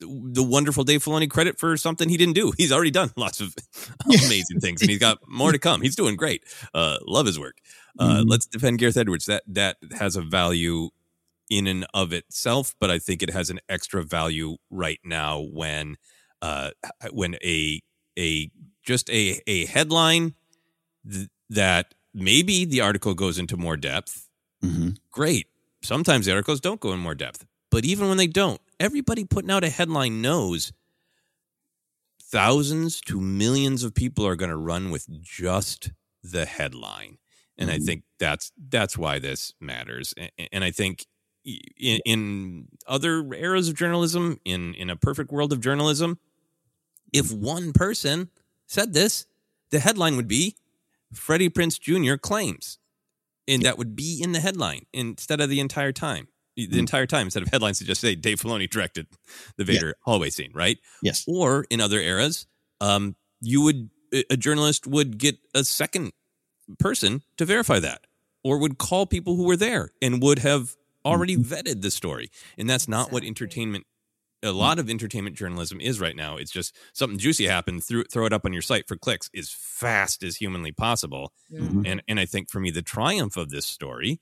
the 0.00 0.42
wonderful 0.44 0.84
Dave 0.84 1.02
Filoni 1.04 1.28
credit 1.28 1.58
for 1.58 1.76
something 1.76 2.08
he 2.08 2.16
didn't 2.16 2.34
do. 2.34 2.52
He's 2.56 2.72
already 2.72 2.92
done 2.92 3.10
lots 3.16 3.40
of 3.40 3.54
amazing 4.06 4.60
things, 4.60 4.80
and 4.80 4.90
he's 4.90 5.00
got 5.00 5.18
more 5.26 5.52
to 5.52 5.58
come. 5.58 5.82
He's 5.82 5.96
doing 5.96 6.16
great. 6.16 6.44
Uh, 6.72 6.98
love 7.06 7.26
his 7.26 7.38
work. 7.38 7.58
Uh, 7.98 8.20
Mhm. 8.20 8.24
Let's 8.28 8.46
defend 8.46 8.78
Gareth 8.78 8.96
Edwards. 8.96 9.26
That 9.26 9.42
that 9.48 9.76
has 9.98 10.14
a 10.16 10.22
value 10.22 10.90
in 11.50 11.66
and 11.66 11.86
of 11.94 12.12
itself, 12.12 12.74
but 12.80 12.90
I 12.90 12.98
think 12.98 13.22
it 13.22 13.30
has 13.30 13.50
an 13.50 13.60
extra 13.68 14.02
value 14.02 14.56
right 14.70 15.00
now 15.04 15.40
when 15.40 15.96
uh, 16.42 16.70
when 17.10 17.34
a 17.36 17.80
a 18.18 18.50
just 18.82 19.08
a 19.10 19.40
a 19.46 19.66
headline 19.66 20.34
th- 21.10 21.28
that 21.50 21.94
maybe 22.14 22.64
the 22.64 22.80
article 22.80 23.14
goes 23.14 23.38
into 23.38 23.56
more 23.56 23.76
depth. 23.76 24.28
Mm-hmm. 24.62 24.90
Great. 25.10 25.46
Sometimes 25.82 26.26
the 26.26 26.32
articles 26.32 26.60
don't 26.60 26.80
go 26.80 26.92
in 26.92 26.98
more 26.98 27.14
depth, 27.14 27.46
but 27.70 27.84
even 27.84 28.08
when 28.08 28.16
they 28.18 28.26
don't, 28.26 28.60
everybody 28.80 29.24
putting 29.24 29.50
out 29.50 29.64
a 29.64 29.70
headline 29.70 30.20
knows 30.20 30.72
thousands 32.22 33.00
to 33.02 33.20
millions 33.20 33.84
of 33.84 33.94
people 33.94 34.26
are 34.26 34.36
going 34.36 34.50
to 34.50 34.56
run 34.56 34.90
with 34.90 35.06
just 35.22 35.90
the 36.22 36.44
headline 36.44 37.16
and 37.56 37.70
i 37.70 37.78
Mhm. 37.78 37.86
think 37.86 38.02
that's 38.18 38.52
that's 38.68 38.98
why 38.98 39.18
this 39.18 39.54
matters 39.60 40.12
A- 40.18 40.30
a- 40.38 40.48
and 40.52 40.62
i 40.64 40.70
think 40.70 41.06
in, 41.78 42.00
in 42.04 42.68
other 42.86 43.32
eras 43.32 43.68
of 43.68 43.74
journalism 43.74 44.40
in 44.44 44.74
in 44.74 44.90
a 44.90 44.96
perfect 44.96 45.30
world 45.30 45.52
of 45.52 45.60
journalism 45.60 46.18
if 47.12 47.32
one 47.32 47.72
person 47.72 48.30
said 48.66 48.92
this 48.92 49.26
the 49.70 49.78
headline 49.80 50.16
would 50.16 50.28
be 50.28 50.56
freddie 51.12 51.48
prinze 51.50 51.78
jr 51.80 52.16
claims 52.16 52.78
and 53.46 53.62
that 53.62 53.78
would 53.78 53.96
be 53.96 54.20
in 54.22 54.32
the 54.32 54.40
headline 54.40 54.84
instead 54.92 55.40
of 55.40 55.48
the 55.48 55.60
entire 55.60 55.92
time 55.92 56.28
the 56.56 56.78
entire 56.80 57.06
time 57.06 57.28
instead 57.28 57.42
of 57.44 57.48
headlines 57.50 57.78
to 57.78 57.84
just 57.84 58.00
say 58.00 58.16
Dave 58.16 58.40
Filoni 58.40 58.68
directed 58.68 59.06
the 59.56 59.64
Yeah. 59.64 59.74
Vader 59.74 59.94
hallway 60.02 60.28
scene, 60.28 60.50
right? 60.52 60.76
Yes. 61.04 61.24
Or 61.28 61.64
in 61.70 61.80
other 61.80 62.00
eras, 62.00 62.48
um, 62.80 63.14
you 63.40 63.62
would 63.62 63.90
a 64.28 64.36
journalist 64.36 64.84
would 64.84 65.18
get 65.18 65.38
a 65.54 65.62
second 65.62 66.12
person 66.80 67.22
to 67.36 67.44
verify 67.44 67.78
that, 67.78 68.08
or 68.42 68.58
would 68.58 68.76
call 68.76 69.06
people 69.06 69.36
who 69.36 69.44
were 69.44 69.56
there 69.56 69.92
and 70.02 70.20
would 70.20 70.40
have 70.40 70.74
already 71.08 71.36
vetted 71.36 71.82
the 71.82 71.90
story. 71.90 72.30
And 72.56 72.68
that's 72.68 72.88
not 72.88 73.12
what 73.12 73.24
entertainment. 73.24 73.84
A 74.42 74.52
lot 74.52 74.78
of 74.78 74.88
entertainment 74.88 75.34
journalism 75.34 75.80
is 75.80 76.00
right 76.00 76.14
now. 76.14 76.36
It's 76.36 76.52
just 76.52 76.76
something 76.92 77.18
juicy 77.18 77.46
happened, 77.46 77.82
throw, 77.82 78.04
throw 78.10 78.24
it 78.24 78.32
up 78.32 78.44
on 78.44 78.52
your 78.52 78.62
site 78.62 78.86
for 78.86 78.96
clicks 78.96 79.28
as 79.36 79.50
fast 79.50 80.22
as 80.22 80.36
humanly 80.36 80.70
possible. 80.70 81.32
Mhm. 81.52 81.82
And 81.84 82.02
and 82.06 82.20
I 82.20 82.24
think 82.24 82.48
for 82.48 82.60
me, 82.60 82.70
the 82.70 82.82
triumph 82.82 83.36
of 83.36 83.50
this 83.50 83.66
story 83.66 84.20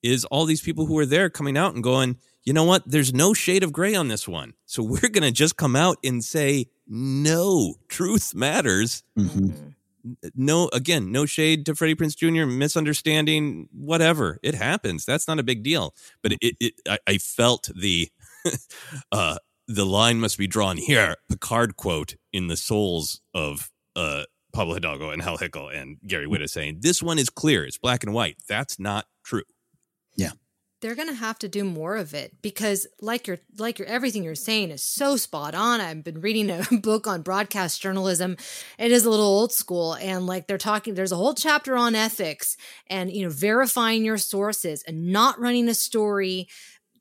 is 0.00 0.24
all 0.26 0.44
these 0.44 0.60
people 0.60 0.86
who 0.86 0.96
are 0.98 1.06
there 1.06 1.28
coming 1.28 1.56
out 1.56 1.74
and 1.74 1.82
going, 1.82 2.18
you 2.44 2.52
know 2.52 2.62
what? 2.62 2.82
There's 2.86 3.12
no 3.12 3.34
shade 3.34 3.64
of 3.64 3.72
gray 3.72 3.96
on 3.96 4.06
this 4.06 4.28
one. 4.28 4.54
So 4.64 4.82
we're 4.82 5.00
going 5.00 5.22
to 5.22 5.32
just 5.32 5.56
come 5.56 5.74
out 5.74 5.98
and 6.04 6.24
say, 6.24 6.66
no, 6.86 7.74
truth 7.88 8.34
matters. 8.34 9.02
Mm-hmm. 9.18 9.70
No, 10.34 10.68
again, 10.72 11.12
no 11.12 11.26
shade 11.26 11.66
to 11.66 11.74
Freddie 11.74 11.94
Prinze 11.94 12.16
Jr., 12.16 12.46
misunderstanding, 12.46 13.68
whatever. 13.72 14.38
It 14.42 14.54
happens. 14.54 15.04
That's 15.04 15.28
not 15.28 15.38
a 15.38 15.42
big 15.42 15.62
deal. 15.62 15.94
But 16.22 16.32
it, 16.40 16.56
it 16.60 16.74
I, 16.88 16.98
I 17.06 17.18
felt 17.18 17.68
the, 17.74 18.08
uh, 19.12 19.38
the 19.66 19.86
line 19.86 20.20
must 20.20 20.38
be 20.38 20.46
drawn 20.46 20.76
here. 20.76 21.16
Picard 21.28 21.76
quote 21.76 22.16
in 22.32 22.48
the 22.48 22.56
souls 22.56 23.20
of, 23.34 23.70
uh, 23.96 24.24
Pablo 24.52 24.74
Hidalgo 24.74 25.10
and 25.10 25.22
Hal 25.22 25.38
Hickel 25.38 25.74
and 25.74 25.98
Gary 26.06 26.26
Whitta 26.26 26.48
saying, 26.48 26.78
this 26.80 27.02
one 27.02 27.18
is 27.18 27.28
clear. 27.28 27.64
It's 27.64 27.78
black 27.78 28.02
and 28.02 28.14
white. 28.14 28.36
That's 28.48 28.78
not 28.78 29.06
true. 29.22 29.42
They're 30.80 30.94
going 30.94 31.08
to 31.08 31.14
have 31.14 31.38
to 31.40 31.48
do 31.48 31.64
more 31.64 31.96
of 31.96 32.14
it 32.14 32.40
because 32.42 32.86
like 33.00 33.26
you're 33.26 33.38
like 33.58 33.78
you're 33.78 33.88
everything 33.88 34.22
you're 34.22 34.34
saying 34.34 34.70
is 34.70 34.82
so 34.82 35.16
spot 35.16 35.54
on. 35.54 35.80
I've 35.80 36.04
been 36.04 36.20
reading 36.20 36.50
a 36.50 36.64
book 36.80 37.06
on 37.06 37.22
broadcast 37.22 37.80
journalism. 37.82 38.36
It 38.78 38.92
is 38.92 39.04
a 39.04 39.10
little 39.10 39.26
old 39.26 39.52
school 39.52 39.94
and 39.94 40.26
like 40.26 40.46
they're 40.46 40.58
talking 40.58 40.94
there's 40.94 41.12
a 41.12 41.16
whole 41.16 41.34
chapter 41.34 41.76
on 41.76 41.94
ethics 41.94 42.56
and 42.88 43.10
you 43.10 43.24
know 43.24 43.30
verifying 43.30 44.04
your 44.04 44.18
sources 44.18 44.82
and 44.84 45.08
not 45.08 45.40
running 45.40 45.68
a 45.68 45.74
story 45.74 46.48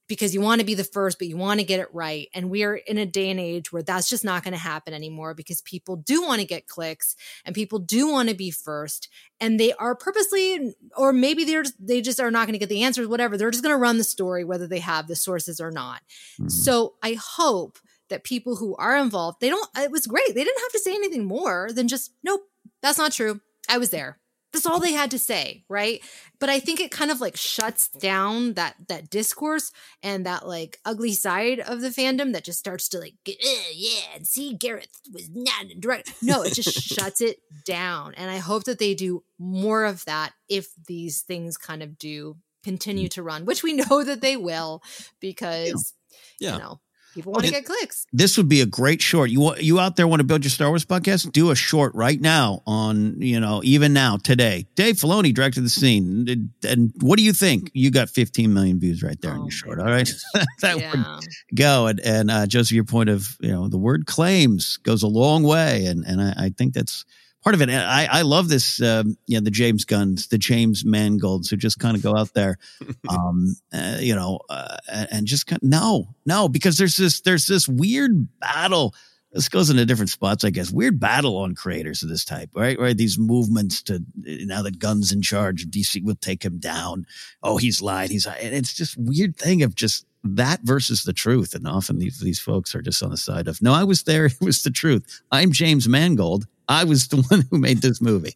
because 0.08 0.34
you 0.34 0.42
want 0.42 0.60
to 0.60 0.66
be 0.66 0.74
the 0.74 0.84
first, 0.84 1.20
but 1.20 1.28
you 1.28 1.38
want 1.38 1.60
to 1.60 1.66
get 1.66 1.80
it 1.80 1.94
right. 1.94 2.30
And 2.34 2.50
we 2.50 2.64
are 2.64 2.76
in 2.76 2.98
a 2.98 3.06
day 3.06 3.30
and 3.30 3.40
age 3.40 3.72
where 3.72 3.84
that's 3.84 4.10
just 4.10 4.24
not 4.24 4.44
going 4.44 4.54
to 4.54 4.60
happen 4.60 4.94
anymore 4.94 5.34
because 5.34 5.62
people 5.62 5.98
do 5.98 6.22
want 6.22 6.40
to 6.42 6.48
get 6.48 6.68
clicks 6.68 7.16
and 7.46 7.54
people 7.54 7.80
do 7.80 8.10
want 8.10 8.30
to 8.30 8.36
be 8.36 8.52
first. 8.52 9.10
And 9.40 9.60
they 9.60 9.74
are 9.74 9.96
purposely, 9.96 10.76
or 10.96 11.14
maybe 11.14 11.44
they're 11.44 11.66
they 11.80 12.02
just 12.02 12.20
are 12.20 12.32
not 12.32 12.46
going 12.46 12.54
to 12.54 12.60
get 12.60 12.70
the 12.70 12.84
answers, 12.84 13.08
whatever. 13.08 13.38
They're 13.38 13.52
just 13.52 13.64
going 13.64 13.76
to 13.76 13.82
run 13.82 13.98
the 13.98 14.04
story, 14.04 14.44
whether 14.44 14.68
they 14.68 14.80
have 14.80 15.08
the 15.08 15.16
sources 15.16 15.60
or 15.60 15.72
not. 15.72 16.02
Mm-hmm. 16.40 16.50
So 16.50 16.96
I 17.04 17.18
hope 17.20 17.78
that 18.10 18.24
people 18.24 18.56
who 18.56 18.76
are 18.78 18.98
involved, 18.98 19.42
they 19.42 19.50
don't, 19.50 19.70
it 19.78 19.92
was 19.92 20.08
great. 20.08 20.28
They 20.34 20.44
didn't 20.44 20.62
have 20.62 20.72
to 20.72 20.80
say 20.80 20.96
anything 20.96 21.26
more 21.26 21.70
than 21.74 21.88
just, 21.88 22.14
nope, 22.24 22.42
that's 22.82 22.98
not 22.98 23.12
true. 23.12 23.42
I 23.70 23.78
was 23.78 23.90
there. 23.90 24.18
That's 24.54 24.66
all 24.66 24.80
they 24.80 24.94
had 24.94 25.12
to 25.12 25.20
say, 25.20 25.66
right? 25.68 26.02
But 26.40 26.50
I 26.50 26.60
think 26.60 26.80
it 26.80 26.90
kind 26.90 27.12
of 27.12 27.20
like 27.20 27.36
shuts 27.36 27.90
down 27.90 28.54
that 28.54 28.76
that 28.88 29.10
discourse 29.10 29.72
and 30.02 30.26
that 30.26 30.48
like 30.48 30.80
ugly 30.86 31.14
side 31.14 31.60
of 31.60 31.82
the 31.82 31.90
fandom 31.90 32.34
that 32.34 32.46
just 32.46 32.60
starts 32.60 32.88
to 32.90 33.00
like, 33.00 33.16
yeah, 33.26 34.16
and 34.16 34.26
see 34.26 34.54
Gareth 34.54 35.02
was 35.12 35.30
not 35.34 35.66
direct. 35.80 36.14
No, 36.22 36.44
it 36.44 36.54
just 36.54 36.82
shuts 36.96 37.22
it 37.22 37.40
down. 37.66 38.14
And 38.16 38.32
I 38.32 38.38
hope 38.38 38.64
that 38.66 38.80
they 38.80 38.94
do 38.94 39.24
more 39.38 39.86
of 39.86 40.06
that 40.06 40.34
if 40.50 40.68
these 40.88 41.22
things 41.22 41.58
kind 41.58 41.84
of 41.84 41.98
do 41.98 42.38
continue 42.64 43.08
mm. 43.08 43.12
to 43.12 43.24
run, 43.24 43.46
which 43.46 43.64
we 43.64 43.74
know 43.74 44.04
that 44.04 44.22
they 44.22 44.38
will 44.38 44.82
because 45.20 45.94
yeah. 46.40 46.54
you 46.54 46.60
know 46.60 46.80
People 47.18 47.32
want 47.32 47.46
to 47.46 47.52
get 47.52 47.66
clicks. 47.66 48.06
This 48.14 48.38
would 48.38 48.48
be 48.48 48.62
a 48.62 48.68
great 48.68 49.02
short. 49.02 49.32
You 49.32 49.56
you 49.56 49.80
out 49.80 49.96
there 49.96 50.08
want 50.08 50.20
to 50.20 50.24
build 50.24 50.44
your 50.44 50.52
Star 50.52 50.70
Wars 50.70 50.86
podcast? 50.86 51.32
Do 51.32 51.50
a 51.50 51.56
short 51.56 51.96
right 51.96 52.22
now 52.22 52.62
on 52.68 53.20
you 53.20 53.40
know 53.40 53.62
even 53.64 53.92
now 53.92 54.18
today. 54.18 54.68
Dave 54.76 54.98
Filoni 54.98 55.34
directed 55.34 55.62
the 55.62 55.70
scene, 55.70 56.52
and 56.64 56.94
what 57.02 57.18
do 57.18 57.24
you 57.24 57.34
think? 57.34 57.72
You 57.74 57.90
got 57.90 58.12
15 58.12 58.54
million 58.54 58.80
views 58.80 59.02
right 59.02 59.20
there 59.20 59.32
oh, 59.32 59.38
in 59.38 59.42
your 59.46 59.52
short. 59.52 59.80
All 59.80 59.88
right, 59.88 60.08
that 60.62 60.78
yeah. 60.78 60.92
would 60.92 61.26
go. 61.56 61.88
And 61.88 62.00
and 62.02 62.30
uh, 62.30 62.46
Joseph, 62.46 62.74
your 62.74 62.84
point 62.84 63.10
of 63.10 63.36
you 63.40 63.52
know 63.52 63.68
the 63.68 63.80
word 63.80 64.06
claims 64.06 64.78
goes 64.78 65.02
a 65.02 65.08
long 65.08 65.42
way, 65.42 65.88
and 65.88 66.06
and 66.06 66.22
I, 66.22 66.34
I 66.38 66.50
think 66.56 66.76
that's 66.76 67.04
part 67.44 67.56
of 67.56 67.62
it. 67.62 67.70
I, 67.70 68.08
I 68.12 68.22
love 68.24 68.50
this, 68.50 68.82
um, 68.82 69.18
you 69.26 69.38
know, 69.38 69.44
the 69.44 69.52
James 69.52 69.86
Gunns, 69.86 70.28
the 70.28 70.38
James 70.38 70.84
Mangolds 70.84 71.50
who 71.50 71.58
just 71.58 71.80
kind 71.80 71.96
of 71.96 72.04
go 72.04 72.16
out 72.16 72.34
there, 72.34 72.58
um, 73.10 73.56
uh, 73.74 73.98
you 74.00 74.16
know, 74.16 74.40
uh, 74.50 74.78
and 75.12 75.28
just 75.28 75.48
kind 75.48 75.62
of, 75.62 75.70
no, 75.70 76.16
no, 76.26 76.50
because 76.50 76.78
there's 76.78 76.98
this, 76.98 77.22
there's 77.22 77.48
this 77.48 77.68
weird 77.68 78.28
battle. 78.40 78.94
This 79.32 79.50
goes 79.50 79.70
into 79.70 79.86
different 79.86 80.10
spots, 80.10 80.44
I 80.44 80.50
guess. 80.50 80.72
Weird 80.72 81.00
battle 81.00 81.38
on 81.38 81.54
creators 81.54 82.02
of 82.02 82.10
this 82.10 82.26
type, 82.26 82.50
right? 82.56 82.80
Right. 82.80 82.98
These 82.98 83.20
movements 83.20 83.84
to 83.84 84.04
now 84.16 84.62
that 84.64 84.80
Gunn's 84.80 85.12
in 85.12 85.22
charge, 85.22 85.68
DC 85.68 86.04
will 86.04 86.16
take 86.16 86.44
him 86.44 86.60
down. 86.60 87.06
Oh, 87.44 87.58
he's 87.58 87.82
lied. 87.82 88.10
He's, 88.10 88.26
and 88.26 88.56
it's 88.56 88.74
just 88.74 88.98
weird 88.98 89.36
thing 89.36 89.64
of 89.64 89.76
just 89.76 90.06
that 90.24 90.62
versus 90.64 91.04
the 91.04 91.14
truth. 91.14 91.54
And 91.54 91.68
often 91.68 92.00
these, 92.00 92.20
these 92.20 92.40
folks 92.40 92.74
are 92.74 92.82
just 92.82 93.04
on 93.04 93.12
the 93.12 93.18
side 93.18 93.48
of, 93.48 93.62
no, 93.62 93.74
I 93.74 93.84
was 93.84 94.04
there. 94.04 94.26
It 94.42 94.42
was 94.42 94.64
the 94.64 94.72
truth. 94.72 95.22
I'm 95.32 95.52
James 95.52 95.88
Mangold. 95.88 96.48
I 96.68 96.84
was 96.84 97.08
the 97.08 97.18
one 97.30 97.46
who 97.50 97.58
made 97.58 97.82
this 97.82 98.02
movie. 98.02 98.36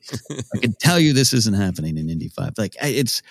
I 0.53 0.57
can 0.59 0.73
tell 0.79 0.99
you 0.99 1.13
this 1.13 1.33
isn't 1.33 1.55
happening 1.55 1.97
in 1.97 2.09
Indy 2.09 2.29
Five. 2.29 2.53
Like 2.57 2.75
it's 2.81 3.21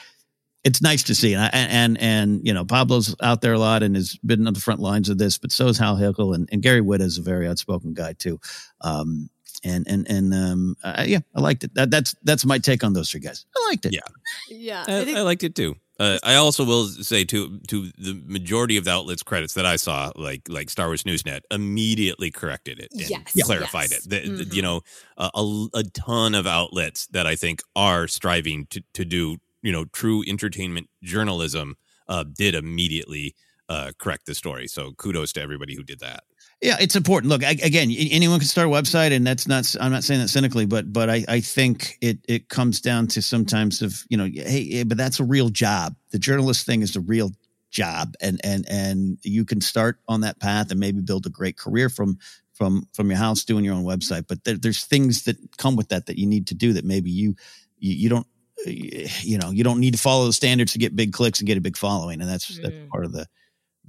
it's 0.63 0.83
nice 0.83 1.03
to 1.05 1.15
see, 1.15 1.33
and 1.35 1.43
I, 1.43 1.49
and 1.53 1.99
and 2.01 2.47
you 2.47 2.53
know 2.53 2.65
Pablo's 2.65 3.17
out 3.23 3.41
there 3.41 3.55
a 3.55 3.59
lot 3.59 3.83
and 3.83 3.97
has 3.97 4.17
been 4.19 4.47
on 4.47 4.53
the 4.55 4.61
front 4.61 4.81
lines 4.81 5.09
of 5.09 5.19
this, 5.19 5.39
but 5.39 5.53
so 5.53 5.69
is 5.69 5.79
Hal 5.79 5.97
Hickel 5.97 6.35
and, 6.35 6.49
and 6.53 6.63
Gary 6.63 6.83
Whitta 6.83 7.01
is 7.03 7.19
a 7.19 7.23
very 7.23 7.49
outspoken 7.49 7.95
guy 7.95 8.13
too. 8.13 8.39
Um, 8.83 9.31
and 9.65 9.87
and 9.89 10.07
and 10.11 10.35
um, 10.35 10.77
uh, 10.85 11.05
yeah, 11.07 11.21
I 11.35 11.41
liked 11.41 11.65
it. 11.65 11.75
That, 11.75 11.91
that's 11.91 12.15
that's 12.25 12.45
my 12.45 12.59
take 12.59 12.85
on 12.85 12.93
those 12.93 13.11
three 13.11 13.21
guys. 13.21 13.47
I 13.57 13.69
liked 13.71 13.87
it. 13.87 13.95
Yeah, 13.95 14.01
yeah, 14.49 14.85
I, 14.87 15.01
I, 15.01 15.05
think- 15.05 15.17
I 15.17 15.23
liked 15.23 15.45
it 15.45 15.55
too. 15.55 15.77
Uh, 16.01 16.19
I 16.25 16.37
also 16.37 16.65
will 16.65 16.87
say 16.89 17.25
to 17.27 17.59
to 17.69 17.93
the 17.99 18.23
majority 18.25 18.79
of 18.79 18.85
the 18.85 18.91
outlets 18.91 19.23
credits 19.23 19.53
that 19.53 19.67
I 19.67 19.77
saw, 19.77 20.11
like 20.17 20.41
like 20.49 20.71
Star 20.71 20.87
Wars 20.87 21.05
Newsnet, 21.05 21.43
immediately 21.51 22.31
corrected 22.31 22.79
it 22.79 22.89
and 22.93 23.11
yes, 23.11 23.45
clarified 23.45 23.91
yes. 23.91 24.07
it. 24.07 24.11
The, 24.11 24.21
mm-hmm. 24.21 24.37
the, 24.37 24.57
you 24.57 24.63
know, 24.63 24.81
a, 25.19 25.67
a, 25.75 25.83
ton 25.93 26.35
of 26.35 26.47
outlets 26.47 27.07
that 27.09 27.27
I 27.27 27.37
think 27.37 27.61
are 27.77 28.09
striving 28.09 28.67
to 28.71 28.83
to 28.95 29.05
do 29.05 29.37
you 29.61 29.73
know 29.73 29.85
true 29.93 30.25
entertainment 30.27 30.89
journalism 31.03 31.77
uh, 32.09 32.25
did 32.25 32.55
immediately 32.55 33.35
uh, 33.69 33.93
correct 33.99 34.25
the 34.25 34.35
story. 34.35 34.69
So 34.69 34.93
kudos 34.93 35.35
to 35.35 35.43
everybody 35.43 35.75
who 35.75 35.83
did 35.83 36.01
that. 36.01 36.25
Yeah, 36.63 36.77
it's 36.79 36.95
important. 36.95 37.31
Look, 37.31 37.43
I, 37.43 37.53
again, 37.53 37.91
anyone 37.91 38.39
can 38.39 38.47
start 38.47 38.69
a 38.69 38.71
website, 38.71 39.13
and 39.13 39.27
that's 39.27 39.49
not. 39.49 39.75
I'm 39.81 39.91
not 39.91 40.05
saying 40.05 40.21
that 40.21 40.29
cynically, 40.29 40.67
but 40.67 40.93
but 40.93 41.09
I, 41.09 41.25
I 41.27 41.41
think 41.41 41.97
it 42.03 42.19
it 42.29 42.51
comes 42.51 42.83
down 42.83 43.07
to 43.09 43.23
sometimes 43.23 43.81
of 43.81 44.05
you 44.11 44.19
know, 44.19 44.27
hey, 44.27 44.83
but 44.83 44.99
that's 44.99 45.21
a 45.21 45.25
real 45.25 45.49
job. 45.49 45.97
The 46.11 46.19
journalist 46.19 46.67
thing 46.67 46.83
is 46.83 46.97
a 46.97 47.01
real 47.01 47.33
job, 47.71 48.15
and 48.21 48.41
and 48.45 48.69
and 48.69 49.19
you 49.23 49.47
can 49.47 49.63
start 49.63 50.01
on 50.07 50.21
that 50.21 50.39
path 50.39 50.71
and 50.71 50.79
maybe 50.79 51.01
build 51.01 51.25
a 51.25 51.31
great 51.31 51.57
career 51.57 51.89
from 51.89 52.19
from 52.53 52.87
from 52.93 53.09
your 53.09 53.19
house 53.19 53.43
doing 53.45 53.65
your 53.65 53.75
own 53.75 53.85
website. 53.85 54.27
But 54.29 54.45
there, 54.45 54.59
there's 54.59 54.85
things 54.85 55.23
that 55.23 55.39
come 55.57 55.77
with 55.77 55.89
that 55.89 56.07
that 56.07 56.19
you 56.19 56.27
need 56.27 56.49
to 56.49 56.55
do 56.55 56.75
that 56.75 56.85
maybe 56.85 57.11
you 57.11 57.37
you, 57.79 57.95
you 57.95 58.09
don't 58.11 58.27
you 58.67 59.39
know 59.39 59.51
you 59.51 59.65
don't 59.65 59.81
need 59.81 59.95
to 59.95 60.01
follow 60.01 60.27
the 60.27 60.33
standards 60.35 60.73
to 60.73 60.79
get 60.79 60.95
big 60.95 61.15
clicks 61.15 61.39
and 61.41 61.47
get 61.47 61.57
a 61.57 61.63
big 61.63 61.79
following, 61.79 62.21
and 62.21 62.29
that's 62.29 62.51
mm. 62.51 62.63
that's 62.63 62.77
part 62.91 63.07
of 63.07 63.13
the 63.13 63.27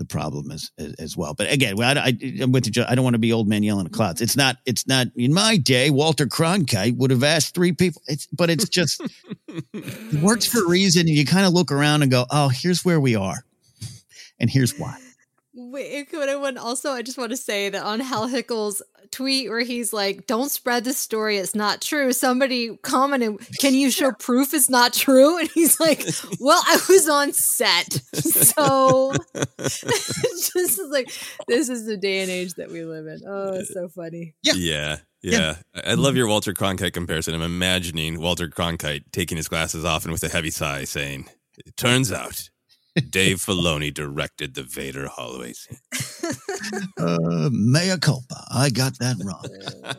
the 0.01 0.05
problem 0.05 0.49
as, 0.51 0.71
as, 0.79 0.93
as 0.95 1.17
well. 1.17 1.35
But 1.35 1.51
again, 1.51 1.79
I, 1.81 1.93
I, 1.93 2.17
am 2.39 2.51
with 2.51 2.75
you. 2.75 2.83
I 2.87 2.95
don't 2.95 3.03
want 3.03 3.13
to 3.13 3.19
be 3.19 3.31
old 3.31 3.47
man 3.47 3.61
yelling 3.61 3.85
at 3.85 3.91
clouds. 3.91 4.19
It's 4.19 4.35
not. 4.35 4.57
It's 4.65 4.87
not. 4.87 5.07
In 5.15 5.33
my 5.33 5.57
day, 5.57 5.91
Walter 5.91 6.25
Cronkite 6.25 6.97
would 6.97 7.11
have 7.11 7.23
asked 7.23 7.53
three 7.53 7.71
people. 7.71 8.01
It's 8.07 8.27
but 8.27 8.49
it's 8.49 8.67
just 8.67 9.01
it 9.47 10.21
works 10.21 10.45
for 10.45 10.65
a 10.65 10.67
reason. 10.67 11.01
And 11.01 11.09
you 11.09 11.25
kind 11.25 11.45
of 11.45 11.53
look 11.53 11.71
around 11.71 12.01
and 12.01 12.09
go, 12.09 12.25
oh, 12.31 12.49
here's 12.49 12.83
where 12.83 12.99
we 12.99 13.15
are, 13.15 13.45
and 14.39 14.49
here's 14.49 14.77
why. 14.77 14.97
Wait, 15.71 16.09
could 16.09 16.27
anyone 16.27 16.57
also? 16.57 16.91
I 16.91 17.01
just 17.01 17.17
want 17.17 17.29
to 17.31 17.37
say 17.37 17.69
that 17.69 17.81
on 17.81 18.01
Hal 18.01 18.27
Hickel's 18.27 18.81
tweet 19.09 19.49
where 19.49 19.61
he's 19.61 19.93
like, 19.93 20.27
"Don't 20.27 20.51
spread 20.51 20.83
the 20.83 20.91
story; 20.91 21.37
it's 21.37 21.55
not 21.55 21.79
true." 21.79 22.11
Somebody 22.11 22.75
commented, 22.83 23.39
"Can 23.59 23.73
you 23.73 23.89
show 23.89 24.11
proof 24.11 24.53
it's 24.53 24.69
not 24.69 24.91
true?" 24.91 25.37
And 25.39 25.49
he's 25.49 25.79
like, 25.79 26.05
"Well, 26.41 26.61
I 26.67 26.77
was 26.89 27.07
on 27.07 27.31
set, 27.31 27.93
so 28.13 29.13
just 29.59 30.81
like 30.89 31.09
this 31.47 31.69
is 31.69 31.85
the 31.85 31.95
day 31.95 32.19
and 32.19 32.29
age 32.29 32.55
that 32.55 32.69
we 32.69 32.83
live 32.83 33.07
in." 33.07 33.21
Oh, 33.25 33.53
it's 33.53 33.73
so 33.73 33.87
funny. 33.87 34.35
Yeah, 34.43 34.53
yeah. 34.55 34.97
Yeah. 35.23 35.55
yeah. 35.73 35.81
I 35.85 35.93
love 35.93 36.17
your 36.17 36.27
Walter 36.27 36.53
Cronkite 36.53 36.91
comparison. 36.93 37.33
I'm 37.33 37.41
imagining 37.41 38.19
Walter 38.19 38.49
Cronkite 38.49 39.03
taking 39.13 39.37
his 39.37 39.47
glasses 39.47 39.85
off 39.85 40.03
and 40.03 40.11
with 40.11 40.23
a 40.23 40.29
heavy 40.29 40.49
sigh 40.49 40.83
saying, 40.83 41.29
It 41.65 41.77
turns 41.77 42.11
out 42.11 42.49
Dave 43.09 43.37
Filoni 43.37 43.93
directed 43.93 44.53
the 44.53 44.63
Vader 44.63 45.07
Holloway 45.07 45.53
scene. 45.53 45.77
uh, 46.97 47.49
mea 47.51 47.97
culpa. 48.01 48.45
I 48.51 48.69
got 48.69 48.99
that 48.99 49.17
wrong. 49.23 49.45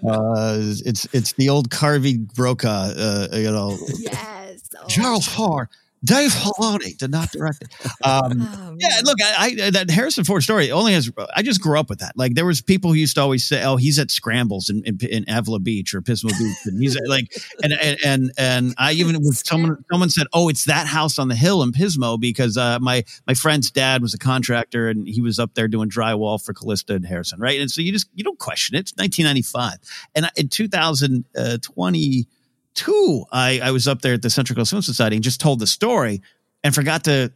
Uh, 0.06 0.58
it's 0.84 1.06
it's 1.14 1.32
the 1.34 1.48
old 1.48 1.70
Carvey 1.70 2.18
Brokaw. 2.34 2.92
Uh, 2.96 3.28
you 3.32 3.50
know. 3.50 3.78
Yes. 3.96 4.68
Oh. 4.78 4.86
Charles 4.88 5.26
Haar 5.26 5.68
Dave 6.04 6.30
Filoni 6.30 6.96
did 6.96 7.10
not 7.12 7.30
direct 7.30 7.62
it. 7.62 7.70
Um, 8.04 8.32
oh, 8.40 8.76
yeah, 8.78 9.00
look, 9.04 9.18
I, 9.22 9.56
I, 9.62 9.70
that 9.70 9.90
Harrison 9.90 10.24
Ford 10.24 10.42
story 10.42 10.72
only 10.72 10.94
has. 10.94 11.10
I 11.34 11.42
just 11.42 11.60
grew 11.60 11.78
up 11.78 11.88
with 11.88 12.00
that. 12.00 12.16
Like 12.16 12.34
there 12.34 12.44
was 12.44 12.60
people 12.60 12.90
who 12.90 12.96
used 12.96 13.14
to 13.14 13.22
always 13.22 13.44
say, 13.44 13.62
"Oh, 13.62 13.76
he's 13.76 13.98
at 13.98 14.10
Scrambles 14.10 14.68
in, 14.68 14.82
in, 14.84 14.98
in 15.08 15.24
Avila 15.28 15.60
Beach 15.60 15.94
or 15.94 16.02
Pismo 16.02 16.30
Beach," 16.36 16.56
and 16.64 16.80
he's 16.80 16.98
like, 17.06 17.32
and 17.62 17.72
and 17.80 17.98
and, 18.04 18.32
and 18.36 18.74
I 18.78 18.92
even 18.92 19.16
was 19.20 19.42
someone 19.46 19.84
someone 19.90 20.10
said, 20.10 20.26
"Oh, 20.32 20.48
it's 20.48 20.64
that 20.64 20.88
house 20.88 21.18
on 21.18 21.28
the 21.28 21.36
hill 21.36 21.62
in 21.62 21.70
Pismo," 21.70 22.18
because 22.18 22.56
uh, 22.56 22.80
my 22.80 23.04
my 23.26 23.34
friend's 23.34 23.70
dad 23.70 24.02
was 24.02 24.12
a 24.12 24.18
contractor 24.18 24.88
and 24.88 25.06
he 25.06 25.20
was 25.20 25.38
up 25.38 25.54
there 25.54 25.68
doing 25.68 25.88
drywall 25.88 26.44
for 26.44 26.52
Calista 26.52 26.94
and 26.94 27.06
Harrison, 27.06 27.38
right? 27.38 27.60
And 27.60 27.70
so 27.70 27.80
you 27.80 27.92
just 27.92 28.08
you 28.14 28.24
don't 28.24 28.38
question 28.38 28.74
it. 28.74 28.80
It's 28.80 28.92
1995, 28.96 29.78
and 30.16 30.28
in 30.36 30.48
2020 30.48 32.26
two, 32.74 33.24
I, 33.30 33.60
I 33.62 33.70
was 33.70 33.88
up 33.88 34.02
there 34.02 34.14
at 34.14 34.22
the 34.22 34.30
Central 34.30 34.56
Coast 34.56 34.70
Film 34.70 34.82
Society 34.82 35.16
and 35.16 35.24
just 35.24 35.40
told 35.40 35.58
the 35.58 35.66
story 35.66 36.22
and 36.64 36.74
forgot 36.74 37.04
to, 37.04 37.32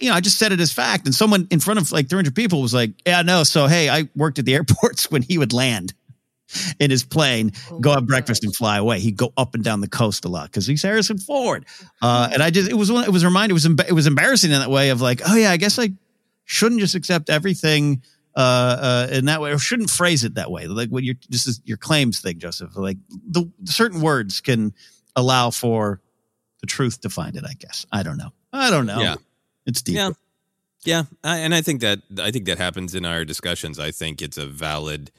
you 0.00 0.10
know, 0.10 0.14
I 0.14 0.20
just 0.20 0.38
said 0.38 0.52
it 0.52 0.60
as 0.60 0.72
fact. 0.72 1.06
And 1.06 1.14
someone 1.14 1.46
in 1.50 1.60
front 1.60 1.80
of 1.80 1.92
like 1.92 2.08
300 2.08 2.34
people 2.34 2.62
was 2.62 2.74
like, 2.74 2.92
yeah, 3.06 3.22
no. 3.22 3.44
So, 3.44 3.66
hey, 3.66 3.88
I 3.88 4.08
worked 4.16 4.38
at 4.38 4.44
the 4.44 4.54
airports 4.54 5.10
when 5.10 5.22
he 5.22 5.38
would 5.38 5.52
land 5.52 5.94
in 6.78 6.90
his 6.90 7.04
plane, 7.04 7.52
oh 7.70 7.80
go 7.80 7.92
have 7.92 8.06
breakfast 8.06 8.42
gosh. 8.42 8.46
and 8.46 8.56
fly 8.56 8.78
away. 8.78 9.00
He'd 9.00 9.16
go 9.16 9.32
up 9.36 9.54
and 9.54 9.64
down 9.64 9.80
the 9.80 9.88
coast 9.88 10.24
a 10.24 10.28
lot 10.28 10.44
because 10.46 10.66
he's 10.66 10.82
Harrison 10.82 11.18
Ford. 11.18 11.64
Uh, 12.02 12.28
and 12.32 12.42
I 12.42 12.50
just, 12.50 12.70
it 12.70 12.74
was, 12.74 12.90
it 12.90 13.10
was 13.10 13.22
a 13.22 13.26
reminder, 13.26 13.52
it 13.52 13.54
was, 13.54 13.66
it 13.66 13.92
was 13.92 14.06
embarrassing 14.06 14.52
in 14.52 14.60
that 14.60 14.70
way 14.70 14.90
of 14.90 15.00
like, 15.00 15.20
oh 15.26 15.34
yeah, 15.34 15.50
I 15.50 15.56
guess 15.56 15.78
I 15.78 15.90
shouldn't 16.44 16.80
just 16.80 16.94
accept 16.94 17.30
everything 17.30 18.02
uh, 18.36 18.40
uh, 18.40 19.08
in 19.12 19.26
that 19.26 19.40
way, 19.40 19.52
or 19.52 19.58
shouldn't 19.58 19.90
phrase 19.90 20.24
it 20.24 20.34
that 20.34 20.50
way. 20.50 20.66
Like 20.66 20.88
when 20.88 21.04
you're 21.04 21.16
this 21.28 21.46
is 21.46 21.60
your 21.64 21.76
claims 21.76 22.20
thing, 22.20 22.38
Joseph. 22.38 22.76
Like 22.76 22.98
the 23.08 23.50
certain 23.64 24.00
words 24.00 24.40
can 24.40 24.74
allow 25.16 25.50
for 25.50 26.00
the 26.60 26.66
truth 26.66 27.00
to 27.02 27.10
find 27.10 27.36
it. 27.36 27.44
I 27.48 27.54
guess 27.54 27.86
I 27.92 28.02
don't 28.02 28.16
know. 28.16 28.32
I 28.52 28.70
don't 28.70 28.86
know. 28.86 29.00
Yeah, 29.00 29.16
it's 29.66 29.82
deep. 29.82 29.96
Yeah, 29.96 30.10
yeah, 30.84 31.04
I, 31.22 31.38
and 31.38 31.54
I 31.54 31.60
think 31.60 31.80
that 31.80 32.00
I 32.20 32.30
think 32.30 32.46
that 32.46 32.58
happens 32.58 32.94
in 32.94 33.04
our 33.04 33.24
discussions. 33.24 33.78
I 33.78 33.90
think 33.90 34.20
it's 34.20 34.38
a 34.38 34.46
valid 34.46 35.10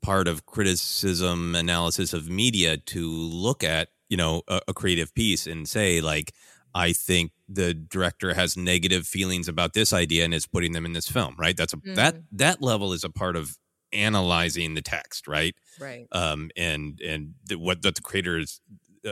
part 0.00 0.28
of 0.28 0.46
criticism 0.46 1.54
analysis 1.54 2.12
of 2.12 2.30
media 2.30 2.76
to 2.76 3.06
look 3.08 3.62
at 3.62 3.88
you 4.08 4.16
know 4.16 4.42
a, 4.48 4.60
a 4.68 4.74
creative 4.74 5.14
piece 5.14 5.46
and 5.46 5.68
say 5.68 6.00
like 6.00 6.32
I 6.74 6.92
think 6.92 7.32
the 7.52 7.74
director 7.74 8.34
has 8.34 8.56
negative 8.56 9.06
feelings 9.06 9.48
about 9.48 9.72
this 9.72 9.92
idea 9.92 10.24
and 10.24 10.32
is 10.32 10.46
putting 10.46 10.72
them 10.72 10.84
in 10.86 10.92
this 10.92 11.08
film, 11.08 11.34
right? 11.38 11.56
That's 11.56 11.72
a 11.74 11.78
that 11.96 12.14
Mm. 12.14 12.22
that 12.32 12.62
level 12.62 12.92
is 12.92 13.02
a 13.04 13.10
part 13.10 13.34
of 13.36 13.56
analyzing 13.92 14.74
the 14.74 14.82
text, 14.82 15.26
right? 15.26 15.54
Right. 15.80 16.06
Um, 16.12 16.50
and 16.56 17.00
and 17.00 17.34
the, 17.44 17.56
what 17.58 17.82
that 17.82 17.96
the 17.96 18.02
creators 18.02 18.60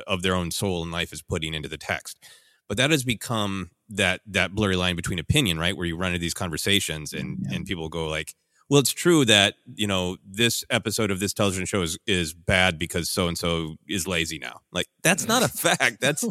of 0.07 0.22
their 0.22 0.34
own 0.34 0.51
soul 0.51 0.82
and 0.82 0.93
life 0.93 1.12
is 1.12 1.22
putting 1.22 1.55
into 1.55 1.68
the 1.68 1.78
text. 1.78 2.22
But 2.68 2.76
that 2.76 2.91
has 2.91 3.03
become 3.03 3.70
that 3.89 4.20
that 4.26 4.55
blurry 4.55 4.76
line 4.76 4.95
between 4.95 5.18
opinion, 5.18 5.59
right? 5.59 5.76
Where 5.76 5.86
you 5.86 5.97
run 5.97 6.12
into 6.12 6.20
these 6.20 6.34
conversations 6.34 7.12
and 7.12 7.39
and 7.53 7.66
people 7.66 7.89
go 7.89 8.09
like, 8.09 8.34
well, 8.68 8.80
it's 8.80 8.92
true 8.92 9.24
that 9.24 9.54
you 9.74 9.86
know 9.86 10.18
this 10.26 10.64
episode 10.70 11.10
of 11.10 11.20
this 11.20 11.32
television 11.32 11.64
show 11.64 11.82
is 11.82 11.98
is 12.06 12.34
bad 12.34 12.78
because 12.78 13.08
so 13.10 13.26
and 13.26 13.38
so 13.38 13.76
is 13.88 14.06
lazy 14.06 14.38
now. 14.38 14.60
Like 14.72 14.88
that's 15.02 15.26
not 15.26 15.42
a 15.42 15.48
fact. 15.76 16.00
That's 16.00 16.24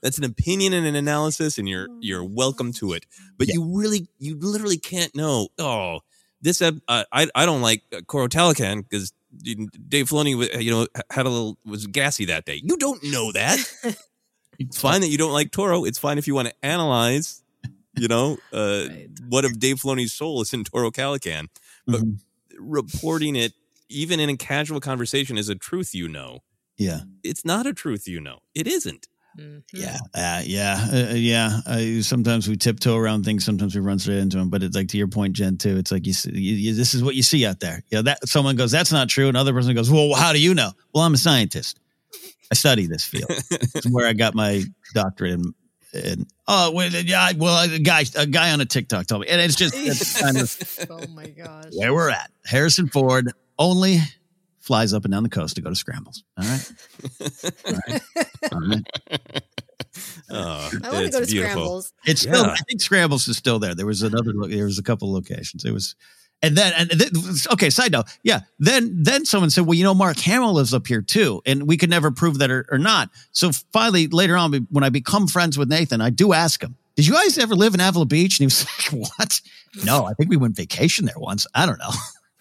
that's 0.00 0.18
an 0.18 0.24
opinion 0.24 0.72
and 0.72 0.86
an 0.86 0.94
analysis, 0.94 1.58
and 1.58 1.68
you're 1.68 1.88
you're 2.00 2.24
welcome 2.24 2.72
to 2.74 2.92
it. 2.92 3.06
But 3.38 3.48
you 3.48 3.64
really, 3.76 4.08
you 4.18 4.38
literally 4.38 4.78
can't 4.78 5.14
know. 5.16 5.48
Oh, 5.58 6.00
this 6.40 6.62
uh, 6.62 6.72
I 6.88 7.28
I 7.34 7.44
don't 7.44 7.62
like 7.62 7.82
Coro 8.06 8.28
Toro 8.28 8.52
Calican 8.52 8.82
because 8.88 9.12
Dave 9.42 10.08
Filoni, 10.08 10.62
you 10.62 10.70
know, 10.70 10.86
had 11.10 11.26
a 11.26 11.28
little 11.28 11.58
was 11.64 11.86
gassy 11.86 12.26
that 12.26 12.44
day. 12.44 12.60
You 12.62 12.76
don't 12.76 13.02
know 13.02 13.32
that. 13.32 13.58
it's 14.58 14.80
fine 14.80 15.00
that 15.00 15.08
you 15.08 15.18
don't 15.18 15.32
like 15.32 15.50
Toro. 15.50 15.84
It's 15.84 15.98
fine 15.98 16.18
if 16.18 16.26
you 16.26 16.34
want 16.34 16.48
to 16.48 16.54
analyze. 16.62 17.42
You 17.96 18.06
know, 18.06 18.38
uh, 18.52 18.84
what 19.28 19.44
if 19.44 19.58
Dave 19.58 19.76
Filoni's 19.76 20.12
soul 20.12 20.40
is 20.40 20.54
in 20.54 20.62
Toro 20.64 20.90
Calican? 20.90 21.48
But 21.92 22.02
reporting 22.58 23.36
it, 23.36 23.52
even 23.88 24.20
in 24.20 24.28
a 24.28 24.36
casual 24.36 24.80
conversation, 24.80 25.38
is 25.38 25.48
a 25.48 25.54
truth 25.54 25.94
you 25.94 26.08
know. 26.08 26.40
Yeah. 26.76 27.00
It's 27.22 27.44
not 27.44 27.66
a 27.66 27.74
truth 27.74 28.08
you 28.08 28.20
know. 28.20 28.40
It 28.54 28.66
isn't. 28.66 29.08
Yeah, 29.72 29.96
uh, 30.14 30.42
yeah, 30.44 30.88
uh, 30.92 31.14
yeah. 31.14 31.60
Uh, 31.64 32.02
sometimes 32.02 32.48
we 32.48 32.56
tiptoe 32.56 32.96
around 32.96 33.24
things. 33.24 33.44
Sometimes 33.44 33.74
we 33.74 33.80
run 33.80 33.98
straight 33.98 34.18
into 34.18 34.36
them. 34.36 34.50
But 34.50 34.62
it's 34.62 34.76
like 34.76 34.88
to 34.88 34.98
your 34.98 35.06
point, 35.06 35.34
Jen. 35.34 35.56
Too. 35.56 35.76
It's 35.76 35.92
like 35.92 36.06
you, 36.06 36.12
see, 36.12 36.32
you, 36.32 36.54
you 36.56 36.74
this 36.74 36.94
is 36.94 37.02
what 37.02 37.14
you 37.14 37.22
see 37.22 37.46
out 37.46 37.60
there. 37.60 37.82
You 37.90 37.98
know, 37.98 38.02
that 38.02 38.28
someone 38.28 38.56
goes, 38.56 38.72
"That's 38.72 38.92
not 38.92 39.08
true," 39.08 39.28
Another 39.28 39.52
person 39.52 39.74
goes, 39.74 39.90
"Well, 39.90 40.14
how 40.14 40.32
do 40.32 40.40
you 40.40 40.54
know?" 40.54 40.72
Well, 40.92 41.04
I'm 41.04 41.14
a 41.14 41.18
scientist. 41.18 41.78
I 42.50 42.54
study 42.56 42.86
this 42.86 43.04
field. 43.04 43.30
it's 43.50 43.88
where 43.88 44.06
I 44.06 44.12
got 44.12 44.34
my 44.34 44.64
doctorate 44.94 45.34
in. 45.34 45.54
In 45.92 46.26
oh, 46.48 46.72
well, 46.72 46.90
yeah. 46.90 47.32
Well, 47.36 47.72
a 47.72 47.78
guy, 47.78 48.04
a 48.16 48.26
guy 48.26 48.52
on 48.52 48.60
a 48.60 48.64
TikTok 48.64 49.06
told 49.06 49.22
me, 49.22 49.28
and 49.28 49.40
it's 49.40 49.56
just 49.56 49.74
it's 49.76 50.20
kind 50.20 50.36
of 50.36 50.56
oh 50.90 51.06
my 51.14 51.28
gosh. 51.28 51.72
where 51.74 51.92
we're 51.94 52.10
at. 52.10 52.30
Harrison 52.44 52.88
Ford 52.88 53.32
only 53.58 53.98
flies 54.58 54.92
up 54.92 55.04
and 55.04 55.12
down 55.12 55.22
the 55.22 55.28
coast 55.28 55.56
to 55.56 55.62
go 55.62 55.70
to 55.70 55.76
scrambles. 55.76 56.24
All 56.38 56.44
right. 56.44 56.72
All 57.66 57.72
right. 57.88 58.02
All 58.52 58.60
right. 58.60 59.42
Oh, 60.32 60.70
I 60.84 60.90
wanna 60.92 61.10
go 61.10 61.20
to 61.20 61.26
beautiful. 61.26 61.26
Scrambles. 61.26 61.92
It's 62.06 62.20
still, 62.20 62.44
I 62.44 62.56
think 62.68 62.80
Scrambles 62.80 63.26
is 63.26 63.36
still 63.36 63.58
there. 63.58 63.74
There 63.74 63.86
was 63.86 64.02
another, 64.02 64.32
there 64.46 64.66
was 64.66 64.78
a 64.78 64.82
couple 64.84 65.12
locations. 65.12 65.64
It 65.64 65.72
was, 65.72 65.96
and 66.42 66.56
then, 66.56 66.72
and 66.76 66.90
then, 66.90 67.10
okay, 67.52 67.68
side 67.70 67.92
note. 67.92 68.06
Yeah. 68.22 68.40
Then, 68.58 69.02
then 69.02 69.24
someone 69.24 69.50
said, 69.50 69.66
well, 69.66 69.74
you 69.74 69.84
know, 69.84 69.94
Mark 69.94 70.18
Hamill 70.18 70.54
lives 70.54 70.72
up 70.72 70.86
here 70.86 71.02
too. 71.02 71.42
And 71.44 71.68
we 71.68 71.76
could 71.76 71.90
never 71.90 72.10
prove 72.10 72.38
that 72.38 72.50
or, 72.50 72.66
or 72.70 72.78
not. 72.78 73.10
So 73.32 73.50
finally, 73.72 74.06
later 74.08 74.36
on, 74.36 74.66
when 74.70 74.84
I 74.84 74.88
become 74.88 75.26
friends 75.26 75.58
with 75.58 75.68
Nathan, 75.68 76.00
I 76.00 76.10
do 76.10 76.32
ask 76.32 76.62
him, 76.62 76.76
did 76.96 77.06
you 77.06 77.12
guys 77.12 77.38
ever 77.38 77.54
live 77.54 77.74
in 77.74 77.80
Avila 77.80 78.06
Beach? 78.06 78.40
And 78.40 78.44
he 78.44 78.46
was 78.46 78.66
like, 78.92 79.10
what? 79.18 79.40
No, 79.84 80.06
I 80.06 80.14
think 80.14 80.30
we 80.30 80.36
went 80.36 80.56
vacation 80.56 81.04
there 81.04 81.18
once. 81.18 81.46
I 81.54 81.66
don't 81.66 81.78
know. 81.78 81.90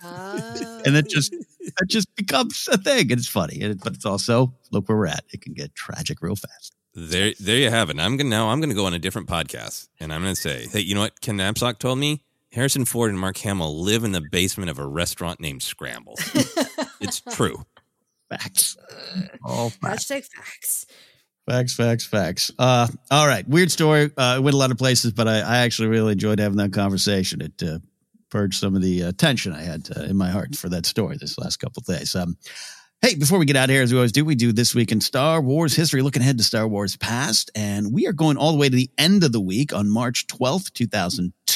and 0.85 0.95
it 0.95 1.05
oh. 1.05 1.09
just, 1.09 1.33
it 1.33 1.87
just 1.87 2.13
becomes 2.15 2.69
a 2.71 2.77
thing. 2.77 3.11
And 3.11 3.19
it's 3.19 3.27
funny. 3.27 3.57
It- 3.57 3.83
but 3.83 3.93
it's 3.93 4.05
also, 4.05 4.53
look 4.71 4.87
where 4.87 4.97
we're 4.97 5.07
at. 5.07 5.25
It 5.33 5.41
can 5.41 5.53
get 5.53 5.75
tragic 5.75 6.21
real 6.21 6.35
fast. 6.35 6.73
There, 6.95 7.33
there 7.39 7.57
you 7.57 7.69
have 7.69 7.89
it. 7.89 7.99
I'm 7.99 8.17
gonna 8.17 8.29
now. 8.29 8.49
I'm 8.49 8.59
gonna 8.59 8.73
go 8.73 8.85
on 8.85 8.95
a 8.95 8.99
different 8.99 9.27
podcast, 9.29 9.87
and 9.99 10.11
I'm 10.11 10.21
gonna 10.21 10.35
say, 10.35 10.67
hey, 10.67 10.79
you 10.79 10.95
know 10.95 11.01
what? 11.01 11.21
Ken 11.21 11.37
Napzok 11.37 11.77
told 11.77 11.99
me 11.99 12.23
Harrison 12.51 12.85
Ford 12.85 13.11
and 13.11 13.19
Mark 13.19 13.37
Hamill 13.37 13.81
live 13.81 14.03
in 14.03 14.11
the 14.11 14.21
basement 14.31 14.69
of 14.69 14.79
a 14.79 14.87
restaurant 14.87 15.39
named 15.39 15.61
Scramble. 15.61 16.15
it's 16.99 17.21
true. 17.21 17.65
Facts. 18.29 18.77
All 19.43 19.69
facts. 19.69 20.05
Hashtag 20.05 20.25
facts. 20.25 20.85
Facts, 21.47 21.73
facts, 21.73 22.05
facts. 22.05 22.51
Uh, 22.59 22.87
all 23.09 23.27
right. 23.27 23.47
Weird 23.47 23.71
story. 23.71 24.11
Uh, 24.15 24.35
it 24.37 24.43
went 24.43 24.53
a 24.53 24.57
lot 24.57 24.71
of 24.71 24.77
places, 24.77 25.11
but 25.11 25.27
I, 25.27 25.39
I 25.39 25.57
actually 25.59 25.87
really 25.87 26.11
enjoyed 26.11 26.39
having 26.39 26.57
that 26.57 26.73
conversation. 26.73 27.41
It 27.41 27.63
uh, 27.63 27.79
purged 28.29 28.59
some 28.59 28.75
of 28.75 28.81
the 28.81 29.05
uh, 29.05 29.11
tension 29.17 29.53
I 29.53 29.63
had 29.63 29.89
uh, 29.95 30.01
in 30.01 30.15
my 30.15 30.29
heart 30.29 30.55
for 30.55 30.69
that 30.69 30.85
story 30.85 31.17
this 31.17 31.39
last 31.39 31.57
couple 31.57 31.81
of 31.81 31.85
days. 31.87 32.15
Um, 32.15 32.37
hey, 33.01 33.15
before 33.15 33.39
we 33.39 33.45
get 33.45 33.55
out 33.55 33.69
of 33.69 33.73
here, 33.73 33.81
as 33.81 33.91
we 33.91 33.97
always 33.97 34.11
do, 34.11 34.23
we 34.23 34.35
do 34.35 34.51
this 34.51 34.75
week 34.75 34.91
in 34.91 35.01
Star 35.01 35.41
Wars 35.41 35.75
history, 35.75 36.01
looking 36.01 36.21
ahead 36.21 36.37
to 36.37 36.43
Star 36.43 36.67
Wars 36.67 36.95
past. 36.97 37.49
And 37.55 37.93
we 37.93 38.05
are 38.07 38.13
going 38.13 38.37
all 38.37 38.51
the 38.51 38.57
way 38.59 38.69
to 38.69 38.75
the 38.75 38.91
end 38.97 39.23
of 39.23 39.31
the 39.31 39.41
week 39.41 39.73
on 39.73 39.89
March 39.89 40.27
12th, 40.27 40.73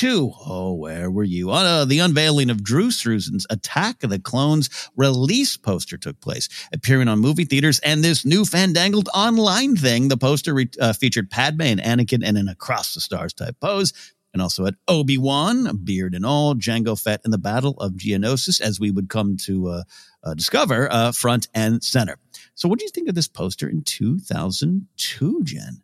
2002. 0.04 0.34
Oh, 0.46 0.74
where 0.74 1.10
were 1.10 1.24
you? 1.24 1.50
Uh, 1.50 1.86
the 1.86 2.00
unveiling 2.00 2.50
of 2.50 2.62
Drew 2.62 2.90
Struzan's 2.90 3.48
Attack 3.50 4.04
of 4.04 4.10
the 4.10 4.20
Clones 4.20 4.70
release 4.98 5.56
poster 5.56 5.96
took 5.96 6.20
place, 6.20 6.50
appearing 6.74 7.08
on 7.08 7.20
movie 7.20 7.46
theaters 7.46 7.80
and 7.80 8.04
this 8.04 8.26
new 8.26 8.44
fandangled 8.44 9.08
online 9.16 9.78
thing. 9.78 10.10
The 10.10 10.18
poster 10.18 10.54
re- 10.54 10.70
uh, 10.78 10.92
featured 10.92 11.30
Padme 11.30 11.62
and 11.62 11.80
Anakin 11.80 12.22
in 12.22 12.36
an 12.36 12.50
across 12.50 12.94
the 12.94 13.00
stars 13.00 13.34
type 13.34 13.56
pose. 13.62 13.94
And 14.34 14.42
also 14.42 14.66
had 14.66 14.76
Obi 14.90 15.18
Wan, 15.18 15.78
beard 15.86 16.16
and 16.16 16.26
all, 16.26 16.54
Jango 16.54 17.02
Fett 17.02 17.22
in 17.24 17.32
the 17.32 17.38
Battle 17.38 17.76
of 17.80 17.94
Geonosis, 17.94 18.60
as 18.60 18.82
we 18.82 18.92
would 18.92 19.08
come 19.08 19.38
to 19.46 19.70
uh, 19.70 19.84
uh, 20.22 20.34
discover, 20.34 20.92
uh, 20.92 21.14
front 21.14 21.48
and 21.54 21.82
center. 21.82 22.18
So, 22.56 22.68
what 22.68 22.80
do 22.80 22.84
you 22.84 22.92
think 22.92 23.08
of 23.08 23.16
this 23.16 23.30
poster 23.30 23.70
in 23.70 23.84
2002, 23.84 25.44
Jen? 25.44 25.84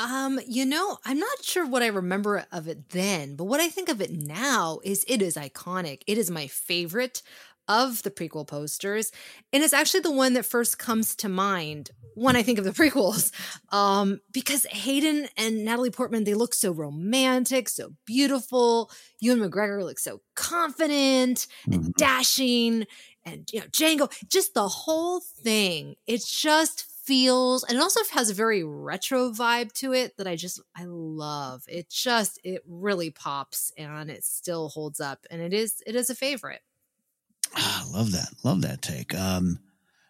Um, 0.00 0.40
you 0.48 0.64
know, 0.64 0.96
I'm 1.04 1.18
not 1.18 1.44
sure 1.44 1.66
what 1.66 1.82
I 1.82 1.88
remember 1.88 2.46
of 2.52 2.68
it 2.68 2.88
then, 2.88 3.36
but 3.36 3.44
what 3.44 3.60
I 3.60 3.68
think 3.68 3.90
of 3.90 4.00
it 4.00 4.10
now 4.10 4.80
is 4.82 5.04
it 5.06 5.20
is 5.20 5.36
iconic. 5.36 6.00
It 6.06 6.16
is 6.16 6.30
my 6.30 6.46
favorite 6.46 7.20
of 7.68 8.02
the 8.02 8.10
prequel 8.10 8.46
posters, 8.46 9.12
and 9.52 9.62
it's 9.62 9.74
actually 9.74 10.00
the 10.00 10.10
one 10.10 10.32
that 10.32 10.46
first 10.46 10.78
comes 10.78 11.14
to 11.16 11.28
mind 11.28 11.90
when 12.14 12.34
I 12.34 12.42
think 12.42 12.58
of 12.58 12.64
the 12.64 12.70
prequels. 12.82 13.30
Um, 13.74 14.20
because 14.32 14.64
Hayden 14.70 15.28
and 15.36 15.66
Natalie 15.66 15.90
Portman, 15.90 16.24
they 16.24 16.32
look 16.32 16.54
so 16.54 16.72
romantic, 16.72 17.68
so 17.68 17.92
beautiful. 18.06 18.90
Ewan 19.20 19.40
McGregor 19.40 19.84
looks 19.84 20.02
so 20.02 20.22
confident 20.34 21.46
and 21.70 21.92
dashing, 21.96 22.86
and 23.26 23.50
you 23.52 23.60
know, 23.60 23.66
Jango, 23.66 24.10
just 24.30 24.54
the 24.54 24.66
whole 24.66 25.20
thing. 25.20 25.96
It 26.06 26.24
just 26.26 26.89
feels 27.10 27.64
and 27.64 27.76
it 27.76 27.82
also 27.82 27.98
has 28.12 28.30
a 28.30 28.34
very 28.34 28.62
retro 28.62 29.32
vibe 29.32 29.72
to 29.72 29.92
it 29.92 30.16
that 30.16 30.28
I 30.28 30.36
just 30.36 30.60
I 30.76 30.84
love. 30.86 31.64
It 31.66 31.90
just 31.90 32.38
it 32.44 32.62
really 32.68 33.10
pops 33.10 33.72
and 33.76 34.08
it 34.08 34.22
still 34.22 34.68
holds 34.68 35.00
up 35.00 35.26
and 35.28 35.42
it 35.42 35.52
is 35.52 35.82
it 35.88 35.96
is 35.96 36.08
a 36.08 36.14
favorite. 36.14 36.60
Ah, 37.56 37.84
love 37.92 38.12
that. 38.12 38.28
Love 38.44 38.62
that 38.62 38.80
take. 38.80 39.12
Um, 39.12 39.58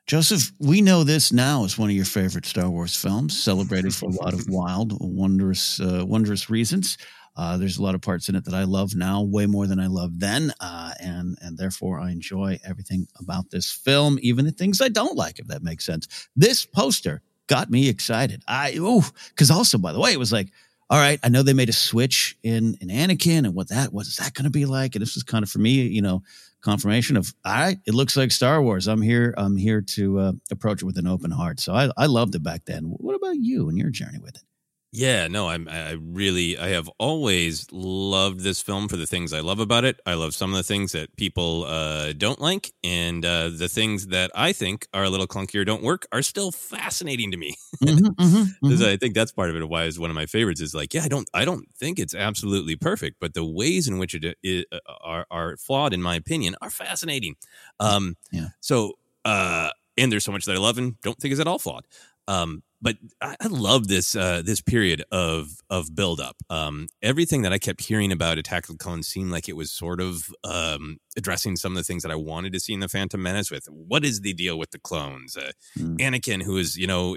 Joseph, 0.06 0.52
we 0.58 0.82
know 0.82 1.02
this 1.02 1.32
now 1.32 1.64
is 1.64 1.78
one 1.78 1.88
of 1.88 1.96
your 1.96 2.04
favorite 2.04 2.44
Star 2.44 2.68
Wars 2.68 2.94
films, 2.94 3.42
celebrated 3.42 3.94
for 3.94 4.10
a 4.10 4.12
lot 4.12 4.34
of 4.34 4.44
wild, 4.50 4.98
wondrous, 5.00 5.80
uh, 5.80 6.04
wondrous 6.06 6.50
reasons. 6.50 6.98
Uh, 7.36 7.56
there's 7.56 7.78
a 7.78 7.82
lot 7.82 7.94
of 7.94 8.00
parts 8.00 8.28
in 8.28 8.34
it 8.34 8.44
that 8.44 8.54
I 8.54 8.64
love 8.64 8.94
now, 8.94 9.22
way 9.22 9.46
more 9.46 9.66
than 9.66 9.80
I 9.80 9.86
loved 9.86 10.20
then, 10.20 10.52
uh, 10.60 10.92
and 11.00 11.38
and 11.40 11.56
therefore 11.56 12.00
I 12.00 12.10
enjoy 12.10 12.58
everything 12.64 13.06
about 13.18 13.50
this 13.50 13.70
film, 13.70 14.18
even 14.20 14.44
the 14.44 14.52
things 14.52 14.80
I 14.80 14.88
don't 14.88 15.16
like, 15.16 15.38
if 15.38 15.46
that 15.46 15.62
makes 15.62 15.86
sense. 15.86 16.28
This 16.36 16.66
poster 16.66 17.22
got 17.46 17.70
me 17.70 17.88
excited. 17.88 18.42
I 18.46 18.76
oh, 18.78 19.08
because 19.30 19.50
also 19.50 19.78
by 19.78 19.92
the 19.92 20.00
way, 20.00 20.12
it 20.12 20.18
was 20.18 20.32
like, 20.32 20.48
all 20.90 20.98
right, 20.98 21.20
I 21.22 21.28
know 21.28 21.42
they 21.42 21.52
made 21.52 21.68
a 21.68 21.72
switch 21.72 22.36
in 22.42 22.76
in 22.80 22.88
Anakin, 22.88 23.44
and 23.44 23.54
what 23.54 23.68
that 23.68 23.92
what 23.92 24.06
is 24.06 24.16
that 24.16 24.34
going 24.34 24.44
to 24.44 24.50
be 24.50 24.66
like? 24.66 24.94
And 24.94 25.02
this 25.02 25.14
was 25.14 25.22
kind 25.22 25.42
of 25.42 25.50
for 25.50 25.60
me, 25.60 25.82
you 25.82 26.02
know, 26.02 26.22
confirmation 26.62 27.16
of 27.16 27.32
all 27.44 27.54
right, 27.54 27.78
it 27.86 27.94
looks 27.94 28.16
like 28.16 28.32
Star 28.32 28.60
Wars. 28.60 28.88
I'm 28.88 29.02
here. 29.02 29.34
I'm 29.36 29.56
here 29.56 29.80
to 29.82 30.18
uh, 30.18 30.32
approach 30.50 30.82
it 30.82 30.86
with 30.86 30.98
an 30.98 31.06
open 31.06 31.30
heart. 31.30 31.60
So 31.60 31.74
I 31.74 31.90
I 31.96 32.06
loved 32.06 32.34
it 32.34 32.42
back 32.42 32.64
then. 32.66 32.84
What 32.84 33.14
about 33.14 33.36
you 33.36 33.68
and 33.68 33.78
your 33.78 33.90
journey 33.90 34.18
with 34.18 34.34
it? 34.34 34.42
Yeah, 34.92 35.28
no, 35.28 35.48
I'm. 35.48 35.68
I 35.68 35.92
really, 35.92 36.58
I 36.58 36.70
have 36.70 36.90
always 36.98 37.64
loved 37.70 38.40
this 38.40 38.60
film 38.60 38.88
for 38.88 38.96
the 38.96 39.06
things 39.06 39.32
I 39.32 39.38
love 39.38 39.60
about 39.60 39.84
it. 39.84 40.00
I 40.04 40.14
love 40.14 40.34
some 40.34 40.50
of 40.50 40.56
the 40.56 40.64
things 40.64 40.90
that 40.92 41.14
people 41.16 41.64
uh, 41.64 42.12
don't 42.12 42.40
like, 42.40 42.72
and 42.82 43.24
uh, 43.24 43.50
the 43.50 43.68
things 43.68 44.08
that 44.08 44.32
I 44.34 44.52
think 44.52 44.88
are 44.92 45.04
a 45.04 45.10
little 45.10 45.28
clunkier, 45.28 45.64
don't 45.64 45.84
work 45.84 46.08
are 46.10 46.22
still 46.22 46.50
fascinating 46.50 47.30
to 47.30 47.36
me. 47.36 47.54
Mm-hmm, 47.84 48.42
'Cause 48.68 48.82
I 48.82 48.96
think 48.96 49.14
that's 49.14 49.30
part 49.30 49.48
of 49.50 49.54
it. 49.54 49.68
Why 49.68 49.84
is 49.84 50.00
one 50.00 50.10
of 50.10 50.16
my 50.16 50.26
favorites 50.26 50.60
is 50.60 50.74
like, 50.74 50.92
yeah, 50.92 51.04
I 51.04 51.08
don't, 51.08 51.30
I 51.32 51.44
don't 51.44 51.66
think 51.78 52.00
it's 52.00 52.14
absolutely 52.14 52.74
perfect, 52.74 53.18
but 53.20 53.34
the 53.34 53.44
ways 53.44 53.86
in 53.86 53.96
which 53.98 54.16
it, 54.16 54.36
it 54.42 54.66
uh, 54.72 54.78
are 55.04 55.26
are 55.30 55.56
flawed, 55.56 55.94
in 55.94 56.02
my 56.02 56.16
opinion, 56.16 56.56
are 56.62 56.70
fascinating. 56.70 57.36
Um, 57.78 58.16
yeah. 58.32 58.48
So, 58.60 58.94
uh, 59.24 59.70
and 59.96 60.10
there's 60.10 60.24
so 60.24 60.32
much 60.32 60.46
that 60.46 60.56
I 60.56 60.58
love 60.58 60.78
and 60.78 61.00
don't 61.00 61.16
think 61.18 61.30
is 61.32 61.38
at 61.38 61.46
all 61.46 61.60
flawed. 61.60 61.84
Um, 62.26 62.62
but 62.82 62.96
I, 63.20 63.36
I 63.40 63.46
love 63.48 63.88
this 63.88 64.16
uh, 64.16 64.42
this 64.44 64.60
period 64.60 65.02
of 65.12 65.50
of 65.68 65.94
build 65.94 66.20
up. 66.20 66.36
Um, 66.48 66.88
everything 67.02 67.42
that 67.42 67.52
I 67.52 67.58
kept 67.58 67.82
hearing 67.82 68.10
about 68.12 68.38
Attack 68.38 68.68
of 68.68 68.78
the 68.78 68.82
Clones 68.82 69.06
seemed 69.08 69.30
like 69.30 69.48
it 69.48 69.56
was 69.56 69.70
sort 69.70 70.00
of 70.00 70.30
um, 70.44 70.98
addressing 71.16 71.56
some 71.56 71.72
of 71.72 71.76
the 71.76 71.84
things 71.84 72.02
that 72.02 72.10
I 72.12 72.16
wanted 72.16 72.52
to 72.54 72.60
see 72.60 72.72
in 72.72 72.80
the 72.80 72.88
Phantom 72.88 73.22
Menace. 73.22 73.50
With 73.50 73.66
what 73.66 74.04
is 74.04 74.20
the 74.22 74.32
deal 74.32 74.58
with 74.58 74.70
the 74.70 74.78
clones? 74.78 75.36
Uh, 75.36 75.52
Mm. 75.78 75.98
Anakin, 75.98 76.42
who 76.42 76.56
is 76.56 76.76
you 76.76 76.86
know 76.86 77.16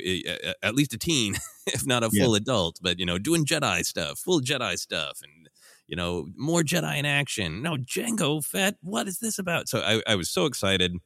at 0.62 0.76
least 0.76 0.94
a 0.94 0.98
teen, 0.98 1.36
if 1.68 1.86
not 1.86 2.04
a 2.04 2.10
Yeah. 2.12 2.24
full 2.26 2.36
adult, 2.36 2.80
but 2.82 3.00
you 3.00 3.06
know 3.06 3.18
doing 3.18 3.46
Jedi 3.46 3.84
stuff, 3.86 4.20
full 4.20 4.42
Jedi 4.42 4.78
stuff, 4.78 5.20
and 5.24 5.50
you 5.88 5.96
know 5.96 6.28
more 6.36 6.62
Jedi 6.62 6.98
in 6.98 7.06
action. 7.06 7.62
No 7.62 7.78
Jango 7.78 8.44
Fett. 8.44 8.76
What 8.82 9.08
is 9.08 9.20
this 9.20 9.40
about? 9.40 9.70
So 9.70 9.80
I, 9.80 10.02
I 10.06 10.16
was 10.16 10.30
so 10.30 10.46
excited. 10.46 10.98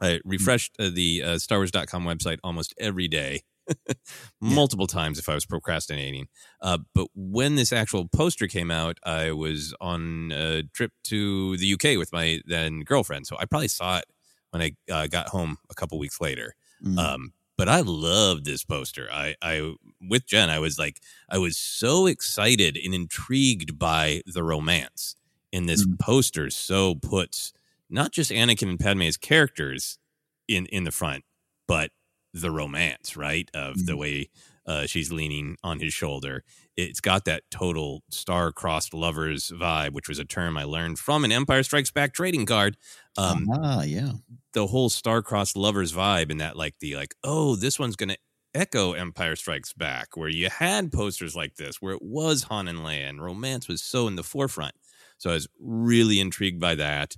I 0.00 0.20
refreshed 0.24 0.76
uh, 0.78 0.90
the 0.92 1.22
uh, 1.24 1.38
Star 1.38 1.58
Wars.com 1.58 2.04
website 2.04 2.38
almost 2.44 2.72
every 2.78 3.08
day, 3.08 3.42
multiple 4.40 4.86
times 4.86 5.18
if 5.18 5.28
I 5.28 5.34
was 5.34 5.46
procrastinating. 5.46 6.28
Uh, 6.60 6.78
but 6.94 7.08
when 7.14 7.56
this 7.56 7.72
actual 7.72 8.08
poster 8.08 8.46
came 8.46 8.70
out, 8.70 8.98
I 9.04 9.32
was 9.32 9.74
on 9.80 10.32
a 10.34 10.62
trip 10.74 10.92
to 11.04 11.56
the 11.56 11.74
UK 11.74 11.98
with 11.98 12.12
my 12.12 12.40
then 12.46 12.80
girlfriend. 12.80 13.26
So 13.26 13.36
I 13.38 13.44
probably 13.44 13.68
saw 13.68 13.98
it 13.98 14.04
when 14.50 14.62
I 14.62 14.92
uh, 14.92 15.06
got 15.06 15.28
home 15.28 15.58
a 15.70 15.74
couple 15.74 15.98
weeks 15.98 16.20
later. 16.20 16.54
Mm. 16.84 16.98
Um, 16.98 17.32
but 17.56 17.68
I 17.68 17.80
loved 17.80 18.44
this 18.44 18.64
poster. 18.64 19.08
I, 19.12 19.34
I, 19.42 19.74
with 20.00 20.26
Jen, 20.26 20.48
I 20.48 20.60
was 20.60 20.78
like, 20.78 21.00
I 21.28 21.38
was 21.38 21.58
so 21.58 22.06
excited 22.06 22.78
and 22.82 22.94
intrigued 22.94 23.78
by 23.78 24.22
the 24.26 24.44
romance 24.44 25.16
in 25.50 25.66
this 25.66 25.84
poster. 25.98 26.50
So 26.50 26.94
puts 26.94 27.52
not 27.90 28.12
just 28.12 28.30
Anakin 28.30 28.70
and 28.70 28.78
Padme 28.78 29.02
as 29.02 29.16
characters 29.16 29.98
in 30.46 30.66
in 30.66 30.84
the 30.84 30.92
front, 30.92 31.24
but 31.66 31.90
the 32.32 32.50
romance, 32.50 33.16
right? 33.16 33.50
Of 33.54 33.86
the 33.86 33.96
way 33.96 34.30
uh, 34.66 34.86
she's 34.86 35.10
leaning 35.10 35.56
on 35.64 35.80
his 35.80 35.94
shoulder. 35.94 36.44
It's 36.76 37.00
got 37.00 37.24
that 37.24 37.42
total 37.50 38.02
star-crossed 38.10 38.92
lovers 38.92 39.50
vibe, 39.50 39.92
which 39.92 40.08
was 40.08 40.18
a 40.18 40.24
term 40.24 40.56
I 40.58 40.64
learned 40.64 40.98
from 40.98 41.24
an 41.24 41.32
Empire 41.32 41.62
Strikes 41.62 41.90
Back 41.90 42.12
trading 42.12 42.46
card. 42.46 42.76
Um, 43.16 43.48
ah, 43.50 43.82
yeah. 43.82 44.12
the 44.52 44.66
whole 44.66 44.90
star-crossed 44.90 45.56
lovers 45.56 45.92
vibe, 45.92 46.30
and 46.30 46.40
that 46.40 46.56
like 46.56 46.78
the 46.80 46.96
like, 46.96 47.14
oh, 47.24 47.56
this 47.56 47.78
one's 47.78 47.96
gonna 47.96 48.16
echo 48.54 48.92
Empire 48.92 49.36
Strikes 49.36 49.72
Back, 49.72 50.16
where 50.16 50.28
you 50.28 50.50
had 50.50 50.92
posters 50.92 51.34
like 51.34 51.56
this, 51.56 51.80
where 51.80 51.94
it 51.94 52.02
was 52.02 52.44
Han 52.44 52.68
and 52.68 52.80
Leia, 52.80 53.08
and 53.08 53.22
romance 53.22 53.68
was 53.68 53.82
so 53.82 54.06
in 54.06 54.16
the 54.16 54.22
forefront. 54.22 54.74
So 55.16 55.30
I 55.30 55.34
was 55.34 55.48
really 55.58 56.20
intrigued 56.20 56.60
by 56.60 56.74
that. 56.76 57.16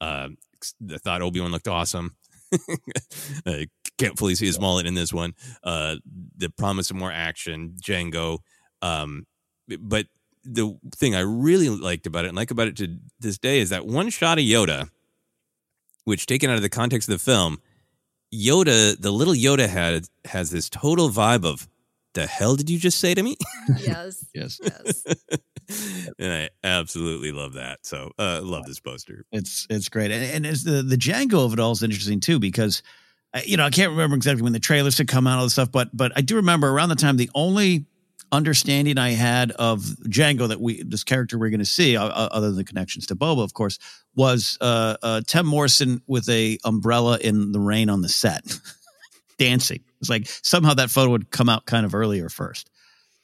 Um, 0.00 0.36
I 0.90 0.98
thought 0.98 1.22
Obi 1.22 1.40
Wan 1.40 1.50
looked 1.50 1.68
awesome. 1.68 2.16
I 3.46 3.66
can't 3.98 4.18
fully 4.18 4.34
see 4.34 4.46
his 4.46 4.60
mullet 4.60 4.86
in 4.86 4.94
this 4.94 5.12
one. 5.12 5.34
Uh, 5.62 5.96
the 6.36 6.50
promise 6.50 6.90
of 6.90 6.96
more 6.96 7.12
action, 7.12 7.76
Jango. 7.82 8.38
Um, 8.80 9.26
but 9.78 10.06
the 10.44 10.76
thing 10.96 11.14
I 11.14 11.20
really 11.20 11.68
liked 11.68 12.06
about 12.06 12.24
it 12.24 12.28
and 12.28 12.36
like 12.36 12.50
about 12.50 12.68
it 12.68 12.76
to 12.78 12.98
this 13.20 13.38
day 13.38 13.60
is 13.60 13.70
that 13.70 13.86
one 13.86 14.10
shot 14.10 14.38
of 14.38 14.44
Yoda, 14.44 14.88
which 16.04 16.26
taken 16.26 16.50
out 16.50 16.56
of 16.56 16.62
the 16.62 16.68
context 16.68 17.08
of 17.08 17.12
the 17.12 17.18
film, 17.18 17.60
Yoda, 18.34 19.00
the 19.00 19.12
little 19.12 19.34
Yoda 19.34 19.68
had 19.68 20.06
has 20.24 20.50
this 20.50 20.68
total 20.68 21.10
vibe 21.10 21.44
of 21.44 21.68
the 22.14 22.26
hell 22.26 22.56
did 22.56 22.68
you 22.68 22.78
just 22.78 22.98
say 22.98 23.14
to 23.14 23.22
me? 23.22 23.36
Yes. 23.78 24.24
yes. 24.34 24.60
Yes. 24.62 25.04
and 26.18 26.32
I 26.32 26.48
absolutely 26.64 27.32
love 27.32 27.54
that. 27.54 27.80
So 27.86 28.10
uh 28.18 28.40
love 28.42 28.64
this 28.66 28.80
poster. 28.80 29.24
It's 29.32 29.66
it's 29.70 29.88
great, 29.88 30.10
and, 30.10 30.24
and 30.24 30.46
it's 30.46 30.64
the 30.64 30.82
the 30.82 30.96
Jango 30.96 31.44
of 31.44 31.52
it 31.52 31.60
all 31.60 31.72
is 31.72 31.82
interesting 31.82 32.20
too 32.20 32.38
because, 32.38 32.82
you 33.44 33.56
know, 33.56 33.64
I 33.64 33.70
can't 33.70 33.90
remember 33.90 34.16
exactly 34.16 34.42
when 34.42 34.52
the 34.52 34.60
trailers 34.60 34.98
had 34.98 35.08
come 35.08 35.26
out, 35.26 35.38
all 35.38 35.44
this 35.44 35.54
stuff, 35.54 35.72
but 35.72 35.88
but 35.96 36.12
I 36.16 36.20
do 36.20 36.36
remember 36.36 36.68
around 36.68 36.90
the 36.90 36.96
time 36.96 37.16
the 37.16 37.30
only 37.34 37.86
understanding 38.32 38.96
I 38.98 39.10
had 39.10 39.52
of 39.52 39.80
Jango 40.08 40.48
that 40.48 40.60
we 40.60 40.82
this 40.82 41.04
character 41.04 41.38
we're 41.38 41.50
going 41.50 41.60
to 41.60 41.66
see, 41.66 41.96
uh, 41.96 42.06
other 42.06 42.48
than 42.48 42.56
the 42.56 42.64
connections 42.64 43.06
to 43.06 43.16
Boba, 43.16 43.44
of 43.44 43.54
course, 43.54 43.78
was 44.14 44.58
uh, 44.60 44.96
uh, 45.02 45.20
Tim 45.26 45.46
Morrison 45.46 46.02
with 46.06 46.28
a 46.28 46.58
umbrella 46.64 47.18
in 47.18 47.52
the 47.52 47.60
rain 47.60 47.88
on 47.88 48.02
the 48.02 48.08
set, 48.08 48.58
dancing. 49.38 49.80
It's 50.00 50.10
like 50.10 50.26
somehow 50.42 50.74
that 50.74 50.90
photo 50.90 51.10
would 51.10 51.30
come 51.30 51.48
out 51.48 51.66
kind 51.66 51.86
of 51.86 51.94
earlier 51.94 52.28
first, 52.28 52.70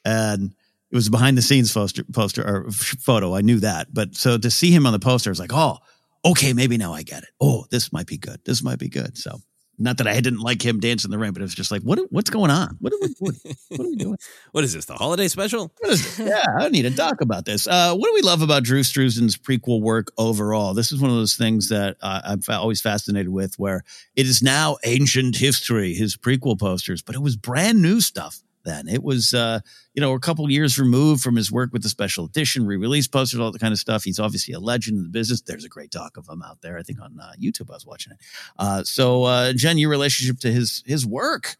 and 0.05 0.53
it 0.91 0.95
was 0.95 1.09
behind 1.09 1.37
the 1.37 1.41
scenes 1.43 1.73
poster 1.73 2.03
poster 2.03 2.47
or 2.47 2.71
photo. 2.71 3.35
I 3.35 3.41
knew 3.41 3.59
that, 3.59 3.93
but 3.93 4.15
so 4.15 4.37
to 4.37 4.49
see 4.49 4.71
him 4.71 4.85
on 4.85 4.93
the 4.93 4.99
poster, 4.99 5.29
I 5.29 5.33
was 5.33 5.39
like, 5.39 5.53
oh, 5.53 5.77
okay, 6.23 6.53
maybe 6.53 6.77
now 6.77 6.93
I 6.93 7.01
get 7.01 7.23
it. 7.23 7.29
Oh, 7.41 7.65
this 7.69 7.91
might 7.91 8.07
be 8.07 8.17
good. 8.17 8.39
This 8.45 8.63
might 8.63 8.79
be 8.79 8.89
good. 8.89 9.17
So. 9.17 9.39
Not 9.81 9.97
that 9.97 10.07
I 10.07 10.19
didn't 10.19 10.41
like 10.41 10.61
him 10.63 10.81
dancing 10.81 11.07
in 11.07 11.11
the 11.11 11.17
rain, 11.17 11.31
but 11.31 11.41
it 11.41 11.45
was 11.45 11.55
just 11.55 11.71
like, 11.71 11.81
what? 11.83 11.99
What's 12.11 12.29
going 12.29 12.51
on? 12.51 12.77
What 12.81 12.91
are 12.91 12.97
we 13.01 13.07
doing? 13.07 13.39
What 13.69 13.79
are 13.79 13.89
we 13.89 13.95
doing? 13.95 14.17
What 14.51 14.63
is 14.63 14.73
this? 14.73 14.85
The 14.85 14.95
holiday 14.95 15.27
special? 15.27 15.71
What 15.79 15.91
is 15.91 16.17
this? 16.17 16.27
Yeah, 16.27 16.43
I 16.59 16.69
need 16.69 16.81
to 16.81 16.91
talk 16.91 17.21
about 17.21 17.45
this. 17.45 17.65
Uh, 17.67 17.95
what 17.95 18.07
do 18.07 18.13
we 18.13 18.21
love 18.21 18.41
about 18.41 18.63
Drew 18.63 18.81
Struzan's 18.81 19.37
prequel 19.37 19.81
work 19.81 20.11
overall? 20.17 20.73
This 20.73 20.91
is 20.91 20.99
one 20.99 21.09
of 21.09 21.15
those 21.15 21.35
things 21.35 21.69
that 21.69 21.97
uh, 22.01 22.21
I'm 22.25 22.41
fa- 22.41 22.57
always 22.57 22.81
fascinated 22.81 23.29
with, 23.29 23.57
where 23.57 23.83
it 24.15 24.25
is 24.25 24.41
now 24.41 24.77
ancient 24.83 25.37
history, 25.37 25.93
his 25.93 26.17
prequel 26.17 26.59
posters, 26.59 27.01
but 27.01 27.15
it 27.15 27.21
was 27.21 27.37
brand 27.37 27.81
new 27.81 28.01
stuff 28.01 28.41
then. 28.63 28.87
It 28.87 29.03
was, 29.03 29.33
uh, 29.33 29.59
you 29.93 30.01
know, 30.01 30.13
a 30.13 30.19
couple 30.19 30.49
years 30.49 30.79
removed 30.79 31.21
from 31.21 31.35
his 31.35 31.51
work 31.51 31.71
with 31.73 31.83
the 31.83 31.89
special 31.89 32.25
edition, 32.25 32.65
re-release 32.65 33.07
posters, 33.07 33.39
all 33.39 33.51
that 33.51 33.59
kind 33.59 33.71
of 33.71 33.79
stuff. 33.79 34.03
He's 34.03 34.19
obviously 34.19 34.53
a 34.53 34.59
legend 34.59 34.97
in 34.97 35.03
the 35.03 35.09
business. 35.09 35.41
There's 35.41 35.65
a 35.65 35.69
great 35.69 35.91
doc 35.91 36.17
of 36.17 36.27
him 36.27 36.41
out 36.43 36.61
there. 36.61 36.77
I 36.77 36.83
think 36.83 37.01
on 37.01 37.19
uh, 37.19 37.31
YouTube 37.39 37.69
I 37.69 37.73
was 37.73 37.85
watching 37.85 38.13
it. 38.13 38.19
Uh, 38.57 38.83
so, 38.83 39.23
uh, 39.23 39.53
Jen, 39.53 39.77
your 39.77 39.89
relationship 39.89 40.39
to 40.39 40.51
his 40.51 40.83
his 40.85 41.05
work. 41.05 41.57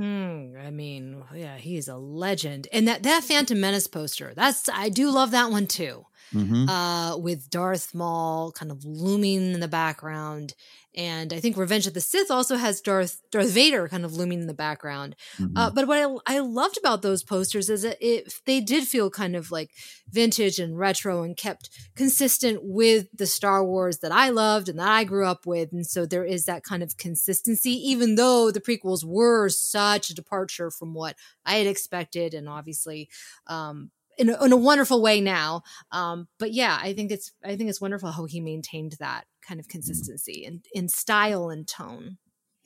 Mm, 0.00 0.62
I 0.62 0.70
mean, 0.70 1.24
yeah, 1.34 1.56
he's 1.56 1.88
a 1.88 1.96
legend. 1.96 2.68
And 2.72 2.86
that 2.86 3.02
that 3.04 3.24
Phantom 3.24 3.58
Menace 3.58 3.86
poster, 3.86 4.32
that's 4.36 4.68
I 4.68 4.90
do 4.90 5.10
love 5.10 5.30
that 5.30 5.50
one 5.50 5.66
too. 5.66 6.04
Mhm. 6.34 6.68
Uh, 6.68 7.16
with 7.18 7.48
Darth 7.50 7.94
Maul 7.94 8.52
kind 8.52 8.70
of 8.72 8.84
looming 8.84 9.54
in 9.54 9.60
the 9.60 9.68
background, 9.68 10.54
and 10.96 11.32
I 11.32 11.40
think 11.40 11.56
Revenge 11.56 11.86
of 11.86 11.94
the 11.94 12.00
Sith 12.00 12.30
also 12.30 12.56
has 12.56 12.80
Darth 12.80 13.20
Darth 13.30 13.50
Vader 13.50 13.88
kind 13.88 14.04
of 14.04 14.14
looming 14.14 14.40
in 14.40 14.46
the 14.46 14.54
background. 14.54 15.14
Uh, 15.56 15.70
but 15.70 15.86
what 15.86 15.98
I, 15.98 16.36
I 16.36 16.38
loved 16.38 16.78
about 16.78 17.02
those 17.02 17.22
posters 17.22 17.68
is 17.68 17.82
that 17.82 17.98
it 18.00 18.32
they 18.46 18.60
did 18.60 18.88
feel 18.88 19.10
kind 19.10 19.36
of 19.36 19.50
like 19.50 19.70
vintage 20.08 20.58
and 20.58 20.78
retro 20.78 21.22
and 21.22 21.36
kept 21.36 21.70
consistent 21.94 22.60
with 22.62 23.06
the 23.14 23.26
Star 23.26 23.64
Wars 23.64 23.98
that 23.98 24.12
I 24.12 24.30
loved 24.30 24.68
and 24.68 24.78
that 24.78 24.88
I 24.88 25.04
grew 25.04 25.26
up 25.26 25.46
with, 25.46 25.72
and 25.72 25.86
so 25.86 26.06
there 26.06 26.24
is 26.24 26.46
that 26.46 26.64
kind 26.64 26.82
of 26.82 26.96
consistency, 26.96 27.72
even 27.72 28.14
though 28.14 28.50
the 28.50 28.60
prequels 28.60 29.04
were 29.04 29.48
such 29.48 30.10
a 30.10 30.14
departure 30.14 30.70
from 30.70 30.94
what 30.94 31.16
I 31.44 31.56
had 31.56 31.66
expected, 31.66 32.34
and 32.34 32.48
obviously. 32.48 33.08
Um, 33.46 33.90
in 34.16 34.30
a, 34.30 34.44
in 34.44 34.52
a 34.52 34.56
wonderful 34.56 35.02
way 35.02 35.20
now, 35.20 35.62
um, 35.92 36.28
but 36.38 36.52
yeah, 36.52 36.78
I 36.80 36.92
think 36.92 37.10
it's 37.10 37.32
I 37.44 37.56
think 37.56 37.70
it's 37.70 37.80
wonderful 37.80 38.10
how 38.12 38.24
he 38.24 38.40
maintained 38.40 38.96
that 38.98 39.26
kind 39.46 39.60
of 39.60 39.68
consistency 39.68 40.44
in, 40.44 40.62
in 40.72 40.88
style 40.88 41.50
and 41.50 41.66
tone. 41.66 42.18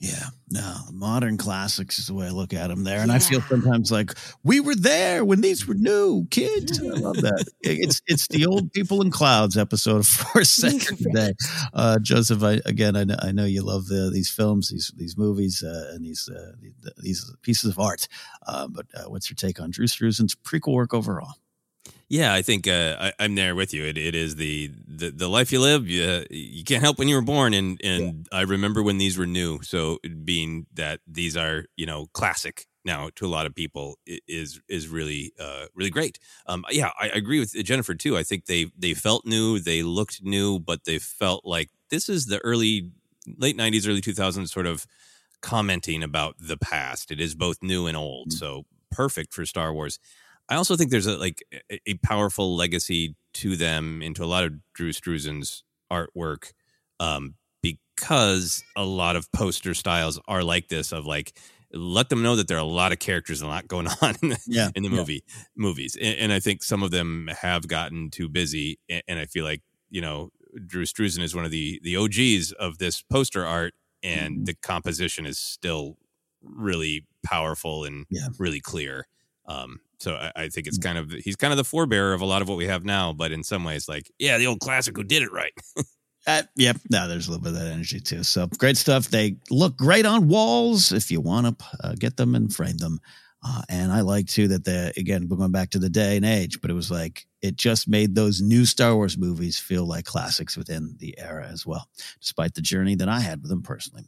Yeah, 0.03 0.29
no, 0.49 0.77
modern 0.91 1.37
classics 1.37 1.99
is 1.99 2.07
the 2.07 2.15
way 2.15 2.25
I 2.25 2.31
look 2.31 2.55
at 2.55 2.69
them 2.69 2.83
there, 2.83 3.01
and 3.01 3.11
I 3.11 3.19
feel 3.19 3.39
sometimes 3.41 3.91
like 3.91 4.15
we 4.43 4.59
were 4.59 4.73
there 4.73 5.23
when 5.23 5.41
these 5.41 5.67
were 5.67 5.75
new 5.75 6.25
kids. 6.31 6.79
I 6.79 6.87
love 6.87 7.17
that. 7.17 7.45
It's 7.61 8.01
it's 8.07 8.27
the 8.27 8.47
old 8.47 8.73
people 8.73 9.03
in 9.03 9.11
clouds 9.11 9.57
episode 9.57 9.97
of 9.97 10.07
Force 10.07 10.49
Center 10.49 10.95
today. 10.95 11.33
Uh, 11.71 11.99
Joseph, 11.99 12.41
I, 12.41 12.61
again, 12.65 12.95
I 12.95 13.03
know, 13.03 13.15
I 13.19 13.31
know 13.31 13.45
you 13.45 13.61
love 13.61 13.85
the, 13.85 14.09
these 14.11 14.31
films, 14.31 14.69
these 14.69 14.91
these 14.97 15.19
movies, 15.19 15.61
uh, 15.63 15.91
and 15.93 16.03
these 16.03 16.27
uh, 16.27 16.53
these 16.97 17.31
pieces 17.43 17.69
of 17.69 17.77
art. 17.77 18.07
Uh, 18.47 18.67
but 18.67 18.87
uh, 18.95 19.07
what's 19.07 19.29
your 19.29 19.35
take 19.35 19.61
on 19.61 19.69
Drew 19.69 19.85
Struzan's 19.85 20.33
prequel 20.33 20.73
work 20.73 20.95
overall? 20.95 21.35
Yeah, 22.11 22.33
I 22.33 22.41
think 22.41 22.67
uh, 22.67 22.97
I, 22.99 23.13
I'm 23.19 23.35
there 23.35 23.55
with 23.55 23.73
you. 23.73 23.85
It, 23.85 23.97
it 23.97 24.15
is 24.15 24.35
the, 24.35 24.69
the 24.85 25.11
the 25.11 25.29
life 25.29 25.53
you 25.53 25.61
live. 25.61 25.87
You, 25.87 26.25
you 26.29 26.65
can't 26.65 26.83
help 26.83 26.99
when 26.99 27.07
you 27.07 27.15
were 27.15 27.21
born, 27.21 27.53
and 27.53 27.79
and 27.85 28.27
I 28.33 28.41
remember 28.41 28.83
when 28.83 28.97
these 28.97 29.17
were 29.17 29.25
new. 29.25 29.61
So 29.61 29.97
being 30.25 30.67
that 30.73 30.99
these 31.07 31.37
are 31.37 31.67
you 31.77 31.85
know 31.85 32.07
classic 32.11 32.67
now 32.83 33.11
to 33.15 33.25
a 33.25 33.29
lot 33.29 33.45
of 33.45 33.55
people 33.55 33.97
is 34.27 34.59
is 34.67 34.89
really 34.89 35.31
uh, 35.39 35.67
really 35.73 35.89
great. 35.89 36.19
Um, 36.47 36.65
yeah, 36.69 36.89
I, 36.99 37.05
I 37.05 37.13
agree 37.13 37.39
with 37.39 37.53
Jennifer 37.63 37.95
too. 37.95 38.17
I 38.17 38.23
think 38.23 38.45
they 38.45 38.65
they 38.77 38.93
felt 38.93 39.25
new, 39.25 39.57
they 39.59 39.81
looked 39.81 40.21
new, 40.21 40.59
but 40.59 40.83
they 40.83 40.99
felt 40.99 41.45
like 41.45 41.69
this 41.91 42.09
is 42.09 42.25
the 42.25 42.39
early 42.39 42.91
late 43.37 43.55
'90s, 43.55 43.87
early 43.87 44.01
2000s 44.01 44.49
sort 44.49 44.65
of 44.67 44.85
commenting 45.41 46.03
about 46.03 46.35
the 46.41 46.57
past. 46.57 47.09
It 47.09 47.21
is 47.21 47.35
both 47.35 47.63
new 47.63 47.87
and 47.87 47.95
old, 47.95 48.33
so 48.33 48.65
perfect 48.91 49.33
for 49.33 49.45
Star 49.45 49.73
Wars. 49.73 49.97
I 50.51 50.57
also 50.57 50.75
think 50.77 50.91
there's 50.91 51.07
a 51.07 51.17
like 51.17 51.43
a, 51.87 51.95
powerful 52.03 52.55
legacy 52.57 53.15
to 53.35 53.55
them 53.55 54.01
into 54.03 54.23
a 54.23 54.27
lot 54.27 54.43
of 54.43 54.53
Drew 54.73 54.91
Struzan's 54.91 55.63
artwork, 55.91 56.53
um, 56.99 57.35
because 57.63 58.63
a 58.75 58.83
lot 58.85 59.15
of 59.15 59.31
poster 59.31 59.73
styles 59.73 60.19
are 60.27 60.43
like 60.43 60.67
this 60.69 60.91
of 60.91 61.05
like 61.07 61.37
let 61.73 62.09
them 62.09 62.21
know 62.21 62.35
that 62.35 62.49
there 62.49 62.57
are 62.57 62.61
a 62.61 62.65
lot 62.65 62.91
of 62.91 62.99
characters 62.99 63.41
and 63.41 63.49
a 63.49 63.53
lot 63.53 63.67
going 63.67 63.87
on 64.01 64.15
in 64.21 64.29
the, 64.29 64.39
Yeah, 64.45 64.69
in 64.75 64.83
the 64.83 64.89
yeah. 64.89 65.05
movie 65.05 65.23
movies, 65.55 65.95
and, 65.99 66.17
and 66.19 66.33
I 66.33 66.39
think 66.39 66.63
some 66.63 66.83
of 66.83 66.91
them 66.91 67.29
have 67.41 67.67
gotten 67.67 68.09
too 68.11 68.29
busy, 68.29 68.79
and, 68.89 69.03
and 69.07 69.19
I 69.19 69.25
feel 69.25 69.45
like 69.45 69.61
you 69.89 70.01
know 70.01 70.31
Drew 70.67 70.85
Struzan 70.85 71.21
is 71.23 71.35
one 71.35 71.45
of 71.45 71.51
the 71.51 71.79
the 71.83 71.95
OGs 71.95 72.51
of 72.53 72.77
this 72.77 73.01
poster 73.01 73.45
art, 73.45 73.73
and 74.03 74.35
Mm-hmm. 74.35 74.45
the 74.45 74.53
composition 74.55 75.25
is 75.25 75.39
still 75.39 75.97
really 76.43 77.07
powerful 77.23 77.85
and 77.85 78.05
Yeah. 78.09 78.29
really 78.37 78.59
clear. 78.59 79.07
Um, 79.45 79.79
so 80.01 80.15
I, 80.15 80.31
I 80.35 80.49
think 80.49 80.67
it's 80.67 80.79
kind 80.79 80.97
of 80.97 81.11
he's 81.11 81.35
kind 81.35 81.53
of 81.53 81.57
the 81.57 81.63
forebearer 81.63 82.13
of 82.13 82.21
a 82.21 82.25
lot 82.25 82.41
of 82.41 82.49
what 82.49 82.57
we 82.57 82.65
have 82.65 82.83
now, 82.83 83.13
but 83.13 83.31
in 83.31 83.43
some 83.43 83.63
ways, 83.63 83.87
like 83.87 84.11
yeah, 84.17 84.37
the 84.37 84.47
old 84.47 84.59
classic 84.59 84.97
who 84.97 85.03
did 85.03 85.23
it 85.23 85.31
right. 85.31 85.53
Uh, 86.27 86.43
yep. 86.55 86.77
No, 86.91 87.07
there's 87.07 87.27
a 87.27 87.31
little 87.31 87.43
bit 87.43 87.53
of 87.53 87.59
that 87.59 87.71
energy 87.71 87.99
too. 87.99 88.21
So 88.21 88.45
great 88.59 88.77
stuff. 88.77 89.07
They 89.07 89.37
look 89.49 89.75
great 89.75 90.05
on 90.05 90.27
walls 90.27 90.91
if 90.91 91.09
you 91.09 91.19
want 91.19 91.57
to 91.57 91.65
uh, 91.83 91.95
get 91.97 92.15
them 92.15 92.35
and 92.35 92.53
frame 92.53 92.77
them. 92.77 92.99
Uh, 93.43 93.63
and 93.69 93.91
I 93.91 94.01
like 94.01 94.27
too 94.27 94.47
that 94.49 94.63
the 94.63 94.93
again 94.97 95.27
we're 95.27 95.37
going 95.37 95.51
back 95.51 95.71
to 95.71 95.79
the 95.79 95.89
day 95.89 96.15
and 96.15 96.25
age, 96.25 96.61
but 96.61 96.69
it 96.69 96.75
was 96.75 96.91
like 96.91 97.25
it 97.41 97.55
just 97.55 97.87
made 97.87 98.13
those 98.13 98.39
new 98.39 98.65
Star 98.65 98.95
Wars 98.95 99.17
movies 99.17 99.57
feel 99.57 99.87
like 99.87 100.05
classics 100.05 100.55
within 100.55 100.95
the 100.99 101.17
era 101.17 101.47
as 101.51 101.65
well, 101.65 101.87
despite 102.19 102.53
the 102.53 102.61
journey 102.61 102.93
that 102.95 103.09
I 103.09 103.19
had 103.19 103.41
with 103.41 103.49
them 103.49 103.63
personally. 103.63 104.05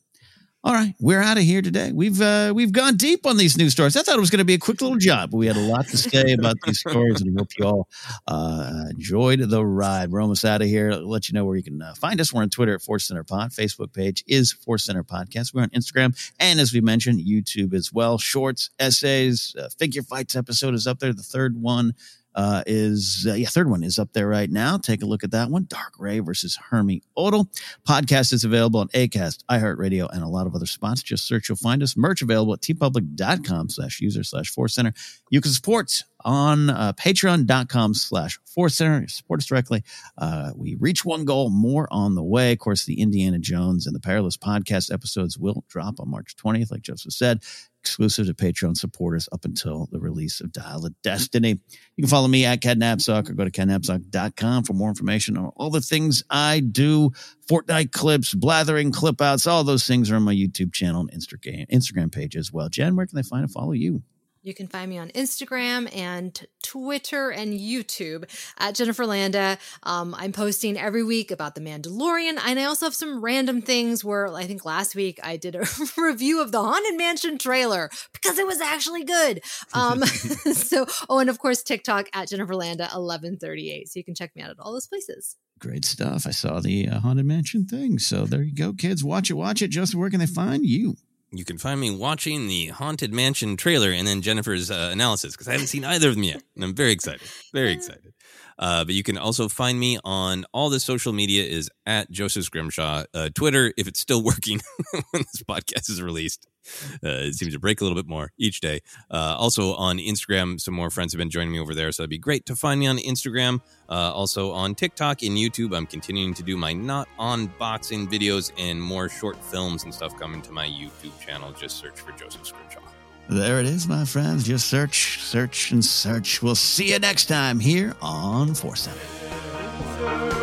All 0.66 0.74
right, 0.74 0.96
we're 0.98 1.20
out 1.20 1.36
of 1.36 1.44
here 1.44 1.62
today. 1.62 1.92
We've 1.94 2.22
uh, 2.22 2.54
we've 2.56 2.72
gone 2.72 2.96
deep 2.96 3.26
on 3.26 3.36
these 3.36 3.58
new 3.58 3.70
stories. 3.70 3.98
I 3.98 4.02
thought 4.02 4.16
it 4.16 4.22
was 4.22 4.30
going 4.30 4.40
to 4.40 4.46
be 4.46 4.54
a 4.54 4.58
quick 4.58 4.82
little 4.82 4.98
job, 4.98 5.32
but 5.32 5.36
we 5.36 5.48
had 5.48 5.58
a 5.58 5.60
lot 5.60 5.90
to 5.90 5.98
say 5.98 6.32
about 6.32 6.56
these 6.66 6.80
stories, 6.80 7.20
and 7.20 7.38
I 7.38 7.42
hope 7.42 7.50
you 7.60 7.66
all 7.66 7.90
uh, 8.28 8.86
enjoyed 8.92 9.42
the 9.42 9.66
ride. 9.66 10.10
We're 10.10 10.22
almost 10.22 10.46
out 10.46 10.62
of 10.62 10.70
here. 10.70 10.94
I'll 10.94 11.06
let 11.06 11.28
you 11.28 11.34
know 11.34 11.44
where 11.44 11.58
you 11.58 11.64
can 11.64 11.82
uh, 11.82 11.96
find 11.96 12.22
us. 12.22 12.32
We're 12.32 12.44
on 12.44 12.50
Twitter 12.50 12.76
at 12.76 12.82
Force 12.82 13.06
Center 13.06 13.26
Pod. 13.26 13.52
Facebook 13.52 13.92
page 13.92 14.24
is 14.26 14.54
Force 14.54 14.86
Center 14.86 15.04
Podcast. 15.04 15.54
We're 15.54 15.64
on 15.64 15.70
Instagram, 15.72 16.18
and 16.40 16.62
as 16.62 16.72
we 16.72 16.80
mentioned, 16.80 17.20
YouTube 17.20 17.74
as 17.74 17.92
well. 17.92 18.18
Shorts, 18.18 18.70
essays, 18.80 19.58
uh, 19.60 19.68
figure 19.78 20.02
fights 20.02 20.34
episode 20.34 20.76
is 20.76 20.88
up 20.88 21.00
there. 21.00 21.12
The 21.12 21.24
third 21.24 21.62
one 21.62 21.94
uh, 22.36 22.64
is 22.66 23.26
uh, 23.30 23.34
yeah, 23.34 23.48
third 23.48 23.70
one 23.70 23.84
is 23.84 24.00
up 24.00 24.14
there 24.14 24.28
right 24.28 24.50
now. 24.50 24.78
Take 24.78 25.04
a 25.04 25.06
look 25.06 25.24
at 25.24 25.32
that 25.32 25.50
one. 25.50 25.66
Dark 25.70 25.94
Rey 26.00 26.20
versus 26.20 26.58
Hermi 26.58 27.02
Odle. 27.18 27.48
Podcast 27.88 28.34
is 28.34 28.44
available 28.44 28.80
on 28.80 28.88
Acast, 28.90 29.44
iHeartRadio, 29.50 30.10
and 30.12 30.24
a 30.24 30.28
lot 30.28 30.48
of 30.48 30.56
other 30.56 30.66
spots. 30.66 31.04
Just 31.04 31.28
search, 31.28 31.50
you'll 31.50 31.56
find 31.56 31.84
us. 31.84 31.96
Merch 31.98 32.22
available 32.22 32.54
at 32.54 32.62
teepublic.com 32.62 33.70
slash 33.70 34.02
user 34.02 34.24
slash 34.24 34.50
force 34.50 34.74
center. 34.74 34.94
You 35.30 35.42
can 35.42 35.52
support 35.52 36.04
on 36.26 36.70
uh, 36.70 36.94
patreon.com 36.94 37.94
slash 37.94 38.40
force 38.46 38.76
center. 38.76 39.08
Support 39.08 39.42
us 39.42 39.46
directly. 39.46 39.84
Uh, 40.18 40.52
we 40.56 40.76
reach 40.76 41.04
one 41.04 41.26
goal, 41.26 41.50
more 41.50 41.88
on 41.92 42.16
the 42.16 42.24
way. 42.24 42.54
Of 42.54 42.60
course, 42.60 42.86
the 42.86 43.00
Indiana 43.02 43.40
Jones 43.40 43.86
and 43.86 43.96
the 43.96 44.00
Perilous 44.00 44.38
podcast 44.38 44.94
episodes 44.94 45.38
will 45.38 45.66
drop 45.68 46.00
on 46.00 46.10
March 46.10 46.36
20th, 46.36 46.72
like 46.72 46.82
Joseph 46.82 47.14
said 47.14 47.42
exclusive 47.84 48.28
to 48.28 48.34
Patreon 48.34 48.78
supporters 48.78 49.28
up 49.34 49.44
until 49.44 49.90
the 49.92 50.00
release 50.00 50.40
of 50.40 50.54
Dial 50.54 50.86
of 50.86 50.94
Destiny. 51.02 51.60
You 51.98 52.02
can 52.02 52.08
follow 52.08 52.30
me 52.30 52.46
at 52.46 52.62
KenNapzok 52.62 53.30
or 53.30 53.34
go 53.34 53.44
to 53.44 53.52
kennapzok.com 53.52 54.64
for 54.64 54.72
more 54.72 54.88
information 54.88 55.38
on 55.38 55.52
all 55.58 55.70
the 55.70 55.82
things 55.82 56.24
I 56.30 56.62
do. 56.62 57.12
Fortnite 57.50 57.92
clips, 57.92 58.34
blathering 58.34 58.94
clip 58.94 59.20
outs, 59.20 59.48
all 59.48 59.66
those 59.66 59.86
things 59.86 60.10
are 60.10 60.16
on 60.16 60.24
my 60.24 60.34
YouTube 60.34 60.74
channel 60.74 61.02
and 61.02 61.12
Instagram, 61.12 61.70
Instagram 61.70 62.10
page 62.10 62.38
as 62.38 62.54
well. 62.54 62.70
Jen, 62.70 62.96
where 62.96 63.06
can 63.06 63.18
they 63.18 63.24
find 63.24 63.44
and 63.44 63.52
follow 63.52 63.74
you? 63.74 64.02
You 64.44 64.54
can 64.54 64.68
find 64.68 64.90
me 64.90 64.98
on 64.98 65.08
Instagram 65.12 65.90
and 65.96 66.46
Twitter 66.62 67.30
and 67.30 67.54
YouTube 67.54 68.30
at 68.60 68.76
Jennifer 68.76 69.06
Landa. 69.06 69.58
Um, 69.84 70.14
I'm 70.18 70.34
posting 70.34 70.78
every 70.78 71.02
week 71.02 71.32
about 71.32 71.56
The 71.56 71.62
Mandalorian. 71.62 72.38
And 72.46 72.60
I 72.60 72.66
also 72.66 72.86
have 72.86 72.94
some 72.94 73.24
random 73.24 73.62
things 73.62 74.04
where 74.04 74.28
I 74.34 74.44
think 74.44 74.66
last 74.66 74.96
week 74.96 75.18
I 75.24 75.38
did 75.38 75.56
a 75.56 75.66
review 75.98 76.42
of 76.42 76.52
the 76.52 76.62
Haunted 76.62 76.98
Mansion 76.98 77.38
trailer 77.38 77.90
because 78.12 78.38
it 78.38 78.46
was 78.46 78.60
actually 78.60 79.06
good. 79.06 79.42
Um, 79.74 80.04
so, 80.06 80.88
oh, 81.08 81.20
and 81.20 81.30
of 81.30 81.40
course, 81.40 81.64
TikTok 81.64 82.10
at 82.12 82.28
Jennifer 82.28 82.56
Landa 82.56 82.84
1138. 82.84 83.88
So 83.88 83.98
you 83.98 84.04
can 84.04 84.14
check 84.14 84.36
me 84.36 84.42
out 84.42 84.50
at 84.50 84.60
all 84.60 84.74
those 84.74 84.88
places. 84.88 85.38
Great 85.60 85.86
stuff. 85.86 86.28
I 86.28 86.32
saw 86.32 86.60
the 86.60 86.90
uh, 86.90 87.00
Haunted 87.00 87.26
Mansion 87.26 87.66
thing. 87.66 87.98
So 87.98 88.26
there 88.26 88.44
you 88.44 88.54
go, 88.54 88.74
kids. 88.74 89.06
Watch 89.06 89.32
it, 89.32 89.36
watch 89.36 89.62
it. 89.62 89.70
Justin, 89.70 90.02
where 90.02 90.10
can 90.10 90.20
they 90.20 90.26
find 90.26 90.66
you? 90.66 90.98
You 91.36 91.46
can 91.46 91.58
find 91.58 91.80
me 91.80 91.90
watching 91.90 92.48
the 92.48 92.68
Haunted 92.68 93.12
Mansion 93.12 93.58
trailer 93.58 93.90
and 93.90 94.08
then 94.08 94.22
Jennifer's 94.22 94.70
uh, 94.70 94.90
analysis 94.92 95.34
because 95.34 95.48
I 95.48 95.54
haven't 95.54 95.68
seen 95.68 95.84
either 95.84 96.10
of 96.10 96.16
them 96.16 96.24
yet. 96.24 96.44
And 96.56 96.64
I'm 96.64 96.76
very 96.76 96.92
excited. 96.92 97.22
Very 97.52 97.72
excited. 97.72 98.14
Uh, 98.60 98.86
but 98.86 98.94
you 98.94 99.02
can 99.02 99.18
also 99.18 99.50
find 99.50 99.80
me 99.80 99.98
on 100.04 100.46
all 100.54 100.70
the 100.70 100.80
social 100.80 101.12
media 101.12 101.44
is 101.44 101.72
at 101.88 102.12
Joseph 102.12 102.44
Scrimshaw. 102.44 103.06
Uh, 103.14 103.30
Twitter, 103.34 103.74
if 103.78 103.88
it's 103.88 104.00
still 104.00 104.24
working 104.32 104.62
when 104.92 105.24
this 105.24 105.42
podcast 105.50 105.90
is 105.90 106.02
released. 106.04 106.48
Uh, 107.04 107.28
it 107.28 107.36
seems 107.36 107.54
to 107.54 107.60
break 107.60 107.82
a 107.82 107.84
little 107.84 107.96
bit 107.98 108.08
more 108.08 108.32
each 108.38 108.62
day. 108.62 108.80
Uh, 109.12 109.36
also 109.38 109.74
on 109.74 109.98
Instagram, 109.98 110.60
some 110.60 110.74
more 110.74 110.90
friends 110.90 111.12
have 111.12 111.18
been 111.18 111.30
joining 111.30 111.52
me 111.52 111.60
over 111.60 111.74
there, 111.76 111.92
so 111.92 112.04
it'd 112.04 112.10
be 112.10 112.18
great 112.18 112.46
to 112.46 112.56
find 112.56 112.80
me 112.80 112.88
on 112.88 112.98
Instagram. 112.98 113.60
Uh, 113.90 114.14
also 114.14 114.52
on 114.52 114.74
TikTok 114.74 115.22
and 115.22 115.38
YouTube, 115.38 115.76
I'm 115.76 115.86
continuing 115.86 116.34
to 116.36 116.44
do 116.44 116.56
my 116.56 116.72
not 116.72 117.10
unboxing 117.20 118.08
videos 118.08 118.52
and 118.58 118.82
more 118.82 119.10
short 119.10 119.44
films 119.44 119.84
and 119.84 119.94
stuff 119.94 120.18
coming 120.18 120.42
to 120.44 120.52
my 120.52 120.68
YouTube 120.68 121.20
channel. 121.20 121.52
Just 121.52 121.78
search 121.78 122.00
for 122.00 122.12
Joseph 122.14 122.46
Scrimshaw. 122.46 122.82
There 123.30 123.60
it 123.60 123.66
is, 123.66 123.88
my 123.88 124.06
friends. 124.06 124.46
Just 124.46 124.68
search, 124.68 125.20
search, 125.20 125.72
and 125.72 125.84
search. 125.84 126.42
We'll 126.42 126.56
see 126.56 126.92
you 126.92 127.00
next 127.00 127.26
time 127.26 127.60
here 127.60 127.96
on 128.02 128.54
Force 128.54 128.82
Center. 128.82 130.43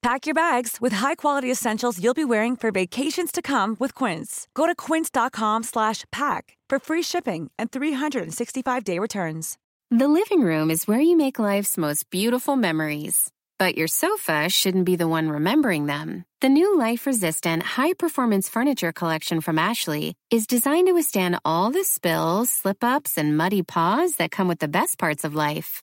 Pack 0.00 0.26
your 0.26 0.34
bags 0.34 0.78
with 0.80 0.92
high-quality 0.92 1.50
essentials 1.50 2.02
you'll 2.02 2.14
be 2.14 2.24
wearing 2.24 2.56
for 2.56 2.70
vacations 2.70 3.32
to 3.32 3.42
come 3.42 3.76
with 3.80 3.94
Quince. 3.94 4.46
Go 4.54 4.66
to 4.66 4.74
quince.com/pack 4.74 6.56
for 6.70 6.78
free 6.78 7.02
shipping 7.02 7.50
and 7.58 7.70
365-day 7.70 8.98
returns. 8.98 9.58
The 9.90 10.08
living 10.08 10.42
room 10.42 10.70
is 10.70 10.86
where 10.86 11.00
you 11.00 11.16
make 11.16 11.38
life's 11.38 11.76
most 11.76 12.10
beautiful 12.10 12.56
memories. 12.56 13.30
But 13.58 13.76
your 13.76 13.88
sofa 13.88 14.48
shouldn't 14.48 14.84
be 14.84 14.94
the 14.94 15.08
one 15.08 15.28
remembering 15.30 15.86
them. 15.86 16.24
The 16.42 16.48
new 16.48 16.78
life-resistant, 16.78 17.62
high-performance 17.64 18.48
furniture 18.48 18.92
collection 18.92 19.40
from 19.40 19.58
Ashley 19.58 20.14
is 20.30 20.46
designed 20.46 20.86
to 20.86 20.92
withstand 20.92 21.40
all 21.44 21.72
the 21.72 21.82
spills, 21.82 22.50
slip-ups, 22.50 23.18
and 23.18 23.36
muddy 23.36 23.62
paws 23.62 24.14
that 24.16 24.30
come 24.30 24.46
with 24.46 24.60
the 24.60 24.68
best 24.68 24.98
parts 24.98 25.24
of 25.24 25.34
life. 25.34 25.82